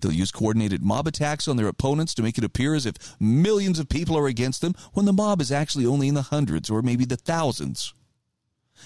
They'll 0.00 0.12
use 0.12 0.30
coordinated 0.30 0.82
mob 0.82 1.06
attacks 1.06 1.48
on 1.48 1.56
their 1.56 1.66
opponents 1.66 2.14
to 2.14 2.22
make 2.22 2.38
it 2.38 2.44
appear 2.44 2.74
as 2.74 2.86
if 2.86 3.20
millions 3.20 3.78
of 3.78 3.88
people 3.88 4.16
are 4.16 4.26
against 4.26 4.60
them 4.60 4.74
when 4.92 5.06
the 5.06 5.12
mob 5.12 5.40
is 5.40 5.50
actually 5.50 5.86
only 5.86 6.08
in 6.08 6.14
the 6.14 6.22
hundreds 6.22 6.70
or 6.70 6.82
maybe 6.82 7.04
the 7.04 7.16
thousands. 7.16 7.92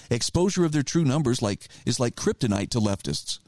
Exposure 0.09 0.65
of 0.65 0.71
their 0.71 0.83
true 0.83 1.03
numbers 1.03 1.41
like 1.41 1.67
is 1.85 1.99
like 1.99 2.15
kryptonite 2.15 2.69
to 2.71 2.79
leftists. 2.79 3.39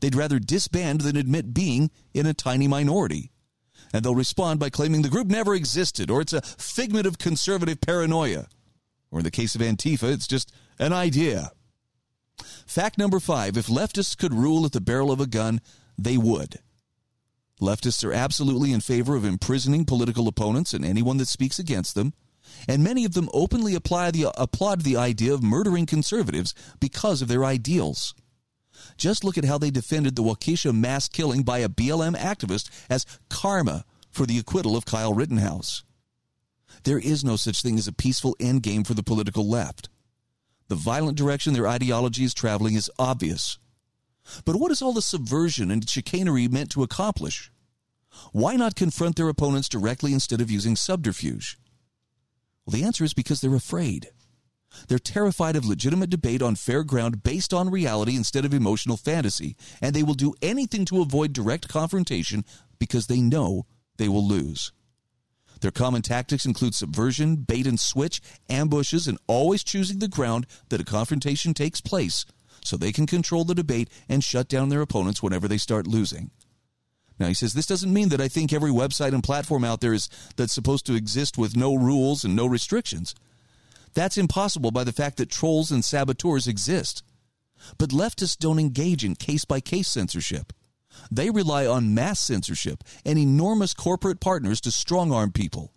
They'd 0.00 0.14
rather 0.14 0.38
disband 0.38 1.00
than 1.00 1.16
admit 1.16 1.54
being 1.54 1.90
in 2.12 2.26
a 2.26 2.34
tiny 2.34 2.68
minority. 2.68 3.30
And 3.92 4.04
they'll 4.04 4.14
respond 4.14 4.60
by 4.60 4.70
claiming 4.70 5.02
the 5.02 5.08
group 5.08 5.28
never 5.28 5.54
existed 5.54 6.10
or 6.10 6.20
it's 6.20 6.32
a 6.32 6.42
figment 6.42 7.06
of 7.06 7.18
conservative 7.18 7.80
paranoia. 7.80 8.48
Or 9.10 9.20
in 9.20 9.24
the 9.24 9.30
case 9.30 9.54
of 9.54 9.60
Antifa, 9.60 10.12
it's 10.12 10.26
just 10.26 10.52
an 10.78 10.92
idea. 10.92 11.52
Fact 12.66 12.98
number 12.98 13.20
five 13.20 13.56
if 13.56 13.68
leftists 13.68 14.16
could 14.16 14.34
rule 14.34 14.64
at 14.66 14.72
the 14.72 14.80
barrel 14.80 15.12
of 15.12 15.20
a 15.20 15.26
gun, 15.26 15.60
they 15.96 16.16
would. 16.16 16.58
Leftists 17.60 18.04
are 18.04 18.12
absolutely 18.12 18.72
in 18.72 18.80
favor 18.80 19.14
of 19.14 19.24
imprisoning 19.24 19.84
political 19.84 20.26
opponents 20.26 20.74
and 20.74 20.84
anyone 20.84 21.18
that 21.18 21.28
speaks 21.28 21.58
against 21.58 21.94
them, 21.94 22.12
and 22.68 22.82
many 22.82 23.04
of 23.04 23.14
them 23.14 23.28
openly 23.32 23.74
the, 23.74 24.32
applaud 24.36 24.82
the 24.82 24.96
idea 24.96 25.32
of 25.32 25.42
murdering 25.42 25.86
conservatives 25.86 26.54
because 26.80 27.22
of 27.22 27.28
their 27.28 27.44
ideals. 27.44 28.14
Just 28.96 29.24
look 29.24 29.38
at 29.38 29.44
how 29.44 29.58
they 29.58 29.70
defended 29.70 30.16
the 30.16 30.22
Waukesha 30.22 30.74
mass 30.74 31.08
killing 31.08 31.42
by 31.42 31.58
a 31.58 31.68
BLM 31.68 32.16
activist 32.16 32.70
as 32.90 33.06
karma 33.30 33.84
for 34.10 34.26
the 34.26 34.38
acquittal 34.38 34.76
of 34.76 34.84
Kyle 34.84 35.14
Rittenhouse. 35.14 35.84
There 36.82 36.98
is 36.98 37.24
no 37.24 37.36
such 37.36 37.62
thing 37.62 37.78
as 37.78 37.88
a 37.88 37.92
peaceful 37.92 38.36
endgame 38.40 38.86
for 38.86 38.94
the 38.94 39.02
political 39.02 39.48
left. 39.48 39.88
The 40.68 40.74
violent 40.74 41.16
direction 41.16 41.52
their 41.52 41.68
ideology 41.68 42.24
is 42.24 42.34
traveling 42.34 42.74
is 42.74 42.90
obvious. 42.98 43.58
But 44.44 44.56
what 44.56 44.72
is 44.72 44.82
all 44.82 44.92
the 44.92 45.02
subversion 45.02 45.70
and 45.70 45.88
chicanery 45.88 46.48
meant 46.48 46.70
to 46.70 46.82
accomplish? 46.82 47.50
Why 48.32 48.56
not 48.56 48.76
confront 48.76 49.16
their 49.16 49.28
opponents 49.28 49.68
directly 49.68 50.12
instead 50.12 50.40
of 50.40 50.50
using 50.50 50.76
subterfuge? 50.76 51.58
Well, 52.64 52.72
the 52.72 52.84
answer 52.84 53.04
is 53.04 53.14
because 53.14 53.40
they're 53.40 53.54
afraid. 53.54 54.08
They're 54.88 54.98
terrified 54.98 55.56
of 55.56 55.66
legitimate 55.66 56.10
debate 56.10 56.42
on 56.42 56.56
fair 56.56 56.82
ground 56.82 57.22
based 57.22 57.54
on 57.54 57.70
reality 57.70 58.16
instead 58.16 58.44
of 58.44 58.54
emotional 58.54 58.96
fantasy, 58.96 59.56
and 59.80 59.94
they 59.94 60.02
will 60.02 60.14
do 60.14 60.34
anything 60.42 60.84
to 60.86 61.00
avoid 61.00 61.32
direct 61.32 61.68
confrontation 61.68 62.44
because 62.78 63.06
they 63.06 63.20
know 63.20 63.66
they 63.96 64.08
will 64.08 64.26
lose. 64.26 64.72
Their 65.60 65.70
common 65.70 66.02
tactics 66.02 66.44
include 66.44 66.74
subversion, 66.74 67.36
bait 67.36 67.66
and 67.66 67.78
switch, 67.78 68.20
ambushes, 68.48 69.06
and 69.06 69.18
always 69.26 69.62
choosing 69.62 69.98
the 69.98 70.08
ground 70.08 70.46
that 70.68 70.80
a 70.80 70.84
confrontation 70.84 71.54
takes 71.54 71.80
place 71.80 72.26
so 72.64 72.76
they 72.76 72.92
can 72.92 73.06
control 73.06 73.44
the 73.44 73.54
debate 73.54 73.90
and 74.08 74.24
shut 74.24 74.48
down 74.48 74.68
their 74.68 74.80
opponents 74.80 75.22
whenever 75.22 75.46
they 75.48 75.58
start 75.58 75.86
losing. 75.86 76.30
Now 77.18 77.28
he 77.28 77.34
says 77.34 77.54
this 77.54 77.66
doesn't 77.66 77.92
mean 77.92 78.08
that 78.08 78.20
I 78.20 78.28
think 78.28 78.52
every 78.52 78.70
website 78.70 79.12
and 79.12 79.22
platform 79.22 79.64
out 79.64 79.80
there 79.80 79.92
is 79.92 80.08
that's 80.36 80.52
supposed 80.52 80.86
to 80.86 80.94
exist 80.94 81.38
with 81.38 81.56
no 81.56 81.74
rules 81.74 82.24
and 82.24 82.34
no 82.34 82.46
restrictions. 82.46 83.14
That's 83.94 84.18
impossible 84.18 84.72
by 84.72 84.84
the 84.84 84.92
fact 84.92 85.18
that 85.18 85.30
trolls 85.30 85.70
and 85.70 85.84
saboteurs 85.84 86.48
exist. 86.48 87.04
But 87.78 87.90
leftists 87.90 88.36
don't 88.36 88.58
engage 88.58 89.04
in 89.04 89.14
case 89.14 89.44
by 89.44 89.60
case 89.60 89.88
censorship. 89.88 90.52
They 91.10 91.30
rely 91.30 91.66
on 91.66 91.94
mass 91.94 92.20
censorship 92.20 92.82
and 93.04 93.18
enormous 93.18 93.74
corporate 93.74 94.20
partners 94.20 94.60
to 94.62 94.70
strong 94.70 95.12
arm 95.12 95.32
people. 95.32 95.72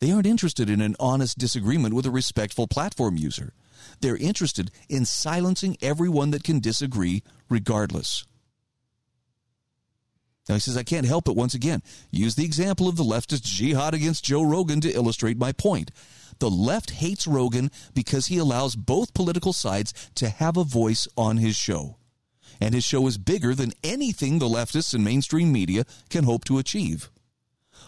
They 0.00 0.12
aren't 0.12 0.26
interested 0.26 0.70
in 0.70 0.80
an 0.80 0.96
honest 0.98 1.38
disagreement 1.38 1.94
with 1.94 2.06
a 2.06 2.10
respectful 2.10 2.66
platform 2.66 3.16
user. 3.16 3.52
They're 4.00 4.16
interested 4.16 4.70
in 4.88 5.04
silencing 5.04 5.76
everyone 5.82 6.30
that 6.30 6.44
can 6.44 6.60
disagree 6.60 7.22
regardless. 7.48 8.24
Now 10.48 10.54
he 10.56 10.60
says, 10.60 10.76
I 10.76 10.82
can't 10.82 11.06
help 11.06 11.28
it 11.28 11.36
once 11.36 11.54
again. 11.54 11.82
Use 12.10 12.34
the 12.34 12.44
example 12.44 12.88
of 12.88 12.96
the 12.96 13.04
leftist 13.04 13.42
jihad 13.42 13.94
against 13.94 14.24
Joe 14.24 14.42
Rogan 14.42 14.80
to 14.80 14.90
illustrate 14.90 15.38
my 15.38 15.52
point. 15.52 15.90
The 16.40 16.50
left 16.50 16.90
hates 16.90 17.26
Rogan 17.26 17.70
because 17.94 18.26
he 18.26 18.38
allows 18.38 18.74
both 18.74 19.14
political 19.14 19.52
sides 19.52 19.92
to 20.16 20.28
have 20.28 20.56
a 20.56 20.64
voice 20.64 21.06
on 21.16 21.36
his 21.36 21.54
show. 21.54 21.98
And 22.60 22.74
his 22.74 22.84
show 22.84 23.06
is 23.06 23.18
bigger 23.18 23.54
than 23.54 23.72
anything 23.84 24.38
the 24.38 24.48
leftists 24.48 24.92
and 24.92 25.04
mainstream 25.04 25.52
media 25.52 25.84
can 26.08 26.24
hope 26.24 26.44
to 26.46 26.58
achieve. 26.58 27.10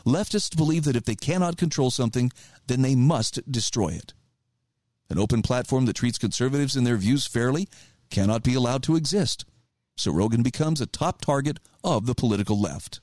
Leftists 0.06 0.56
believe 0.56 0.84
that 0.84 0.96
if 0.96 1.04
they 1.04 1.14
cannot 1.14 1.56
control 1.56 1.90
something, 1.90 2.30
then 2.66 2.82
they 2.82 2.94
must 2.94 3.50
destroy 3.50 3.88
it. 3.88 4.14
An 5.12 5.18
open 5.18 5.42
platform 5.42 5.84
that 5.84 5.96
treats 5.96 6.16
conservatives 6.16 6.74
and 6.74 6.86
their 6.86 6.96
views 6.96 7.26
fairly 7.26 7.68
cannot 8.10 8.42
be 8.42 8.54
allowed 8.54 8.82
to 8.84 8.96
exist. 8.96 9.44
So 9.94 10.10
Rogan 10.10 10.42
becomes 10.42 10.80
a 10.80 10.86
top 10.86 11.20
target 11.20 11.58
of 11.84 12.06
the 12.06 12.14
political 12.14 12.58
left. 12.58 13.00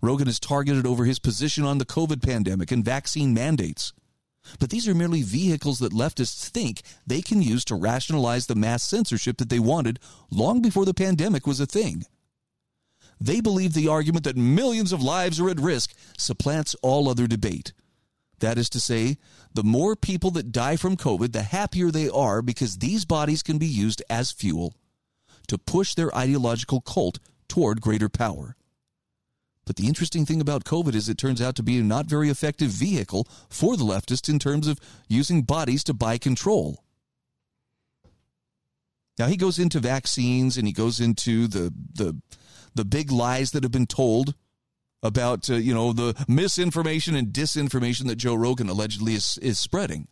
Rogan 0.00 0.26
is 0.26 0.40
targeted 0.40 0.84
over 0.84 1.04
his 1.04 1.20
position 1.20 1.62
on 1.62 1.78
the 1.78 1.86
COVID 1.86 2.20
pandemic 2.20 2.72
and 2.72 2.84
vaccine 2.84 3.32
mandates. 3.32 3.92
But 4.58 4.70
these 4.70 4.88
are 4.88 4.94
merely 4.94 5.22
vehicles 5.22 5.78
that 5.78 5.92
leftists 5.92 6.48
think 6.48 6.82
they 7.06 7.22
can 7.22 7.40
use 7.40 7.64
to 7.66 7.76
rationalize 7.76 8.48
the 8.48 8.56
mass 8.56 8.82
censorship 8.82 9.36
that 9.36 9.50
they 9.50 9.60
wanted 9.60 10.00
long 10.32 10.60
before 10.60 10.84
the 10.84 10.92
pandemic 10.92 11.46
was 11.46 11.60
a 11.60 11.66
thing. 11.66 12.02
They 13.20 13.40
believe 13.40 13.74
the 13.74 13.86
argument 13.86 14.24
that 14.24 14.36
millions 14.36 14.92
of 14.92 15.00
lives 15.00 15.38
are 15.38 15.48
at 15.48 15.60
risk 15.60 15.94
supplants 16.18 16.74
all 16.82 17.08
other 17.08 17.28
debate. 17.28 17.72
That 18.42 18.58
is 18.58 18.68
to 18.70 18.80
say, 18.80 19.18
the 19.54 19.62
more 19.62 19.94
people 19.94 20.32
that 20.32 20.50
die 20.50 20.74
from 20.74 20.96
COVID, 20.96 21.32
the 21.32 21.42
happier 21.42 21.92
they 21.92 22.08
are 22.08 22.42
because 22.42 22.78
these 22.78 23.04
bodies 23.04 23.40
can 23.40 23.56
be 23.56 23.68
used 23.68 24.02
as 24.10 24.32
fuel 24.32 24.74
to 25.46 25.56
push 25.56 25.94
their 25.94 26.14
ideological 26.14 26.80
cult 26.80 27.20
toward 27.46 27.80
greater 27.80 28.08
power. 28.08 28.56
But 29.64 29.76
the 29.76 29.86
interesting 29.86 30.26
thing 30.26 30.40
about 30.40 30.64
COVID 30.64 30.92
is 30.96 31.08
it 31.08 31.18
turns 31.18 31.40
out 31.40 31.54
to 31.54 31.62
be 31.62 31.78
a 31.78 31.84
not 31.84 32.06
very 32.06 32.30
effective 32.30 32.70
vehicle 32.70 33.28
for 33.48 33.76
the 33.76 33.84
leftists 33.84 34.28
in 34.28 34.40
terms 34.40 34.66
of 34.66 34.80
using 35.06 35.42
bodies 35.42 35.84
to 35.84 35.94
buy 35.94 36.18
control. 36.18 36.82
Now 39.20 39.28
he 39.28 39.36
goes 39.36 39.60
into 39.60 39.78
vaccines 39.78 40.56
and 40.56 40.66
he 40.66 40.72
goes 40.72 40.98
into 40.98 41.46
the 41.46 41.72
the 41.94 42.20
the 42.74 42.84
big 42.84 43.12
lies 43.12 43.52
that 43.52 43.62
have 43.62 43.70
been 43.70 43.86
told 43.86 44.34
about 45.02 45.50
uh, 45.50 45.54
you 45.54 45.74
know 45.74 45.92
the 45.92 46.14
misinformation 46.28 47.14
and 47.14 47.28
disinformation 47.28 48.06
that 48.06 48.16
Joe 48.16 48.34
Rogan 48.34 48.68
allegedly 48.68 49.14
is 49.14 49.38
is 49.42 49.58
spreading. 49.58 50.08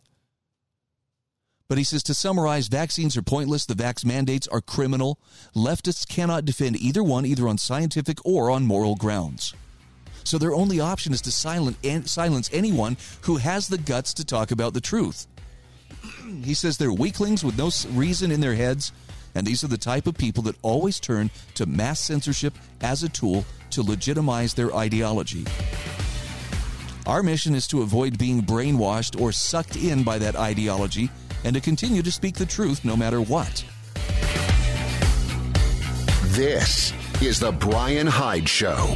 But 1.71 1.77
he 1.77 1.85
says 1.85 2.03
to 2.03 2.13
summarize, 2.13 2.67
vaccines 2.67 3.15
are 3.15 3.21
pointless. 3.21 3.65
The 3.65 3.75
vax 3.75 4.03
mandates 4.03 4.45
are 4.49 4.59
criminal. 4.59 5.17
Leftists 5.55 6.05
cannot 6.05 6.43
defend 6.43 6.75
either 6.75 7.01
one, 7.01 7.25
either 7.25 7.47
on 7.47 7.57
scientific 7.57 8.17
or 8.25 8.51
on 8.51 8.67
moral 8.67 8.97
grounds. 8.97 9.53
So 10.25 10.37
their 10.37 10.53
only 10.53 10.81
option 10.81 11.13
is 11.13 11.21
to 11.21 11.31
silent, 11.31 11.77
silence 12.09 12.49
anyone 12.51 12.97
who 13.21 13.37
has 13.37 13.69
the 13.69 13.77
guts 13.77 14.13
to 14.15 14.25
talk 14.25 14.51
about 14.51 14.73
the 14.73 14.81
truth. 14.81 15.27
he 16.43 16.53
says 16.53 16.77
they're 16.77 16.91
weaklings 16.91 17.41
with 17.41 17.57
no 17.57 17.71
reason 17.97 18.31
in 18.31 18.41
their 18.41 18.55
heads, 18.55 18.91
and 19.33 19.47
these 19.47 19.63
are 19.63 19.67
the 19.67 19.77
type 19.77 20.07
of 20.07 20.17
people 20.17 20.43
that 20.43 20.57
always 20.63 20.99
turn 20.99 21.31
to 21.55 21.65
mass 21.65 22.01
censorship 22.01 22.53
as 22.81 23.03
a 23.03 23.09
tool 23.09 23.45
to 23.71 23.83
legitimize 23.83 24.53
their 24.53 24.75
ideology. 24.75 25.45
Our 27.05 27.23
mission 27.23 27.55
is 27.55 27.67
to 27.67 27.81
avoid 27.81 28.17
being 28.17 28.41
brainwashed 28.41 29.19
or 29.19 29.31
sucked 29.31 29.75
in 29.75 30.03
by 30.03 30.19
that 30.19 30.35
ideology 30.35 31.09
and 31.43 31.55
to 31.55 31.61
continue 31.61 32.01
to 32.03 32.11
speak 32.11 32.35
the 32.35 32.45
truth 32.45 32.85
no 32.85 32.95
matter 32.95 33.21
what. 33.21 33.65
This 36.31 36.93
is 37.21 37.39
The 37.39 37.51
Brian 37.51 38.07
Hyde 38.07 38.47
Show. 38.47 38.95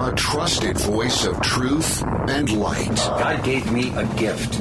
A 0.00 0.12
trusted 0.14 0.78
voice 0.78 1.26
of 1.26 1.40
truth 1.40 2.02
and 2.28 2.50
light. 2.56 2.96
God 2.96 3.44
gave 3.44 3.70
me 3.70 3.94
a 3.96 4.06
gift. 4.16 4.60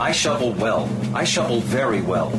I 0.00 0.12
shovel 0.12 0.52
well. 0.52 0.90
I 1.14 1.24
shovel 1.24 1.60
very 1.60 2.02
well. 2.02 2.30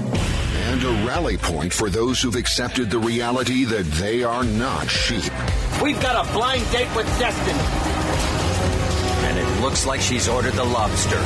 And 0.78 0.86
a 0.86 1.08
rally 1.08 1.38
point 1.38 1.74
for 1.74 1.90
those 1.90 2.22
who've 2.22 2.36
accepted 2.36 2.92
the 2.92 3.00
reality 3.00 3.66
that 3.66 3.84
they 3.94 4.24
are 4.24 4.44
not 4.44 4.88
sheep. 4.88 5.34
We've 5.82 6.00
got 6.00 6.24
a 6.24 6.32
blind 6.34 6.70
date 6.72 6.96
with 6.96 7.08
destiny 7.18 7.58
and 9.28 9.40
it 9.40 9.62
looks 9.62 9.88
like 9.88 10.02
she's 10.02 10.30
ordered 10.30 10.54
the 10.54 10.64
lobster. 10.64 11.20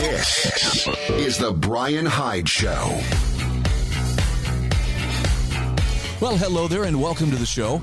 This 0.00 0.88
is 1.10 1.36
the 1.36 1.52
Brian 1.52 2.06
Hyde 2.06 2.48
Show. 2.48 2.98
Well, 6.18 6.38
hello 6.38 6.66
there, 6.66 6.84
and 6.84 6.98
welcome 6.98 7.30
to 7.30 7.36
the 7.36 7.44
show. 7.44 7.82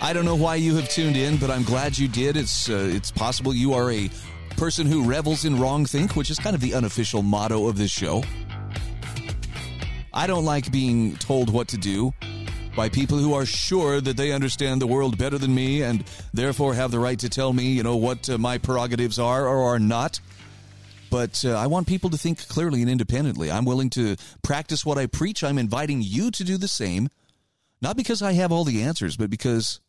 I 0.00 0.14
don't 0.14 0.24
know 0.24 0.36
why 0.36 0.54
you 0.54 0.74
have 0.76 0.88
tuned 0.88 1.18
in, 1.18 1.36
but 1.36 1.50
I'm 1.50 1.64
glad 1.64 1.98
you 1.98 2.08
did. 2.08 2.38
It's 2.38 2.70
uh, 2.70 2.88
it's 2.90 3.10
possible 3.10 3.52
you 3.52 3.74
are 3.74 3.92
a 3.92 4.08
person 4.56 4.86
who 4.86 5.04
revels 5.04 5.44
in 5.44 5.60
wrong 5.60 5.84
think, 5.84 6.16
which 6.16 6.30
is 6.30 6.38
kind 6.38 6.54
of 6.54 6.62
the 6.62 6.72
unofficial 6.72 7.20
motto 7.20 7.66
of 7.66 7.76
this 7.76 7.90
show. 7.90 8.22
I 10.14 10.26
don't 10.26 10.44
like 10.44 10.70
being 10.70 11.16
told 11.16 11.50
what 11.50 11.68
to 11.68 11.78
do 11.78 12.12
by 12.76 12.88
people 12.88 13.18
who 13.18 13.34
are 13.34 13.46
sure 13.46 14.00
that 14.00 14.16
they 14.16 14.32
understand 14.32 14.80
the 14.80 14.86
world 14.86 15.18
better 15.18 15.38
than 15.38 15.54
me 15.54 15.82
and 15.82 16.04
therefore 16.32 16.74
have 16.74 16.90
the 16.90 16.98
right 16.98 17.18
to 17.18 17.28
tell 17.28 17.52
me, 17.52 17.72
you 17.72 17.82
know, 17.82 17.96
what 17.96 18.28
uh, 18.28 18.38
my 18.38 18.58
prerogatives 18.58 19.18
are 19.18 19.46
or 19.46 19.74
are 19.74 19.78
not. 19.78 20.20
But 21.10 21.44
uh, 21.44 21.52
I 21.52 21.66
want 21.66 21.86
people 21.86 22.10
to 22.10 22.18
think 22.18 22.46
clearly 22.48 22.80
and 22.80 22.90
independently. 22.90 23.50
I'm 23.50 23.66
willing 23.66 23.90
to 23.90 24.16
practice 24.42 24.84
what 24.84 24.98
I 24.98 25.06
preach. 25.06 25.44
I'm 25.44 25.58
inviting 25.58 26.00
you 26.02 26.30
to 26.30 26.44
do 26.44 26.56
the 26.56 26.68
same, 26.68 27.08
not 27.82 27.96
because 27.96 28.22
I 28.22 28.32
have 28.32 28.52
all 28.52 28.64
the 28.64 28.82
answers, 28.82 29.16
but 29.16 29.28
because, 29.28 29.80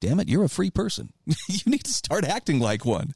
damn 0.00 0.20
it, 0.20 0.28
you're 0.28 0.44
a 0.44 0.48
free 0.48 0.70
person. 0.70 1.12
you 1.26 1.58
need 1.66 1.84
to 1.84 1.92
start 1.92 2.24
acting 2.24 2.60
like 2.60 2.84
one. 2.84 3.14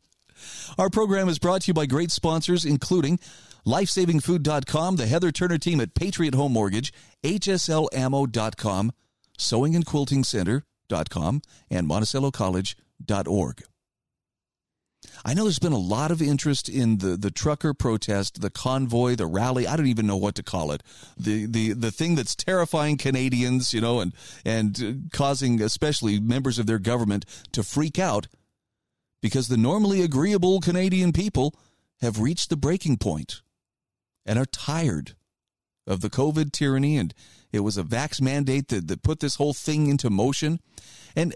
Our 0.77 0.91
program 0.91 1.29
is 1.29 1.39
brought 1.39 1.63
to 1.63 1.69
you 1.69 1.75
by 1.75 1.87
great 1.87 2.11
sponsors, 2.11 2.65
including 2.65 3.21
lifesavingfood.com, 3.67 4.97
the 4.97 5.07
Heather 5.07 5.33
Turner 5.33 5.59
team 5.59 5.81
at 5.81 5.95
Patriot 5.95 6.35
Home 6.35 6.53
Mortgage, 6.53 6.93
hslammo.com, 7.23 8.93
sewingandquiltingcenter.com, 9.39 11.43
and 11.71 11.89
monticellocollege.org. 11.89 13.63
I 15.25 15.35
know 15.35 15.45
there's 15.45 15.59
been 15.59 15.73
a 15.73 15.79
lot 15.79 16.11
of 16.11 16.23
interest 16.23 16.69
in 16.69 16.99
the, 16.99 17.17
the 17.17 17.31
trucker 17.31 17.75
protest, 17.75 18.41
the 18.41 18.51
convoy, 18.51 19.15
the 19.15 19.27
rally. 19.27 19.67
I 19.67 19.77
don't 19.77 19.87
even 19.87 20.07
know 20.07 20.17
what 20.17 20.35
to 20.37 20.43
call 20.43 20.73
it. 20.73 20.83
The, 21.17 21.47
the, 21.47 21.73
the 21.73 21.91
thing 21.91 22.15
that's 22.15 22.35
terrifying 22.35 22.97
Canadians, 22.97 23.73
you 23.73 23.81
know, 23.81 24.01
and, 24.01 24.13
and 24.45 24.83
uh, 24.83 25.17
causing 25.17 25.63
especially 25.63 26.21
members 26.21 26.59
of 26.59 26.67
their 26.67 26.79
government 26.79 27.25
to 27.53 27.63
freak 27.63 27.99
out 27.99 28.29
because 29.21 29.49
the 29.49 29.57
normally 29.57 30.03
agreeable 30.03 30.61
Canadian 30.61 31.13
people 31.13 31.55
have 32.01 32.21
reached 32.21 32.51
the 32.51 32.57
breaking 32.57 32.97
point 32.97 33.43
and 34.29 34.39
are 34.39 34.47
tired 34.47 35.17
of 35.87 36.03
the 36.03 36.11
COVID 36.11 36.53
tyranny. 36.53 36.97
And 36.97 37.13
it 37.51 37.61
was 37.61 37.79
a 37.79 37.83
vax 37.83 38.21
mandate 38.21 38.69
that, 38.69 38.87
that 38.87 39.03
put 39.03 39.19
this 39.19 39.37
whole 39.37 39.55
thing 39.55 39.89
into 39.89 40.11
motion. 40.11 40.61
And 41.17 41.35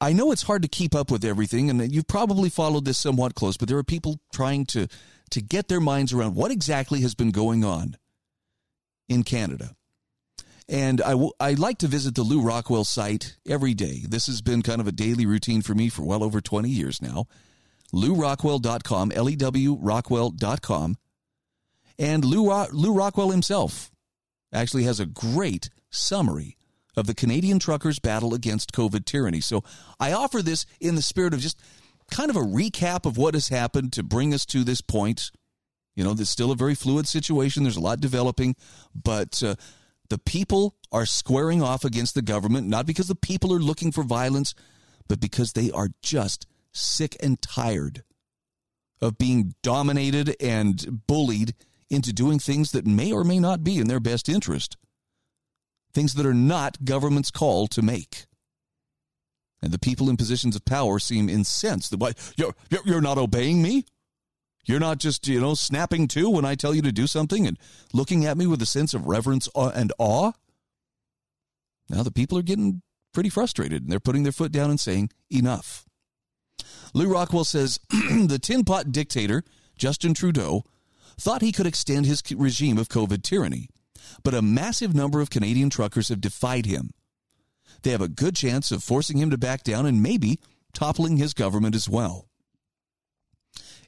I 0.00 0.12
know 0.12 0.30
it's 0.30 0.42
hard 0.42 0.62
to 0.62 0.68
keep 0.68 0.94
up 0.94 1.10
with 1.10 1.24
everything, 1.24 1.70
and 1.70 1.92
you've 1.92 2.06
probably 2.06 2.50
followed 2.50 2.84
this 2.84 2.98
somewhat 2.98 3.34
close, 3.34 3.56
but 3.56 3.68
there 3.68 3.78
are 3.78 3.82
people 3.82 4.20
trying 4.32 4.64
to, 4.66 4.86
to 5.30 5.40
get 5.40 5.66
their 5.66 5.80
minds 5.80 6.12
around 6.12 6.36
what 6.36 6.52
exactly 6.52 7.00
has 7.00 7.16
been 7.16 7.32
going 7.32 7.64
on 7.64 7.96
in 9.08 9.24
Canada. 9.24 9.74
And 10.68 11.00
I, 11.00 11.12
w- 11.12 11.32
I 11.40 11.54
like 11.54 11.78
to 11.78 11.88
visit 11.88 12.14
the 12.14 12.22
Lew 12.22 12.42
Rockwell 12.42 12.84
site 12.84 13.36
every 13.48 13.72
day. 13.74 14.02
This 14.06 14.26
has 14.26 14.42
been 14.42 14.62
kind 14.62 14.80
of 14.80 14.86
a 14.86 14.92
daily 14.92 15.24
routine 15.24 15.62
for 15.62 15.74
me 15.74 15.88
for 15.88 16.02
well 16.02 16.22
over 16.22 16.40
20 16.40 16.68
years 16.68 17.00
now. 17.00 17.26
LewRockwell.com, 17.92 19.12
L 19.14 19.30
E 19.30 19.34
W 19.36 19.78
Rockwell.com. 19.80 20.96
And 21.98 22.24
Lou, 22.24 22.52
Lew 22.72 22.92
Rockwell 22.92 23.30
himself 23.30 23.90
actually 24.52 24.84
has 24.84 25.00
a 25.00 25.06
great 25.06 25.70
summary 25.90 26.56
of 26.96 27.06
the 27.06 27.14
Canadian 27.14 27.58
truckers' 27.58 27.98
battle 27.98 28.34
against 28.34 28.72
COVID 28.72 29.04
tyranny. 29.04 29.40
So 29.40 29.62
I 30.00 30.12
offer 30.12 30.42
this 30.42 30.66
in 30.80 30.94
the 30.94 31.02
spirit 31.02 31.34
of 31.34 31.40
just 31.40 31.60
kind 32.10 32.30
of 32.30 32.36
a 32.36 32.40
recap 32.40 33.06
of 33.06 33.16
what 33.16 33.34
has 33.34 33.48
happened 33.48 33.92
to 33.94 34.02
bring 34.02 34.32
us 34.32 34.46
to 34.46 34.64
this 34.64 34.80
point. 34.80 35.30
You 35.94 36.04
know, 36.04 36.14
there's 36.14 36.30
still 36.30 36.52
a 36.52 36.56
very 36.56 36.74
fluid 36.74 37.06
situation. 37.06 37.62
There's 37.62 37.76
a 37.76 37.80
lot 37.80 38.00
developing, 38.00 38.56
but 38.94 39.42
uh, 39.42 39.56
the 40.08 40.18
people 40.18 40.76
are 40.90 41.06
squaring 41.06 41.62
off 41.62 41.84
against 41.84 42.14
the 42.14 42.22
government, 42.22 42.66
not 42.68 42.86
because 42.86 43.08
the 43.08 43.14
people 43.14 43.52
are 43.52 43.58
looking 43.58 43.92
for 43.92 44.02
violence, 44.02 44.54
but 45.08 45.20
because 45.20 45.52
they 45.52 45.70
are 45.70 45.88
just 46.02 46.46
sick 46.72 47.16
and 47.20 47.40
tired 47.42 48.02
of 49.00 49.18
being 49.18 49.54
dominated 49.62 50.36
and 50.40 51.06
bullied 51.06 51.54
into 51.90 52.12
doing 52.12 52.38
things 52.38 52.72
that 52.72 52.86
may 52.86 53.12
or 53.12 53.24
may 53.24 53.38
not 53.38 53.64
be 53.64 53.78
in 53.78 53.88
their 53.88 54.00
best 54.00 54.28
interest, 54.28 54.76
things 55.92 56.14
that 56.14 56.26
are 56.26 56.34
not 56.34 56.84
government's 56.84 57.30
call 57.30 57.66
to 57.68 57.82
make. 57.82 58.26
And 59.60 59.72
the 59.72 59.78
people 59.78 60.08
in 60.08 60.16
positions 60.16 60.54
of 60.54 60.64
power 60.64 60.98
seem 60.98 61.28
incensed. 61.28 61.90
That 61.90 61.98
why, 61.98 62.12
you're, 62.36 62.54
you're 62.84 63.00
not 63.00 63.18
obeying 63.18 63.60
me? 63.62 63.84
You're 64.64 64.78
not 64.78 64.98
just, 64.98 65.26
you 65.26 65.40
know, 65.40 65.54
snapping 65.54 66.08
to 66.08 66.28
when 66.28 66.44
I 66.44 66.54
tell 66.54 66.74
you 66.74 66.82
to 66.82 66.92
do 66.92 67.06
something 67.06 67.46
and 67.46 67.58
looking 67.92 68.26
at 68.26 68.36
me 68.36 68.46
with 68.46 68.60
a 68.62 68.66
sense 68.66 68.92
of 68.92 69.06
reverence 69.06 69.48
uh, 69.56 69.72
and 69.74 69.92
awe? 69.98 70.32
Now 71.88 72.02
the 72.02 72.12
people 72.12 72.36
are 72.38 72.42
getting 72.42 72.82
pretty 73.14 73.30
frustrated 73.30 73.82
and 73.82 73.90
they're 73.90 73.98
putting 73.98 74.22
their 74.24 74.32
foot 74.32 74.52
down 74.52 74.70
and 74.70 74.78
saying, 74.78 75.10
enough. 75.30 75.86
Lew 76.94 77.08
Rockwell 77.08 77.44
says 77.44 77.80
the 77.90 78.38
tin 78.40 78.64
pot 78.64 78.92
dictator, 78.92 79.42
Justin 79.76 80.14
Trudeau, 80.14 80.64
thought 81.18 81.42
he 81.42 81.52
could 81.52 81.66
extend 81.66 82.06
his 82.06 82.22
regime 82.34 82.78
of 82.78 82.88
COVID 82.88 83.22
tyranny, 83.22 83.68
but 84.22 84.34
a 84.34 84.42
massive 84.42 84.94
number 84.94 85.20
of 85.20 85.30
Canadian 85.30 85.70
truckers 85.70 86.08
have 86.08 86.20
defied 86.20 86.66
him. 86.66 86.90
They 87.82 87.90
have 87.90 88.00
a 88.00 88.08
good 88.08 88.34
chance 88.34 88.70
of 88.70 88.82
forcing 88.82 89.18
him 89.18 89.30
to 89.30 89.38
back 89.38 89.62
down 89.62 89.86
and 89.86 90.02
maybe 90.02 90.38
toppling 90.72 91.16
his 91.16 91.34
government 91.34 91.74
as 91.74 91.88
well. 91.88 92.28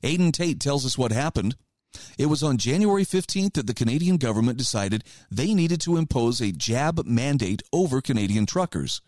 Aiden 0.02 0.32
Tate 0.32 0.60
tells 0.60 0.86
us 0.86 0.96
what 0.96 1.12
happened. 1.12 1.56
It 2.18 2.26
was 2.26 2.42
on 2.42 2.56
January 2.56 3.04
15th 3.04 3.54
that 3.54 3.66
the 3.66 3.74
Canadian 3.74 4.16
government 4.16 4.58
decided 4.58 5.04
they 5.30 5.54
needed 5.54 5.80
to 5.82 5.96
impose 5.96 6.40
a 6.40 6.52
jab 6.52 7.04
mandate 7.04 7.62
over 7.72 8.00
Canadian 8.00 8.46
truckers, 8.46 9.02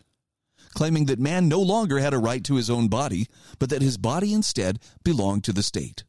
claiming 0.73 1.05
that 1.05 1.19
man 1.19 1.47
no 1.47 1.61
longer 1.61 1.99
had 1.99 2.13
a 2.13 2.19
right 2.19 2.43
to 2.43 2.55
his 2.55 2.69
own 2.69 2.89
body, 2.89 3.27
but 3.57 3.69
that 3.69 3.81
his 3.81 3.97
body 3.97 4.33
instead 4.33 4.79
belonged 5.03 5.43
to 5.45 5.53
the 5.53 5.63
state. 5.63 6.03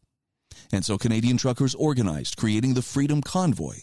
And 0.72 0.84
so 0.84 0.98
Canadian 0.98 1.36
truckers 1.36 1.74
organized, 1.74 2.36
creating 2.36 2.74
the 2.74 2.82
Freedom 2.82 3.22
Convoy. 3.22 3.78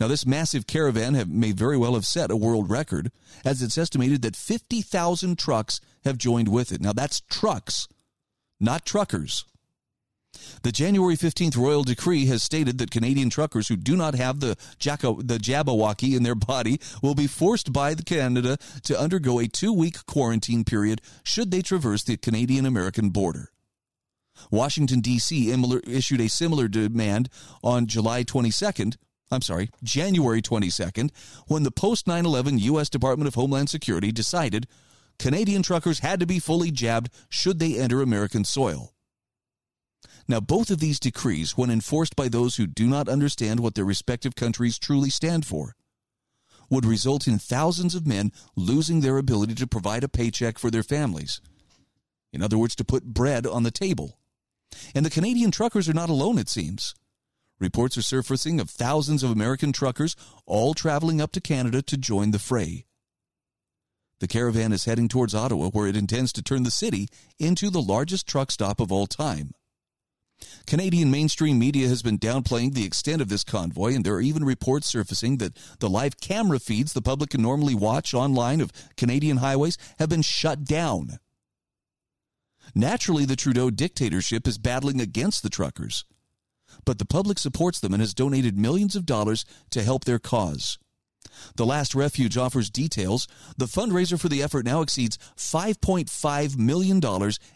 Now, 0.00 0.08
this 0.08 0.26
massive 0.26 0.66
caravan 0.66 1.14
have, 1.14 1.28
may 1.28 1.52
very 1.52 1.76
well 1.76 1.94
have 1.94 2.06
set 2.06 2.30
a 2.30 2.36
world 2.36 2.70
record, 2.70 3.12
as 3.44 3.62
it's 3.62 3.78
estimated 3.78 4.22
that 4.22 4.36
50,000 4.36 5.38
trucks 5.38 5.80
have 6.04 6.18
joined 6.18 6.48
with 6.48 6.72
it. 6.72 6.80
Now, 6.80 6.92
that's 6.92 7.20
trucks, 7.20 7.88
not 8.58 8.84
truckers. 8.84 9.44
The 10.62 10.72
January 10.72 11.16
15th 11.16 11.56
royal 11.56 11.82
decree 11.82 12.26
has 12.26 12.42
stated 12.42 12.78
that 12.78 12.90
Canadian 12.90 13.30
truckers 13.30 13.68
who 13.68 13.76
do 13.76 13.96
not 13.96 14.14
have 14.14 14.40
the, 14.40 14.56
Jacko, 14.78 15.22
the 15.22 15.38
Jabberwocky 15.38 16.14
in 16.14 16.22
their 16.22 16.34
body 16.34 16.78
will 17.02 17.14
be 17.14 17.26
forced 17.26 17.72
by 17.72 17.94
Canada 17.94 18.58
to 18.84 18.98
undergo 18.98 19.38
a 19.38 19.48
two 19.48 19.72
week 19.72 20.04
quarantine 20.06 20.64
period 20.64 21.00
should 21.22 21.50
they 21.50 21.62
traverse 21.62 22.02
the 22.02 22.16
Canadian 22.16 22.66
American 22.66 23.10
border. 23.10 23.50
Washington, 24.50 25.00
D.C. 25.00 25.50
issued 25.86 26.20
a 26.20 26.28
similar 26.28 26.68
demand 26.68 27.28
on 27.62 27.86
July 27.86 28.24
22nd, 28.24 28.96
I'm 29.30 29.42
sorry, 29.42 29.70
January 29.82 30.40
22nd, 30.42 31.10
when 31.46 31.62
the 31.62 31.70
post 31.70 32.06
9 32.06 32.24
11 32.24 32.58
U.S. 32.58 32.88
Department 32.88 33.28
of 33.28 33.34
Homeland 33.34 33.70
Security 33.70 34.12
decided 34.12 34.66
Canadian 35.18 35.62
truckers 35.62 36.00
had 36.00 36.20
to 36.20 36.26
be 36.26 36.38
fully 36.38 36.70
jabbed 36.70 37.10
should 37.28 37.58
they 37.58 37.78
enter 37.78 38.02
American 38.02 38.44
soil. 38.44 38.92
Now, 40.28 40.40
both 40.40 40.70
of 40.70 40.80
these 40.80 40.98
decrees, 40.98 41.56
when 41.56 41.70
enforced 41.70 42.16
by 42.16 42.28
those 42.28 42.56
who 42.56 42.66
do 42.66 42.86
not 42.86 43.08
understand 43.08 43.60
what 43.60 43.74
their 43.74 43.84
respective 43.84 44.34
countries 44.34 44.78
truly 44.78 45.10
stand 45.10 45.46
for, 45.46 45.76
would 46.68 46.84
result 46.84 47.28
in 47.28 47.38
thousands 47.38 47.94
of 47.94 48.06
men 48.06 48.32
losing 48.56 49.00
their 49.00 49.18
ability 49.18 49.54
to 49.54 49.68
provide 49.68 50.02
a 50.02 50.08
paycheck 50.08 50.58
for 50.58 50.70
their 50.70 50.82
families. 50.82 51.40
In 52.32 52.42
other 52.42 52.58
words, 52.58 52.74
to 52.76 52.84
put 52.84 53.04
bread 53.04 53.46
on 53.46 53.62
the 53.62 53.70
table. 53.70 54.18
And 54.94 55.04
the 55.04 55.10
Canadian 55.10 55.50
truckers 55.50 55.88
are 55.88 55.94
not 55.94 56.10
alone, 56.10 56.38
it 56.38 56.48
seems. 56.48 56.94
Reports 57.58 57.96
are 57.96 58.02
surfacing 58.02 58.60
of 58.60 58.68
thousands 58.68 59.22
of 59.22 59.30
American 59.30 59.72
truckers 59.72 60.14
all 60.44 60.74
traveling 60.74 61.20
up 61.20 61.32
to 61.32 61.40
Canada 61.40 61.80
to 61.82 61.96
join 61.96 62.30
the 62.30 62.38
fray. 62.38 62.84
The 64.20 64.28
caravan 64.28 64.72
is 64.72 64.84
heading 64.86 65.08
towards 65.08 65.34
Ottawa, 65.34 65.68
where 65.68 65.86
it 65.86 65.96
intends 65.96 66.32
to 66.32 66.42
turn 66.42 66.62
the 66.62 66.70
city 66.70 67.08
into 67.38 67.68
the 67.70 67.82
largest 67.82 68.26
truck 68.26 68.50
stop 68.50 68.80
of 68.80 68.90
all 68.90 69.06
time. 69.06 69.52
Canadian 70.66 71.10
mainstream 71.10 71.58
media 71.58 71.88
has 71.88 72.02
been 72.02 72.18
downplaying 72.18 72.74
the 72.74 72.84
extent 72.84 73.22
of 73.22 73.28
this 73.28 73.44
convoy, 73.44 73.94
and 73.94 74.04
there 74.04 74.14
are 74.14 74.20
even 74.20 74.44
reports 74.44 74.86
surfacing 74.86 75.38
that 75.38 75.56
the 75.78 75.88
live 75.88 76.20
camera 76.20 76.58
feeds 76.58 76.92
the 76.92 77.02
public 77.02 77.30
can 77.30 77.42
normally 77.42 77.74
watch 77.74 78.14
online 78.14 78.60
of 78.60 78.72
Canadian 78.96 79.38
highways 79.38 79.78
have 79.98 80.08
been 80.08 80.22
shut 80.22 80.64
down. 80.64 81.18
Naturally, 82.74 83.24
the 83.24 83.36
Trudeau 83.36 83.70
dictatorship 83.70 84.46
is 84.46 84.58
battling 84.58 85.00
against 85.00 85.42
the 85.42 85.50
truckers, 85.50 86.04
but 86.84 86.98
the 86.98 87.06
public 87.06 87.38
supports 87.38 87.80
them 87.80 87.94
and 87.94 88.00
has 88.00 88.14
donated 88.14 88.58
millions 88.58 88.96
of 88.96 89.06
dollars 89.06 89.44
to 89.70 89.82
help 89.82 90.04
their 90.04 90.18
cause. 90.18 90.78
The 91.56 91.66
Last 91.66 91.94
Refuge 91.94 92.36
offers 92.36 92.70
details. 92.70 93.26
The 93.56 93.66
fundraiser 93.66 94.18
for 94.18 94.28
the 94.28 94.42
effort 94.42 94.64
now 94.64 94.80
exceeds 94.80 95.18
$5.5 95.36 96.56
million 96.56 97.00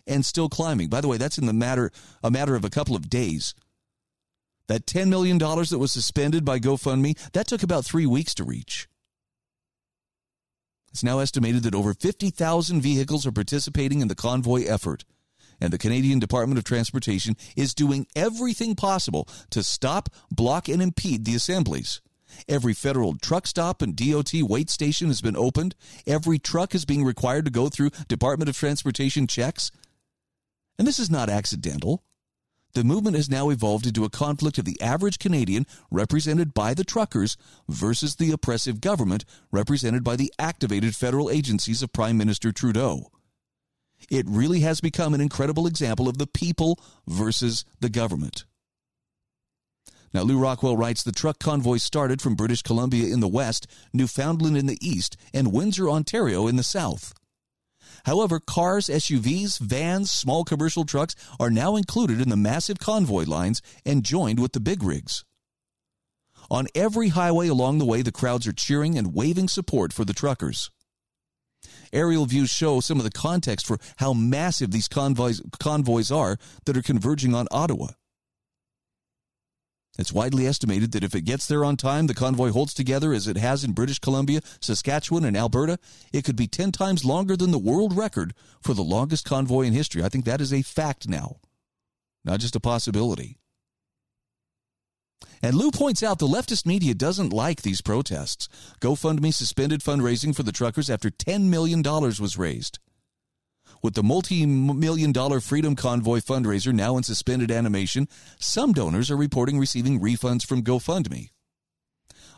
and 0.06 0.26
still 0.26 0.48
climbing. 0.48 0.88
By 0.88 1.00
the 1.00 1.08
way, 1.08 1.16
that's 1.16 1.38
in 1.38 1.46
the 1.46 1.52
matter 1.52 1.90
a 2.22 2.30
matter 2.30 2.54
of 2.54 2.64
a 2.64 2.70
couple 2.70 2.96
of 2.96 3.08
days. 3.08 3.54
That 4.68 4.86
$10 4.86 5.08
million 5.08 5.38
that 5.38 5.78
was 5.78 5.92
suspended 5.92 6.44
by 6.44 6.60
GoFundMe, 6.60 7.18
that 7.32 7.46
took 7.46 7.62
about 7.62 7.84
three 7.84 8.06
weeks 8.06 8.34
to 8.34 8.44
reach. 8.44 8.88
It's 10.92 11.04
now 11.04 11.20
estimated 11.20 11.62
that 11.62 11.74
over 11.74 11.94
50,000 11.94 12.80
vehicles 12.80 13.26
are 13.26 13.32
participating 13.32 14.00
in 14.00 14.08
the 14.08 14.14
convoy 14.14 14.64
effort, 14.64 15.04
and 15.60 15.72
the 15.72 15.78
Canadian 15.78 16.18
Department 16.18 16.58
of 16.58 16.64
Transportation 16.64 17.36
is 17.56 17.74
doing 17.74 18.06
everything 18.16 18.74
possible 18.74 19.28
to 19.50 19.62
stop, 19.62 20.08
block, 20.30 20.68
and 20.68 20.82
impede 20.82 21.24
the 21.24 21.34
assemblies. 21.34 22.00
Every 22.48 22.74
federal 22.74 23.16
truck 23.16 23.46
stop 23.46 23.82
and 23.82 23.96
DOT 23.96 24.32
wait 24.42 24.70
station 24.70 25.08
has 25.08 25.20
been 25.20 25.36
opened. 25.36 25.74
Every 26.06 26.38
truck 26.38 26.74
is 26.74 26.84
being 26.84 27.04
required 27.04 27.44
to 27.44 27.50
go 27.50 27.68
through 27.68 27.90
Department 28.08 28.48
of 28.48 28.56
Transportation 28.56 29.26
checks. 29.26 29.70
And 30.78 30.86
this 30.86 30.98
is 30.98 31.10
not 31.10 31.28
accidental. 31.28 32.02
The 32.72 32.84
movement 32.84 33.16
has 33.16 33.28
now 33.28 33.50
evolved 33.50 33.86
into 33.86 34.04
a 34.04 34.10
conflict 34.10 34.58
of 34.58 34.64
the 34.64 34.80
average 34.80 35.18
Canadian, 35.18 35.66
represented 35.90 36.54
by 36.54 36.72
the 36.72 36.84
truckers, 36.84 37.36
versus 37.68 38.16
the 38.16 38.30
oppressive 38.30 38.80
government, 38.80 39.24
represented 39.50 40.04
by 40.04 40.16
the 40.16 40.32
activated 40.38 40.94
federal 40.94 41.30
agencies 41.30 41.82
of 41.82 41.92
Prime 41.92 42.16
Minister 42.16 42.52
Trudeau. 42.52 43.10
It 44.08 44.26
really 44.28 44.60
has 44.60 44.80
become 44.80 45.14
an 45.14 45.20
incredible 45.20 45.66
example 45.66 46.08
of 46.08 46.18
the 46.18 46.28
people 46.28 46.78
versus 47.06 47.64
the 47.80 47.90
government. 47.90 48.44
Now, 50.12 50.22
Lew 50.22 50.38
Rockwell 50.38 50.76
writes 50.76 51.02
the 51.02 51.12
truck 51.12 51.38
convoy 51.38 51.76
started 51.76 52.20
from 52.20 52.34
British 52.34 52.62
Columbia 52.62 53.12
in 53.12 53.20
the 53.20 53.28
west, 53.28 53.66
Newfoundland 53.92 54.56
in 54.56 54.66
the 54.66 54.78
east, 54.80 55.16
and 55.32 55.52
Windsor, 55.52 55.88
Ontario 55.88 56.46
in 56.46 56.56
the 56.56 56.64
south. 56.64 57.14
However, 58.04 58.40
cars, 58.40 58.86
SUVs, 58.86 59.58
vans, 59.58 60.10
small 60.10 60.44
commercial 60.44 60.84
trucks 60.84 61.14
are 61.38 61.50
now 61.50 61.76
included 61.76 62.20
in 62.20 62.28
the 62.28 62.36
massive 62.36 62.78
convoy 62.78 63.24
lines 63.24 63.62
and 63.84 64.04
joined 64.04 64.40
with 64.40 64.52
the 64.52 64.60
big 64.60 64.82
rigs. 64.82 65.24
On 66.50 66.66
every 66.74 67.08
highway 67.08 67.48
along 67.48 67.78
the 67.78 67.84
way, 67.84 68.02
the 68.02 68.12
crowds 68.12 68.46
are 68.46 68.52
cheering 68.52 68.98
and 68.98 69.14
waving 69.14 69.48
support 69.48 69.92
for 69.92 70.04
the 70.04 70.12
truckers. 70.12 70.70
Aerial 71.92 72.26
views 72.26 72.50
show 72.50 72.80
some 72.80 72.98
of 72.98 73.04
the 73.04 73.10
context 73.10 73.66
for 73.66 73.78
how 73.96 74.12
massive 74.12 74.70
these 74.70 74.88
convoys, 74.88 75.40
convoys 75.58 76.10
are 76.10 76.38
that 76.64 76.76
are 76.76 76.82
converging 76.82 77.34
on 77.34 77.46
Ottawa. 77.50 77.88
It's 80.00 80.14
widely 80.14 80.46
estimated 80.46 80.92
that 80.92 81.04
if 81.04 81.14
it 81.14 81.26
gets 81.26 81.46
there 81.46 81.62
on 81.62 81.76
time, 81.76 82.06
the 82.06 82.14
convoy 82.14 82.52
holds 82.52 82.72
together 82.72 83.12
as 83.12 83.28
it 83.28 83.36
has 83.36 83.64
in 83.64 83.72
British 83.72 83.98
Columbia, 83.98 84.40
Saskatchewan, 84.58 85.26
and 85.26 85.36
Alberta. 85.36 85.78
It 86.10 86.24
could 86.24 86.36
be 86.36 86.46
10 86.46 86.72
times 86.72 87.04
longer 87.04 87.36
than 87.36 87.50
the 87.50 87.58
world 87.58 87.94
record 87.94 88.32
for 88.62 88.72
the 88.72 88.82
longest 88.82 89.26
convoy 89.26 89.66
in 89.66 89.74
history. 89.74 90.02
I 90.02 90.08
think 90.08 90.24
that 90.24 90.40
is 90.40 90.54
a 90.54 90.62
fact 90.62 91.06
now, 91.06 91.36
not 92.24 92.40
just 92.40 92.56
a 92.56 92.60
possibility. 92.60 93.36
And 95.42 95.54
Lew 95.54 95.70
points 95.70 96.02
out 96.02 96.18
the 96.18 96.26
leftist 96.26 96.64
media 96.64 96.94
doesn't 96.94 97.34
like 97.34 97.60
these 97.60 97.82
protests. 97.82 98.48
GoFundMe 98.80 99.34
suspended 99.34 99.82
fundraising 99.82 100.34
for 100.34 100.44
the 100.44 100.52
truckers 100.52 100.88
after 100.88 101.10
$10 101.10 101.50
million 101.50 101.82
was 101.82 102.38
raised. 102.38 102.78
With 103.82 103.94
the 103.94 104.02
multi 104.02 104.44
million 104.44 105.10
dollar 105.10 105.40
Freedom 105.40 105.74
Convoy 105.74 106.18
fundraiser 106.18 106.72
now 106.72 106.98
in 106.98 107.02
suspended 107.02 107.50
animation, 107.50 108.08
some 108.38 108.74
donors 108.74 109.10
are 109.10 109.16
reporting 109.16 109.58
receiving 109.58 110.00
refunds 110.00 110.46
from 110.46 110.62
GoFundMe. 110.62 111.30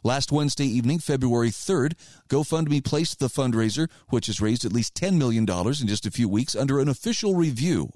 Last 0.05 0.31
Wednesday 0.31 0.67
evening, 0.67 1.01
February 1.01 1.51
3rd, 1.51 1.95
GoFundMe 2.29 2.85
placed 2.85 3.19
the 3.19 3.27
fundraiser, 3.27 3.89
which 4.09 4.27
has 4.27 4.41
raised 4.41 4.65
at 4.65 4.73
least 4.73 4.95
$10 4.95 5.17
million 5.17 5.43
in 5.43 5.87
just 5.89 6.07
a 6.07 6.13
few 6.13 6.29
weeks, 6.29 6.55
under 6.55 6.79
an 6.79 6.89
official 6.89 7.35
review. 7.35 7.91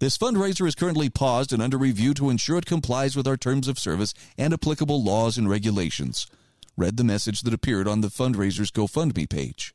This 0.00 0.18
fundraiser 0.18 0.66
is 0.66 0.74
currently 0.74 1.10
paused 1.10 1.52
and 1.52 1.62
under 1.62 1.78
review 1.78 2.12
to 2.14 2.30
ensure 2.30 2.58
it 2.58 2.66
complies 2.66 3.16
with 3.16 3.28
our 3.28 3.36
terms 3.36 3.68
of 3.68 3.78
service 3.78 4.14
and 4.36 4.52
applicable 4.52 5.02
laws 5.02 5.38
and 5.38 5.48
regulations. 5.48 6.26
Read 6.76 6.96
the 6.96 7.04
message 7.04 7.42
that 7.42 7.54
appeared 7.54 7.86
on 7.86 8.00
the 8.00 8.08
fundraiser's 8.08 8.72
GoFundMe 8.72 9.28
page. 9.28 9.74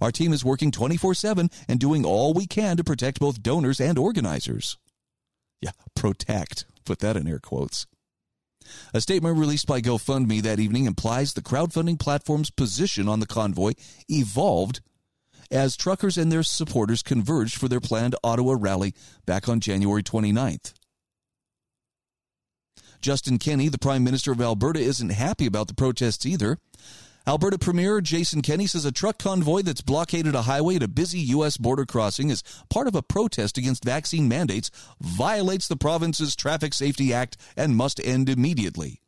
Our 0.00 0.10
team 0.10 0.32
is 0.32 0.44
working 0.44 0.70
24 0.70 1.14
7 1.14 1.50
and 1.68 1.80
doing 1.80 2.04
all 2.04 2.34
we 2.34 2.46
can 2.46 2.76
to 2.76 2.84
protect 2.84 3.20
both 3.20 3.42
donors 3.42 3.80
and 3.80 3.98
organizers. 3.98 4.78
Yeah, 5.60 5.72
protect. 5.94 6.66
Put 6.84 6.98
that 7.00 7.16
in 7.16 7.26
air 7.26 7.38
quotes. 7.38 7.86
A 8.92 9.00
statement 9.00 9.38
released 9.38 9.66
by 9.66 9.80
GoFundMe 9.80 10.42
that 10.42 10.60
evening 10.60 10.86
implies 10.86 11.34
the 11.34 11.42
crowdfunding 11.42 11.98
platform's 11.98 12.50
position 12.50 13.08
on 13.08 13.20
the 13.20 13.26
convoy 13.26 13.72
evolved 14.08 14.80
as 15.50 15.76
truckers 15.76 16.16
and 16.16 16.32
their 16.32 16.42
supporters 16.42 17.02
converged 17.02 17.56
for 17.56 17.68
their 17.68 17.80
planned 17.80 18.14
Ottawa 18.24 18.56
rally 18.58 18.94
back 19.26 19.48
on 19.48 19.60
January 19.60 20.02
29th. 20.02 20.72
Justin 23.00 23.38
Kenney, 23.38 23.68
the 23.68 23.78
Prime 23.78 24.02
Minister 24.02 24.32
of 24.32 24.40
Alberta, 24.40 24.80
isn't 24.80 25.10
happy 25.10 25.44
about 25.44 25.68
the 25.68 25.74
protests 25.74 26.24
either. 26.24 26.58
Alberta 27.26 27.58
Premier 27.58 28.02
Jason 28.02 28.42
Kenney 28.42 28.66
says 28.66 28.84
a 28.84 28.92
truck 28.92 29.18
convoy 29.18 29.62
that's 29.62 29.80
blockaded 29.80 30.34
a 30.34 30.42
highway 30.42 30.76
at 30.76 30.82
a 30.82 30.88
busy 30.88 31.20
U.S. 31.20 31.56
border 31.56 31.86
crossing 31.86 32.30
as 32.30 32.42
part 32.68 32.86
of 32.86 32.94
a 32.94 33.02
protest 33.02 33.56
against 33.56 33.82
vaccine 33.82 34.28
mandates 34.28 34.70
violates 35.00 35.66
the 35.66 35.76
province's 35.76 36.36
Traffic 36.36 36.74
Safety 36.74 37.14
Act 37.14 37.38
and 37.56 37.76
must 37.76 37.98
end 38.04 38.28
immediately. 38.28 39.00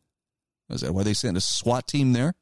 Is 0.70 0.80
that 0.80 0.94
why 0.94 1.02
they 1.02 1.12
sent 1.12 1.36
a 1.36 1.42
SWAT 1.42 1.86
team 1.86 2.14
there? 2.14 2.34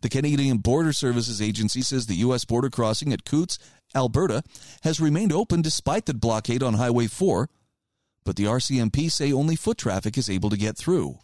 The 0.00 0.08
Canadian 0.08 0.56
Border 0.56 0.94
Services 0.94 1.42
Agency 1.42 1.82
says 1.82 2.06
the 2.06 2.14
U.S. 2.16 2.46
border 2.46 2.70
crossing 2.70 3.12
at 3.12 3.26
Coutts, 3.26 3.58
Alberta, 3.94 4.42
has 4.84 5.00
remained 5.00 5.34
open 5.34 5.60
despite 5.60 6.06
the 6.06 6.14
blockade 6.14 6.62
on 6.62 6.74
Highway 6.74 7.08
4, 7.08 7.50
but 8.24 8.36
the 8.36 8.44
RCMP 8.44 9.12
say 9.12 9.34
only 9.34 9.54
foot 9.54 9.76
traffic 9.76 10.16
is 10.16 10.30
able 10.30 10.48
to 10.48 10.56
get 10.56 10.78
through. 10.78 11.18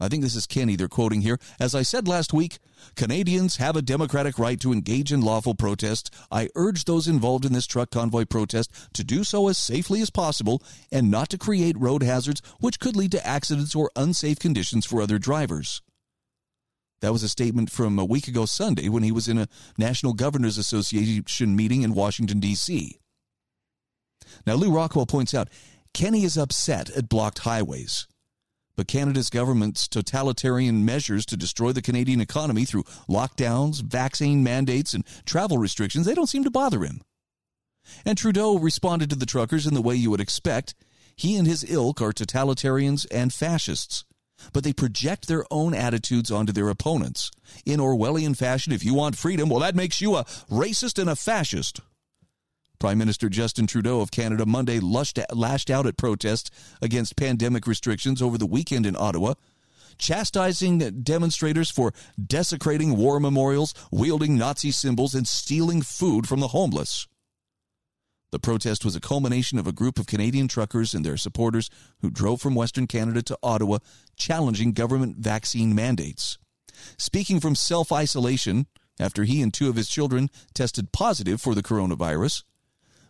I 0.00 0.08
think 0.08 0.22
this 0.22 0.36
is 0.36 0.46
Kenney 0.46 0.76
they're 0.76 0.88
quoting 0.88 1.22
here. 1.22 1.38
As 1.58 1.74
I 1.74 1.82
said 1.82 2.06
last 2.06 2.32
week, 2.32 2.58
Canadians 2.94 3.56
have 3.56 3.74
a 3.74 3.82
democratic 3.82 4.38
right 4.38 4.60
to 4.60 4.72
engage 4.72 5.12
in 5.12 5.20
lawful 5.20 5.54
protest. 5.54 6.14
I 6.30 6.48
urge 6.54 6.84
those 6.84 7.08
involved 7.08 7.44
in 7.44 7.52
this 7.52 7.66
truck 7.66 7.90
convoy 7.90 8.24
protest 8.24 8.70
to 8.94 9.02
do 9.02 9.24
so 9.24 9.48
as 9.48 9.58
safely 9.58 10.00
as 10.00 10.10
possible 10.10 10.62
and 10.92 11.10
not 11.10 11.30
to 11.30 11.38
create 11.38 11.78
road 11.78 12.02
hazards 12.02 12.40
which 12.60 12.78
could 12.78 12.94
lead 12.94 13.12
to 13.12 13.26
accidents 13.26 13.74
or 13.74 13.90
unsafe 13.96 14.38
conditions 14.38 14.86
for 14.86 15.02
other 15.02 15.18
drivers. 15.18 15.82
That 17.00 17.12
was 17.12 17.22
a 17.22 17.28
statement 17.28 17.70
from 17.70 17.98
a 17.98 18.04
week 18.04 18.28
ago 18.28 18.44
Sunday 18.44 18.88
when 18.88 19.02
he 19.02 19.12
was 19.12 19.28
in 19.28 19.38
a 19.38 19.48
National 19.76 20.14
Governors 20.14 20.58
Association 20.58 21.54
meeting 21.54 21.82
in 21.82 21.94
Washington, 21.94 22.40
D.C. 22.40 22.98
Now, 24.46 24.54
Lew 24.54 24.70
Rockwell 24.72 25.06
points 25.06 25.32
out 25.32 25.48
Kenney 25.94 26.24
is 26.24 26.36
upset 26.36 26.90
at 26.90 27.08
blocked 27.08 27.40
highways. 27.40 28.06
But 28.78 28.86
Canada's 28.86 29.28
government's 29.28 29.88
totalitarian 29.88 30.84
measures 30.84 31.26
to 31.26 31.36
destroy 31.36 31.72
the 31.72 31.82
Canadian 31.82 32.20
economy 32.20 32.64
through 32.64 32.84
lockdowns, 33.08 33.82
vaccine 33.82 34.44
mandates, 34.44 34.94
and 34.94 35.04
travel 35.26 35.58
restrictions, 35.58 36.06
they 36.06 36.14
don't 36.14 36.28
seem 36.28 36.44
to 36.44 36.50
bother 36.50 36.84
him. 36.84 37.00
And 38.04 38.16
Trudeau 38.16 38.56
responded 38.56 39.10
to 39.10 39.16
the 39.16 39.26
truckers 39.26 39.66
in 39.66 39.74
the 39.74 39.82
way 39.82 39.96
you 39.96 40.12
would 40.12 40.20
expect. 40.20 40.76
He 41.16 41.34
and 41.34 41.44
his 41.44 41.68
ilk 41.68 42.00
are 42.00 42.12
totalitarians 42.12 43.04
and 43.10 43.34
fascists, 43.34 44.04
but 44.52 44.62
they 44.62 44.72
project 44.72 45.26
their 45.26 45.44
own 45.50 45.74
attitudes 45.74 46.30
onto 46.30 46.52
their 46.52 46.68
opponents. 46.68 47.32
In 47.66 47.80
Orwellian 47.80 48.36
fashion, 48.36 48.72
if 48.72 48.84
you 48.84 48.94
want 48.94 49.16
freedom, 49.16 49.48
well, 49.48 49.58
that 49.58 49.74
makes 49.74 50.00
you 50.00 50.14
a 50.14 50.22
racist 50.48 51.00
and 51.00 51.10
a 51.10 51.16
fascist. 51.16 51.80
Prime 52.78 52.98
Minister 52.98 53.28
Justin 53.28 53.66
Trudeau 53.66 54.00
of 54.00 54.10
Canada 54.10 54.46
Monday 54.46 54.78
lushed, 54.78 55.18
lashed 55.32 55.68
out 55.68 55.86
at 55.86 55.96
protests 55.96 56.50
against 56.80 57.16
pandemic 57.16 57.66
restrictions 57.66 58.22
over 58.22 58.38
the 58.38 58.46
weekend 58.46 58.86
in 58.86 58.94
Ottawa, 58.96 59.34
chastising 59.98 60.78
demonstrators 61.02 61.70
for 61.70 61.92
desecrating 62.24 62.96
war 62.96 63.18
memorials, 63.18 63.74
wielding 63.90 64.38
Nazi 64.38 64.70
symbols, 64.70 65.14
and 65.14 65.26
stealing 65.26 65.82
food 65.82 66.28
from 66.28 66.38
the 66.38 66.48
homeless. 66.48 67.08
The 68.30 68.38
protest 68.38 68.84
was 68.84 68.94
a 68.94 69.00
culmination 69.00 69.58
of 69.58 69.66
a 69.66 69.72
group 69.72 69.98
of 69.98 70.06
Canadian 70.06 70.46
truckers 70.48 70.94
and 70.94 71.04
their 71.04 71.16
supporters 71.16 71.70
who 72.00 72.10
drove 72.10 72.40
from 72.40 72.54
Western 72.54 72.86
Canada 72.86 73.22
to 73.22 73.38
Ottawa 73.42 73.78
challenging 74.16 74.72
government 74.72 75.16
vaccine 75.16 75.74
mandates. 75.74 76.38
Speaking 76.96 77.40
from 77.40 77.56
self 77.56 77.90
isolation 77.90 78.66
after 79.00 79.24
he 79.24 79.42
and 79.42 79.52
two 79.52 79.68
of 79.68 79.76
his 79.76 79.88
children 79.88 80.28
tested 80.54 80.92
positive 80.92 81.40
for 81.40 81.54
the 81.54 81.62
coronavirus, 81.62 82.44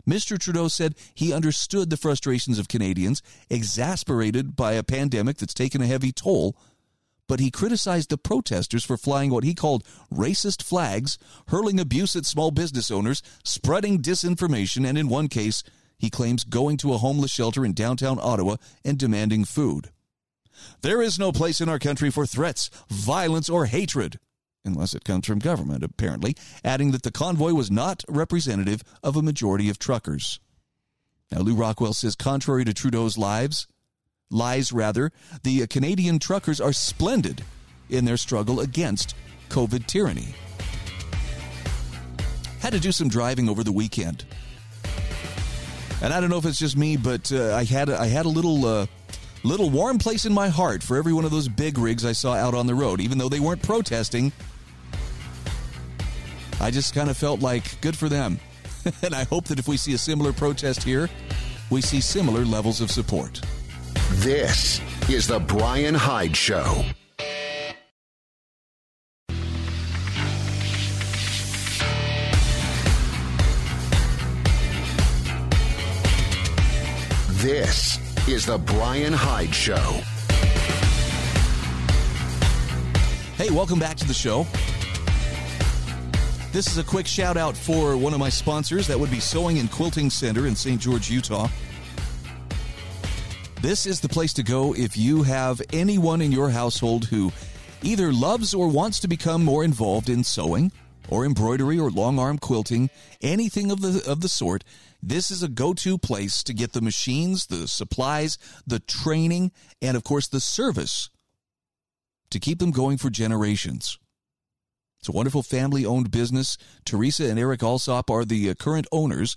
Mr. 0.09 0.39
Trudeau 0.39 0.69
said 0.69 0.95
he 1.15 1.35
understood 1.35 1.91
the 1.91 1.97
frustrations 1.97 2.59
of 2.59 2.67
Canadians, 2.67 3.23
exasperated 3.51 4.57
by 4.57 4.73
a 4.73 4.83
pandemic 4.83 5.37
that's 5.37 5.53
taken 5.53 5.83
a 5.83 5.87
heavy 5.87 6.13
toll, 6.13 6.57
but 7.29 7.41
he 7.41 7.51
criticized 7.51 8.09
the 8.09 8.17
protesters 8.17 8.85
for 8.85 8.97
flying 8.97 9.31
what 9.31 9.45
he 9.45 9.55
called 9.55 9.85
racist 10.11 10.63
flags, 10.63 11.19
hurling 11.49 11.79
abuse 11.79 12.17
at 12.17 12.25
small 12.25 12.51
business 12.51 12.91
owners, 12.91 13.23
spreading 13.45 14.01
disinformation, 14.01 14.89
and 14.89 14.97
in 14.97 15.09
one 15.09 15.29
case, 15.29 15.63
he 15.99 16.09
claims 16.09 16.45
going 16.45 16.79
to 16.79 16.95
a 16.95 16.99
homeless 16.99 17.31
shelter 17.31 17.67
in 17.67 17.75
downtown 17.75 18.19
Ottawa 18.23 18.57
and 18.85 18.99
demanding 18.99 19.45
food. 19.45 19.91
There 20.81 21.03
is 21.03 21.19
no 21.19 21.33
place 21.33 21.61
in 21.61 21.69
our 21.69 21.79
country 21.79 22.11
for 22.11 22.25
threats, 22.25 22.71
violence, 22.89 23.51
or 23.51 23.67
hatred 23.67 24.19
unless 24.65 24.95
it 24.95 25.05
comes 25.05 25.27
from 25.27 25.39
government, 25.39 25.83
apparently, 25.83 26.37
adding 26.65 26.91
that 26.93 27.03
the 27.03 27.11
convoy 27.11 27.53
was 27.53 27.71
not 27.71 28.05
representative 28.09 28.83
of 29.03 29.17
a 29.17 29.23
majority 29.23 29.69
of 29.69 29.79
truckers. 29.79 30.41
Now, 31.31 31.41
Lew 31.41 31.55
Rockwell 31.55 31.93
says, 31.93 32.15
contrary 32.15 32.65
to 32.65 32.73
Trudeau's 32.73 33.19
lives, 33.19 33.67
lies 34.31 34.73
rather, 34.73 35.13
the 35.43 35.67
Canadian 35.67 36.19
truckers 36.19 36.61
are 36.61 36.73
splendid 36.73 37.43
in 37.91 38.05
their 38.05 38.17
struggle 38.17 38.61
against 38.61 39.15
COVID 39.49 39.87
tyranny. 39.87 40.35
Had 42.61 42.73
to 42.73 42.81
do 42.81 42.93
some 42.93 43.09
driving 43.09 43.49
over 43.49 43.63
the 43.63 43.73
weekend. 43.73 44.25
And 46.01 46.13
I 46.13 46.21
don't 46.21 46.31
know 46.31 46.39
if 46.39 46.45
it's 46.45 46.59
just 46.59 46.77
me, 46.77 46.97
but 46.97 47.33
uh, 47.33 47.55
I 47.55 47.65
had 47.65 47.91
I 47.91 48.07
had 48.07 48.25
a 48.25 48.29
little 48.29 48.65
uh, 48.65 48.87
little 49.45 49.71
warm 49.71 49.99
place 49.99 50.25
in 50.25 50.33
my 50.33 50.49
heart 50.49 50.83
for 50.83 50.97
every 50.97 51.13
one 51.13 51.25
of 51.25 51.31
those 51.31 51.49
big 51.49 51.79
rigs 51.79 52.05
I 52.05 52.13
saw 52.13 52.35
out 52.35 52.55
on 52.55 52.67
the 52.67 52.75
road, 52.75 53.01
even 53.01 53.19
though 53.19 53.29
they 53.29 53.41
weren't 53.41 53.63
protesting. 53.63 54.33
I 56.61 56.71
just 56.71 56.95
kind 56.95 57.09
of 57.09 57.17
felt 57.17 57.41
like 57.41 57.81
good 57.81 57.97
for 57.97 58.09
them. 58.09 58.41
and 59.03 59.15
I 59.15 59.25
hope 59.25 59.45
that 59.47 59.59
if 59.59 59.69
we 59.69 59.77
see 59.77 59.95
a 59.95 59.99
similar 59.99 60.33
protest 60.33 60.83
here, 60.83 61.09
we 61.71 61.81
see 61.81 62.01
similar 62.01 62.45
levels 62.45 62.81
of 62.81 62.91
support. 62.91 63.41
This 64.11 64.81
is 65.09 65.27
the 65.27 65.39
Brian 65.39 65.95
Hyde 65.95 66.37
Show. 66.37 66.85
This 77.41 78.08
is 78.33 78.45
the 78.45 78.59
Brian 78.59 79.13
Hyde 79.15 79.55
Show. 79.55 80.03
Hey, 83.37 83.49
welcome 83.51 83.79
back 83.79 83.97
to 83.97 84.07
the 84.07 84.13
show. 84.13 84.47
This 86.53 86.67
is 86.67 86.77
a 86.77 86.85
quick 86.85 87.07
shout 87.07 87.39
out 87.39 87.57
for 87.57 87.97
one 87.97 88.13
of 88.13 88.21
my 88.21 88.29
sponsors. 88.29 88.87
That 88.87 89.01
would 89.01 89.11
be 89.11 89.19
Sewing 89.19 89.59
and 89.59 89.71
Quilting 89.71 90.11
Center 90.11 90.47
in 90.47 90.55
St. 90.55 90.79
George, 90.79 91.11
Utah. 91.11 91.49
This 93.63 93.87
is 93.87 94.01
the 94.01 94.11
place 94.11 94.35
to 94.35 94.43
go 94.43 94.75
if 94.75 94.95
you 94.95 95.23
have 95.23 95.63
anyone 95.73 96.21
in 96.21 96.31
your 96.31 96.51
household 96.51 97.07
who 97.07 97.33
either 97.83 98.13
loves 98.13 98.53
or 98.53 98.69
wants 98.69 99.01
to 99.01 99.09
become 99.09 99.43
more 99.43 99.65
involved 99.65 100.11
in 100.11 100.23
sewing 100.23 100.71
or 101.09 101.25
embroidery 101.25 101.79
or 101.79 101.91
long 101.91 102.19
arm 102.19 102.37
quilting, 102.37 102.91
anything 103.23 103.71
of 103.71 103.81
the 103.81 104.03
of 104.07 104.21
the 104.21 104.29
sort. 104.29 104.65
This 105.03 105.31
is 105.31 105.43
a 105.43 105.49
go-to 105.49 105.97
place 105.97 106.43
to 106.43 106.53
get 106.53 106.73
the 106.73 106.81
machines, 106.81 107.47
the 107.47 107.69
supplies, 107.69 108.37
the 108.67 108.81
training, 108.81 109.53
and 109.81 109.97
of 109.97 110.05
course 110.05 110.27
the 110.29 110.41
service 110.41 111.11
to 112.31 112.41
keep 112.41 112.59
them 112.59 112.73
going 112.73 112.99
for 112.99 113.11
generations. 113.11 113.99
It's 114.99 115.09
a 115.09 115.13
wonderful 115.13 115.43
family 115.43 115.87
owned 115.87 116.11
business. 116.11 116.59
Teresa 116.85 117.29
and 117.31 117.39
Eric 117.39 117.63
Alsop 117.63 118.11
are 118.11 118.25
the 118.25 118.51
uh, 118.51 118.55
current 118.55 118.87
owners. 118.91 119.37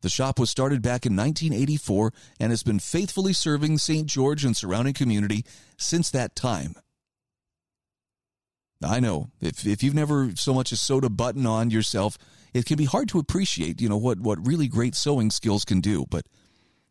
The 0.00 0.08
shop 0.08 0.38
was 0.38 0.50
started 0.50 0.82
back 0.82 1.04
in 1.04 1.16
1984 1.16 2.12
and 2.40 2.50
has 2.50 2.62
been 2.62 2.78
faithfully 2.78 3.32
serving 3.32 3.78
St. 3.78 4.06
George 4.06 4.44
and 4.44 4.56
surrounding 4.56 4.94
community 4.94 5.44
since 5.76 6.10
that 6.10 6.34
time. 6.34 6.74
I 8.82 9.00
know 9.00 9.30
if 9.40 9.66
if 9.66 9.82
you've 9.82 9.94
never 9.94 10.32
so 10.36 10.52
much 10.52 10.70
as 10.70 10.80
sewed 10.80 11.04
a 11.04 11.08
button 11.08 11.46
on 11.46 11.70
yourself, 11.70 12.18
it 12.56 12.66
can 12.66 12.76
be 12.76 12.84
hard 12.84 13.08
to 13.10 13.18
appreciate, 13.18 13.80
you 13.80 13.88
know, 13.88 13.96
what 13.96 14.20
what 14.20 14.44
really 14.46 14.68
great 14.68 14.94
sewing 14.94 15.30
skills 15.30 15.64
can 15.64 15.80
do. 15.80 16.06
But 16.08 16.26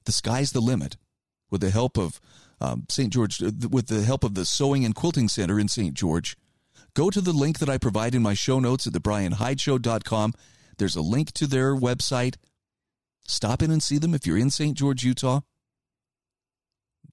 the 0.06 0.12
sky's 0.12 0.52
the 0.52 0.62
limit. 0.62 0.98
With 1.52 1.62
the 1.62 1.70
help 1.70 1.98
of 1.98 2.20
um, 2.60 2.86
St. 2.90 3.14
George, 3.14 3.42
uh, 3.42 3.52
with 3.70 3.88
the 3.88 4.02
help 4.04 4.24
of 4.24 4.34
the 4.34 4.46
Sewing 4.46 4.84
and 4.84 4.96
Quilting 4.96 5.30
Center 5.30 5.60
in 5.60 5.68
St. 5.68 5.94
George, 5.94 6.36
go 6.96 7.10
to 7.12 7.22
the 7.22 7.32
link 7.32 7.60
that 7.60 7.70
I 7.70 7.78
provide 7.78 8.16
in 8.16 8.24
my 8.24 8.34
show 8.34 8.60
notes 8.60 8.88
at 8.88 8.94
thebrianhydeshow.com. 8.94 10.34
There's 10.78 10.96
a 10.96 11.02
link 11.02 11.32
to 11.34 11.46
their 11.46 11.76
website. 11.76 12.36
Stop 13.28 13.62
in 13.62 13.72
and 13.72 13.82
see 13.82 14.00
them 14.00 14.16
if 14.16 14.26
you're 14.26 14.40
in 14.40 14.50
St. 14.50 14.76
George, 14.76 15.04
Utah 15.04 15.42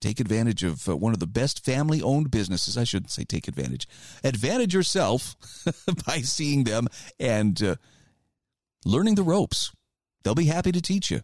take 0.03 0.20
advantage 0.20 0.64
of 0.64 0.88
uh, 0.88 0.96
one 0.96 1.14
of 1.14 1.20
the 1.20 1.26
best 1.26 1.64
family 1.64 2.03
owned 2.03 2.30
businesses. 2.30 2.76
I 2.76 2.84
shouldn't 2.84 3.12
say 3.12 3.24
take 3.24 3.48
advantage. 3.48 3.86
Advantage 4.22 4.74
yourself 4.74 5.36
by 6.07 6.18
seeing 6.18 6.64
them 6.64 6.88
and 7.18 7.62
uh, 7.62 7.76
learning 8.85 9.14
the 9.14 9.22
ropes. 9.22 9.72
They'll 10.22 10.35
be 10.35 10.47
happy 10.47 10.72
to 10.72 10.80
teach 10.80 11.11
you. 11.11 11.20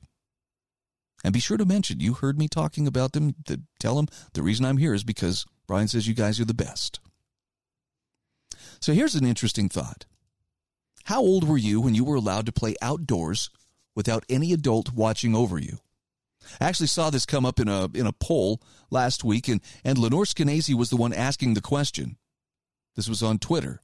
And 1.25 1.33
be 1.33 1.41
sure 1.41 1.57
to 1.57 1.65
mention 1.65 2.01
you 2.01 2.15
heard 2.15 2.39
me 2.39 2.49
talking 2.49 2.87
about 2.87 3.13
them. 3.13 3.35
To 3.47 3.61
tell 3.81 3.97
them 3.97 4.07
the 4.35 4.43
reason 4.43 4.65
I'm 4.65 4.77
here 4.77 4.95
is 4.95 5.05
because 5.05 5.45
Brian 5.67 5.89
says 5.89 6.07
you 6.07 6.15
guys 6.15 6.39
are 6.39 6.45
the 6.45 6.55
best. 6.55 7.01
So 8.81 8.93
here's 8.93 9.17
an 9.17 9.27
interesting 9.27 9.69
thought. 9.69 10.07
How 11.05 11.21
old 11.21 11.49
were 11.49 11.59
you 11.59 11.81
when 11.81 11.95
you 11.95 12.05
were 12.05 12.15
allowed 12.15 12.47
to 12.47 12.53
play 12.53 12.77
outdoors 12.81 13.51
without 13.97 14.25
any 14.29 14.53
adult 14.53 14.93
watching 14.93 15.35
over 15.35 15.59
you? 15.59 15.79
I 16.61 16.67
actually 16.67 16.87
saw 16.87 17.11
this 17.11 17.27
come 17.27 17.45
up 17.45 17.59
in 17.59 17.69
a 17.69 17.89
in 17.95 18.07
a 18.07 18.13
poll 18.13 18.63
last 18.91 19.25
week, 19.25 19.49
and, 19.49 19.61
and 19.85 19.99
Lenore 19.99 20.25
Skenazy 20.25 20.75
was 20.75 20.91
the 20.91 20.97
one 20.97 21.13
asking 21.13 21.55
the 21.55 21.61
question. 21.61 22.17
This 22.95 23.09
was 23.09 23.23
on 23.23 23.39
Twitter. 23.39 23.81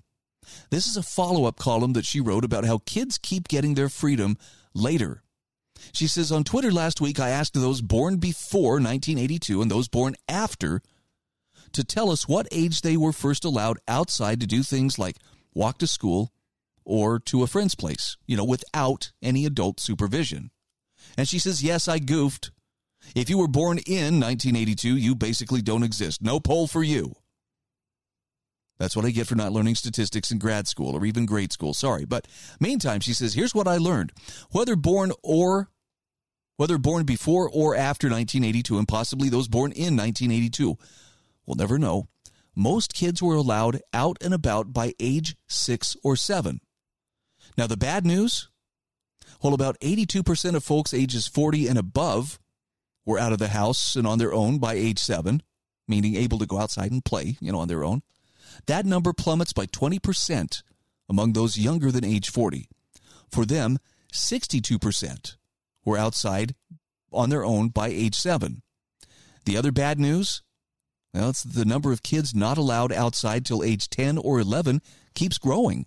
This 0.70 0.86
is 0.86 0.96
a 0.96 1.02
follow 1.02 1.44
up 1.44 1.56
column 1.56 1.92
that 1.94 2.04
she 2.04 2.20
wrote 2.20 2.44
about 2.44 2.64
how 2.64 2.78
kids 2.86 3.18
keep 3.18 3.48
getting 3.48 3.74
their 3.74 3.88
freedom 3.88 4.36
later. 4.74 5.22
She 5.92 6.06
says 6.06 6.32
on 6.32 6.44
Twitter 6.44 6.72
last 6.72 7.00
week, 7.00 7.20
I 7.20 7.30
asked 7.30 7.54
those 7.54 7.80
born 7.80 8.16
before 8.16 8.74
1982 8.74 9.62
and 9.62 9.70
those 9.70 9.88
born 9.88 10.14
after 10.28 10.82
to 11.72 11.84
tell 11.84 12.10
us 12.10 12.28
what 12.28 12.48
age 12.52 12.80
they 12.80 12.96
were 12.96 13.12
first 13.12 13.44
allowed 13.44 13.78
outside 13.88 14.40
to 14.40 14.46
do 14.46 14.62
things 14.62 14.98
like 14.98 15.16
walk 15.54 15.78
to 15.78 15.86
school 15.86 16.32
or 16.84 17.18
to 17.18 17.42
a 17.42 17.46
friend's 17.46 17.74
place, 17.74 18.16
you 18.26 18.36
know, 18.36 18.44
without 18.44 19.12
any 19.22 19.44
adult 19.46 19.80
supervision. 19.80 20.50
And 21.16 21.28
she 21.28 21.38
says, 21.38 21.62
Yes, 21.62 21.88
I 21.88 21.98
goofed. 21.98 22.50
If 23.14 23.28
you 23.28 23.38
were 23.38 23.48
born 23.48 23.78
in 23.78 24.20
1982, 24.20 24.96
you 24.96 25.14
basically 25.14 25.60
don't 25.60 25.82
exist. 25.82 26.22
No 26.22 26.40
poll 26.40 26.66
for 26.66 26.82
you. 26.82 27.14
That's 28.78 28.96
what 28.96 29.04
I 29.04 29.10
get 29.10 29.26
for 29.26 29.36
not 29.36 29.52
learning 29.52 29.76
statistics 29.76 30.30
in 30.30 30.38
grad 30.38 30.66
school 30.66 30.96
or 30.96 31.04
even 31.04 31.26
grade 31.26 31.52
school. 31.52 31.74
Sorry. 31.74 32.04
But 32.04 32.26
meantime, 32.58 33.00
she 33.00 33.12
says, 33.12 33.34
here's 33.34 33.54
what 33.54 33.68
I 33.68 33.76
learned. 33.76 34.12
Whether 34.50 34.76
born 34.76 35.12
or 35.22 35.68
whether 36.56 36.78
born 36.78 37.04
before 37.04 37.48
or 37.48 37.74
after 37.74 38.08
1982 38.08 38.78
and 38.78 38.86
possibly 38.86 39.28
those 39.28 39.48
born 39.48 39.72
in 39.72 39.96
1982, 39.96 40.76
we'll 41.46 41.56
never 41.56 41.78
know. 41.78 42.08
Most 42.54 42.94
kids 42.94 43.20
were 43.20 43.34
allowed 43.34 43.80
out 43.92 44.16
and 44.20 44.32
about 44.32 44.72
by 44.72 44.94
age 45.00 45.36
6 45.48 45.96
or 46.04 46.14
7. 46.14 46.60
Now 47.58 47.66
the 47.66 47.76
bad 47.76 48.06
news, 48.06 48.48
while 49.40 49.54
about 49.54 49.78
82% 49.80 50.54
of 50.54 50.64
folks 50.64 50.94
ages 50.94 51.26
40 51.26 51.68
and 51.68 51.78
above 51.78 52.38
were 53.04 53.18
out 53.18 53.32
of 53.32 53.38
the 53.38 53.48
house 53.48 53.96
and 53.96 54.06
on 54.06 54.18
their 54.18 54.32
own 54.32 54.58
by 54.58 54.74
age 54.74 54.98
7, 54.98 55.42
meaning 55.88 56.14
able 56.14 56.38
to 56.38 56.46
go 56.46 56.58
outside 56.58 56.92
and 56.92 57.04
play, 57.04 57.36
you 57.40 57.52
know, 57.52 57.58
on 57.58 57.68
their 57.68 57.84
own, 57.84 58.02
that 58.66 58.86
number 58.86 59.12
plummets 59.12 59.52
by 59.52 59.66
20% 59.66 60.62
among 61.08 61.32
those 61.32 61.58
younger 61.58 61.90
than 61.90 62.04
age 62.04 62.30
40. 62.30 62.68
For 63.30 63.44
them, 63.44 63.78
62% 64.12 65.36
were 65.84 65.98
outside 65.98 66.54
on 67.12 67.30
their 67.30 67.44
own 67.44 67.68
by 67.68 67.88
age 67.88 68.14
7. 68.14 68.62
The 69.44 69.56
other 69.56 69.72
bad 69.72 69.98
news? 69.98 70.42
Well, 71.12 71.30
it's 71.30 71.42
the 71.42 71.64
number 71.64 71.92
of 71.92 72.02
kids 72.02 72.34
not 72.34 72.58
allowed 72.58 72.92
outside 72.92 73.44
till 73.44 73.62
age 73.62 73.88
10 73.88 74.18
or 74.18 74.40
11 74.40 74.80
keeps 75.14 75.38
growing. 75.38 75.86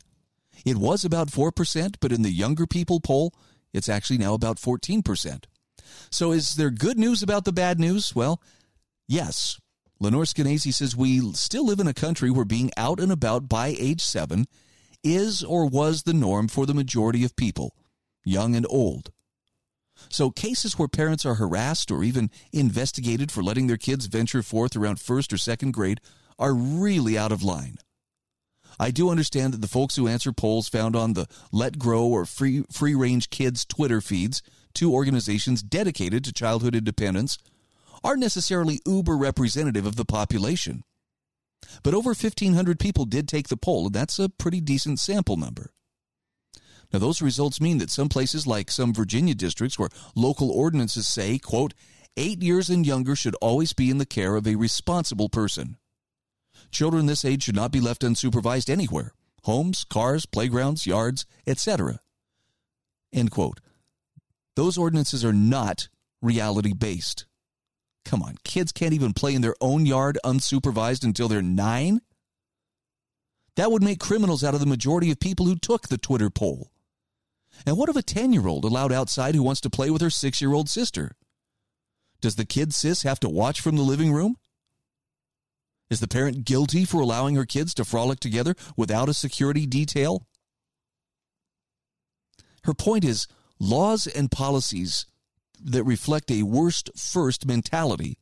It 0.65 0.78
was 0.78 1.03
about 1.03 1.30
4%, 1.30 1.95
but 1.99 2.11
in 2.11 2.22
the 2.22 2.32
younger 2.32 2.65
people 2.65 2.99
poll, 2.99 3.34
it's 3.74 3.89
actually 3.89 4.18
now 4.18 4.34
about 4.34 4.57
14%. 4.57 5.45
So 6.09 6.32
is 6.32 6.55
there 6.55 6.70
good 6.70 6.97
news 6.97 7.22
about 7.22 7.45
the 7.45 7.51
bad 7.51 7.80
news? 7.80 8.15
Well, 8.15 8.41
yes. 9.07 9.59
Lenore 9.99 10.23
Skenazy 10.23 10.73
says 10.73 10.95
we 10.95 11.33
still 11.33 11.65
live 11.65 11.79
in 11.79 11.87
a 11.87 11.93
country 11.93 12.29
where 12.29 12.45
being 12.45 12.71
out 12.77 12.99
and 12.99 13.11
about 13.11 13.49
by 13.49 13.75
age 13.79 14.01
7 14.01 14.45
is 15.03 15.43
or 15.43 15.65
was 15.67 16.03
the 16.03 16.13
norm 16.13 16.47
for 16.47 16.65
the 16.65 16.73
majority 16.73 17.23
of 17.23 17.35
people, 17.35 17.75
young 18.23 18.55
and 18.55 18.65
old. 18.69 19.11
So 20.09 20.29
cases 20.29 20.77
where 20.77 20.87
parents 20.87 21.25
are 21.25 21.35
harassed 21.35 21.89
or 21.89 22.03
even 22.03 22.29
investigated 22.53 23.31
for 23.31 23.41
letting 23.41 23.67
their 23.67 23.77
kids 23.77 24.05
venture 24.05 24.43
forth 24.43 24.75
around 24.75 24.99
first 24.99 25.33
or 25.33 25.37
second 25.37 25.71
grade 25.71 25.99
are 26.37 26.53
really 26.53 27.17
out 27.17 27.31
of 27.31 27.43
line. 27.43 27.77
I 28.79 28.91
do 28.91 29.09
understand 29.09 29.53
that 29.53 29.61
the 29.61 29.67
folks 29.67 29.95
who 29.95 30.07
answer 30.07 30.31
polls 30.31 30.69
found 30.69 30.95
on 30.95 31.13
the 31.13 31.27
Let 31.51 31.79
Grow 31.79 32.05
or 32.05 32.25
Free 32.25 32.63
Free 32.71 32.93
Range 32.93 33.27
Kids 33.31 33.65
Twitter 33.65 34.01
feeds, 34.01 34.43
two 34.75 34.93
organizations 34.93 35.63
dedicated 35.63 36.23
to 36.25 36.31
childhood 36.31 36.75
independence, 36.75 37.39
aren't 38.03 38.21
necessarily 38.21 38.79
uber 38.85 39.17
representative 39.17 39.85
of 39.85 39.95
the 39.95 40.05
population. 40.05 40.83
But 41.83 41.93
over 41.93 42.09
1,500 42.09 42.79
people 42.79 43.05
did 43.05 43.27
take 43.27 43.47
the 43.47 43.57
poll, 43.57 43.87
and 43.87 43.95
that's 43.95 44.19
a 44.19 44.29
pretty 44.29 44.61
decent 44.61 44.99
sample 44.99 45.37
number. 45.37 45.71
Now, 46.93 46.99
those 46.99 47.21
results 47.21 47.59
mean 47.59 47.79
that 47.79 47.91
some 47.91 48.09
places, 48.09 48.47
like 48.47 48.71
some 48.71 48.93
Virginia 48.93 49.35
districts 49.35 49.77
where 49.77 49.89
local 50.15 50.49
ordinances 50.51 51.07
say, 51.07 51.37
quote, 51.37 51.73
eight 52.15 52.41
years 52.41 52.69
and 52.69 52.85
younger 52.85 53.15
should 53.15 53.35
always 53.35 53.73
be 53.73 53.89
in 53.89 53.97
the 53.97 54.05
care 54.05 54.35
of 54.35 54.47
a 54.47 54.55
responsible 54.55 55.29
person. 55.29 55.77
Children 56.71 57.05
this 57.05 57.25
age 57.25 57.43
should 57.43 57.55
not 57.55 57.71
be 57.71 57.79
left 57.79 58.01
unsupervised 58.01 58.69
anywhere 58.69 59.13
homes, 59.43 59.85
cars, 59.85 60.25
playgrounds, 60.25 60.85
yards, 60.85 61.25
etc. 61.45 62.01
End 63.13 63.31
quote. 63.31 63.61
Those 64.57 64.77
ordinances 64.77 65.23
are 65.23 65.31
not 65.31 65.87
reality 66.21 66.73
based. 66.73 67.26
Come 68.07 68.23
on, 68.23 68.37
kids 68.45 68.71
can't 68.71 68.93
even 68.93 69.11
play 69.11 69.35
in 69.35 69.41
their 69.41 69.57
own 69.59 69.85
yard 69.85 70.17
unsupervised 70.23 71.03
until 71.03 71.27
they're 71.27 71.41
nine? 71.41 71.99
That 73.57 73.69
would 73.69 73.83
make 73.83 73.99
criminals 73.99 74.45
out 74.45 74.53
of 74.53 74.61
the 74.61 74.65
majority 74.65 75.11
of 75.11 75.19
people 75.19 75.45
who 75.45 75.57
took 75.57 75.89
the 75.89 75.97
Twitter 75.97 76.29
poll. 76.29 76.71
And 77.65 77.75
what 77.77 77.89
of 77.89 77.97
a 77.97 78.01
10 78.01 78.31
year 78.31 78.47
old 78.47 78.63
allowed 78.63 78.93
outside 78.93 79.35
who 79.35 79.43
wants 79.43 79.59
to 79.59 79.69
play 79.69 79.89
with 79.89 80.01
her 80.01 80.09
six 80.09 80.39
year 80.39 80.53
old 80.53 80.69
sister? 80.69 81.17
Does 82.21 82.37
the 82.37 82.45
kid 82.45 82.73
sis 82.73 83.03
have 83.03 83.19
to 83.19 83.29
watch 83.29 83.59
from 83.59 83.75
the 83.75 83.81
living 83.81 84.13
room? 84.13 84.37
Is 85.89 85.99
the 85.99 86.07
parent 86.07 86.45
guilty 86.45 86.85
for 86.85 87.01
allowing 87.01 87.35
her 87.35 87.45
kids 87.45 87.73
to 87.73 87.83
frolic 87.83 88.21
together 88.21 88.55
without 88.77 89.09
a 89.09 89.13
security 89.13 89.65
detail? 89.65 90.25
Her 92.63 92.73
point 92.73 93.03
is 93.03 93.27
laws 93.59 94.07
and 94.07 94.31
policies 94.31 95.05
that 95.63 95.83
reflect 95.83 96.31
a 96.31 96.43
worst 96.43 96.89
first 96.95 97.45
mentality 97.45 98.17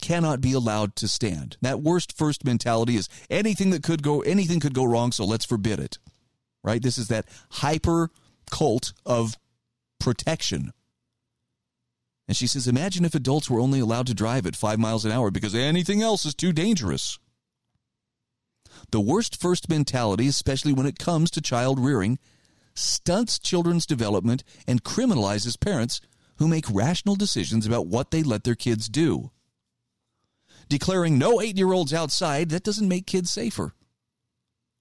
cannot 0.00 0.40
be 0.40 0.52
allowed 0.52 0.96
to 0.96 1.08
stand. 1.08 1.56
That 1.62 1.80
worst 1.80 2.16
first 2.16 2.44
mentality 2.44 2.96
is 2.96 3.08
anything 3.30 3.70
that 3.70 3.82
could 3.82 4.02
go 4.02 4.20
anything 4.20 4.60
could 4.60 4.74
go 4.74 4.84
wrong, 4.84 5.12
so 5.12 5.24
let's 5.24 5.44
forbid 5.44 5.80
it. 5.80 5.98
Right? 6.62 6.82
This 6.82 6.98
is 6.98 7.08
that 7.08 7.26
hyper 7.50 8.10
cult 8.50 8.92
of 9.04 9.36
protection. 9.98 10.72
And 12.26 12.36
she 12.36 12.46
says, 12.46 12.66
Imagine 12.66 13.04
if 13.04 13.14
adults 13.14 13.50
were 13.50 13.60
only 13.60 13.80
allowed 13.80 14.06
to 14.06 14.14
drive 14.14 14.46
at 14.46 14.56
five 14.56 14.78
miles 14.78 15.04
an 15.04 15.12
hour 15.12 15.30
because 15.30 15.54
anything 15.54 16.02
else 16.02 16.24
is 16.24 16.34
too 16.34 16.52
dangerous. 16.52 17.18
The 18.90 19.00
worst 19.00 19.40
first 19.40 19.68
mentality, 19.68 20.28
especially 20.28 20.72
when 20.72 20.86
it 20.86 20.98
comes 20.98 21.30
to 21.32 21.40
child 21.40 21.78
rearing, 21.78 22.18
stunts 22.74 23.38
children's 23.38 23.86
development 23.86 24.42
and 24.66 24.82
criminalizes 24.82 25.58
parents 25.58 26.00
who 26.36 26.48
make 26.48 26.64
rational 26.70 27.16
decisions 27.16 27.66
about 27.66 27.86
what 27.86 28.10
they 28.10 28.22
let 28.22 28.44
their 28.44 28.54
kids 28.54 28.88
do. 28.88 29.30
Declaring 30.68 31.18
no 31.18 31.40
eight 31.40 31.56
year 31.56 31.72
olds 31.72 31.92
outside, 31.92 32.50
that 32.50 32.64
doesn't 32.64 32.88
make 32.88 33.06
kids 33.06 33.30
safer. 33.30 33.74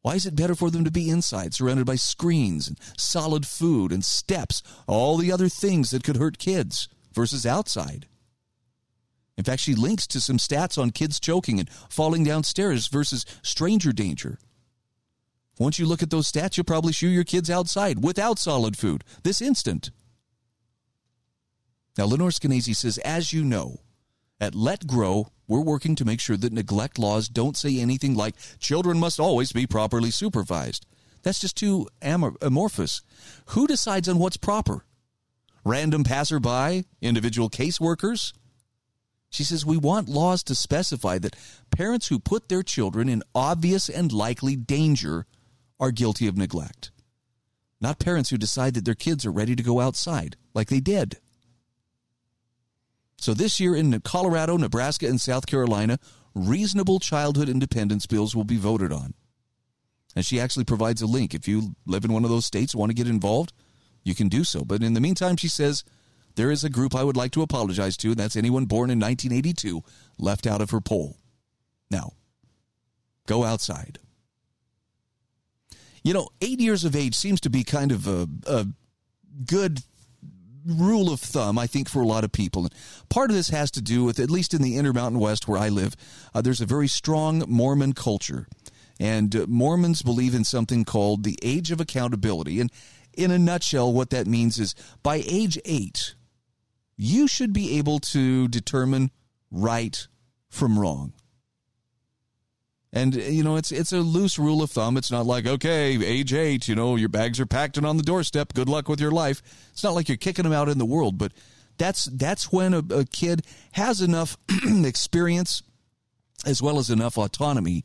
Why 0.01 0.15
is 0.15 0.25
it 0.25 0.35
better 0.35 0.55
for 0.55 0.69
them 0.69 0.83
to 0.83 0.91
be 0.91 1.09
inside, 1.09 1.53
surrounded 1.53 1.85
by 1.85 1.95
screens 1.95 2.67
and 2.67 2.77
solid 2.97 3.45
food 3.45 3.91
and 3.91 4.03
steps, 4.03 4.61
all 4.87 5.17
the 5.17 5.31
other 5.31 5.49
things 5.49 5.91
that 5.91 6.03
could 6.03 6.17
hurt 6.17 6.37
kids? 6.37 6.89
versus 7.13 7.45
outside. 7.45 8.07
In 9.37 9.43
fact, 9.43 9.61
she 9.61 9.73
links 9.73 10.05
to 10.07 10.21
some 10.21 10.37
stats 10.37 10.77
on 10.77 10.91
kids 10.91 11.19
choking 11.19 11.59
and 11.59 11.69
falling 11.89 12.23
downstairs 12.23 12.87
versus 12.87 13.25
stranger 13.41 13.91
danger. 13.91 14.37
Once 15.57 15.79
you 15.79 15.85
look 15.85 16.03
at 16.03 16.09
those 16.09 16.31
stats, 16.31 16.57
you'll 16.57 16.63
probably 16.63 16.93
shoo 16.93 17.07
your 17.07 17.23
kids 17.23 17.49
outside 17.49 18.03
without 18.03 18.39
solid 18.39 18.77
food 18.77 19.03
this 19.23 19.41
instant. 19.41 19.91
Now, 21.97 22.05
Lenore 22.05 22.29
Skenazy 22.29 22.75
says, 22.75 22.97
as 22.99 23.33
you 23.33 23.43
know, 23.43 23.81
at 24.39 24.55
Let 24.55 24.87
Grow, 24.87 25.27
we're 25.47 25.61
working 25.61 25.95
to 25.95 26.05
make 26.05 26.19
sure 26.19 26.37
that 26.37 26.53
neglect 26.53 26.97
laws 26.97 27.27
don't 27.27 27.55
say 27.55 27.79
anything 27.79 28.15
like 28.15 28.35
children 28.59 28.99
must 28.99 29.19
always 29.19 29.51
be 29.51 29.67
properly 29.67 30.09
supervised. 30.09 30.85
That's 31.21 31.39
just 31.39 31.55
too 31.55 31.87
amorphous. 32.01 33.01
Who 33.47 33.67
decides 33.67 34.09
on 34.09 34.19
what's 34.19 34.37
proper? 34.37 34.85
Random 35.63 36.03
passerby? 36.03 36.85
Individual 37.01 37.49
caseworkers? 37.49 38.33
She 39.29 39.43
says 39.43 39.65
we 39.65 39.77
want 39.77 40.09
laws 40.09 40.43
to 40.43 40.55
specify 40.55 41.17
that 41.19 41.35
parents 41.71 42.07
who 42.07 42.19
put 42.19 42.49
their 42.49 42.63
children 42.63 43.09
in 43.09 43.23
obvious 43.33 43.89
and 43.89 44.11
likely 44.11 44.55
danger 44.55 45.25
are 45.79 45.91
guilty 45.91 46.27
of 46.27 46.37
neglect. 46.37 46.91
Not 47.81 47.99
parents 47.99 48.29
who 48.29 48.37
decide 48.37 48.73
that 48.75 48.85
their 48.85 48.93
kids 48.93 49.25
are 49.25 49.31
ready 49.31 49.55
to 49.55 49.63
go 49.63 49.79
outside, 49.79 50.35
like 50.53 50.67
they 50.67 50.79
did. 50.79 51.17
So 53.23 53.33
this 53.33 53.57
year 53.57 53.73
in 53.73 53.97
Colorado, 54.01 54.57
Nebraska, 54.57 55.07
and 55.07 55.19
South 55.19 55.45
Carolina, 55.45 55.97
reasonable 56.35 56.99
childhood 56.99 57.47
independence 57.47 58.05
bills 58.05 58.35
will 58.35 58.43
be 58.43 58.57
voted 58.57 58.91
on. 58.91 59.13
And 60.13 60.25
she 60.25 60.41
actually 60.41 60.65
provides 60.65 61.01
a 61.01 61.05
link. 61.05 61.33
If 61.33 61.47
you 61.47 61.73
live 61.85 62.03
in 62.03 62.11
one 62.11 62.25
of 62.25 62.29
those 62.29 62.45
states, 62.45 62.75
want 62.75 62.89
to 62.89 62.93
get 62.93 63.07
involved, 63.07 63.53
you 64.03 64.13
can 64.13 64.27
do 64.27 64.43
so. 64.43 64.65
But 64.65 64.83
in 64.83 64.93
the 64.93 64.99
meantime, 64.99 65.37
she 65.37 65.47
says 65.47 65.85
there 66.35 66.51
is 66.51 66.65
a 66.65 66.69
group 66.69 66.93
I 66.93 67.05
would 67.05 67.15
like 67.15 67.31
to 67.31 67.41
apologize 67.41 67.95
to, 67.97 68.09
and 68.09 68.17
that's 68.17 68.35
anyone 68.35 68.65
born 68.65 68.89
in 68.89 68.99
1982 68.99 69.81
left 70.17 70.45
out 70.45 70.59
of 70.59 70.71
her 70.71 70.81
poll. 70.81 71.15
Now, 71.89 72.11
go 73.25 73.45
outside. 73.45 73.99
You 76.03 76.13
know, 76.13 76.27
eight 76.41 76.59
years 76.59 76.83
of 76.83 76.93
age 76.93 77.15
seems 77.15 77.39
to 77.39 77.49
be 77.49 77.63
kind 77.63 77.93
of 77.93 78.05
a, 78.05 78.27
a 78.45 78.67
good 79.45 79.81
rule 80.65 81.11
of 81.11 81.19
thumb, 81.19 81.57
I 81.57 81.67
think, 81.67 81.89
for 81.89 82.01
a 82.01 82.07
lot 82.07 82.23
of 82.23 82.31
people. 82.31 82.63
And 82.63 82.73
part 83.09 83.29
of 83.29 83.35
this 83.35 83.49
has 83.49 83.71
to 83.71 83.81
do 83.81 84.03
with, 84.03 84.19
at 84.19 84.31
least 84.31 84.53
in 84.53 84.61
the 84.61 84.77
Intermountain 84.77 85.19
West 85.19 85.47
where 85.47 85.59
I 85.59 85.69
live, 85.69 85.95
uh, 86.33 86.41
there's 86.41 86.61
a 86.61 86.65
very 86.65 86.87
strong 86.87 87.43
Mormon 87.47 87.93
culture. 87.93 88.47
And 88.99 89.35
uh, 89.35 89.45
Mormons 89.47 90.01
believe 90.01 90.35
in 90.35 90.43
something 90.43 90.85
called 90.85 91.23
the 91.23 91.37
age 91.41 91.71
of 91.71 91.81
accountability. 91.81 92.59
And 92.59 92.71
in 93.13 93.31
a 93.31 93.39
nutshell, 93.39 93.91
what 93.91 94.09
that 94.11 94.27
means 94.27 94.59
is 94.59 94.75
by 95.01 95.23
age 95.27 95.59
eight, 95.65 96.15
you 96.95 97.27
should 97.27 97.53
be 97.53 97.77
able 97.77 97.99
to 97.99 98.47
determine 98.47 99.11
right 99.51 100.07
from 100.49 100.77
wrong. 100.79 101.13
And 102.95 103.15
you 103.15 103.43
know, 103.43 103.55
it's 103.55 103.71
it's 103.71 103.91
a 103.91 103.97
loose 103.97 104.37
rule 104.37 104.61
of 104.61 104.69
thumb. 104.69 104.97
It's 104.97 105.11
not 105.11 105.25
like 105.25 105.47
okay, 105.47 105.99
age 106.03 106.31
eight, 106.31 106.67
you 106.67 106.75
know, 106.75 106.95
your 106.95 107.09
bags 107.09 107.39
are 107.39 107.47
packed 107.47 107.75
and 107.75 107.87
on 107.87 107.97
the 107.97 108.03
doorstep. 108.03 108.53
Good 108.53 108.69
luck 108.69 108.87
with 108.87 109.01
your 109.01 109.11
life. 109.11 109.41
It's 109.71 109.83
not 109.83 109.95
like 109.95 110.07
you're 110.07 110.15
kicking 110.15 110.43
them 110.43 110.53
out 110.53 110.69
in 110.69 110.77
the 110.77 110.85
world, 110.85 111.17
but 111.17 111.31
that's 111.79 112.05
that's 112.05 112.51
when 112.51 112.75
a, 112.75 112.83
a 112.91 113.05
kid 113.05 113.41
has 113.71 113.99
enough 113.99 114.37
experience 114.85 115.63
as 116.45 116.61
well 116.61 116.77
as 116.77 116.91
enough 116.91 117.17
autonomy 117.17 117.83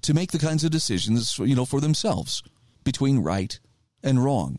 to 0.00 0.12
make 0.12 0.32
the 0.32 0.40
kinds 0.40 0.64
of 0.64 0.72
decisions 0.72 1.38
you 1.38 1.54
know 1.54 1.64
for 1.64 1.80
themselves 1.80 2.42
between 2.82 3.20
right 3.20 3.60
and 4.02 4.24
wrong. 4.24 4.58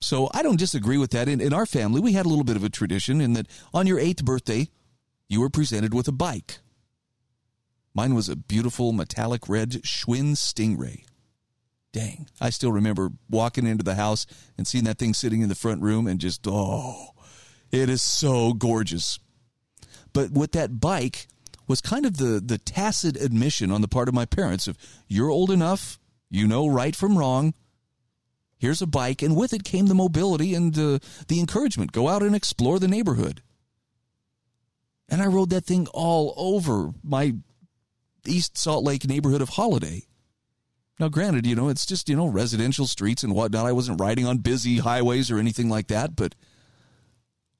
So 0.00 0.30
I 0.32 0.44
don't 0.44 0.60
disagree 0.60 0.96
with 0.96 1.10
that. 1.10 1.28
In, 1.28 1.40
in 1.40 1.52
our 1.52 1.66
family, 1.66 2.00
we 2.00 2.12
had 2.12 2.24
a 2.24 2.28
little 2.28 2.44
bit 2.44 2.54
of 2.54 2.62
a 2.62 2.68
tradition 2.68 3.20
in 3.20 3.32
that 3.32 3.48
on 3.74 3.88
your 3.88 3.98
eighth 3.98 4.24
birthday, 4.24 4.68
you 5.28 5.40
were 5.40 5.50
presented 5.50 5.92
with 5.92 6.06
a 6.06 6.12
bike. 6.12 6.60
Mine 7.94 8.14
was 8.14 8.28
a 8.28 8.36
beautiful 8.36 8.92
metallic 8.92 9.48
red 9.48 9.70
Schwinn 9.82 10.36
Stingray. 10.36 11.04
Dang, 11.92 12.28
I 12.40 12.50
still 12.50 12.70
remember 12.70 13.10
walking 13.30 13.66
into 13.66 13.82
the 13.82 13.94
house 13.94 14.26
and 14.56 14.66
seeing 14.66 14.84
that 14.84 14.98
thing 14.98 15.14
sitting 15.14 15.40
in 15.40 15.48
the 15.48 15.54
front 15.54 15.82
room 15.82 16.06
and 16.06 16.20
just, 16.20 16.46
oh, 16.46 17.08
it 17.72 17.88
is 17.88 18.02
so 18.02 18.52
gorgeous. 18.52 19.18
But 20.12 20.30
with 20.30 20.52
that 20.52 20.80
bike 20.80 21.28
was 21.66 21.80
kind 21.80 22.06
of 22.06 22.18
the, 22.18 22.40
the 22.44 22.58
tacit 22.58 23.16
admission 23.16 23.70
on 23.70 23.80
the 23.80 23.88
part 23.88 24.08
of 24.08 24.14
my 24.14 24.26
parents 24.26 24.66
of, 24.66 24.76
you're 25.06 25.30
old 25.30 25.50
enough, 25.50 25.98
you 26.30 26.46
know 26.46 26.66
right 26.66 26.94
from 26.94 27.16
wrong. 27.16 27.54
Here's 28.58 28.82
a 28.82 28.86
bike, 28.86 29.22
and 29.22 29.36
with 29.36 29.52
it 29.52 29.64
came 29.64 29.86
the 29.86 29.94
mobility 29.94 30.54
and 30.54 30.76
uh, 30.76 30.98
the 31.28 31.38
encouragement. 31.38 31.92
Go 31.92 32.08
out 32.08 32.22
and 32.22 32.34
explore 32.34 32.78
the 32.78 32.88
neighborhood. 32.88 33.42
And 35.08 35.22
I 35.22 35.26
rode 35.26 35.50
that 35.50 35.64
thing 35.64 35.86
all 35.92 36.34
over 36.36 36.92
my 37.02 37.36
East 38.28 38.56
Salt 38.58 38.84
Lake 38.84 39.06
neighborhood 39.06 39.42
of 39.42 39.50
Holladay. 39.50 40.06
Now, 41.00 41.08
granted, 41.08 41.46
you 41.46 41.54
know, 41.54 41.68
it's 41.68 41.86
just, 41.86 42.08
you 42.08 42.16
know, 42.16 42.26
residential 42.26 42.86
streets 42.86 43.22
and 43.22 43.34
whatnot. 43.34 43.66
I 43.66 43.72
wasn't 43.72 44.00
riding 44.00 44.26
on 44.26 44.38
busy 44.38 44.78
highways 44.78 45.30
or 45.30 45.38
anything 45.38 45.68
like 45.68 45.86
that, 45.88 46.16
but 46.16 46.34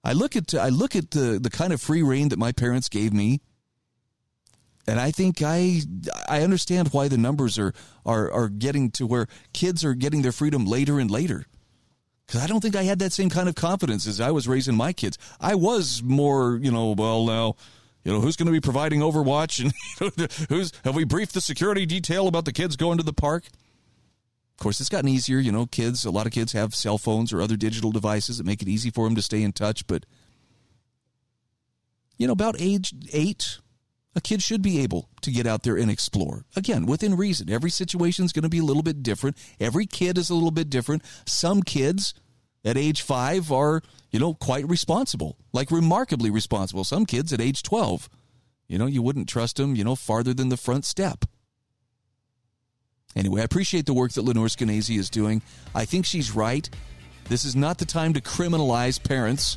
I 0.03 0.13
look 0.13 0.37
at 0.37 0.55
I 0.55 0.69
look 0.69 0.97
at 0.97 1.11
the 1.13 1.39
the 1.41 1.51
kind 1.51 1.73
of 1.73 1.81
free 1.81 2.03
rein 2.03 2.31
that 2.31 2.39
my 2.39 2.53
parents 2.53 2.89
gave 2.89 3.13
me, 3.13 3.41
and 4.87 4.99
I 4.99 5.11
think 5.11 5.43
I 5.43 5.83
I 6.29 6.43
understand 6.43 6.89
why 6.89 7.09
the 7.09 7.19
numbers 7.19 7.59
are 7.59 7.73
are 8.05 8.31
are 8.33 8.49
getting 8.49 8.91
to 8.93 9.07
where 9.07 9.27
kids 9.53 9.85
are 9.85 9.95
getting 9.95 10.23
their 10.23 10.33
freedom 10.33 10.65
later 10.65 10.99
and 10.99 11.11
later. 11.11 11.47
Because 12.27 12.43
I 12.43 12.47
don't 12.47 12.61
think 12.61 12.77
I 12.77 12.83
had 12.83 12.99
that 12.99 13.13
same 13.13 13.31
kind 13.31 13.49
of 13.49 13.55
confidence 13.55 14.07
as 14.07 14.21
I 14.21 14.31
was 14.33 14.47
raising 14.47 14.77
my 14.77 14.93
kids. 14.93 15.17
I 15.41 15.55
was 15.55 16.03
more, 16.03 16.59
you 16.61 16.71
know, 16.71 16.95
well 16.97 17.25
now 17.25 17.57
you 18.05 18.13
know 18.13 18.21
who's 18.21 18.37
going 18.37 18.47
to 18.47 18.53
be 18.53 18.61
providing 18.61 19.01
Overwatch, 19.01 19.61
and 20.01 20.49
who's 20.49 20.73
have 20.85 20.95
we 20.95 21.05
briefed 21.05 21.35
the 21.35 21.41
security 21.41 21.87
detail 21.87 22.29
about 22.29 22.45
the 22.45 22.53
kids 22.53 22.77
going 22.77 22.99
to 22.99 23.05
the 23.05 23.13
park? 23.13 23.45
Of 23.47 24.63
course, 24.63 24.81
it's 24.81 24.89
gotten 24.89 25.09
easier. 25.09 25.39
You 25.39 25.53
know, 25.53 25.67
kids. 25.67 26.05
A 26.05 26.11
lot 26.11 26.27
of 26.27 26.33
kids 26.33 26.53
have 26.53 26.75
cell 26.75 26.99
phones 26.99 27.33
or 27.33 27.41
other 27.41 27.57
digital 27.57 27.93
devices 27.93 28.39
that 28.39 28.47
make 28.47 28.63
it 28.63 28.69
easy 28.69 28.91
for 28.91 29.05
them 29.05 29.15
to 29.15 29.23
stay 29.23 29.43
in 29.43 29.53
touch. 29.53 29.87
But 29.87 30.05
you 32.17 32.27
know, 32.27 32.33
about 32.33 32.57
age 32.59 32.93
eight, 33.13 33.59
a 34.15 34.21
kid 34.21 34.43
should 34.43 34.63
be 34.63 34.81
able 34.81 35.09
to 35.23 35.31
get 35.31 35.47
out 35.47 35.63
there 35.63 35.77
and 35.77 35.91
explore. 35.91 36.45
Again, 36.57 36.87
within 36.87 37.17
reason. 37.17 37.49
Every 37.51 37.71
situation 37.71 38.25
is 38.25 38.33
going 38.33 38.43
to 38.43 38.49
be 38.49 38.59
a 38.59 38.65
little 38.65 38.83
bit 38.83 39.03
different. 39.03 39.37
Every 39.61 39.87
kid 39.87 40.19
is 40.19 40.29
a 40.29 40.35
little 40.35 40.51
bit 40.51 40.71
different. 40.71 41.05
Some 41.25 41.63
kids 41.63 42.15
at 42.69 42.77
age 42.77 43.01
five 43.01 43.51
are, 43.51 43.83
you 44.11 44.21
know, 44.21 44.35
quite 44.35 44.69
responsible, 44.69 45.39
like 45.53 45.71
remarkably 45.71 46.31
responsible. 46.31 46.85
Some 46.85 47.07
kids 47.07 47.33
at 47.33 47.41
age 47.41 47.63
12, 47.63 48.11
you 48.69 48.79
know, 48.79 48.87
you 48.87 49.01
wouldn't 49.01 49.29
trust 49.29 49.57
them, 49.57 49.75
you 49.75 49.85
know, 49.85 49.97
farther 49.97 50.35
than 50.35 50.51
the 50.51 50.57
front 50.59 50.85
step. 50.85 51.25
Anyway, 53.17 53.41
I 53.41 53.45
appreciate 53.45 53.87
the 53.87 53.95
work 53.95 54.13
that 54.13 54.23
Lenore 54.23 54.47
Skenazy 54.47 54.99
is 54.99 55.09
doing. 55.09 55.41
I 55.75 55.87
think 55.87 56.05
she's 56.05 56.33
right. 56.33 56.69
This 57.29 57.45
is 57.45 57.57
not 57.57 57.79
the 57.79 57.87
time 57.87 58.13
to 58.13 58.21
criminalize 58.21 59.03
parents 59.03 59.57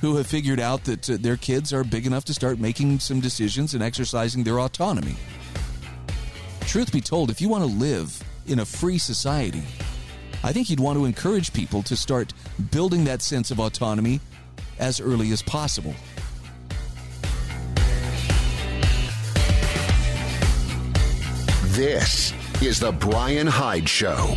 who 0.00 0.16
have 0.16 0.26
figured 0.26 0.58
out 0.58 0.84
that 0.84 1.10
uh, 1.10 1.18
their 1.20 1.36
kids 1.36 1.72
are 1.72 1.84
big 1.84 2.06
enough 2.06 2.24
to 2.24 2.34
start 2.34 2.58
making 2.58 2.98
some 2.98 3.20
decisions 3.20 3.74
and 3.74 3.82
exercising 3.82 4.42
their 4.42 4.60
autonomy. 4.60 5.16
Truth 6.62 6.92
be 6.92 7.00
told, 7.00 7.30
if 7.30 7.40
you 7.40 7.48
want 7.48 7.64
to 7.64 7.70
live 7.70 8.22
in 8.46 8.60
a 8.60 8.64
free 8.64 8.98
society, 8.98 9.62
I 10.44 10.52
think 10.52 10.70
you'd 10.70 10.80
want 10.80 10.98
to 10.98 11.04
encourage 11.04 11.52
people 11.52 11.82
to 11.82 11.96
start 11.96 12.32
building 12.70 13.04
that 13.04 13.22
sense 13.22 13.50
of 13.50 13.58
autonomy 13.58 14.20
as 14.78 15.00
early 15.00 15.32
as 15.32 15.42
possible. 15.42 15.94
This 21.78 22.32
is 22.62 22.80
The 22.80 22.92
Brian 22.92 23.46
Hyde 23.46 23.88
Show. 23.88 24.36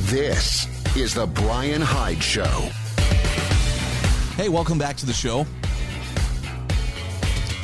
This 0.00 0.66
is 0.96 1.14
The 1.14 1.26
Brian 1.26 1.80
Hyde 1.80 2.22
Show. 2.22 2.68
Hey, 4.36 4.48
welcome 4.48 4.78
back 4.78 4.96
to 4.96 5.04
the 5.04 5.12
show. 5.12 5.40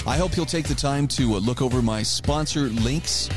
I 0.06 0.18
hope 0.18 0.36
you'll 0.36 0.44
take 0.44 0.68
the 0.68 0.74
time 0.74 1.08
to 1.08 1.34
uh, 1.34 1.38
look 1.38 1.62
over 1.62 1.80
my 1.80 2.02
sponsor 2.02 2.64
links 2.68 3.30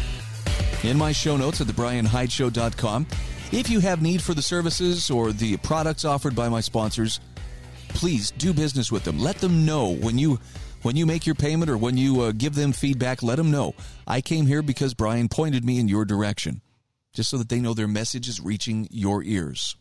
in 0.83 0.97
my 0.97 1.13
show 1.13 1.37
notes 1.37 1.61
at 1.61 1.67
thebrianhydeshow.com. 1.67 3.07
If 3.53 3.69
you 3.69 3.79
have 3.79 4.01
need 4.01 4.21
for 4.21 4.33
the 4.33 4.41
services 4.41 5.09
or 5.09 5.31
the 5.31 5.55
products 5.57 6.03
offered 6.03 6.35
by 6.35 6.49
my 6.49 6.59
sponsors, 6.59 7.21
please 7.89 8.31
do 8.31 8.53
business 8.53 8.91
with 8.91 9.05
them. 9.05 9.17
Let 9.17 9.37
them 9.37 9.65
know 9.65 9.95
when 9.95 10.17
you 10.17 10.37
when 10.81 10.97
you 10.97 11.05
make 11.05 11.25
your 11.25 11.35
payment 11.35 11.71
or 11.71 11.77
when 11.77 11.95
you 11.95 12.21
uh, 12.21 12.31
give 12.33 12.55
them 12.55 12.73
feedback, 12.73 13.23
let 13.23 13.37
them 13.37 13.49
know. 13.49 13.75
I 14.05 14.19
came 14.19 14.45
here 14.45 14.61
because 14.61 14.93
Brian 14.93 15.29
pointed 15.29 15.63
me 15.63 15.79
in 15.79 15.87
your 15.87 16.03
direction, 16.03 16.61
just 17.13 17.29
so 17.29 17.37
that 17.37 17.47
they 17.47 17.61
know 17.61 17.73
their 17.73 17.87
message 17.87 18.27
is 18.27 18.41
reaching 18.41 18.89
your 18.91 19.23
ears. 19.23 19.77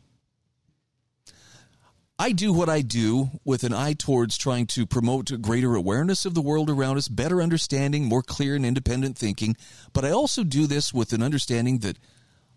I 2.21 2.33
do 2.33 2.53
what 2.53 2.69
I 2.69 2.83
do 2.83 3.31
with 3.47 3.65
an 3.65 3.73
eye 3.73 3.95
towards 3.95 4.37
trying 4.37 4.67
to 4.67 4.85
promote 4.85 5.41
greater 5.41 5.75
awareness 5.75 6.27
of 6.27 6.35
the 6.35 6.43
world 6.43 6.69
around 6.69 6.99
us, 6.99 7.09
better 7.09 7.41
understanding, 7.41 8.05
more 8.05 8.23
clear 8.23 8.55
and 8.55 8.67
independent 8.67 9.17
thinking. 9.17 9.57
But 9.95 10.05
I 10.05 10.11
also 10.11 10.45
do 10.45 10.67
this 10.67 10.93
with 10.93 11.15
an 11.15 11.23
understanding 11.23 11.79
that 11.79 11.97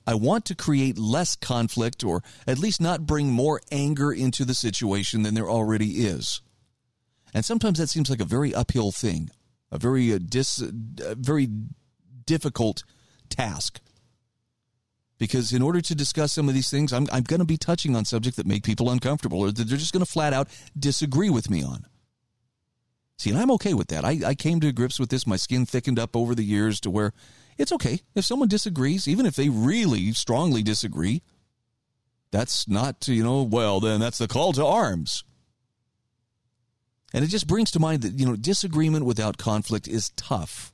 I 0.06 0.16
want 0.16 0.44
to 0.48 0.56
create 0.56 0.98
less 0.98 1.38
conflict 1.38 2.04
or 2.04 2.22
at 2.46 2.60
least 2.60 2.82
not 2.82 3.06
bring 3.06 3.32
more 3.32 3.62
anger 3.72 4.12
into 4.12 4.44
the 4.44 4.54
situation 4.54 5.24
than 5.24 5.34
there 5.34 5.50
already 5.50 6.06
is. 6.06 6.42
And 7.34 7.46
sometimes 7.46 7.80
that 7.80 7.88
seems 7.88 8.10
like 8.10 8.20
a 8.20 8.26
very 8.26 8.54
uphill 8.54 8.92
thing. 8.92 9.30
a 9.72 9.78
very 9.78 10.14
uh, 10.14 10.20
dis, 10.22 10.62
uh, 10.62 11.16
very 11.18 11.48
difficult 12.26 12.84
task. 13.30 13.80
Because 15.24 15.54
in 15.54 15.62
order 15.62 15.80
to 15.80 15.96
discuss 15.96 16.34
some 16.34 16.50
of 16.50 16.54
these 16.54 16.70
things, 16.70 16.92
I'm, 16.92 17.08
I'm 17.10 17.24
going 17.24 17.40
to 17.40 17.46
be 17.46 17.56
touching 17.56 17.96
on 17.96 18.04
subjects 18.04 18.36
that 18.36 18.46
make 18.46 18.62
people 18.62 18.90
uncomfortable 18.90 19.40
or 19.40 19.54
that 19.54 19.64
they're 19.70 19.78
just 19.78 19.94
going 19.94 20.04
to 20.06 20.12
flat 20.12 20.34
out 20.34 20.50
disagree 20.78 21.30
with 21.30 21.50
me 21.50 21.64
on. 21.64 21.86
See, 23.18 23.30
and 23.30 23.40
I'm 23.40 23.52
okay 23.52 23.74
with 23.74 23.88
that. 23.88 24.04
I, 24.04 24.20
I 24.26 24.36
came 24.36 24.60
to 24.60 24.74
grips 24.74 25.00
with 25.00 25.10
this. 25.10 25.26
My 25.26 25.38
skin 25.38 25.66
thickened 25.66 25.98
up 25.98 26.18
over 26.18 26.36
the 26.36 26.44
years 26.44 26.82
to 26.82 26.90
where 26.90 27.14
it's 27.58 27.72
okay. 27.72 28.02
If 28.16 28.26
someone 28.26 28.50
disagrees, 28.50 29.08
even 29.08 29.26
if 29.26 29.38
they 29.38 29.48
really 29.48 30.12
strongly 30.12 30.62
disagree, 30.62 31.22
that's 32.30 32.68
not, 32.68 33.08
you 33.08 33.24
know, 33.24 33.44
well, 33.44 33.80
then 33.80 34.02
that's 34.02 34.18
the 34.18 34.28
call 34.28 34.52
to 34.52 34.66
arms. 34.66 35.24
And 37.14 37.24
it 37.24 37.30
just 37.30 37.48
brings 37.48 37.72
to 37.72 37.80
mind 37.80 38.02
that, 38.02 38.20
you 38.20 38.26
know, 38.26 38.36
disagreement 38.36 39.06
without 39.06 39.38
conflict 39.38 39.88
is 39.88 40.10
tough, 40.18 40.73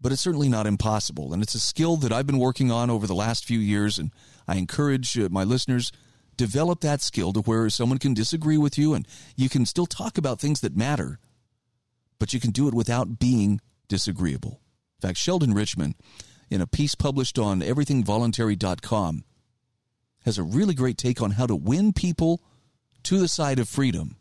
but 0.00 0.12
it's 0.12 0.22
certainly 0.22 0.48
not 0.48 0.66
impossible. 0.66 1.32
And 1.32 1.42
it's 1.42 1.54
a 1.54 1.60
skill 1.60 1.96
that 1.98 2.12
I've 2.12 2.26
been 2.26 2.38
working 2.38 2.70
on 2.70 2.90
over 2.90 3.06
the 3.06 3.14
last 3.14 3.44
few 3.44 3.58
years. 3.58 3.98
And 3.98 4.10
I 4.48 4.56
encourage 4.56 5.18
uh, 5.18 5.28
my 5.30 5.44
listeners 5.44 5.92
develop 6.36 6.80
that 6.80 7.02
skill 7.02 7.32
to 7.34 7.40
where 7.40 7.68
someone 7.68 7.98
can 7.98 8.14
disagree 8.14 8.56
with 8.56 8.78
you 8.78 8.94
and 8.94 9.06
you 9.36 9.48
can 9.48 9.66
still 9.66 9.86
talk 9.86 10.16
about 10.16 10.40
things 10.40 10.60
that 10.60 10.76
matter, 10.76 11.18
but 12.18 12.32
you 12.32 12.40
can 12.40 12.50
do 12.50 12.66
it 12.66 12.74
without 12.74 13.18
being 13.18 13.60
disagreeable. 13.88 14.60
In 15.02 15.08
fact, 15.08 15.18
Sheldon 15.18 15.52
Richman, 15.52 15.94
in 16.48 16.60
a 16.60 16.66
piece 16.66 16.94
published 16.94 17.38
on 17.38 17.60
everythingvoluntary.com, 17.60 19.24
has 20.24 20.38
a 20.38 20.42
really 20.42 20.74
great 20.74 20.96
take 20.96 21.20
on 21.20 21.32
how 21.32 21.46
to 21.46 21.56
win 21.56 21.92
people 21.92 22.40
to 23.02 23.18
the 23.18 23.28
side 23.28 23.58
of 23.58 23.68
freedom 23.68 24.16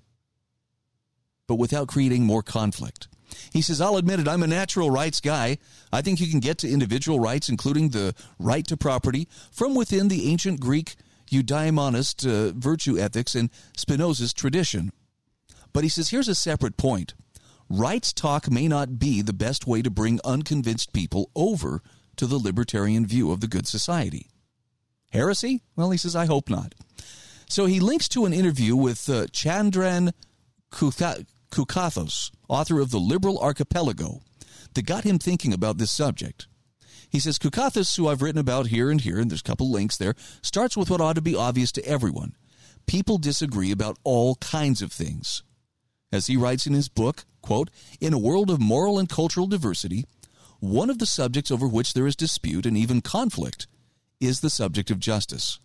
but 1.50 1.56
without 1.56 1.88
creating 1.88 2.24
more 2.24 2.44
conflict. 2.44 3.08
He 3.52 3.62
says, 3.62 3.82
I'll 3.82 3.98
admit 3.98 4.20
it, 4.20 4.28
I'm 4.28 4.44
a 4.44 4.48
natural 4.48 4.92
rights 4.92 5.20
guy. 5.20 5.58
I 5.92 6.02
think 6.02 6.20
you 6.20 6.28
can 6.28 6.40
get 6.40 6.58
to 6.60 6.70
individual 6.70 7.20
rights, 7.20 7.50
including 7.50 7.90
the 7.90 8.16
right 8.38 8.66
to 8.68 8.78
property, 8.78 9.28
from 9.52 9.76
within 9.76 10.08
the 10.08 10.30
ancient 10.32 10.60
Greek 10.60 10.96
eudaimonist 11.30 12.28
uh, 12.28 12.54
virtue 12.56 12.98
ethics 12.98 13.36
and 13.36 13.50
Spinoza's 13.78 14.34
tradition. 14.34 14.92
But 15.74 15.84
he 15.84 15.90
says, 15.90 16.10
here's 16.10 16.28
a 16.28 16.36
separate 16.36 16.78
point. 16.78 17.14
Rights 17.70 18.14
talk 18.14 18.50
may 18.50 18.68
not 18.68 18.98
be 18.98 19.22
the 19.22 19.34
best 19.34 19.68
way 19.68 19.84
to 19.84 19.92
bring 19.92 20.20
unconvinced 20.26 20.92
people 20.92 21.30
over 21.36 21.84
to 22.16 22.26
the 22.26 22.38
libertarian 22.38 23.06
view 23.06 23.32
of 23.32 23.42
the 23.42 23.48
good 23.48 23.68
society. 23.68 24.28
Heresy? 25.12 25.62
Well, 25.76 25.92
he 25.92 25.98
says, 25.98 26.16
I 26.16 26.26
hope 26.26 26.50
not. 26.50 26.74
So 27.48 27.66
he 27.66 27.80
links 27.80 28.08
to 28.10 28.26
an 28.26 28.34
interview 28.34 28.76
with 28.76 29.10
uh, 29.10 29.26
Chandran 29.28 30.14
Kutha- 30.72 31.26
Kukathas, 31.52 32.32
author 32.48 32.80
of 32.80 32.92
The 32.92 33.00
Liberal 33.00 33.40
Archipelago, 33.40 34.22
that 34.74 34.86
got 34.86 35.04
him 35.04 35.18
thinking 35.20 35.54
about 35.54 35.78
this 35.78 35.92
subject. 35.92 36.48
He 37.10 37.20
says 37.20 37.40
Kukathas, 37.40 37.98
who 37.98 38.08
I've 38.08 38.22
written 38.22 38.40
about 38.40 38.68
here 38.68 38.92
and 38.92 39.02
here, 39.02 39.20
and 39.20 39.32
there's 39.32 39.42
a 39.42 39.44
couple 39.44 39.72
links 39.72 39.98
there, 39.98 40.14
starts 40.42 40.78
with 40.78 40.90
what 40.90 41.02
ought 41.02 41.16
to 41.16 41.22
be 41.22 41.36
obvious 41.36 41.72
to 41.74 41.86
everyone. 41.86 42.36
People 42.86 43.18
disagree 43.18 43.72
about 43.72 43.98
all 44.04 44.36
kinds 44.36 44.82
of 44.82 44.92
things. 44.92 45.44
As 46.12 46.28
he 46.28 46.38
writes 46.38 46.68
in 46.68 46.74
his 46.74 46.90
book, 46.90 47.26
quote, 47.42 47.70
in 48.00 48.14
a 48.14 48.20
world 48.20 48.50
of 48.50 48.60
moral 48.60 49.00
and 49.00 49.10
cultural 49.10 49.48
diversity, 49.48 50.06
one 50.60 50.90
of 50.90 51.00
the 51.00 51.06
subjects 51.06 51.52
over 51.52 51.68
which 51.68 51.94
there 51.94 52.08
is 52.08 52.16
dispute 52.16 52.66
and 52.66 52.78
even 52.78 53.02
conflict 53.02 53.68
is 54.20 54.42
the 54.42 54.50
subject 54.50 54.92
of 54.92 55.00
justice. 55.00 55.60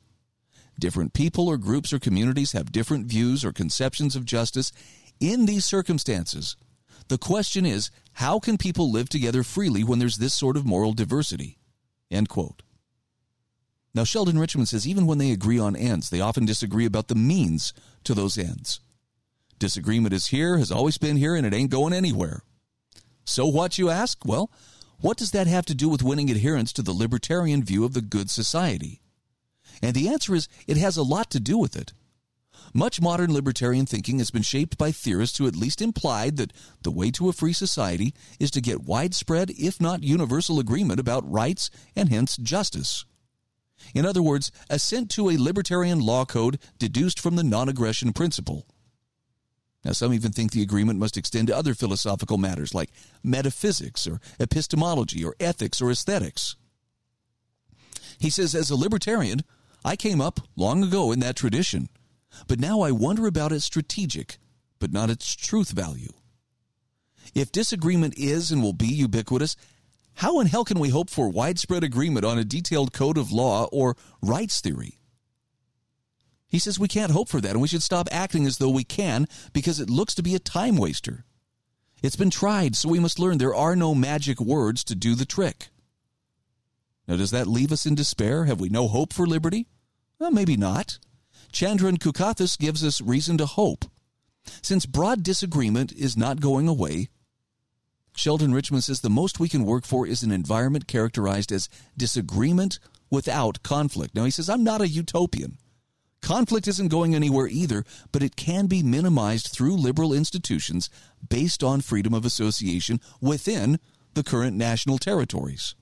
Different 0.78 1.12
people 1.12 1.48
or 1.48 1.56
groups 1.56 1.92
or 1.92 1.98
communities 1.98 2.52
have 2.52 2.72
different 2.72 3.06
views 3.06 3.44
or 3.44 3.52
conceptions 3.52 4.16
of 4.16 4.24
justice 4.24 4.72
in 5.32 5.46
these 5.46 5.64
circumstances, 5.64 6.56
the 7.08 7.18
question 7.18 7.66
is 7.66 7.90
how 8.14 8.38
can 8.38 8.56
people 8.56 8.90
live 8.90 9.08
together 9.08 9.42
freely 9.42 9.84
when 9.84 9.98
there's 9.98 10.16
this 10.16 10.34
sort 10.34 10.56
of 10.56 10.64
moral 10.64 10.92
diversity? 10.92 11.58
End 12.10 12.28
quote. 12.28 12.62
Now, 13.94 14.04
Sheldon 14.04 14.38
Richman 14.38 14.66
says 14.66 14.88
even 14.88 15.06
when 15.06 15.18
they 15.18 15.30
agree 15.30 15.58
on 15.58 15.76
ends, 15.76 16.10
they 16.10 16.20
often 16.20 16.44
disagree 16.44 16.84
about 16.84 17.08
the 17.08 17.14
means 17.14 17.72
to 18.04 18.14
those 18.14 18.36
ends. 18.36 18.80
Disagreement 19.58 20.12
is 20.12 20.28
here, 20.28 20.58
has 20.58 20.72
always 20.72 20.98
been 20.98 21.16
here, 21.16 21.36
and 21.36 21.46
it 21.46 21.54
ain't 21.54 21.70
going 21.70 21.92
anywhere. 21.92 22.42
So 23.24 23.46
what, 23.46 23.78
you 23.78 23.90
ask? 23.90 24.24
Well, 24.24 24.50
what 25.00 25.16
does 25.16 25.30
that 25.30 25.46
have 25.46 25.64
to 25.66 25.74
do 25.74 25.88
with 25.88 26.02
winning 26.02 26.30
adherence 26.30 26.72
to 26.74 26.82
the 26.82 26.92
libertarian 26.92 27.62
view 27.62 27.84
of 27.84 27.94
the 27.94 28.00
good 28.00 28.30
society? 28.30 29.00
And 29.82 29.94
the 29.94 30.08
answer 30.08 30.34
is 30.34 30.48
it 30.66 30.76
has 30.76 30.96
a 30.96 31.02
lot 31.02 31.30
to 31.30 31.40
do 31.40 31.56
with 31.56 31.76
it. 31.76 31.92
Much 32.76 33.00
modern 33.00 33.32
libertarian 33.32 33.86
thinking 33.86 34.18
has 34.18 34.32
been 34.32 34.42
shaped 34.42 34.76
by 34.76 34.90
theorists 34.90 35.38
who 35.38 35.46
at 35.46 35.54
least 35.54 35.80
implied 35.80 36.36
that 36.36 36.52
the 36.82 36.90
way 36.90 37.08
to 37.08 37.28
a 37.28 37.32
free 37.32 37.52
society 37.52 38.12
is 38.40 38.50
to 38.50 38.60
get 38.60 38.82
widespread, 38.82 39.50
if 39.50 39.80
not 39.80 40.02
universal, 40.02 40.58
agreement 40.58 40.98
about 40.98 41.30
rights 41.30 41.70
and 41.94 42.08
hence 42.08 42.36
justice. 42.36 43.04
In 43.94 44.04
other 44.04 44.22
words, 44.22 44.50
assent 44.68 45.08
to 45.10 45.30
a 45.30 45.38
libertarian 45.38 46.00
law 46.00 46.24
code 46.24 46.58
deduced 46.76 47.20
from 47.20 47.36
the 47.36 47.44
non 47.44 47.68
aggression 47.68 48.12
principle. 48.12 48.66
Now, 49.84 49.92
some 49.92 50.12
even 50.12 50.32
think 50.32 50.50
the 50.50 50.62
agreement 50.62 50.98
must 50.98 51.16
extend 51.16 51.46
to 51.48 51.56
other 51.56 51.74
philosophical 51.74 52.38
matters 52.38 52.74
like 52.74 52.90
metaphysics 53.22 54.04
or 54.04 54.20
epistemology 54.40 55.24
or 55.24 55.36
ethics 55.38 55.80
or 55.80 55.92
aesthetics. 55.92 56.56
He 58.18 58.30
says, 58.30 58.52
as 58.52 58.70
a 58.70 58.76
libertarian, 58.76 59.42
I 59.84 59.94
came 59.94 60.20
up 60.20 60.40
long 60.56 60.82
ago 60.82 61.12
in 61.12 61.20
that 61.20 61.36
tradition 61.36 61.88
but 62.46 62.60
now 62.60 62.80
I 62.80 62.90
wonder 62.90 63.26
about 63.26 63.52
its 63.52 63.64
strategic, 63.64 64.38
but 64.78 64.92
not 64.92 65.10
its 65.10 65.34
truth 65.34 65.70
value. 65.70 66.12
If 67.34 67.52
disagreement 67.52 68.14
is 68.16 68.50
and 68.50 68.62
will 68.62 68.72
be 68.72 68.86
ubiquitous, 68.86 69.56
how 70.14 70.40
in 70.40 70.46
hell 70.46 70.64
can 70.64 70.78
we 70.78 70.90
hope 70.90 71.10
for 71.10 71.28
widespread 71.28 71.82
agreement 71.82 72.24
on 72.24 72.38
a 72.38 72.44
detailed 72.44 72.92
code 72.92 73.18
of 73.18 73.32
law 73.32 73.68
or 73.72 73.96
rights 74.22 74.60
theory? 74.60 74.98
He 76.46 76.60
says 76.60 76.78
we 76.78 76.86
can't 76.86 77.10
hope 77.10 77.28
for 77.28 77.40
that 77.40 77.50
and 77.50 77.60
we 77.60 77.68
should 77.68 77.82
stop 77.82 78.08
acting 78.12 78.46
as 78.46 78.58
though 78.58 78.70
we 78.70 78.84
can 78.84 79.26
because 79.52 79.80
it 79.80 79.90
looks 79.90 80.14
to 80.14 80.22
be 80.22 80.34
a 80.34 80.38
time 80.38 80.76
waster. 80.76 81.24
It's 82.02 82.16
been 82.16 82.30
tried, 82.30 82.76
so 82.76 82.88
we 82.88 83.00
must 83.00 83.18
learn 83.18 83.38
there 83.38 83.54
are 83.54 83.74
no 83.74 83.94
magic 83.94 84.38
words 84.38 84.84
to 84.84 84.94
do 84.94 85.14
the 85.14 85.24
trick. 85.24 85.70
Now, 87.08 87.16
does 87.16 87.30
that 87.32 87.46
leave 87.46 87.72
us 87.72 87.86
in 87.86 87.94
despair? 87.94 88.44
Have 88.44 88.60
we 88.60 88.68
no 88.68 88.88
hope 88.88 89.12
for 89.12 89.26
liberty? 89.26 89.66
Well, 90.18 90.30
maybe 90.30 90.56
not. 90.56 90.98
Chandran 91.54 91.98
Kukathas 91.98 92.58
gives 92.58 92.84
us 92.84 93.00
reason 93.00 93.38
to 93.38 93.46
hope. 93.46 93.84
Since 94.60 94.86
broad 94.86 95.22
disagreement 95.22 95.92
is 95.92 96.16
not 96.16 96.40
going 96.40 96.66
away, 96.66 97.10
Sheldon 98.16 98.52
Richman 98.52 98.80
says 98.80 99.02
the 99.02 99.08
most 99.08 99.38
we 99.38 99.48
can 99.48 99.64
work 99.64 99.86
for 99.86 100.04
is 100.04 100.24
an 100.24 100.32
environment 100.32 100.88
characterized 100.88 101.52
as 101.52 101.68
disagreement 101.96 102.80
without 103.08 103.62
conflict. 103.62 104.16
Now, 104.16 104.24
he 104.24 104.32
says, 104.32 104.48
I'm 104.50 104.64
not 104.64 104.80
a 104.80 104.88
utopian. 104.88 105.58
Conflict 106.20 106.66
isn't 106.66 106.88
going 106.88 107.14
anywhere 107.14 107.46
either, 107.46 107.84
but 108.10 108.24
it 108.24 108.34
can 108.34 108.66
be 108.66 108.82
minimized 108.82 109.46
through 109.46 109.76
liberal 109.76 110.12
institutions 110.12 110.90
based 111.28 111.62
on 111.62 111.82
freedom 111.82 112.14
of 112.14 112.24
association 112.24 113.00
within 113.20 113.78
the 114.14 114.24
current 114.24 114.56
national 114.56 114.98
territories 114.98 115.76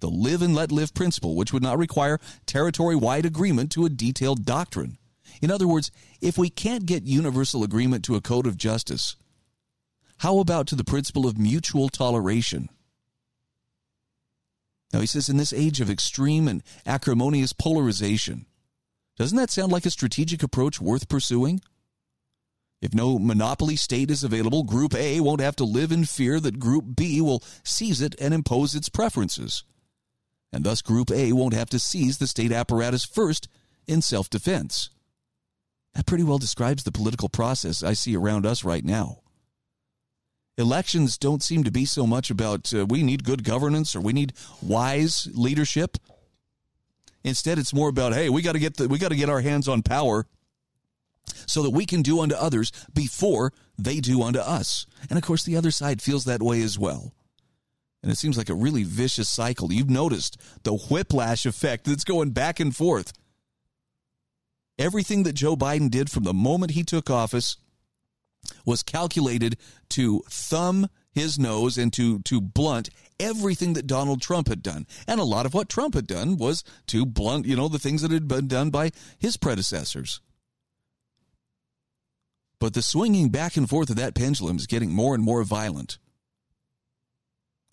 the 0.00 0.08
live 0.08 0.42
and 0.42 0.54
let 0.54 0.72
live 0.72 0.94
principle, 0.94 1.34
which 1.34 1.52
would 1.52 1.62
not 1.62 1.78
require 1.78 2.20
territory 2.46 2.94
wide 2.94 3.26
agreement 3.26 3.72
to 3.72 3.84
a 3.84 3.90
detailed 3.90 4.44
doctrine. 4.44 4.98
In 5.40 5.50
other 5.50 5.68
words, 5.68 5.90
if 6.20 6.36
we 6.36 6.50
can't 6.50 6.86
get 6.86 7.04
universal 7.04 7.62
agreement 7.62 8.04
to 8.04 8.16
a 8.16 8.20
code 8.20 8.46
of 8.46 8.56
justice, 8.56 9.16
how 10.18 10.38
about 10.38 10.66
to 10.68 10.74
the 10.74 10.84
principle 10.84 11.26
of 11.26 11.38
mutual 11.38 11.88
toleration? 11.88 12.68
Now, 14.92 15.00
he 15.00 15.06
says, 15.06 15.28
in 15.28 15.36
this 15.36 15.52
age 15.52 15.80
of 15.80 15.90
extreme 15.90 16.48
and 16.48 16.62
acrimonious 16.86 17.52
polarization, 17.52 18.46
doesn't 19.16 19.36
that 19.36 19.50
sound 19.50 19.70
like 19.70 19.86
a 19.86 19.90
strategic 19.90 20.42
approach 20.42 20.80
worth 20.80 21.08
pursuing? 21.08 21.60
If 22.80 22.94
no 22.94 23.18
monopoly 23.18 23.76
state 23.76 24.10
is 24.10 24.24
available, 24.24 24.62
Group 24.62 24.94
A 24.94 25.20
won't 25.20 25.40
have 25.40 25.56
to 25.56 25.64
live 25.64 25.92
in 25.92 26.04
fear 26.04 26.40
that 26.40 26.60
Group 26.60 26.96
B 26.96 27.20
will 27.20 27.42
seize 27.64 28.00
it 28.00 28.14
and 28.20 28.32
impose 28.32 28.74
its 28.74 28.88
preferences 28.88 29.64
and 30.52 30.64
thus 30.64 30.82
Group 30.82 31.10
A 31.10 31.32
won't 31.32 31.54
have 31.54 31.70
to 31.70 31.78
seize 31.78 32.18
the 32.18 32.26
state 32.26 32.52
apparatus 32.52 33.04
first 33.04 33.48
in 33.86 34.02
self 34.02 34.30
defense. 34.30 34.90
That 35.98 36.06
pretty 36.06 36.22
well 36.22 36.38
describes 36.38 36.84
the 36.84 36.92
political 36.92 37.28
process 37.28 37.82
I 37.82 37.94
see 37.94 38.16
around 38.16 38.46
us 38.46 38.62
right 38.62 38.84
now. 38.84 39.18
Elections 40.56 41.18
don't 41.18 41.42
seem 41.42 41.64
to 41.64 41.72
be 41.72 41.84
so 41.86 42.06
much 42.06 42.30
about 42.30 42.72
uh, 42.72 42.86
we 42.86 43.02
need 43.02 43.24
good 43.24 43.42
governance 43.42 43.96
or 43.96 44.00
we 44.00 44.12
need 44.12 44.32
wise 44.62 45.26
leadership. 45.34 45.98
Instead, 47.24 47.58
it's 47.58 47.74
more 47.74 47.88
about 47.88 48.14
hey, 48.14 48.28
we 48.28 48.42
got 48.42 48.52
to 48.52 48.60
get 48.60 48.76
the, 48.76 48.86
we 48.86 48.96
got 48.96 49.08
to 49.08 49.16
get 49.16 49.28
our 49.28 49.40
hands 49.40 49.66
on 49.66 49.82
power 49.82 50.24
so 51.48 51.64
that 51.64 51.70
we 51.70 51.84
can 51.84 52.02
do 52.02 52.20
unto 52.20 52.36
others 52.36 52.70
before 52.94 53.52
they 53.76 53.98
do 53.98 54.22
unto 54.22 54.38
us. 54.38 54.86
And 55.10 55.18
of 55.18 55.24
course, 55.24 55.42
the 55.42 55.56
other 55.56 55.72
side 55.72 56.00
feels 56.00 56.26
that 56.26 56.44
way 56.44 56.62
as 56.62 56.78
well. 56.78 57.12
And 58.04 58.12
it 58.12 58.18
seems 58.18 58.38
like 58.38 58.50
a 58.50 58.54
really 58.54 58.84
vicious 58.84 59.28
cycle. 59.28 59.72
You've 59.72 59.90
noticed 59.90 60.36
the 60.62 60.74
whiplash 60.76 61.44
effect 61.44 61.86
that's 61.86 62.04
going 62.04 62.30
back 62.30 62.60
and 62.60 62.74
forth. 62.74 63.12
Everything 64.78 65.24
that 65.24 65.32
Joe 65.32 65.56
Biden 65.56 65.90
did 65.90 66.10
from 66.10 66.24
the 66.24 66.34
moment 66.34 66.72
he 66.72 66.84
took 66.84 67.10
office 67.10 67.56
was 68.64 68.82
calculated 68.82 69.56
to 69.90 70.22
thumb 70.28 70.88
his 71.10 71.38
nose 71.38 71.76
and 71.76 71.92
to 71.92 72.20
to 72.20 72.40
blunt 72.40 72.90
everything 73.18 73.72
that 73.72 73.86
Donald 73.86 74.22
Trump 74.22 74.48
had 74.48 74.62
done. 74.62 74.86
And 75.06 75.20
a 75.20 75.24
lot 75.24 75.46
of 75.46 75.54
what 75.54 75.68
Trump 75.68 75.94
had 75.94 76.06
done 76.06 76.36
was 76.36 76.62
to 76.86 77.04
blunt, 77.04 77.46
you 77.46 77.56
know, 77.56 77.68
the 77.68 77.78
things 77.78 78.02
that 78.02 78.12
had 78.12 78.28
been 78.28 78.46
done 78.46 78.70
by 78.70 78.92
his 79.18 79.36
predecessors. 79.36 80.20
But 82.60 82.74
the 82.74 82.82
swinging 82.82 83.30
back 83.30 83.56
and 83.56 83.68
forth 83.68 83.90
of 83.90 83.96
that 83.96 84.14
pendulum 84.14 84.56
is 84.56 84.66
getting 84.66 84.92
more 84.92 85.14
and 85.14 85.22
more 85.22 85.42
violent. 85.44 85.98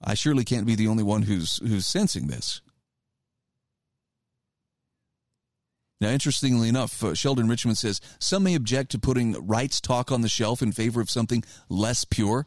I 0.02 0.14
surely 0.14 0.44
can't 0.44 0.68
be 0.68 0.76
the 0.76 0.88
only 0.88 1.03
one 1.03 1.23
who's 1.23 1.57
who's 1.57 1.88
sensing 1.88 2.27
this. 2.27 2.61
Now, 6.06 6.11
interestingly 6.11 6.69
enough, 6.69 7.03
uh, 7.03 7.15
Sheldon 7.15 7.48
Richman 7.48 7.73
says 7.73 7.99
some 8.19 8.44
may 8.44 8.53
object 8.53 8.91
to 8.91 8.99
putting 8.99 9.34
rights 9.48 9.82
talk 9.82 10.11
on 10.11 10.22
the 10.22 10.30
shelf 10.30 10.61
in 10.61 10.72
favor 10.72 11.02
of 11.02 11.10
something 11.10 11.44
less 11.68 12.06
pure. 12.06 12.45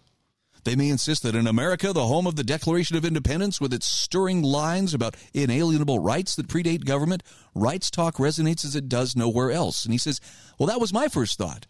They 0.63 0.77
may 0.77 0.91
insist 0.91 1.25
that 1.25 1.35
in 1.35 1.49
America, 1.49 1.93
the 1.93 2.07
home 2.07 2.29
of 2.29 2.37
the 2.37 2.45
Declaration 2.45 2.97
of 2.97 3.05
Independence, 3.05 3.61
with 3.61 3.75
its 3.75 3.85
stirring 3.85 4.43
lines 4.43 4.95
about 4.95 5.17
inalienable 5.35 5.99
rights 5.99 6.37
that 6.37 6.47
predate 6.47 6.85
government, 6.85 7.25
rights 7.53 7.91
talk 7.91 8.19
resonates 8.19 8.65
as 8.65 8.77
it 8.77 8.89
does 8.89 9.17
nowhere 9.17 9.51
else. 9.51 9.85
And 9.85 9.93
he 9.93 9.99
says, 9.99 10.21
Well, 10.57 10.69
that 10.69 10.81
was 10.81 10.93
my 10.93 11.09
first 11.09 11.37
thought. 11.37 11.67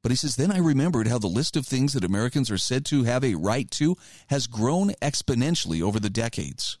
But 0.00 0.12
he 0.12 0.16
says, 0.16 0.36
Then 0.36 0.50
I 0.50 0.56
remembered 0.56 1.08
how 1.08 1.18
the 1.18 1.26
list 1.26 1.58
of 1.58 1.66
things 1.66 1.92
that 1.92 2.04
Americans 2.04 2.50
are 2.50 2.56
said 2.56 2.86
to 2.86 3.04
have 3.04 3.22
a 3.22 3.34
right 3.34 3.70
to 3.72 3.98
has 4.28 4.46
grown 4.46 4.92
exponentially 5.02 5.82
over 5.82 6.00
the 6.00 6.08
decades. 6.08 6.78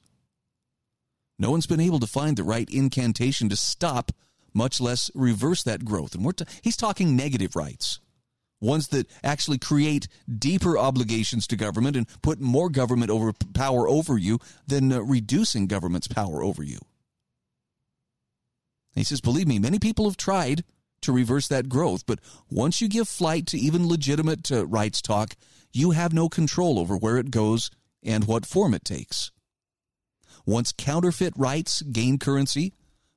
No 1.40 1.50
one's 1.50 1.66
been 1.66 1.80
able 1.80 1.98
to 1.98 2.06
find 2.06 2.36
the 2.36 2.44
right 2.44 2.68
incantation 2.70 3.48
to 3.48 3.56
stop, 3.56 4.12
much 4.54 4.80
less 4.80 5.10
reverse 5.14 5.64
that 5.64 5.84
growth. 5.84 6.14
And 6.14 6.24
we're 6.24 6.32
t- 6.32 6.44
he's 6.62 6.76
talking 6.76 7.16
negative 7.16 7.56
rights 7.56 7.98
ones 8.60 8.88
that 8.88 9.08
actually 9.24 9.58
create 9.58 10.06
deeper 10.38 10.78
obligations 10.78 11.46
to 11.46 11.56
government 11.56 11.96
and 11.96 12.06
put 12.22 12.40
more 12.40 12.68
government 12.68 13.10
over 13.10 13.32
power 13.54 13.88
over 13.88 14.18
you 14.18 14.38
than 14.66 14.92
uh, 14.92 15.00
reducing 15.00 15.66
government's 15.66 16.08
power 16.08 16.42
over 16.42 16.62
you. 16.62 16.78
He 18.94 19.04
says, 19.04 19.20
believe 19.20 19.48
me, 19.48 19.58
many 19.58 19.78
people 19.78 20.04
have 20.06 20.16
tried 20.16 20.64
to 21.02 21.12
reverse 21.12 21.48
that 21.48 21.68
growth, 21.68 22.04
but 22.06 22.18
once 22.50 22.80
you 22.80 22.88
give 22.88 23.08
flight 23.08 23.46
to 23.46 23.58
even 23.58 23.88
legitimate 23.88 24.52
uh, 24.52 24.66
rights 24.66 25.00
talk, 25.00 25.34
you 25.72 25.92
have 25.92 26.12
no 26.12 26.28
control 26.28 26.78
over 26.78 26.96
where 26.96 27.16
it 27.16 27.30
goes 27.30 27.70
and 28.02 28.26
what 28.26 28.44
form 28.44 28.74
it 28.74 28.84
takes. 28.84 29.30
Once 30.50 30.72
counterfeit 30.76 31.32
rights 31.36 31.80
gain 31.80 32.18
currency, 32.18 32.72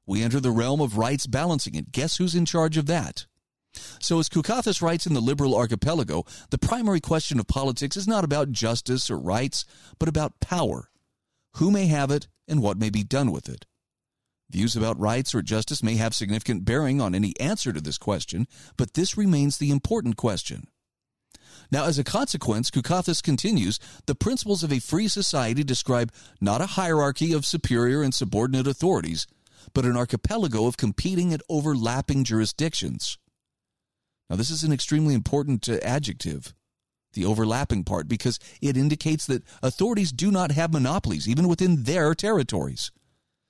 we 0.05 0.21
enter 0.21 0.39
the 0.39 0.51
realm 0.51 0.79
of 0.79 0.99
rights 0.99 1.25
balancing 1.25 1.73
it. 1.73 1.91
Guess 1.91 2.17
who's 2.17 2.35
in 2.35 2.45
charge 2.45 2.77
of 2.77 2.85
that? 2.85 3.25
So, 3.99 4.19
as 4.19 4.29
Kukathas 4.29 4.83
writes 4.83 5.07
in 5.07 5.15
the 5.15 5.19
Liberal 5.19 5.55
Archipelago, 5.55 6.25
the 6.51 6.59
primary 6.59 7.01
question 7.01 7.39
of 7.39 7.47
politics 7.47 7.97
is 7.97 8.07
not 8.07 8.23
about 8.23 8.51
justice 8.51 9.09
or 9.09 9.17
rights, 9.17 9.65
but 9.97 10.07
about 10.07 10.39
power. 10.41 10.91
Who 11.55 11.71
may 11.71 11.87
have 11.87 12.11
it 12.11 12.27
and 12.47 12.61
what 12.61 12.77
may 12.77 12.91
be 12.91 13.03
done 13.03 13.31
with 13.31 13.49
it? 13.49 13.65
Views 14.51 14.75
about 14.75 14.99
rights 14.99 15.33
or 15.33 15.41
justice 15.41 15.81
may 15.81 15.95
have 15.95 16.13
significant 16.13 16.65
bearing 16.65 17.01
on 17.01 17.15
any 17.15 17.33
answer 17.39 17.73
to 17.73 17.81
this 17.81 17.97
question, 17.97 18.45
but 18.77 18.93
this 18.93 19.17
remains 19.17 19.57
the 19.57 19.71
important 19.71 20.17
question. 20.17 20.67
Now, 21.71 21.85
as 21.85 21.97
a 21.97 22.03
consequence, 22.03 22.69
Kukathas 22.69 23.21
continues 23.21 23.79
the 24.05 24.15
principles 24.15 24.63
of 24.63 24.71
a 24.71 24.79
free 24.79 25.07
society 25.07 25.63
describe 25.63 26.11
not 26.39 26.61
a 26.61 26.67
hierarchy 26.67 27.33
of 27.33 27.45
superior 27.45 28.03
and 28.03 28.13
subordinate 28.13 28.67
authorities, 28.67 29.27
but 29.73 29.85
an 29.85 29.97
archipelago 29.97 30.67
of 30.67 30.77
competing 30.77 31.33
and 31.33 31.41
overlapping 31.49 32.23
jurisdictions. 32.23 33.17
Now, 34.29 34.35
this 34.35 34.49
is 34.49 34.63
an 34.63 34.73
extremely 34.73 35.13
important 35.13 35.67
uh, 35.69 35.79
adjective, 35.83 36.53
the 37.13 37.25
overlapping 37.25 37.83
part, 37.83 38.07
because 38.07 38.39
it 38.61 38.77
indicates 38.77 39.25
that 39.27 39.43
authorities 39.61 40.11
do 40.11 40.31
not 40.31 40.51
have 40.51 40.73
monopolies, 40.73 41.27
even 41.27 41.47
within 41.47 41.83
their 41.83 42.13
territories, 42.15 42.91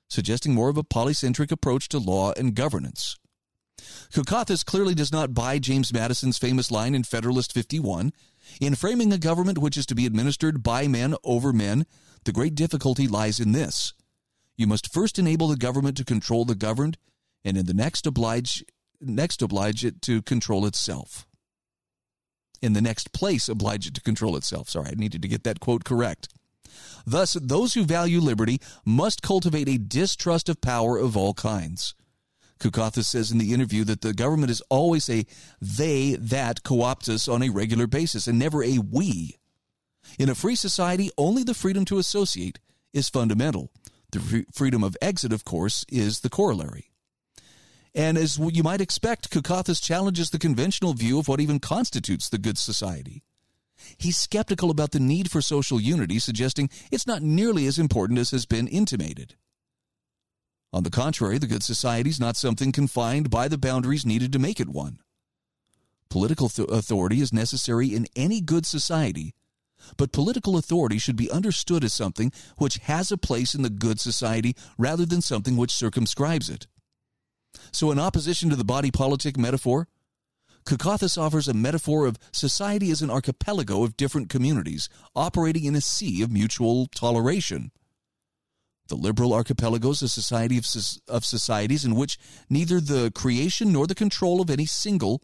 suggesting 0.10 0.54
more 0.54 0.70
of 0.70 0.78
a 0.78 0.84
polycentric 0.84 1.52
approach 1.52 1.90
to 1.90 2.00
law 2.00 2.34
and 2.38 2.56
governance. 2.56 3.18
Kukathas 4.14 4.66
clearly 4.66 4.96
does 4.96 5.12
not 5.12 5.34
buy 5.34 5.60
James 5.60 5.94
Madison's 5.94 6.38
famous 6.38 6.72
line 6.72 6.96
in 6.96 7.04
Federalist 7.04 7.54
51 7.54 8.12
In 8.62 8.76
framing 8.76 9.12
a 9.12 9.18
government 9.18 9.58
which 9.58 9.78
is 9.78 9.86
to 9.88 9.96
be 9.96 10.06
administered 10.06 10.64
by 10.64 10.88
men 10.88 11.16
over 11.24 11.54
men, 11.54 11.86
the 12.26 12.32
great 12.32 12.56
difficulty 12.56 13.08
lies 13.08 13.40
in 13.40 13.52
this. 13.52 13.94
You 14.56 14.68
must 14.68 14.94
first 14.94 15.18
enable 15.18 15.48
the 15.48 15.58
government 15.58 15.98
to 15.98 16.06
control 16.06 16.46
the 16.46 16.56
governed, 16.56 16.98
and 17.44 17.58
in 17.58 17.66
the 17.66 17.74
next 17.74 18.06
oblige 18.06 18.64
next 19.02 19.42
oblige 19.42 19.84
it 19.84 20.02
to 20.04 20.22
control 20.22 20.66
itself. 20.66 21.26
In 22.62 22.72
the 22.72 22.82
next 22.82 23.12
place, 23.12 23.50
oblige 23.50 23.88
it 23.88 23.94
to 23.96 24.02
control 24.02 24.38
itself. 24.38 24.70
Sorry, 24.70 24.92
I 24.92 24.96
needed 24.96 25.22
to 25.22 25.28
get 25.28 25.44
that 25.44 25.60
quote 25.60 25.84
correct. 25.84 26.30
Thus, 27.06 27.34
those 27.34 27.74
who 27.74 27.84
value 27.84 28.22
liberty 28.22 28.60
must 28.86 29.22
cultivate 29.22 29.68
a 29.68 29.78
distrust 29.78 30.48
of 30.48 30.62
power 30.62 30.98
of 30.98 31.18
all 31.18 31.34
kinds. 31.34 31.94
Kukathas 32.60 33.06
says 33.06 33.32
in 33.32 33.38
the 33.38 33.54
interview 33.54 33.84
that 33.86 34.02
the 34.02 34.14
government 34.14 34.52
is 34.52 34.62
always 34.70 35.10
a 35.10 35.26
they 35.62 36.16
that 36.20 36.64
co 36.64 36.82
opt 36.82 37.10
us 37.10 37.28
on 37.28 37.44
a 37.44 37.50
regular 37.50 37.88
basis 37.88 38.28
and 38.28 38.40
never 38.40 38.64
a 38.64 38.78
we. 38.78 39.38
In 40.20 40.30
a 40.30 40.36
free 40.36 40.56
society, 40.56 41.10
only 41.18 41.44
the 41.44 41.54
freedom 41.54 41.86
to 41.86 41.98
associate 41.98 42.60
is 42.94 43.10
fundamental. 43.10 43.72
The 44.12 44.46
freedom 44.54 44.84
of 44.84 44.96
exit, 45.02 45.34
of 45.34 45.44
course, 45.44 45.86
is 45.90 46.20
the 46.20 46.30
corollary. 46.30 46.92
And 47.96 48.18
as 48.18 48.40
you 48.40 48.64
might 48.64 48.82
expect, 48.82 49.30
Kukathas 49.30 49.82
challenges 49.82 50.30
the 50.30 50.40
conventional 50.40 50.94
view 50.94 51.20
of 51.20 51.28
what 51.28 51.40
even 51.40 51.60
constitutes 51.60 52.30
the 52.30 52.38
good 52.38 52.58
society. 52.58 53.24
He's 53.98 54.18
skeptical 54.18 54.72
about 54.72 54.92
the 54.92 55.00
need 55.00 55.30
for 55.30 55.42
social 55.42 55.80
unity, 55.80 56.20
suggesting 56.20 56.70
it's 56.92 57.08
not 57.08 57.22
nearly 57.22 57.66
as 57.66 57.80
important 57.80 58.20
as 58.20 58.32
has 58.32 58.46
been 58.46 58.68
intimated. 58.68 59.36
On 60.74 60.82
the 60.82 60.90
contrary, 60.90 61.38
the 61.38 61.46
good 61.46 61.62
society 61.62 62.10
is 62.10 62.20
not 62.20 62.36
something 62.36 62.72
confined 62.72 63.30
by 63.30 63.48
the 63.48 63.60
boundaries 63.60 64.08
needed 64.08 64.34
to 64.34 64.40
make 64.40 64.60
it 64.60 64.70
one. 64.70 65.00
Political 66.10 66.50
th- 66.50 66.70
authority 66.70 67.22
is 67.22 67.32
necessary 67.32 67.94
in 67.94 68.08
any 68.16 68.42
good 68.42 68.66
society, 68.66 69.36
but 69.98 70.12
political 70.12 70.58
authority 70.58 70.98
should 70.98 71.16
be 71.16 71.30
understood 71.30 71.84
as 71.84 71.94
something 71.94 72.32
which 72.58 72.78
has 72.78 73.12
a 73.12 73.18
place 73.18 73.54
in 73.54 73.62
the 73.62 73.70
good 73.70 74.00
society 74.00 74.56
rather 74.76 75.06
than 75.06 75.22
something 75.22 75.56
which 75.56 75.72
circumscribes 75.72 76.50
it. 76.50 76.66
So, 77.72 77.92
in 77.92 78.00
opposition 78.00 78.50
to 78.50 78.56
the 78.56 78.64
body 78.64 78.90
politic 78.90 79.38
metaphor, 79.38 79.88
Kukathas 80.66 81.20
offers 81.20 81.48
a 81.48 81.54
metaphor 81.54 82.08
of 82.08 82.18
society 82.32 82.90
as 82.90 83.04
an 83.04 83.12
archipelago 83.12 83.84
of 83.84 83.98
different 83.98 84.30
communities 84.30 84.90
operating 85.16 85.66
in 85.66 85.76
a 85.76 85.82
sea 85.82 86.24
of 86.24 86.32
mutual 86.32 86.88
toleration. 86.88 87.72
The 88.88 88.96
liberal 88.96 89.34
archipelago 89.34 89.92
is 89.92 90.02
a 90.02 90.10
society 90.10 90.58
of, 90.58 90.66
of 91.08 91.26
societies 91.26 91.86
in 91.86 91.96
which 91.96 92.18
neither 92.50 92.80
the 92.80 93.12
creation 93.12 93.72
nor 93.72 93.88
the 93.88 93.96
control 93.96 94.42
of 94.42 94.50
any 94.50 94.66
single 94.66 95.22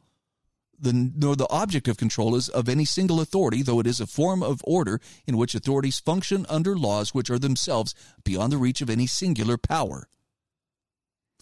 the, 0.81 0.93
nor 0.93 1.35
the 1.35 1.49
object 1.49 1.87
of 1.87 1.97
control 1.97 2.35
is 2.35 2.49
of 2.49 2.69
any 2.69 2.85
single 2.85 3.19
authority, 3.19 3.61
though 3.61 3.79
it 3.79 3.87
is 3.87 3.99
a 3.99 4.07
form 4.07 4.41
of 4.41 4.61
order 4.63 5.01
in 5.27 5.37
which 5.37 5.55
authorities 5.55 5.99
function 5.99 6.45
under 6.49 6.77
laws 6.77 7.13
which 7.13 7.29
are 7.29 7.39
themselves 7.39 7.93
beyond 8.23 8.51
the 8.51 8.57
reach 8.57 8.81
of 8.81 8.89
any 8.89 9.07
singular 9.07 9.57
power. 9.57 10.07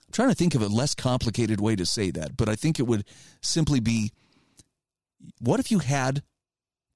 I'm 0.08 0.12
trying 0.12 0.30
to 0.30 0.36
think 0.36 0.56
of 0.56 0.62
a 0.62 0.68
less 0.68 0.96
complicated 0.96 1.62
way 1.62 1.76
to 1.76 1.86
say 1.86 2.12
that, 2.12 2.38
but 2.38 2.50
I 2.50 2.56
think 2.56 2.80
it 2.80 2.88
would 2.88 3.06
simply 3.42 3.80
be 3.80 4.12
what 5.40 5.60
if 5.60 5.72
you 5.72 5.80
had 5.80 6.24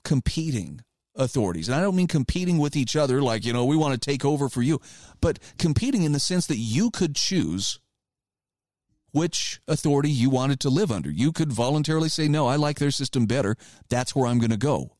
competing 0.03 0.81
authorities? 1.15 1.67
And 1.67 1.75
I 1.75 1.81
don't 1.81 1.95
mean 1.95 2.07
competing 2.07 2.57
with 2.57 2.75
each 2.75 2.95
other, 2.95 3.21
like, 3.21 3.45
you 3.45 3.53
know, 3.53 3.65
we 3.65 3.75
want 3.75 3.93
to 3.93 3.99
take 3.99 4.25
over 4.25 4.49
for 4.49 4.61
you, 4.61 4.79
but 5.19 5.39
competing 5.57 6.03
in 6.03 6.11
the 6.11 6.19
sense 6.19 6.47
that 6.47 6.57
you 6.57 6.91
could 6.91 7.15
choose 7.15 7.79
which 9.11 9.59
authority 9.67 10.09
you 10.09 10.29
wanted 10.29 10.59
to 10.61 10.69
live 10.69 10.91
under. 10.91 11.11
You 11.11 11.31
could 11.31 11.51
voluntarily 11.51 12.09
say, 12.09 12.27
no, 12.27 12.47
I 12.47 12.55
like 12.55 12.79
their 12.79 12.91
system 12.91 13.25
better. 13.25 13.55
That's 13.89 14.15
where 14.15 14.27
I'm 14.27 14.39
going 14.39 14.51
to 14.51 14.57
go. 14.57 14.97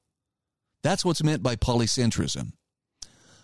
That's 0.83 1.05
what's 1.05 1.23
meant 1.23 1.43
by 1.43 1.55
polycentrism. 1.55 2.53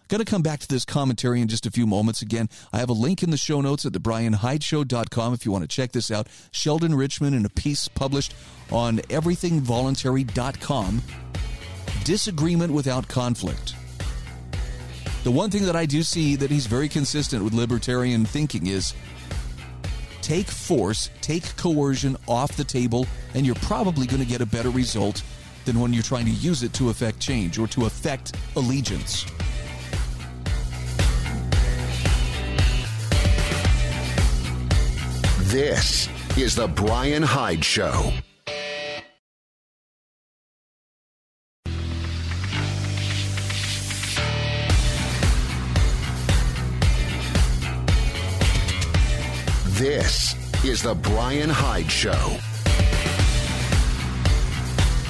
Going 0.07 0.23
to 0.23 0.25
come 0.25 0.41
back 0.41 0.61
to 0.61 0.67
this 0.67 0.85
commentary 0.85 1.41
in 1.41 1.49
just 1.49 1.65
a 1.65 1.71
few 1.71 1.85
moments. 1.85 2.21
Again, 2.21 2.47
I 2.71 2.77
have 2.77 2.89
a 2.89 2.93
link 2.93 3.23
in 3.23 3.29
the 3.29 3.37
show 3.37 3.59
notes 3.59 3.85
at 3.85 3.91
thebrianhydeshow.com 3.91 5.33
if 5.33 5.45
you 5.45 5.51
want 5.51 5.63
to 5.63 5.67
check 5.67 5.91
this 5.91 6.09
out. 6.09 6.27
Sheldon 6.51 6.95
Richman 6.95 7.33
in 7.33 7.45
a 7.45 7.49
piece 7.49 7.89
published 7.89 8.33
on 8.71 8.99
everythingvoluntary.com. 8.99 11.01
Disagreement 12.07 12.71
without 12.71 13.05
conflict. 13.09 13.75
The 15.25 15.31
one 15.31 15.49
thing 15.49 15.65
that 15.65 15.75
I 15.75 15.85
do 15.85 16.03
see 16.03 16.37
that 16.37 16.49
he's 16.49 16.65
very 16.65 16.87
consistent 16.87 17.43
with 17.43 17.53
libertarian 17.53 18.23
thinking 18.23 18.67
is 18.67 18.93
take 20.21 20.47
force, 20.47 21.09
take 21.19 21.57
coercion 21.57 22.15
off 22.25 22.55
the 22.55 22.63
table, 22.63 23.05
and 23.33 23.45
you're 23.45 23.55
probably 23.55 24.07
going 24.07 24.21
to 24.21 24.25
get 24.25 24.39
a 24.39 24.45
better 24.45 24.69
result 24.69 25.21
than 25.65 25.81
when 25.81 25.91
you're 25.91 26.01
trying 26.01 26.23
to 26.23 26.31
use 26.31 26.63
it 26.63 26.71
to 26.75 26.91
affect 26.91 27.19
change 27.19 27.59
or 27.59 27.67
to 27.67 27.87
affect 27.87 28.37
allegiance. 28.55 29.25
This 35.51 36.07
is 36.37 36.55
The 36.55 36.69
Brian 36.69 37.23
Hyde 37.23 37.65
Show. 37.65 38.13
This 49.77 50.33
is 50.65 50.81
The 50.81 50.95
Brian 50.95 51.51
Hyde 51.51 51.91
Show. 51.91 52.39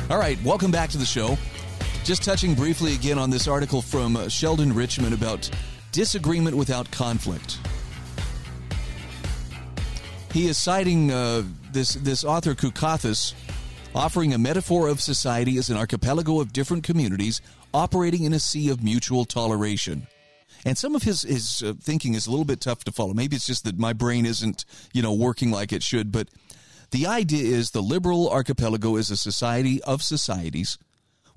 All 0.10 0.20
right, 0.20 0.38
welcome 0.44 0.72
back 0.72 0.90
to 0.90 0.98
the 0.98 1.06
show. 1.06 1.38
Just 2.04 2.22
touching 2.22 2.54
briefly 2.54 2.94
again 2.94 3.18
on 3.18 3.30
this 3.30 3.48
article 3.48 3.82
from 3.82 4.28
Sheldon 4.28 4.74
Richman 4.74 5.14
about 5.14 5.50
disagreement 5.94 6.58
without 6.58 6.92
conflict. 6.92 7.60
He 10.34 10.48
is 10.48 10.58
citing 10.58 11.12
uh, 11.12 11.44
this 11.72 11.94
this 11.94 12.26
author 12.26 12.54
Kukathas, 12.54 13.36
offering 13.96 14.34
a 14.34 14.38
metaphor 14.38 14.90
of 14.90 15.00
society 15.00 15.58
as 15.58 15.70
an 15.70 15.78
archipelago 15.78 16.42
of 16.42 16.52
different 16.52 16.84
communities 16.84 17.40
operating 17.74 18.26
in 18.26 18.34
a 18.34 18.40
sea 18.40 18.70
of 18.70 18.84
mutual 18.84 19.24
toleration. 19.24 20.08
And 20.66 20.78
some 20.78 20.96
of 20.96 21.04
his 21.04 21.22
his 21.22 21.64
uh, 21.64 21.74
thinking 21.82 22.14
is 22.14 22.28
a 22.28 22.30
little 22.30 22.46
bit 22.46 22.62
tough 22.62 22.84
to 22.86 22.92
follow. 22.92 23.14
Maybe 23.14 23.36
it's 23.36 23.48
just 23.48 23.64
that 23.64 23.78
my 23.78 23.94
brain 23.94 24.26
isn't 24.26 24.66
you 24.94 25.02
know 25.02 25.14
working 25.14 25.52
like 25.52 25.72
it 25.72 25.84
should. 25.84 26.12
But 26.12 26.30
the 26.92 27.08
idea 27.08 27.44
is 27.44 27.72
the 27.72 27.82
liberal 27.82 28.30
archipelago 28.30 28.96
is 28.96 29.10
a 29.10 29.18
society 29.18 29.82
of 29.84 30.02
societies 30.02 30.78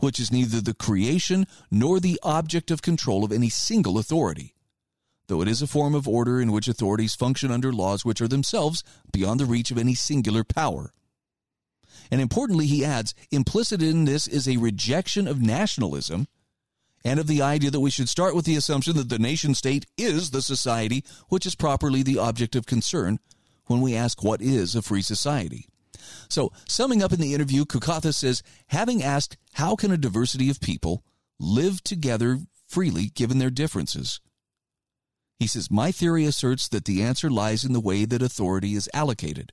which 0.01 0.18
is 0.18 0.32
neither 0.32 0.60
the 0.60 0.74
creation 0.74 1.47
nor 1.70 2.01
the 2.01 2.18
object 2.22 2.70
of 2.70 2.82
control 2.82 3.24
of 3.24 3.32
any 3.32 3.48
single 3.48 3.98
authority, 3.98 4.55
though 5.28 5.42
it 5.42 5.48
is 5.48 5.62
a 5.62 5.66
form 5.66 5.94
of 5.94 6.09
order 6.09 6.40
in 6.40 6.52
which 6.52 6.68
authorities 6.68 7.14
function 7.14 7.51
under 7.51 7.72
laws 7.72 8.05
which 8.05 8.20
are 8.20 8.28
themselves 8.28 8.82
beyond 9.12 9.38
the 9.38 9.47
reach 9.47 9.70
of 9.70 9.78
any 9.78 9.94
singular 9.94 10.42
power. 10.42 10.92
And 12.10 12.20
importantly, 12.20 12.66
he 12.66 12.84
adds, 12.84 13.14
implicit 13.30 13.82
in 13.82 14.05
this 14.05 14.26
is 14.26 14.48
a 14.48 14.56
rejection 14.56 15.28
of 15.28 15.40
nationalism 15.40 16.26
and 17.05 17.18
of 17.18 17.27
the 17.27 17.43
idea 17.43 17.70
that 17.70 17.81
we 17.81 17.90
should 17.90 18.09
start 18.09 18.35
with 18.35 18.44
the 18.44 18.56
assumption 18.56 18.97
that 18.97 19.09
the 19.09 19.18
nation 19.18 19.55
state 19.55 19.86
is 19.97 20.31
the 20.31 20.43
society 20.43 21.05
which 21.28 21.47
is 21.47 21.55
properly 21.55 22.02
the 22.02 22.18
object 22.18 22.55
of 22.55 22.66
concern 22.66 23.18
when 23.66 23.81
we 23.81 23.94
ask 23.94 24.22
what 24.22 24.43
is 24.43 24.74
a 24.74 24.82
free 24.82 25.02
society. 25.02 25.66
So, 26.28 26.52
summing 26.68 27.02
up 27.02 27.12
in 27.12 27.20
the 27.20 27.35
interview, 27.35 27.64
Kukatha 27.64 28.14
says, 28.14 28.43
having 28.68 29.02
asked, 29.02 29.36
how 29.55 29.77
can 29.77 29.93
a 29.93 29.97
diversity 29.97 30.51
of 30.51 30.60
people 30.60 31.05
live 31.39 31.82
together 31.82 32.39
freely 32.68 33.06
given 33.14 33.39
their 33.39 33.51
differences? 33.51 34.20
He 35.39 35.47
says, 35.47 35.70
my 35.70 35.93
theory 35.93 36.24
asserts 36.24 36.68
that 36.68 36.85
the 36.85 37.02
answer 37.02 37.31
lies 37.31 37.64
in 37.64 37.72
the 37.72 37.81
way 37.81 38.05
that 38.05 38.22
authority 38.22 38.74
is 38.74 38.90
allocated. 38.93 39.52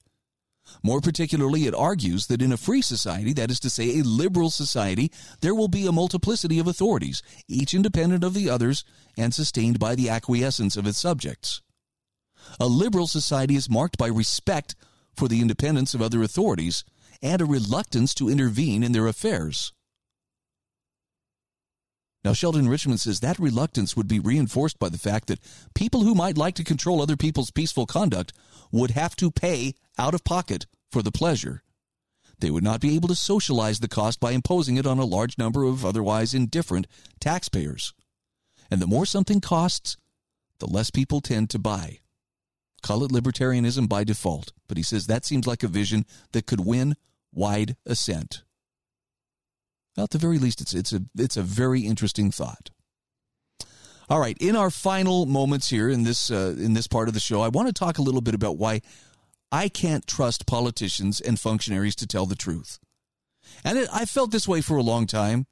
More 0.83 1.01
particularly, 1.01 1.65
it 1.65 1.75
argues 1.75 2.27
that 2.27 2.41
in 2.41 2.51
a 2.51 2.57
free 2.57 2.81
society, 2.81 3.33
that 3.33 3.51
is 3.51 3.59
to 3.61 3.69
say, 3.69 3.99
a 3.99 4.03
liberal 4.03 4.49
society, 4.49 5.11
there 5.41 5.55
will 5.55 5.67
be 5.67 5.87
a 5.87 5.91
multiplicity 5.91 6.59
of 6.59 6.67
authorities, 6.67 7.21
each 7.47 7.73
independent 7.73 8.23
of 8.23 8.33
the 8.33 8.49
others 8.49 8.83
and 9.17 9.33
sustained 9.33 9.79
by 9.79 9.95
the 9.95 10.09
acquiescence 10.09 10.77
of 10.77 10.87
its 10.87 10.97
subjects. 10.97 11.61
A 12.59 12.67
liberal 12.67 13.07
society 13.07 13.55
is 13.55 13.69
marked 13.69 13.97
by 13.97 14.07
respect 14.07 14.75
for 15.15 15.27
the 15.27 15.41
independence 15.41 15.93
of 15.93 16.01
other 16.01 16.23
authorities 16.23 16.83
and 17.21 17.41
a 17.41 17.45
reluctance 17.45 18.13
to 18.15 18.29
intervene 18.29 18.83
in 18.83 18.91
their 18.91 19.07
affairs. 19.07 19.73
Now, 22.23 22.33
Sheldon 22.33 22.67
Richman 22.67 22.97
says 22.97 23.21
that 23.21 23.39
reluctance 23.39 23.95
would 23.95 24.07
be 24.07 24.19
reinforced 24.19 24.79
by 24.79 24.89
the 24.89 24.97
fact 24.97 25.27
that 25.27 25.39
people 25.73 26.01
who 26.01 26.13
might 26.13 26.37
like 26.37 26.55
to 26.55 26.63
control 26.63 27.01
other 27.01 27.15
people's 27.15 27.51
peaceful 27.51 27.85
conduct 27.85 28.33
would 28.71 28.91
have 28.91 29.15
to 29.17 29.31
pay 29.31 29.73
out 29.97 30.13
of 30.13 30.23
pocket 30.23 30.65
for 30.91 31.01
the 31.01 31.11
pleasure. 31.11 31.63
They 32.39 32.51
would 32.51 32.63
not 32.63 32.81
be 32.81 32.95
able 32.95 33.07
to 33.07 33.15
socialize 33.15 33.79
the 33.79 33.87
cost 33.87 34.19
by 34.19 34.31
imposing 34.31 34.77
it 34.77 34.85
on 34.85 34.99
a 34.99 35.05
large 35.05 35.37
number 35.37 35.63
of 35.63 35.85
otherwise 35.85 36.33
indifferent 36.33 36.87
taxpayers. 37.19 37.93
And 38.69 38.81
the 38.81 38.87
more 38.87 39.05
something 39.05 39.41
costs, 39.41 39.97
the 40.59 40.67
less 40.67 40.91
people 40.91 41.21
tend 41.21 41.49
to 41.51 41.59
buy. 41.59 41.99
Call 42.83 43.03
it 43.03 43.11
libertarianism 43.11 43.89
by 43.89 44.03
default, 44.03 44.53
but 44.67 44.77
he 44.77 44.83
says 44.83 45.07
that 45.07 45.25
seems 45.25 45.47
like 45.47 45.63
a 45.63 45.67
vision 45.67 46.05
that 46.31 46.45
could 46.45 46.65
win 46.65 46.95
wide 47.33 47.75
assent. 47.85 48.43
Well, 49.95 50.03
at 50.03 50.11
the 50.11 50.19
very 50.19 50.37
least, 50.37 50.61
it's, 50.61 50.73
it's, 50.73 50.93
a, 50.93 51.01
it's 51.17 51.37
a 51.37 51.41
very 51.41 51.81
interesting 51.81 52.29
thought. 52.29 52.69
All 54.09 54.19
right, 54.19 54.37
in 54.39 54.55
our 54.55 54.69
final 54.69 55.25
moments 55.25 55.69
here 55.69 55.89
in 55.89 56.03
this 56.03 56.31
uh, 56.31 56.55
in 56.57 56.73
this 56.73 56.87
part 56.87 57.09
of 57.09 57.13
the 57.13 57.19
show, 57.19 57.41
I 57.41 57.49
want 57.49 57.67
to 57.67 57.73
talk 57.73 57.97
a 57.97 58.01
little 58.01 58.21
bit 58.21 58.33
about 58.33 58.57
why 58.57 58.81
I 59.51 59.67
can't 59.67 60.07
trust 60.07 60.45
politicians 60.45 61.19
and 61.19 61.39
functionaries 61.39 61.95
to 61.97 62.07
tell 62.07 62.25
the 62.25 62.35
truth. 62.35 62.79
And 63.65 63.77
it, 63.77 63.89
I 63.93 64.05
felt 64.05 64.31
this 64.31 64.47
way 64.47 64.61
for 64.61 64.77
a 64.77 64.83
long 64.83 65.07
time. 65.07 65.45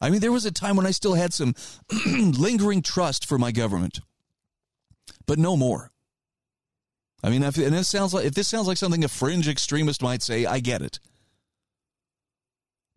I 0.00 0.10
mean, 0.10 0.20
there 0.20 0.32
was 0.32 0.46
a 0.46 0.50
time 0.50 0.76
when 0.76 0.86
I 0.86 0.92
still 0.92 1.14
had 1.14 1.34
some 1.34 1.54
lingering 2.06 2.82
trust 2.82 3.26
for 3.26 3.38
my 3.38 3.52
government, 3.52 4.00
but 5.26 5.38
no 5.38 5.56
more. 5.56 5.90
I 7.22 7.30
mean, 7.30 7.42
if, 7.42 7.56
and 7.56 7.74
this 7.74 7.88
sounds 7.88 8.14
like 8.14 8.24
if 8.24 8.34
this 8.34 8.48
sounds 8.48 8.66
like 8.66 8.76
something 8.78 9.04
a 9.04 9.08
fringe 9.08 9.48
extremist 9.48 10.02
might 10.02 10.22
say, 10.22 10.46
I 10.46 10.60
get 10.60 10.80
it. 10.80 11.00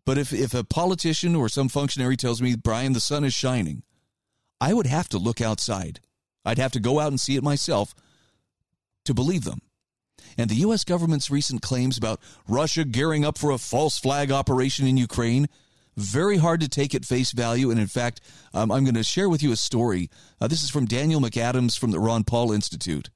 But 0.06 0.16
if 0.16 0.32
if 0.32 0.54
a 0.54 0.64
politician 0.64 1.36
or 1.36 1.50
some 1.50 1.68
functionary 1.68 2.16
tells 2.16 2.40
me, 2.40 2.56
Brian, 2.56 2.94
the 2.94 3.00
sun 3.00 3.24
is 3.24 3.34
shining, 3.34 3.82
I 4.60 4.74
would 4.74 4.86
have 4.86 5.08
to 5.10 5.18
look 5.18 5.40
outside. 5.40 6.00
I'd 6.44 6.58
have 6.58 6.72
to 6.72 6.80
go 6.80 7.00
out 7.00 7.08
and 7.08 7.20
see 7.20 7.36
it 7.36 7.42
myself 7.42 7.94
to 9.04 9.14
believe 9.14 9.44
them. 9.44 9.60
And 10.36 10.50
the 10.50 10.56
U.S. 10.56 10.84
government's 10.84 11.30
recent 11.30 11.62
claims 11.62 11.96
about 11.96 12.20
Russia 12.46 12.84
gearing 12.84 13.24
up 13.24 13.38
for 13.38 13.50
a 13.50 13.58
false 13.58 13.98
flag 13.98 14.30
operation 14.30 14.86
in 14.86 14.96
Ukraine, 14.96 15.48
very 15.96 16.36
hard 16.36 16.60
to 16.60 16.68
take 16.68 16.94
at 16.94 17.04
face 17.04 17.32
value. 17.32 17.70
And 17.70 17.80
in 17.80 17.86
fact, 17.86 18.20
um, 18.54 18.70
I'm 18.70 18.84
going 18.84 18.94
to 18.94 19.02
share 19.02 19.28
with 19.28 19.42
you 19.42 19.52
a 19.52 19.56
story. 19.56 20.10
Uh, 20.40 20.48
this 20.48 20.62
is 20.62 20.70
from 20.70 20.86
Daniel 20.86 21.20
McAdams 21.20 21.78
from 21.78 21.90
the 21.90 22.00
Ron 22.00 22.24
Paul 22.24 22.52
Institute 22.52 23.10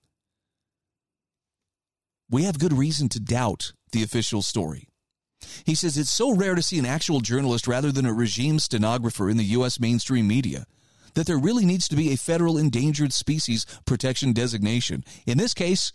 we 2.32 2.44
have 2.44 2.58
good 2.58 2.72
reason 2.72 3.10
to 3.10 3.20
doubt 3.20 3.74
the 3.92 4.02
official 4.02 4.40
story. 4.40 4.88
He 5.64 5.74
says 5.74 5.98
it's 5.98 6.10
so 6.10 6.34
rare 6.34 6.54
to 6.54 6.62
see 6.62 6.78
an 6.78 6.86
actual 6.86 7.20
journalist 7.20 7.68
rather 7.68 7.92
than 7.92 8.06
a 8.06 8.14
regime 8.14 8.58
stenographer 8.58 9.28
in 9.28 9.36
the 9.36 9.44
U.S. 9.44 9.78
mainstream 9.78 10.26
media 10.26 10.64
that 11.14 11.26
there 11.26 11.38
really 11.38 11.64
needs 11.64 11.88
to 11.88 11.96
be 11.96 12.12
a 12.12 12.16
federal 12.16 12.58
endangered 12.58 13.12
species 13.12 13.66
protection 13.84 14.32
designation. 14.32 15.04
In 15.26 15.38
this 15.38 15.54
case, 15.54 15.92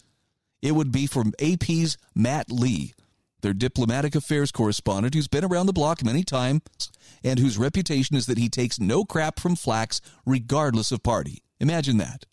it 0.62 0.74
would 0.74 0.92
be 0.92 1.08
from 1.08 1.34
AP's 1.42 1.98
Matt 2.16 2.52
Lee, 2.52 2.94
their 3.42 3.54
diplomatic 3.54 4.16
affairs 4.16 4.52
correspondent 4.52 5.14
who's 5.14 5.28
been 5.28 5.46
around 5.46 5.68
the 5.68 5.74
block 5.74 6.04
many 6.04 6.24
times 6.24 6.62
and 7.24 7.40
whose 7.40 7.58
reputation 7.58 8.16
is 8.16 8.26
that 8.26 8.38
he 8.38 8.50
takes 8.50 8.80
no 8.80 9.06
crap 9.06 9.40
from 9.40 9.56
flacks 9.56 10.02
regardless 10.26 10.92
of 10.92 11.04
party. 11.04 11.44
Imagine 11.60 11.98
that. 11.98 12.26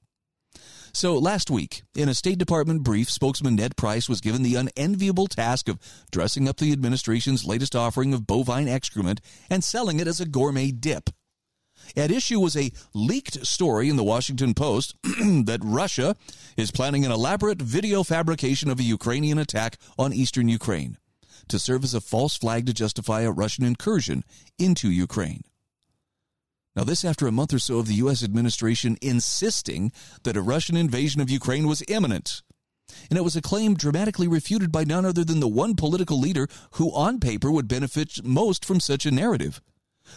So 0.93 1.19
last 1.19 1.51
week, 1.51 1.83
in 1.97 2.09
a 2.09 2.15
State 2.15 2.39
Department 2.39 2.85
brief, 2.85 3.11
spokesman 3.11 3.57
Ned 3.57 3.77
Price 3.77 4.09
was 4.09 4.21
given 4.21 4.45
the 4.45 4.55
unenviable 4.55 5.27
task 5.27 5.69
of 5.69 5.81
dressing 6.13 6.49
up 6.49 6.59
the 6.59 6.71
administration's 6.71 7.45
latest 7.45 7.75
offering 7.75 8.15
of 8.15 8.29
bovine 8.29 8.69
excrement 8.69 9.21
and 9.51 9.65
selling 9.65 9.99
it 9.99 10.07
as 10.07 10.21
a 10.21 10.27
gourmet 10.27 10.71
dip. 10.71 11.11
At 11.97 12.11
issue 12.11 12.41
was 12.41 12.57
a 12.57 12.73
leaked 12.93 13.47
story 13.47 13.89
in 13.89 13.97
the 13.97 14.05
Washington 14.05 14.55
Post 14.55 14.97
that 15.03 15.61
Russia 15.63 16.17
is 16.57 16.71
planning 16.71 17.05
an 17.05 17.13
elaborate 17.13 17.61
video 17.61 18.03
fabrication 18.03 18.71
of 18.71 18.81
a 18.81 18.85
Ukrainian 18.85 19.39
attack 19.39 19.79
on 19.99 20.13
eastern 20.13 20.49
Ukraine 20.49 20.99
to 21.49 21.59
serve 21.59 21.85
as 21.85 21.95
a 21.95 22.01
false 22.01 22.37
flag 22.37 22.67
to 22.67 22.75
justify 22.75 23.23
a 23.23 23.31
Russian 23.31 23.65
incursion 23.65 24.25
into 24.59 24.91
Ukraine. 24.91 25.43
Now, 26.77 26.85
this 26.85 27.05
after 27.05 27.27
a 27.27 27.33
month 27.33 27.55
or 27.55 27.61
so 27.61 27.79
of 27.79 27.87
the 27.87 27.95
U.S. 27.95 28.25
administration 28.25 28.97
insisting 29.01 29.93
that 30.25 30.37
a 30.37 30.43
Russian 30.43 30.77
invasion 30.77 31.21
of 31.21 31.31
Ukraine 31.31 31.69
was 31.69 31.85
imminent. 31.87 32.43
And 33.09 33.19
it 33.19 33.23
was 33.23 33.37
a 33.37 33.43
claim 33.43 33.75
dramatically 33.75 34.27
refuted 34.27 34.73
by 34.73 34.85
none 34.85 35.05
other 35.05 35.25
than 35.25 35.41
the 35.41 35.49
one 35.49 35.77
political 35.77 36.19
leader 36.19 36.49
who, 36.73 36.93
on 36.93 37.21
paper, 37.21 37.51
would 37.51 37.69
benefit 37.69 38.25
most 38.25 38.65
from 38.65 38.81
such 38.81 39.07
a 39.07 39.11
narrative 39.11 39.61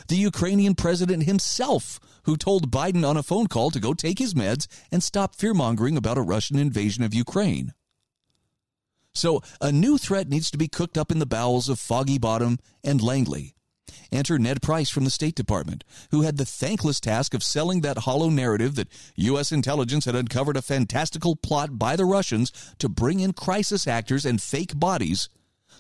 the 0.08 0.18
Ukrainian 0.18 0.76
president 0.76 1.24
himself, 1.24 2.00
who 2.24 2.38
told 2.38 2.72
Biden 2.72 3.08
on 3.08 3.18
a 3.18 3.24
phone 3.24 3.48
call 3.48 3.72
to 3.72 3.80
go 3.80 3.94
take 3.94 4.20
his 4.20 4.34
meds 4.34 4.68
and 4.92 5.02
stop 5.02 5.36
fear 5.36 5.54
mongering 5.54 5.98
about 5.98 6.18
a 6.18 6.22
Russian 6.22 6.58
invasion 6.58 7.04
of 7.04 7.14
Ukraine. 7.14 7.74
So, 9.14 9.42
a 9.60 9.72
new 9.72 9.98
threat 9.98 10.30
needs 10.30 10.52
to 10.52 10.58
be 10.58 10.68
cooked 10.68 10.98
up 10.98 11.12
in 11.12 11.20
the 11.20 11.26
bowels 11.26 11.70
of 11.70 11.80
Foggy 11.80 12.20
Bottom 12.20 12.60
and 12.84 13.02
Langley. 13.02 13.56
Enter 14.12 14.38
Ned 14.38 14.62
Price 14.62 14.90
from 14.90 15.04
the 15.04 15.10
State 15.10 15.36
Department, 15.36 15.84
who 16.12 16.22
had 16.22 16.38
the 16.38 16.46
thankless 16.46 17.00
task 17.00 17.34
of 17.34 17.44
selling 17.44 17.82
that 17.82 18.00
hollow 18.00 18.30
narrative 18.30 18.76
that 18.76 18.90
U.S. 19.16 19.52
intelligence 19.52 20.06
had 20.06 20.16
uncovered 20.16 20.56
a 20.56 20.62
fantastical 20.62 21.36
plot 21.36 21.78
by 21.78 21.96
the 21.96 22.06
Russians 22.06 22.52
to 22.80 22.90
bring 22.90 23.20
in 23.20 23.34
crisis 23.34 23.88
actors 23.88 24.26
and 24.26 24.42
fake 24.42 24.80
bodies 24.80 25.30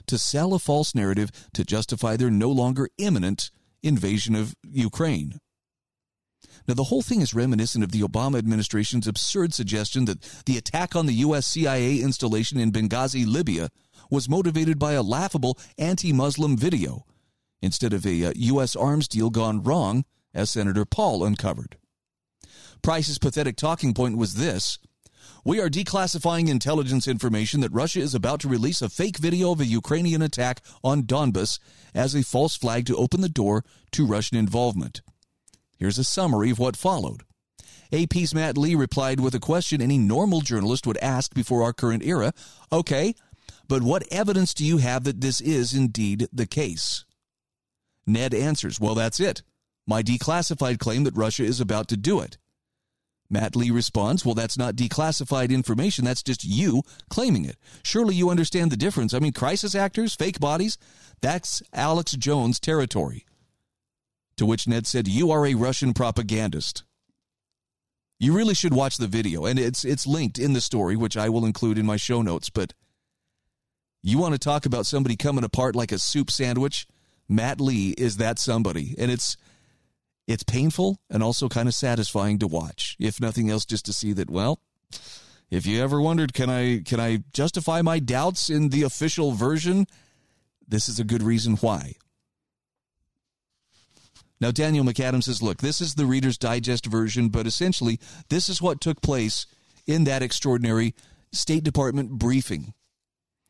to 0.07 0.17
sell 0.17 0.53
a 0.53 0.59
false 0.59 0.95
narrative 0.95 1.31
to 1.53 1.63
justify 1.63 2.17
their 2.17 2.31
no 2.31 2.49
longer 2.49 2.89
imminent 2.97 3.51
invasion 3.83 4.35
of 4.35 4.55
Ukraine. 4.63 5.39
Now, 6.67 6.73
the 6.73 6.85
whole 6.85 7.01
thing 7.01 7.21
is 7.21 7.33
reminiscent 7.33 7.83
of 7.83 7.91
the 7.91 8.01
Obama 8.01 8.37
administration's 8.37 9.07
absurd 9.07 9.53
suggestion 9.53 10.05
that 10.05 10.21
the 10.45 10.57
attack 10.57 10.95
on 10.95 11.05
the 11.05 11.13
U.S. 11.13 11.47
CIA 11.47 11.99
installation 11.99 12.59
in 12.59 12.71
Benghazi, 12.71 13.25
Libya, 13.25 13.69
was 14.11 14.29
motivated 14.29 14.77
by 14.77 14.93
a 14.93 15.03
laughable 15.03 15.57
anti 15.77 16.11
Muslim 16.11 16.57
video 16.57 17.05
instead 17.61 17.93
of 17.93 18.05
a 18.05 18.33
U.S. 18.35 18.75
Uh, 18.75 18.79
arms 18.81 19.07
deal 19.07 19.29
gone 19.29 19.63
wrong, 19.63 20.05
as 20.33 20.51
Senator 20.51 20.85
Paul 20.85 21.23
uncovered. 21.23 21.77
Price's 22.81 23.17
pathetic 23.17 23.55
talking 23.55 23.93
point 23.93 24.17
was 24.17 24.35
this 24.35 24.77
We 25.47 25.61
are 25.61 25.69
declassifying 25.69 26.49
intelligence 26.49 27.07
information 27.07 27.61
that 27.61 27.71
Russia 27.71 28.01
is 28.01 28.13
about 28.13 28.41
to 28.41 28.49
release 28.49 28.81
a 28.81 28.89
fake 28.89 29.15
video 29.15 29.53
of 29.53 29.61
a 29.61 29.65
Ukrainian 29.65 30.21
attack 30.21 30.59
on 30.83 31.03
Donbas 31.03 31.59
as 31.95 32.13
a 32.13 32.21
false 32.21 32.57
flag 32.57 32.85
to 32.87 32.97
open 32.97 33.21
the 33.21 33.29
door 33.29 33.63
to 33.91 34.05
Russian 34.05 34.35
involvement. 34.35 34.99
Here's 35.77 35.97
a 35.97 36.03
summary 36.03 36.49
of 36.49 36.59
what 36.59 36.75
followed. 36.75 37.21
AP's 37.93 38.35
Matt 38.35 38.57
Lee 38.57 38.75
replied 38.75 39.21
with 39.21 39.33
a 39.35 39.39
question 39.39 39.81
any 39.81 39.97
normal 39.97 40.41
journalist 40.41 40.85
would 40.85 40.97
ask 40.97 41.33
before 41.33 41.63
our 41.63 41.71
current 41.71 42.03
era. 42.03 42.33
Okay, 42.69 43.15
but 43.69 43.83
what 43.83 44.03
evidence 44.11 44.53
do 44.53 44.65
you 44.65 44.79
have 44.79 45.05
that 45.05 45.21
this 45.21 45.39
is 45.39 45.73
indeed 45.73 46.27
the 46.33 46.45
case? 46.45 47.05
Ned 48.05 48.33
answers, 48.33 48.81
Well, 48.81 48.95
that's 48.95 49.21
it. 49.21 49.43
My 49.87 50.03
declassified 50.03 50.77
claim 50.79 51.05
that 51.05 51.15
Russia 51.15 51.45
is 51.45 51.61
about 51.61 51.87
to 51.87 51.95
do 51.95 52.19
it. 52.19 52.37
Matt 53.29 53.55
Lee 53.55 53.71
responds, 53.71 54.25
Well, 54.25 54.35
that's 54.35 54.57
not 54.57 54.75
declassified 54.75 55.49
information. 55.49 56.05
That's 56.05 56.23
just 56.23 56.43
you 56.43 56.83
claiming 57.09 57.45
it. 57.45 57.57
Surely 57.83 58.15
you 58.15 58.29
understand 58.29 58.71
the 58.71 58.77
difference. 58.77 59.13
I 59.13 59.19
mean, 59.19 59.33
crisis 59.33 59.75
actors, 59.75 60.15
fake 60.15 60.39
bodies, 60.39 60.77
that's 61.21 61.61
Alex 61.73 62.13
Jones 62.13 62.59
territory. 62.59 63.25
To 64.37 64.45
which 64.45 64.67
Ned 64.67 64.87
said, 64.87 65.07
You 65.07 65.31
are 65.31 65.45
a 65.45 65.55
Russian 65.55 65.93
propagandist. 65.93 66.83
You 68.19 68.33
really 68.33 68.55
should 68.55 68.73
watch 68.73 68.97
the 68.97 69.07
video, 69.07 69.45
and 69.45 69.59
it's 69.59 69.85
it's 69.85 70.07
linked 70.07 70.39
in 70.39 70.53
the 70.53 70.61
story, 70.61 70.95
which 70.95 71.17
I 71.17 71.29
will 71.29 71.45
include 71.45 71.77
in 71.77 71.85
my 71.85 71.97
show 71.97 72.21
notes. 72.21 72.49
But 72.49 72.73
you 74.01 74.17
want 74.17 74.33
to 74.33 74.39
talk 74.39 74.65
about 74.65 74.87
somebody 74.87 75.15
coming 75.15 75.43
apart 75.43 75.75
like 75.75 75.91
a 75.91 75.99
soup 75.99 76.31
sandwich? 76.31 76.87
Matt 77.29 77.59
Lee 77.59 77.93
is 77.97 78.17
that 78.17 78.39
somebody, 78.39 78.95
and 78.97 79.11
it's 79.11 79.37
it's 80.27 80.43
painful 80.43 80.99
and 81.09 81.23
also 81.23 81.47
kind 81.47 81.67
of 81.67 81.73
satisfying 81.73 82.37
to 82.39 82.47
watch. 82.47 82.95
If 82.99 83.21
nothing 83.21 83.49
else, 83.49 83.65
just 83.65 83.85
to 83.85 83.93
see 83.93 84.13
that. 84.13 84.29
Well, 84.29 84.59
if 85.49 85.65
you 85.65 85.81
ever 85.81 86.01
wondered, 86.01 86.33
can 86.33 86.49
I 86.49 86.81
can 86.85 86.99
I 86.99 87.23
justify 87.33 87.81
my 87.81 87.99
doubts 87.99 88.49
in 88.49 88.69
the 88.69 88.83
official 88.83 89.31
version? 89.31 89.87
This 90.67 90.89
is 90.89 90.99
a 90.99 91.05
good 91.05 91.23
reason 91.23 91.55
why. 91.55 91.93
Now, 94.39 94.51
Daniel 94.51 94.85
McAdams 94.85 95.23
says, 95.23 95.41
look, 95.41 95.61
this 95.61 95.81
is 95.81 95.95
the 95.95 96.05
Reader's 96.05 96.37
Digest 96.37 96.85
version, 96.85 97.29
but 97.29 97.47
essentially, 97.47 97.99
this 98.29 98.49
is 98.49 98.61
what 98.61 98.81
took 98.81 99.01
place 99.01 99.47
in 99.87 100.03
that 100.03 100.21
extraordinary 100.21 100.93
State 101.31 101.63
Department 101.63 102.11
briefing. 102.11 102.73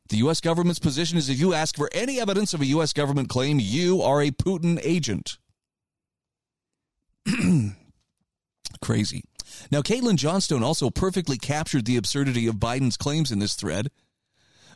The 0.08 0.18
U.S. 0.18 0.40
government's 0.40 0.80
position 0.80 1.18
is 1.18 1.30
if 1.30 1.40
you 1.40 1.54
ask 1.54 1.76
for 1.76 1.90
any 1.92 2.22
evidence 2.22 2.54
of 2.54 2.62
a 2.62 2.68
U.S. 2.68 2.94
government 2.94 3.28
claim, 3.28 3.60
you 3.60 4.02
are 4.02 4.22
a 4.22 4.32
Putin 4.32 4.80
agent. 4.82 5.38
Crazy. 8.82 9.24
Now, 9.72 9.82
Caitlin 9.82 10.18
Johnstone 10.18 10.64
also 10.64 10.90
perfectly 10.90 11.38
captured 11.38 11.86
the 11.86 11.98
absurdity 11.98 12.48
of 12.48 12.56
Biden's 12.56 12.98
claims 12.98 13.32
in 13.32 13.40
this 13.40 13.54
thread 13.54 13.90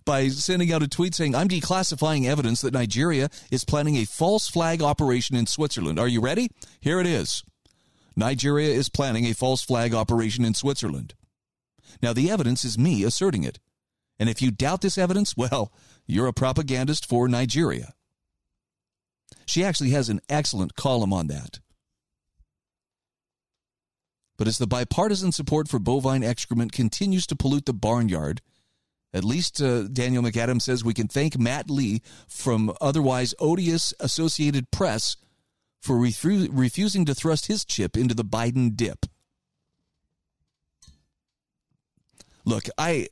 by 0.06 0.30
sending 0.30 0.72
out 0.74 0.84
a 0.84 0.88
tweet 0.88 1.14
saying, 1.14 1.36
I'm 1.36 1.48
declassifying 1.48 2.26
evidence 2.26 2.62
that 2.62 2.74
Nigeria 2.74 3.30
is 3.52 3.66
planning 3.66 3.98
a 3.98 4.06
false 4.06 4.48
flag 4.48 4.82
operation 4.82 5.36
in 5.36 5.46
Switzerland. 5.46 6.00
Are 6.00 6.08
you 6.08 6.22
ready? 6.22 6.50
Here 6.80 7.00
it 7.00 7.08
is. 7.08 7.44
Nigeria 8.16 8.70
is 8.70 8.90
planning 8.90 9.26
a 9.26 9.34
false 9.34 9.64
flag 9.64 9.94
operation 9.94 10.44
in 10.44 10.54
Switzerland. 10.54 11.14
Now, 12.02 12.14
the 12.14 12.32
evidence 12.32 12.66
is 12.66 12.78
me 12.78 13.04
asserting 13.04 13.44
it. 13.44 13.60
And 14.20 14.30
if 14.30 14.42
you 14.42 14.52
doubt 14.52 14.82
this 14.82 14.98
evidence, 14.98 15.38
well, 15.38 15.72
you're 16.06 16.28
a 16.28 16.34
propagandist 16.34 17.08
for 17.08 17.28
Nigeria. 17.28 17.94
She 19.46 19.64
actually 19.64 19.92
has 19.92 20.10
an 20.10 20.22
excellent 20.30 20.76
column 20.76 21.14
on 21.14 21.28
that. 21.28 21.60
But 24.42 24.48
as 24.48 24.58
the 24.58 24.66
bipartisan 24.66 25.32
support 25.32 25.68
for 25.68 25.78
bovine 25.78 26.24
excrement 26.24 26.72
continues 26.72 27.28
to 27.28 27.36
pollute 27.36 27.68
the 27.68 27.76
barnyard, 27.76 28.42
at 29.14 29.24
least 29.24 29.62
uh, 29.62 29.84
Daniel 29.84 30.24
McAdams 30.24 30.64
says 30.64 30.84
we 30.84 30.96
can 30.96 31.08
thank 31.08 31.38
Matt 31.38 31.70
Lee 31.70 32.02
from 32.28 32.74
otherwise 32.82 33.36
odious 33.38 33.94
Associated 34.00 34.72
Press 34.72 35.16
for 35.80 35.96
refu- 35.96 36.50
refusing 36.52 37.06
to 37.06 37.14
thrust 37.14 37.46
his 37.46 37.64
chip 37.64 37.96
into 37.96 38.16
the 38.16 38.26
Biden 38.26 38.76
dip. 38.76 39.06
Look, 42.44 42.66
I 42.80 43.10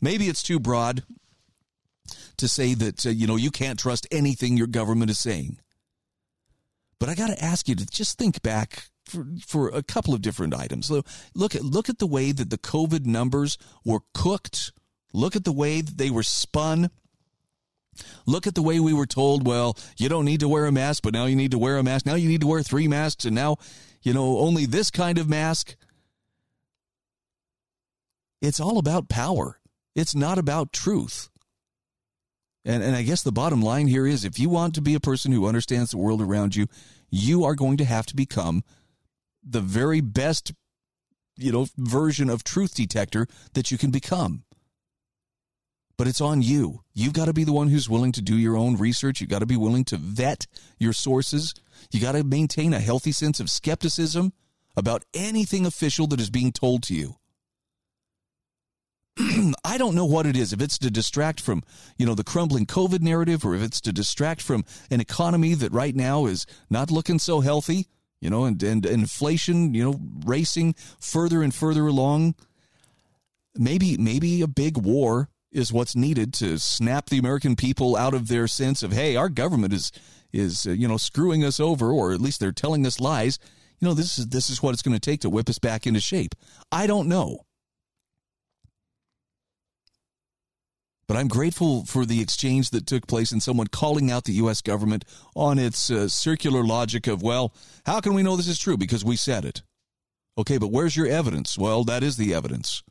maybe 0.00 0.28
it's 0.28 0.42
too 0.42 0.58
broad 0.58 1.02
to 2.38 2.48
say 2.48 2.72
that 2.72 3.04
uh, 3.04 3.10
you 3.10 3.26
know 3.26 3.36
you 3.36 3.50
can't 3.50 3.78
trust 3.78 4.06
anything 4.10 4.56
your 4.56 4.68
government 4.68 5.10
is 5.10 5.18
saying. 5.18 5.58
But 6.98 7.10
I 7.10 7.14
got 7.14 7.26
to 7.26 7.44
ask 7.44 7.68
you 7.68 7.74
to 7.74 7.84
just 7.84 8.16
think 8.16 8.40
back 8.40 8.84
for, 9.12 9.26
for 9.46 9.68
a 9.68 9.82
couple 9.82 10.14
of 10.14 10.22
different 10.22 10.54
items. 10.54 10.90
Look 10.90 11.54
at 11.54 11.62
look 11.62 11.88
at 11.88 11.98
the 11.98 12.06
way 12.06 12.32
that 12.32 12.50
the 12.50 12.58
COVID 12.58 13.06
numbers 13.06 13.58
were 13.84 14.00
cooked. 14.14 14.72
Look 15.12 15.36
at 15.36 15.44
the 15.44 15.52
way 15.52 15.80
that 15.82 15.98
they 15.98 16.10
were 16.10 16.22
spun. 16.22 16.90
Look 18.26 18.46
at 18.46 18.54
the 18.54 18.62
way 18.62 18.80
we 18.80 18.94
were 18.94 19.06
told, 19.06 19.46
well, 19.46 19.76
you 19.98 20.08
don't 20.08 20.24
need 20.24 20.40
to 20.40 20.48
wear 20.48 20.64
a 20.64 20.72
mask, 20.72 21.02
but 21.02 21.12
now 21.12 21.26
you 21.26 21.36
need 21.36 21.50
to 21.50 21.58
wear 21.58 21.76
a 21.76 21.82
mask. 21.82 22.06
Now 22.06 22.14
you 22.14 22.28
need 22.28 22.40
to 22.40 22.46
wear 22.46 22.62
three 22.62 22.88
masks, 22.88 23.26
and 23.26 23.34
now, 23.34 23.58
you 24.00 24.14
know, 24.14 24.38
only 24.38 24.64
this 24.64 24.90
kind 24.90 25.18
of 25.18 25.28
mask. 25.28 25.76
It's 28.40 28.60
all 28.60 28.78
about 28.78 29.10
power. 29.10 29.60
It's 29.94 30.14
not 30.14 30.38
about 30.38 30.72
truth. 30.72 31.28
And, 32.64 32.82
and 32.82 32.94
I 32.94 33.02
guess 33.02 33.22
the 33.22 33.32
bottom 33.32 33.60
line 33.60 33.88
here 33.88 34.06
is 34.06 34.24
if 34.24 34.38
you 34.38 34.48
want 34.48 34.74
to 34.76 34.80
be 34.80 34.94
a 34.94 35.00
person 35.00 35.32
who 35.32 35.46
understands 35.46 35.90
the 35.90 35.98
world 35.98 36.22
around 36.22 36.54
you, 36.54 36.68
you 37.10 37.44
are 37.44 37.54
going 37.54 37.76
to 37.78 37.84
have 37.84 38.06
to 38.06 38.16
become 38.16 38.62
the 39.42 39.60
very 39.60 40.00
best 40.00 40.52
you 41.36 41.52
know 41.52 41.66
version 41.76 42.28
of 42.28 42.44
truth 42.44 42.74
detector 42.74 43.26
that 43.54 43.70
you 43.70 43.78
can 43.78 43.90
become. 43.90 44.44
But 45.98 46.08
it's 46.08 46.20
on 46.20 46.42
you. 46.42 46.80
You've 46.94 47.12
got 47.12 47.26
to 47.26 47.32
be 47.32 47.44
the 47.44 47.52
one 47.52 47.68
who's 47.68 47.88
willing 47.88 48.12
to 48.12 48.22
do 48.22 48.36
your 48.36 48.56
own 48.56 48.76
research. 48.76 49.20
You've 49.20 49.30
got 49.30 49.40
to 49.40 49.46
be 49.46 49.56
willing 49.56 49.84
to 49.86 49.96
vet 49.96 50.46
your 50.78 50.92
sources. 50.92 51.54
You 51.90 52.00
got 52.00 52.12
to 52.12 52.24
maintain 52.24 52.72
a 52.72 52.80
healthy 52.80 53.12
sense 53.12 53.40
of 53.40 53.50
skepticism 53.50 54.32
about 54.76 55.04
anything 55.14 55.66
official 55.66 56.06
that 56.08 56.20
is 56.20 56.30
being 56.30 56.50
told 56.50 56.82
to 56.84 56.94
you. 56.94 57.16
I 59.64 59.76
don't 59.76 59.94
know 59.94 60.06
what 60.06 60.26
it 60.26 60.36
is. 60.36 60.52
If 60.52 60.62
it's 60.62 60.78
to 60.78 60.90
distract 60.90 61.40
from, 61.40 61.62
you 61.98 62.06
know, 62.06 62.14
the 62.14 62.24
crumbling 62.24 62.66
COVID 62.66 63.02
narrative 63.02 63.44
or 63.44 63.54
if 63.54 63.62
it's 63.62 63.80
to 63.82 63.92
distract 63.92 64.40
from 64.40 64.64
an 64.90 65.00
economy 65.00 65.54
that 65.54 65.72
right 65.72 65.94
now 65.94 66.26
is 66.26 66.46
not 66.70 66.90
looking 66.90 67.18
so 67.18 67.40
healthy, 67.40 67.86
you 68.22 68.30
know, 68.30 68.44
and, 68.44 68.62
and 68.62 68.86
inflation, 68.86 69.74
you 69.74 69.82
know, 69.82 70.00
racing 70.24 70.76
further 71.00 71.42
and 71.42 71.52
further 71.52 71.88
along. 71.88 72.36
Maybe 73.56 73.98
maybe 73.98 74.40
a 74.40 74.46
big 74.46 74.78
war 74.78 75.28
is 75.50 75.72
what's 75.72 75.96
needed 75.96 76.32
to 76.34 76.58
snap 76.58 77.10
the 77.10 77.18
American 77.18 77.56
people 77.56 77.96
out 77.96 78.14
of 78.14 78.28
their 78.28 78.46
sense 78.46 78.82
of, 78.82 78.92
hey, 78.92 79.16
our 79.16 79.28
government 79.28 79.74
is 79.74 79.90
is 80.32 80.66
uh, 80.66 80.70
you 80.70 80.86
know 80.86 80.96
screwing 80.96 81.44
us 81.44 81.58
over, 81.58 81.90
or 81.90 82.12
at 82.12 82.20
least 82.20 82.38
they're 82.38 82.52
telling 82.52 82.86
us 82.86 83.00
lies. 83.00 83.40
You 83.80 83.88
know, 83.88 83.94
this 83.94 84.16
is 84.18 84.28
this 84.28 84.48
is 84.48 84.62
what 84.62 84.72
it's 84.72 84.82
going 84.82 84.94
to 84.94 85.00
take 85.00 85.20
to 85.22 85.30
whip 85.30 85.48
us 85.48 85.58
back 85.58 85.84
into 85.84 86.00
shape. 86.00 86.36
I 86.70 86.86
don't 86.86 87.08
know. 87.08 87.40
But 91.08 91.16
I'm 91.16 91.28
grateful 91.28 91.84
for 91.84 92.06
the 92.06 92.20
exchange 92.20 92.70
that 92.70 92.86
took 92.86 93.06
place 93.06 93.32
and 93.32 93.42
someone 93.42 93.66
calling 93.66 94.10
out 94.10 94.24
the 94.24 94.34
U.S. 94.34 94.60
government 94.60 95.04
on 95.34 95.58
its 95.58 95.90
uh, 95.90 96.08
circular 96.08 96.62
logic 96.62 97.06
of, 97.06 97.22
well, 97.22 97.52
how 97.84 98.00
can 98.00 98.14
we 98.14 98.22
know 98.22 98.36
this 98.36 98.48
is 98.48 98.58
true? 98.58 98.76
Because 98.76 99.04
we 99.04 99.16
said 99.16 99.44
it. 99.44 99.62
Okay, 100.38 100.58
but 100.58 100.70
where's 100.70 100.96
your 100.96 101.06
evidence? 101.06 101.58
Well, 101.58 101.84
that 101.84 102.02
is 102.02 102.16
the 102.16 102.32
evidence. 102.32 102.82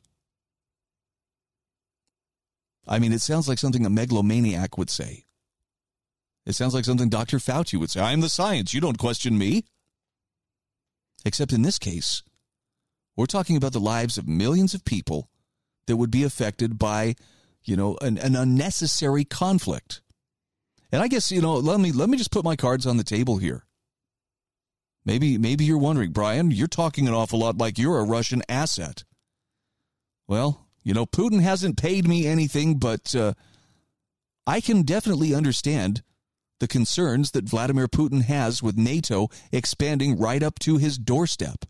I 2.88 3.00
mean, 3.00 3.14
it 3.14 3.22
sounds 3.22 3.48
like 3.48 3.60
something 3.60 3.86
a 3.86 3.90
megalomaniac 3.90 4.78
would 4.78 4.90
say. 4.90 5.26
It 6.46 6.54
sounds 6.54 6.74
like 6.74 6.86
something 6.86 7.10
Dr. 7.10 7.38
Fauci 7.38 7.80
would 7.80 7.92
say. 7.92 8.02
I'm 8.02 8.22
the 8.22 8.30
science. 8.30 8.74
You 8.74 8.82
don't 8.82 8.98
question 8.98 9.38
me. 9.38 9.66
Except 11.24 11.54
in 11.54 11.62
this 11.62 11.78
case, 11.78 12.24
we're 13.16 13.28
talking 13.28 13.56
about 13.56 13.74
the 13.74 13.80
lives 13.80 14.18
of 14.18 14.28
millions 14.28 14.74
of 14.74 14.84
people 14.84 15.30
that 15.86 15.98
would 15.98 16.10
be 16.10 16.24
affected 16.24 16.80
by 16.80 17.16
you 17.64 17.76
know, 17.76 17.98
an, 18.02 18.18
an 18.18 18.36
unnecessary 18.36 19.24
conflict. 19.24 20.02
And 20.92 21.02
I 21.02 21.08
guess, 21.08 21.32
you 21.32 21.42
know, 21.42 21.56
let 21.56 21.80
me 21.80 21.92
let 21.92 22.10
me 22.10 22.18
just 22.18 22.32
put 22.32 22.44
my 22.44 22.56
cards 22.56 22.86
on 22.86 22.98
the 22.98 23.04
table 23.04 23.38
here. 23.38 23.66
Maybe 25.06 25.38
maybe 25.38 25.64
you're 25.66 25.78
wondering, 25.78 26.12
Brian, 26.12 26.52
you're 26.52 26.68
talking 26.68 27.08
an 27.08 27.14
awful 27.14 27.40
lot 27.40 27.58
like 27.58 27.78
you're 27.78 28.00
a 28.00 28.06
Russian 28.06 28.44
asset. 28.50 29.04
Well, 30.28 30.68
you 30.84 30.94
know, 30.94 31.06
Putin 31.06 31.42
hasn't 31.42 31.78
paid 31.78 32.08
me 32.08 32.28
anything, 32.28 32.78
but 32.78 33.16
uh, 33.16 33.34
I 34.46 34.62
can 34.62 34.84
definitely 34.84 35.34
understand 35.34 36.04
the 36.60 36.68
concerns 36.68 37.32
that 37.32 37.50
Vladimir 37.50 37.88
Putin 37.88 38.24
has 38.24 38.62
with 38.62 38.78
NATO 38.78 39.30
expanding 39.52 40.20
right 40.20 40.44
up 40.44 40.60
to 40.60 40.78
his 40.78 40.98
doorstep 40.98 41.66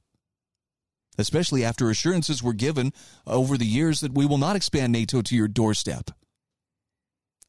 especially 1.18 1.64
after 1.64 1.90
assurances 1.90 2.42
were 2.42 2.54
given 2.54 2.94
over 3.28 3.58
the 3.58 3.66
years 3.66 4.02
that 4.02 4.14
we 4.14 4.26
will 4.26 4.38
not 4.38 4.56
expand 4.56 4.92
NATO 4.92 5.22
to 5.22 5.36
your 5.36 5.48
doorstep. 5.48 6.12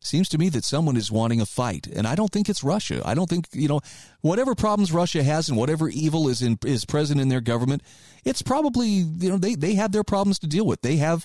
Seems 0.00 0.28
to 0.30 0.38
me 0.38 0.48
that 0.48 0.64
someone 0.64 0.96
is 0.96 1.12
wanting 1.12 1.40
a 1.40 1.46
fight, 1.46 1.86
and 1.86 2.08
I 2.08 2.16
don't 2.16 2.32
think 2.32 2.48
it's 2.48 2.64
Russia. 2.64 3.02
I 3.04 3.14
don't 3.14 3.30
think 3.30 3.46
you 3.52 3.68
know 3.68 3.80
whatever 4.20 4.56
problems 4.56 4.90
Russia 4.90 5.22
has 5.22 5.48
and 5.48 5.56
whatever 5.56 5.88
evil 5.88 6.28
is 6.28 6.42
in 6.42 6.58
is 6.66 6.84
present 6.84 7.20
in 7.20 7.28
their 7.28 7.40
government. 7.40 7.82
It's 8.24 8.42
probably 8.42 8.88
you 8.88 9.30
know 9.30 9.38
they 9.38 9.54
they 9.54 9.74
have 9.74 9.92
their 9.92 10.02
problems 10.02 10.40
to 10.40 10.48
deal 10.48 10.66
with. 10.66 10.82
They 10.82 10.96
have 10.96 11.24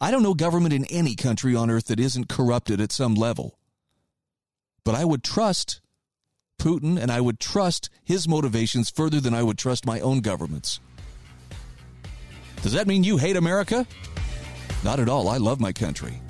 I 0.00 0.10
don't 0.10 0.24
know 0.24 0.34
government 0.34 0.74
in 0.74 0.84
any 0.86 1.14
country 1.14 1.54
on 1.54 1.70
earth 1.70 1.86
that 1.86 2.00
isn't 2.00 2.28
corrupted 2.28 2.80
at 2.80 2.90
some 2.90 3.14
level. 3.14 3.56
But 4.84 4.96
I 4.96 5.04
would 5.04 5.22
trust 5.22 5.80
Putin 6.60 7.00
and 7.00 7.12
I 7.12 7.20
would 7.20 7.38
trust 7.38 7.88
his 8.02 8.26
motivations 8.26 8.90
further 8.90 9.20
than 9.20 9.34
I 9.34 9.44
would 9.44 9.58
trust 9.58 9.86
my 9.86 10.00
own 10.00 10.20
governments. 10.20 10.80
Does 12.62 12.72
that 12.72 12.86
mean 12.86 13.04
you 13.04 13.16
hate 13.16 13.36
America? 13.36 13.86
Not 14.84 15.00
at 15.00 15.08
all. 15.08 15.28
I 15.28 15.36
love 15.36 15.60
my 15.60 15.72
country 15.72 16.20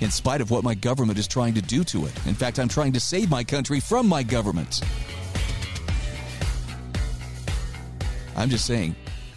in 0.00 0.10
spite 0.10 0.40
of 0.40 0.50
what 0.50 0.64
my 0.64 0.74
government 0.74 1.18
is 1.18 1.28
trying 1.28 1.54
to 1.54 1.62
do 1.62 1.84
to 1.84 2.06
it. 2.06 2.26
In 2.26 2.34
fact, 2.34 2.58
I'm 2.58 2.68
trying 2.68 2.92
to 2.92 3.00
save 3.00 3.30
my 3.30 3.44
country 3.44 3.80
from 3.80 4.08
my 4.08 4.22
government. 4.22 4.80
I'm 8.36 8.48
just 8.48 8.64
saying, 8.64 8.96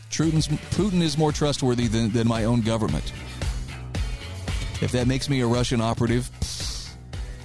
Putin 0.09 1.01
is 1.01 1.17
more 1.17 1.31
trustworthy 1.31 1.87
than, 1.87 2.11
than 2.11 2.27
my 2.27 2.45
own 2.45 2.61
government. 2.61 3.11
If 4.81 4.91
that 4.93 5.07
makes 5.07 5.29
me 5.29 5.41
a 5.41 5.47
Russian 5.47 5.81
operative, 5.81 6.29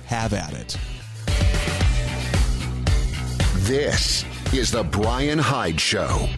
have 0.07 0.33
at 0.33 0.53
it. 0.55 0.77
This 3.67 4.25
is 4.53 4.71
the 4.71 4.85
Brian 4.85 5.39
Hyde 5.39 5.81
Show. 5.81 6.29